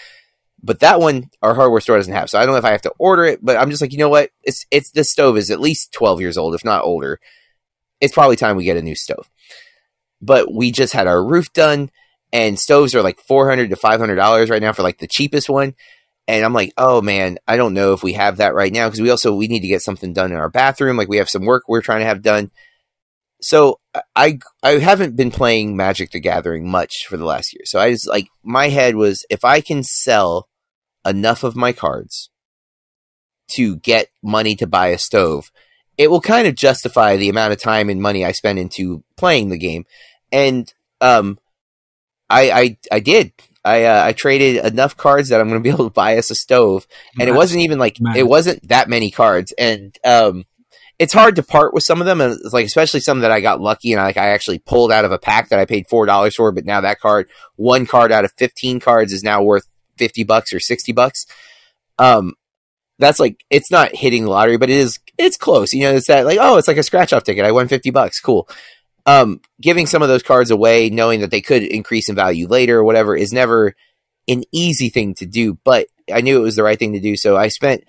But 0.62 0.80
that 0.80 0.98
one, 0.98 1.30
our 1.42 1.54
hardware 1.54 1.80
store 1.80 1.98
doesn't 1.98 2.12
have. 2.12 2.30
So 2.30 2.38
I 2.38 2.44
don't 2.44 2.52
know 2.52 2.58
if 2.58 2.64
I 2.64 2.72
have 2.72 2.82
to 2.82 2.94
order 2.98 3.24
it. 3.24 3.44
But 3.44 3.56
I'm 3.56 3.70
just 3.70 3.82
like, 3.82 3.92
you 3.92 3.98
know 3.98 4.08
what? 4.08 4.30
It's 4.42 4.66
it's 4.72 4.90
this 4.90 5.10
stove 5.10 5.36
is 5.36 5.50
at 5.50 5.60
least 5.60 5.92
12 5.92 6.20
years 6.20 6.36
old, 6.36 6.54
if 6.54 6.64
not 6.64 6.82
older. 6.82 7.20
It's 8.04 8.14
probably 8.14 8.36
time 8.36 8.56
we 8.56 8.64
get 8.64 8.76
a 8.76 8.82
new 8.82 8.94
stove. 8.94 9.28
But 10.20 10.52
we 10.52 10.70
just 10.70 10.92
had 10.92 11.06
our 11.06 11.24
roof 11.24 11.52
done, 11.52 11.90
and 12.32 12.58
stoves 12.58 12.94
are 12.94 13.02
like 13.02 13.20
400 13.20 13.70
to 13.70 13.76
500 13.76 14.14
dollars 14.14 14.50
right 14.50 14.62
now 14.62 14.72
for 14.72 14.82
like 14.82 14.98
the 14.98 15.06
cheapest 15.06 15.48
one 15.48 15.74
and 16.26 16.44
I'm 16.44 16.52
like, 16.52 16.72
oh 16.78 17.02
man, 17.02 17.38
I 17.46 17.56
don't 17.56 17.74
know 17.74 17.92
if 17.92 18.02
we 18.02 18.14
have 18.14 18.38
that 18.38 18.54
right 18.54 18.72
now 18.72 18.88
because 18.88 19.00
we 19.00 19.10
also 19.10 19.34
we 19.34 19.46
need 19.46 19.60
to 19.60 19.68
get 19.68 19.82
something 19.82 20.12
done 20.12 20.32
in 20.32 20.38
our 20.38 20.48
bathroom. 20.48 20.96
Like 20.96 21.08
we 21.08 21.18
have 21.18 21.28
some 21.28 21.44
work 21.44 21.64
we're 21.68 21.82
trying 21.82 22.00
to 22.00 22.06
have 22.06 22.22
done. 22.22 22.50
So 23.42 23.80
I 24.16 24.38
I 24.62 24.78
haven't 24.78 25.16
been 25.16 25.30
playing 25.30 25.76
Magic 25.76 26.10
the 26.10 26.20
Gathering 26.20 26.68
much 26.70 27.06
for 27.08 27.16
the 27.16 27.26
last 27.26 27.52
year. 27.52 27.62
So 27.66 27.78
I 27.78 27.90
just 27.92 28.08
like 28.08 28.28
my 28.42 28.68
head 28.68 28.96
was 28.96 29.26
if 29.28 29.44
I 29.44 29.60
can 29.60 29.82
sell 29.82 30.48
enough 31.06 31.44
of 31.44 31.56
my 31.56 31.72
cards 31.72 32.30
to 33.48 33.76
get 33.76 34.08
money 34.22 34.56
to 34.56 34.66
buy 34.66 34.88
a 34.88 34.98
stove, 34.98 35.50
it 35.96 36.10
will 36.10 36.20
kind 36.20 36.46
of 36.46 36.54
justify 36.54 37.16
the 37.16 37.28
amount 37.28 37.52
of 37.52 37.60
time 37.60 37.88
and 37.88 38.00
money 38.00 38.24
I 38.24 38.32
spend 38.32 38.58
into 38.58 39.04
playing 39.16 39.50
the 39.50 39.58
game. 39.58 39.84
And 40.32 40.72
um 41.00 41.38
I 42.28 42.50
I 42.50 42.78
I 42.92 43.00
did. 43.00 43.32
I 43.64 43.84
uh, 43.84 44.04
I 44.06 44.12
traded 44.12 44.64
enough 44.64 44.96
cards 44.96 45.30
that 45.30 45.40
I'm 45.40 45.48
going 45.48 45.60
to 45.60 45.62
be 45.62 45.70
able 45.74 45.86
to 45.88 45.94
buy 45.94 46.18
us 46.18 46.30
a 46.30 46.34
stove, 46.34 46.86
and 47.18 47.28
it 47.28 47.32
wasn't 47.32 47.62
even 47.62 47.78
like 47.78 47.98
Mad. 48.00 48.16
it 48.16 48.26
wasn't 48.26 48.68
that 48.68 48.88
many 48.88 49.10
cards, 49.10 49.52
and 49.52 49.96
um, 50.04 50.44
it's 50.98 51.12
hard 51.12 51.36
to 51.36 51.42
part 51.42 51.72
with 51.72 51.82
some 51.82 52.00
of 52.00 52.06
them, 52.06 52.20
and 52.20 52.32
it's 52.32 52.52
like 52.52 52.66
especially 52.66 53.00
some 53.00 53.20
that 53.20 53.30
I 53.30 53.40
got 53.40 53.60
lucky 53.60 53.92
and 53.92 54.00
I, 54.00 54.04
like 54.04 54.16
I 54.16 54.28
actually 54.28 54.58
pulled 54.58 54.92
out 54.92 55.04
of 55.04 55.12
a 55.12 55.18
pack 55.18 55.48
that 55.48 55.58
I 55.58 55.64
paid 55.64 55.86
four 55.88 56.04
dollars 56.06 56.36
for, 56.36 56.52
but 56.52 56.66
now 56.66 56.80
that 56.82 57.00
card, 57.00 57.28
one 57.56 57.86
card 57.86 58.12
out 58.12 58.24
of 58.24 58.32
fifteen 58.36 58.80
cards, 58.80 59.12
is 59.12 59.22
now 59.22 59.42
worth 59.42 59.66
fifty 59.96 60.24
bucks 60.24 60.52
or 60.52 60.60
sixty 60.60 60.92
bucks. 60.92 61.26
Um, 61.98 62.34
that's 62.98 63.20
like 63.20 63.44
it's 63.50 63.70
not 63.70 63.94
hitting 63.94 64.24
the 64.24 64.30
lottery, 64.30 64.56
but 64.56 64.70
it 64.70 64.76
is 64.76 64.98
it's 65.18 65.36
close. 65.36 65.72
You 65.72 65.84
know, 65.84 65.94
it's 65.94 66.06
that 66.08 66.26
like 66.26 66.38
oh, 66.40 66.56
it's 66.56 66.68
like 66.68 66.76
a 66.76 66.82
scratch 66.82 67.12
off 67.12 67.24
ticket. 67.24 67.44
I 67.44 67.52
won 67.52 67.68
fifty 67.68 67.90
bucks. 67.90 68.20
Cool. 68.20 68.48
Um, 69.06 69.40
giving 69.60 69.86
some 69.86 70.02
of 70.02 70.08
those 70.08 70.22
cards 70.22 70.50
away, 70.50 70.88
knowing 70.88 71.20
that 71.20 71.30
they 71.30 71.42
could 71.42 71.62
increase 71.62 72.08
in 72.08 72.14
value 72.14 72.48
later 72.48 72.78
or 72.78 72.84
whatever, 72.84 73.14
is 73.14 73.32
never 73.32 73.74
an 74.28 74.44
easy 74.52 74.88
thing 74.88 75.14
to 75.16 75.26
do. 75.26 75.58
But 75.64 75.88
I 76.12 76.20
knew 76.20 76.38
it 76.38 76.42
was 76.42 76.56
the 76.56 76.62
right 76.62 76.78
thing 76.78 76.94
to 76.94 77.00
do, 77.00 77.16
so 77.16 77.36
I 77.36 77.48
spent 77.48 77.84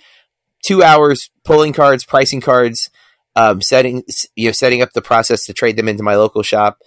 two 0.65 0.83
hours 0.83 1.29
pulling 1.43 1.73
cards, 1.73 2.03
pricing 2.03 2.41
cards, 2.41 2.89
um, 3.35 3.61
setting 3.61 4.03
you 4.35 4.49
know 4.49 4.53
setting 4.53 4.81
up 4.81 4.93
the 4.93 5.01
process 5.01 5.45
to 5.45 5.53
trade 5.53 5.77
them 5.77 5.87
into 5.87 6.03
my 6.03 6.15
local 6.15 6.43
shop. 6.43 6.79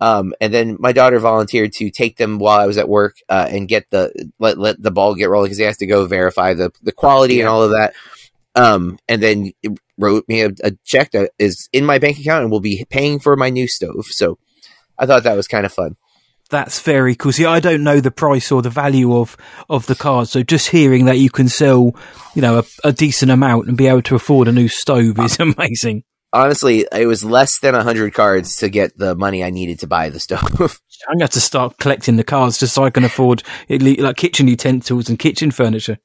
Um, 0.00 0.34
and 0.40 0.52
then 0.52 0.76
my 0.78 0.92
daughter 0.92 1.18
volunteered 1.18 1.72
to 1.74 1.90
take 1.90 2.16
them 2.16 2.38
while 2.38 2.58
I 2.58 2.66
was 2.66 2.76
at 2.76 2.88
work 2.88 3.16
uh, 3.28 3.48
and 3.50 3.68
get 3.68 3.88
the 3.90 4.30
let, 4.38 4.58
let 4.58 4.82
the 4.82 4.90
ball 4.90 5.14
get 5.14 5.30
rolling 5.30 5.46
because 5.46 5.58
he 5.58 5.64
has 5.64 5.78
to 5.78 5.86
go 5.86 6.06
verify 6.06 6.54
the 6.54 6.70
the 6.82 6.92
quality 6.92 7.40
and 7.40 7.48
all 7.48 7.62
of 7.62 7.70
that. 7.70 7.94
Um, 8.54 8.98
and 9.08 9.22
then 9.22 9.52
wrote 9.98 10.24
me 10.28 10.42
a, 10.42 10.50
a, 10.64 10.72
check 10.84 11.10
that 11.10 11.32
is 11.38 11.68
in 11.74 11.84
my 11.84 11.98
bank 11.98 12.18
account 12.18 12.42
and 12.42 12.50
will 12.50 12.60
be 12.60 12.86
paying 12.88 13.18
for 13.18 13.36
my 13.36 13.50
new 13.50 13.68
stove. 13.68 14.06
So 14.06 14.38
I 14.98 15.04
thought 15.04 15.24
that 15.24 15.36
was 15.36 15.46
kind 15.46 15.66
of 15.66 15.72
fun. 15.72 15.96
That's 16.48 16.80
very 16.80 17.14
cool. 17.16 17.32
See, 17.32 17.44
I 17.44 17.60
don't 17.60 17.84
know 17.84 18.00
the 18.00 18.10
price 18.10 18.50
or 18.50 18.62
the 18.62 18.70
value 18.70 19.14
of, 19.14 19.36
of 19.68 19.86
the 19.86 19.94
card. 19.94 20.28
So 20.28 20.42
just 20.42 20.68
hearing 20.68 21.04
that 21.04 21.18
you 21.18 21.28
can 21.28 21.48
sell, 21.48 21.94
you 22.34 22.40
know, 22.40 22.60
a, 22.60 22.64
a 22.88 22.92
decent 22.92 23.30
amount 23.30 23.66
and 23.66 23.76
be 23.76 23.88
able 23.88 24.02
to 24.02 24.14
afford 24.14 24.48
a 24.48 24.52
new 24.52 24.68
stove 24.68 25.18
is 25.18 25.38
amazing 25.40 26.04
honestly, 26.32 26.86
it 26.92 27.06
was 27.06 27.24
less 27.24 27.58
than 27.60 27.74
hundred 27.74 28.14
cards 28.14 28.56
to 28.56 28.68
get 28.68 28.96
the 28.96 29.14
money 29.14 29.42
I 29.42 29.50
needed 29.50 29.80
to 29.80 29.86
buy 29.86 30.10
the 30.10 30.20
stove. 30.20 30.80
I'm 31.08 31.14
going 31.14 31.18
to 31.18 31.24
have 31.24 31.30
to 31.30 31.40
start 31.40 31.78
collecting 31.78 32.16
the 32.16 32.24
cards 32.24 32.58
just 32.58 32.74
so 32.74 32.84
I 32.84 32.90
can 32.90 33.04
afford 33.04 33.42
like 33.68 34.16
kitchen 34.16 34.48
utensils 34.48 35.08
and 35.08 35.18
kitchen 35.18 35.50
furniture. 35.50 35.98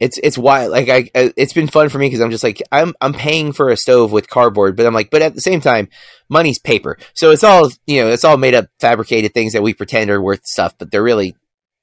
It's 0.00 0.18
it's 0.22 0.38
wild. 0.38 0.70
Like 0.70 0.88
I, 0.88 1.10
it's 1.14 1.52
been 1.52 1.66
fun 1.66 1.88
for 1.88 1.98
me 1.98 2.06
because 2.06 2.20
I'm 2.20 2.30
just 2.30 2.44
like 2.44 2.62
I'm 2.70 2.94
I'm 3.00 3.12
paying 3.12 3.52
for 3.52 3.70
a 3.70 3.76
stove 3.76 4.12
with 4.12 4.30
cardboard, 4.30 4.76
but 4.76 4.86
I'm 4.86 4.94
like, 4.94 5.10
but 5.10 5.22
at 5.22 5.34
the 5.34 5.40
same 5.40 5.60
time, 5.60 5.88
money's 6.28 6.60
paper, 6.60 6.98
so 7.14 7.32
it's 7.32 7.42
all 7.42 7.68
you 7.86 8.00
know, 8.00 8.08
it's 8.08 8.24
all 8.24 8.36
made 8.36 8.54
up, 8.54 8.66
fabricated 8.78 9.34
things 9.34 9.54
that 9.54 9.62
we 9.62 9.74
pretend 9.74 10.10
are 10.10 10.22
worth 10.22 10.46
stuff, 10.46 10.74
but 10.78 10.92
they're 10.92 11.02
really 11.02 11.34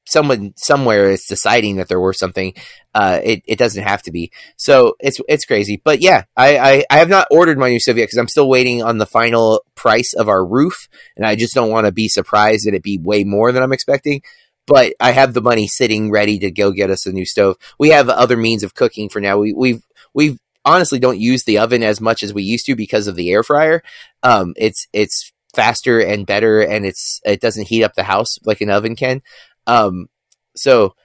someone 0.06 0.54
somewhere 0.56 1.10
is 1.10 1.26
deciding 1.26 1.78
that 1.78 1.88
they're 1.88 2.00
worth 2.00 2.18
something. 2.18 2.54
Uh, 2.94 3.20
it, 3.24 3.44
it 3.46 3.60
doesn't 3.60 3.84
have 3.84 4.02
to 4.04 4.12
be. 4.12 4.32
So 4.56 4.96
it's 5.00 5.20
it's 5.28 5.46
crazy. 5.46 5.82
But 5.84 6.02
yeah, 6.02 6.24
I, 6.38 6.58
I, 6.58 6.86
I 6.90 6.98
have 7.00 7.10
not 7.10 7.28
ordered 7.32 7.58
my 7.58 7.70
new 7.70 7.80
stove 7.80 7.98
yet 7.98 8.06
because 8.06 8.18
I'm 8.18 8.28
still 8.28 8.48
waiting 8.48 8.84
on 8.84 8.98
the 8.98 9.06
final 9.06 9.64
price 9.76 10.14
of 10.14 10.30
our 10.30 10.46
roof, 10.46 10.88
and 11.18 11.26
I 11.26 11.36
just 11.36 11.54
don't 11.54 11.72
want 11.72 11.86
to 11.86 11.92
be 11.92 12.08
surprised 12.08 12.66
that 12.66 12.74
it 12.74 12.84
be 12.84 12.98
way 12.98 13.24
more 13.24 13.52
than 13.52 13.64
I'm 13.64 13.74
expecting. 13.74 14.22
But 14.68 14.94
I 15.00 15.12
have 15.12 15.34
the 15.34 15.42
money 15.42 15.68
sitting 15.68 16.10
ready 16.10 16.40
to 16.40 16.50
go 16.50 16.72
get 16.72 16.90
us 16.90 17.06
a 17.06 17.12
new 17.12 17.26
stove. 17.26 17.58
We 17.78 17.90
have 17.90 18.10
other 18.10 18.38
means 18.38 18.64
of 18.64 18.74
cooking 18.74 19.10
for 19.10 19.20
now. 19.20 19.38
We 19.38 19.54
we've 19.54 19.84
we've 20.14 20.40
honestly 20.64 21.00
don't 21.00 21.20
use 21.20 21.44
the 21.44 21.60
oven 21.60 21.84
as 21.84 22.02
much 22.02 22.24
as 22.24 22.34
we 22.34 22.44
used 22.44 22.66
to 22.66 22.76
because 22.76 23.08
of 23.08 23.16
the 23.16 23.32
air 23.32 23.44
fryer. 23.44 23.84
Um, 24.24 24.54
it's 24.58 24.88
it's 24.94 25.32
faster 25.54 26.00
and 26.00 26.26
better, 26.26 26.62
and 26.62 26.86
it's 26.86 27.22
it 27.26 27.42
doesn't 27.42 27.68
heat 27.68 27.84
up 27.84 27.94
the 27.94 28.04
house 28.04 28.38
like 28.44 28.62
an 28.62 28.70
oven 28.70 28.96
can. 28.96 29.22
Um, 29.68 30.08
so 30.56 30.96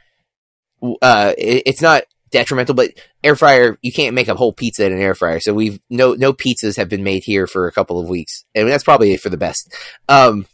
uh, 1.02 1.34
it, 1.36 1.62
it's 1.66 1.82
not 1.82 2.04
detrimental, 2.30 2.74
but 2.74 2.90
air 3.24 3.36
fryer 3.36 3.78
you 3.82 3.92
can't 3.92 4.14
make 4.14 4.28
a 4.28 4.34
whole 4.34 4.52
pizza 4.52 4.86
in 4.86 4.92
an 4.92 5.00
air 5.00 5.14
fryer. 5.14 5.40
So 5.40 5.52
we've 5.52 5.80
no 5.90 6.14
no 6.14 6.32
pizzas 6.32 6.76
have 6.76 6.88
been 6.88 7.04
made 7.04 7.24
here 7.24 7.46
for 7.46 7.66
a 7.66 7.72
couple 7.72 7.98
of 7.98 8.08
weeks, 8.08 8.44
and 8.54 8.68
that's 8.68 8.84
probably 8.84 9.16
for 9.16 9.28
the 9.28 9.36
best. 9.36 9.74
Um, 10.08 10.46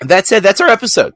that 0.00 0.26
said, 0.26 0.42
that's 0.42 0.60
our 0.60 0.68
episode. 0.68 1.14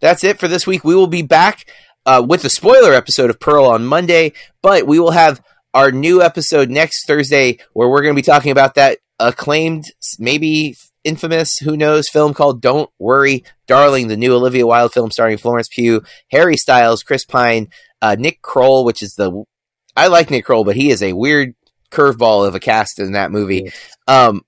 That's 0.00 0.24
it 0.24 0.38
for 0.38 0.48
this 0.48 0.66
week. 0.66 0.84
We 0.84 0.94
will 0.94 1.06
be 1.06 1.22
back 1.22 1.66
uh, 2.04 2.24
with 2.26 2.42
the 2.42 2.50
spoiler 2.50 2.92
episode 2.92 3.30
of 3.30 3.40
Pearl 3.40 3.64
on 3.64 3.86
Monday, 3.86 4.32
but 4.62 4.86
we 4.86 4.98
will 4.98 5.12
have 5.12 5.42
our 5.72 5.90
new 5.90 6.22
episode 6.22 6.70
next 6.70 7.06
Thursday 7.06 7.58
where 7.72 7.88
we're 7.88 8.02
going 8.02 8.14
to 8.14 8.18
be 8.18 8.22
talking 8.22 8.52
about 8.52 8.74
that 8.74 8.98
acclaimed, 9.18 9.86
maybe 10.18 10.76
infamous, 11.04 11.58
who 11.58 11.76
knows, 11.76 12.08
film 12.08 12.34
called 12.34 12.60
Don't 12.60 12.90
Worry, 12.98 13.44
Darling, 13.66 14.08
the 14.08 14.16
new 14.16 14.34
Olivia 14.34 14.66
Wilde 14.66 14.92
film 14.92 15.10
starring 15.10 15.38
Florence 15.38 15.68
Pugh, 15.70 16.02
Harry 16.30 16.56
Styles, 16.56 17.02
Chris 17.02 17.24
Pine, 17.24 17.68
uh, 18.02 18.16
Nick 18.18 18.42
Kroll, 18.42 18.84
which 18.84 19.02
is 19.02 19.14
the. 19.14 19.44
I 19.96 20.08
like 20.08 20.30
Nick 20.30 20.44
Kroll, 20.44 20.64
but 20.64 20.76
he 20.76 20.90
is 20.90 21.02
a 21.02 21.12
weird 21.12 21.54
curveball 21.90 22.46
of 22.46 22.54
a 22.54 22.60
cast 22.60 22.98
in 22.98 23.12
that 23.12 23.30
movie. 23.30 23.70
Um, 24.08 24.42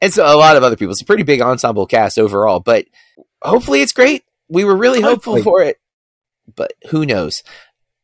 and 0.00 0.12
so 0.12 0.24
a 0.24 0.36
lot 0.36 0.56
of 0.56 0.62
other 0.62 0.76
people. 0.76 0.92
It's 0.92 1.02
a 1.02 1.06
pretty 1.06 1.22
big 1.22 1.40
ensemble 1.40 1.86
cast 1.86 2.18
overall, 2.18 2.60
but 2.60 2.86
hopefully 3.42 3.80
it's 3.82 3.92
great. 3.92 4.24
We 4.48 4.64
were 4.64 4.76
really 4.76 5.00
hopeful 5.00 5.42
for 5.42 5.62
it, 5.62 5.76
but 6.54 6.72
who 6.90 7.06
knows? 7.06 7.42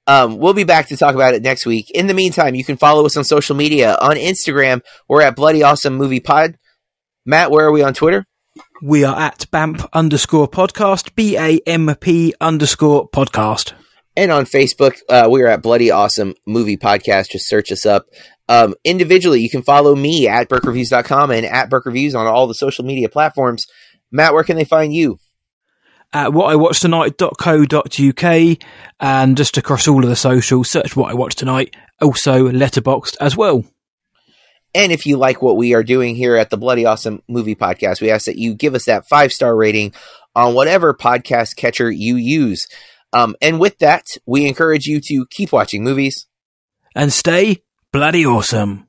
Um, 0.06 0.38
we'll 0.38 0.54
be 0.54 0.64
back 0.64 0.88
to 0.88 0.96
talk 0.96 1.14
about 1.14 1.34
it 1.34 1.42
next 1.42 1.64
week. 1.64 1.90
In 1.92 2.06
the 2.06 2.14
meantime, 2.14 2.54
you 2.54 2.64
can 2.64 2.76
follow 2.76 3.06
us 3.06 3.16
on 3.16 3.24
social 3.24 3.54
media. 3.54 3.96
On 4.00 4.16
Instagram, 4.16 4.80
we're 5.08 5.22
at 5.22 5.36
Bloody 5.36 5.62
Awesome 5.62 5.94
Movie 5.94 6.20
Pod. 6.20 6.58
Matt, 7.24 7.52
where 7.52 7.66
are 7.66 7.72
we 7.72 7.82
on 7.82 7.94
Twitter? 7.94 8.26
We 8.82 9.04
are 9.04 9.16
at 9.16 9.46
BAMP 9.52 9.88
underscore 9.92 10.48
podcast, 10.48 11.14
B 11.14 11.36
A 11.36 11.60
M 11.66 11.94
P 12.00 12.34
underscore 12.40 13.08
podcast. 13.08 13.74
And 14.16 14.32
on 14.32 14.44
Facebook, 14.44 14.98
uh, 15.08 15.28
we 15.30 15.40
are 15.42 15.46
at 15.46 15.62
Bloody 15.62 15.92
Awesome 15.92 16.34
Movie 16.46 16.76
Podcast. 16.76 17.30
Just 17.30 17.48
search 17.48 17.70
us 17.70 17.86
up. 17.86 18.06
Um, 18.48 18.74
individually, 18.84 19.40
you 19.40 19.48
can 19.48 19.62
follow 19.62 19.94
me 19.94 20.26
at 20.28 20.48
BurkeReviews.com 20.48 21.30
and 21.30 21.46
at 21.46 21.70
Burke 21.70 21.86
Reviews 21.86 22.14
on 22.14 22.26
all 22.26 22.48
the 22.48 22.54
social 22.54 22.84
media 22.84 23.08
platforms. 23.08 23.66
Matt, 24.10 24.34
where 24.34 24.44
can 24.44 24.56
they 24.56 24.64
find 24.64 24.92
you? 24.92 25.18
At 26.12 26.32
whatiwatchtonight.co.uk 26.32 28.58
and 29.00 29.36
just 29.36 29.56
across 29.56 29.88
all 29.88 30.02
of 30.02 30.10
the 30.10 30.16
socials, 30.16 30.70
search 30.70 30.94
What 30.96 31.10
I 31.10 31.14
Watched 31.14 31.38
Tonight, 31.38 31.74
also 32.02 32.48
Letterboxd 32.48 33.16
as 33.20 33.36
well. 33.36 33.64
And 34.74 34.90
if 34.90 35.06
you 35.06 35.16
like 35.16 35.42
what 35.42 35.56
we 35.56 35.74
are 35.74 35.82
doing 35.82 36.14
here 36.14 36.36
at 36.36 36.50
the 36.50 36.56
Bloody 36.56 36.86
Awesome 36.86 37.22
Movie 37.28 37.54
Podcast, 37.54 38.00
we 38.00 38.10
ask 38.10 38.26
that 38.26 38.38
you 38.38 38.54
give 38.54 38.74
us 38.74 38.86
that 38.86 39.06
five 39.06 39.32
star 39.32 39.54
rating 39.54 39.92
on 40.34 40.54
whatever 40.54 40.94
podcast 40.94 41.56
catcher 41.56 41.90
you 41.90 42.16
use. 42.16 42.66
Um, 43.12 43.36
and 43.42 43.60
with 43.60 43.78
that, 43.78 44.06
we 44.24 44.46
encourage 44.46 44.86
you 44.86 45.00
to 45.08 45.26
keep 45.30 45.52
watching 45.52 45.84
movies 45.84 46.26
and 46.94 47.12
stay 47.12 47.62
bloody 47.92 48.24
awesome. 48.24 48.88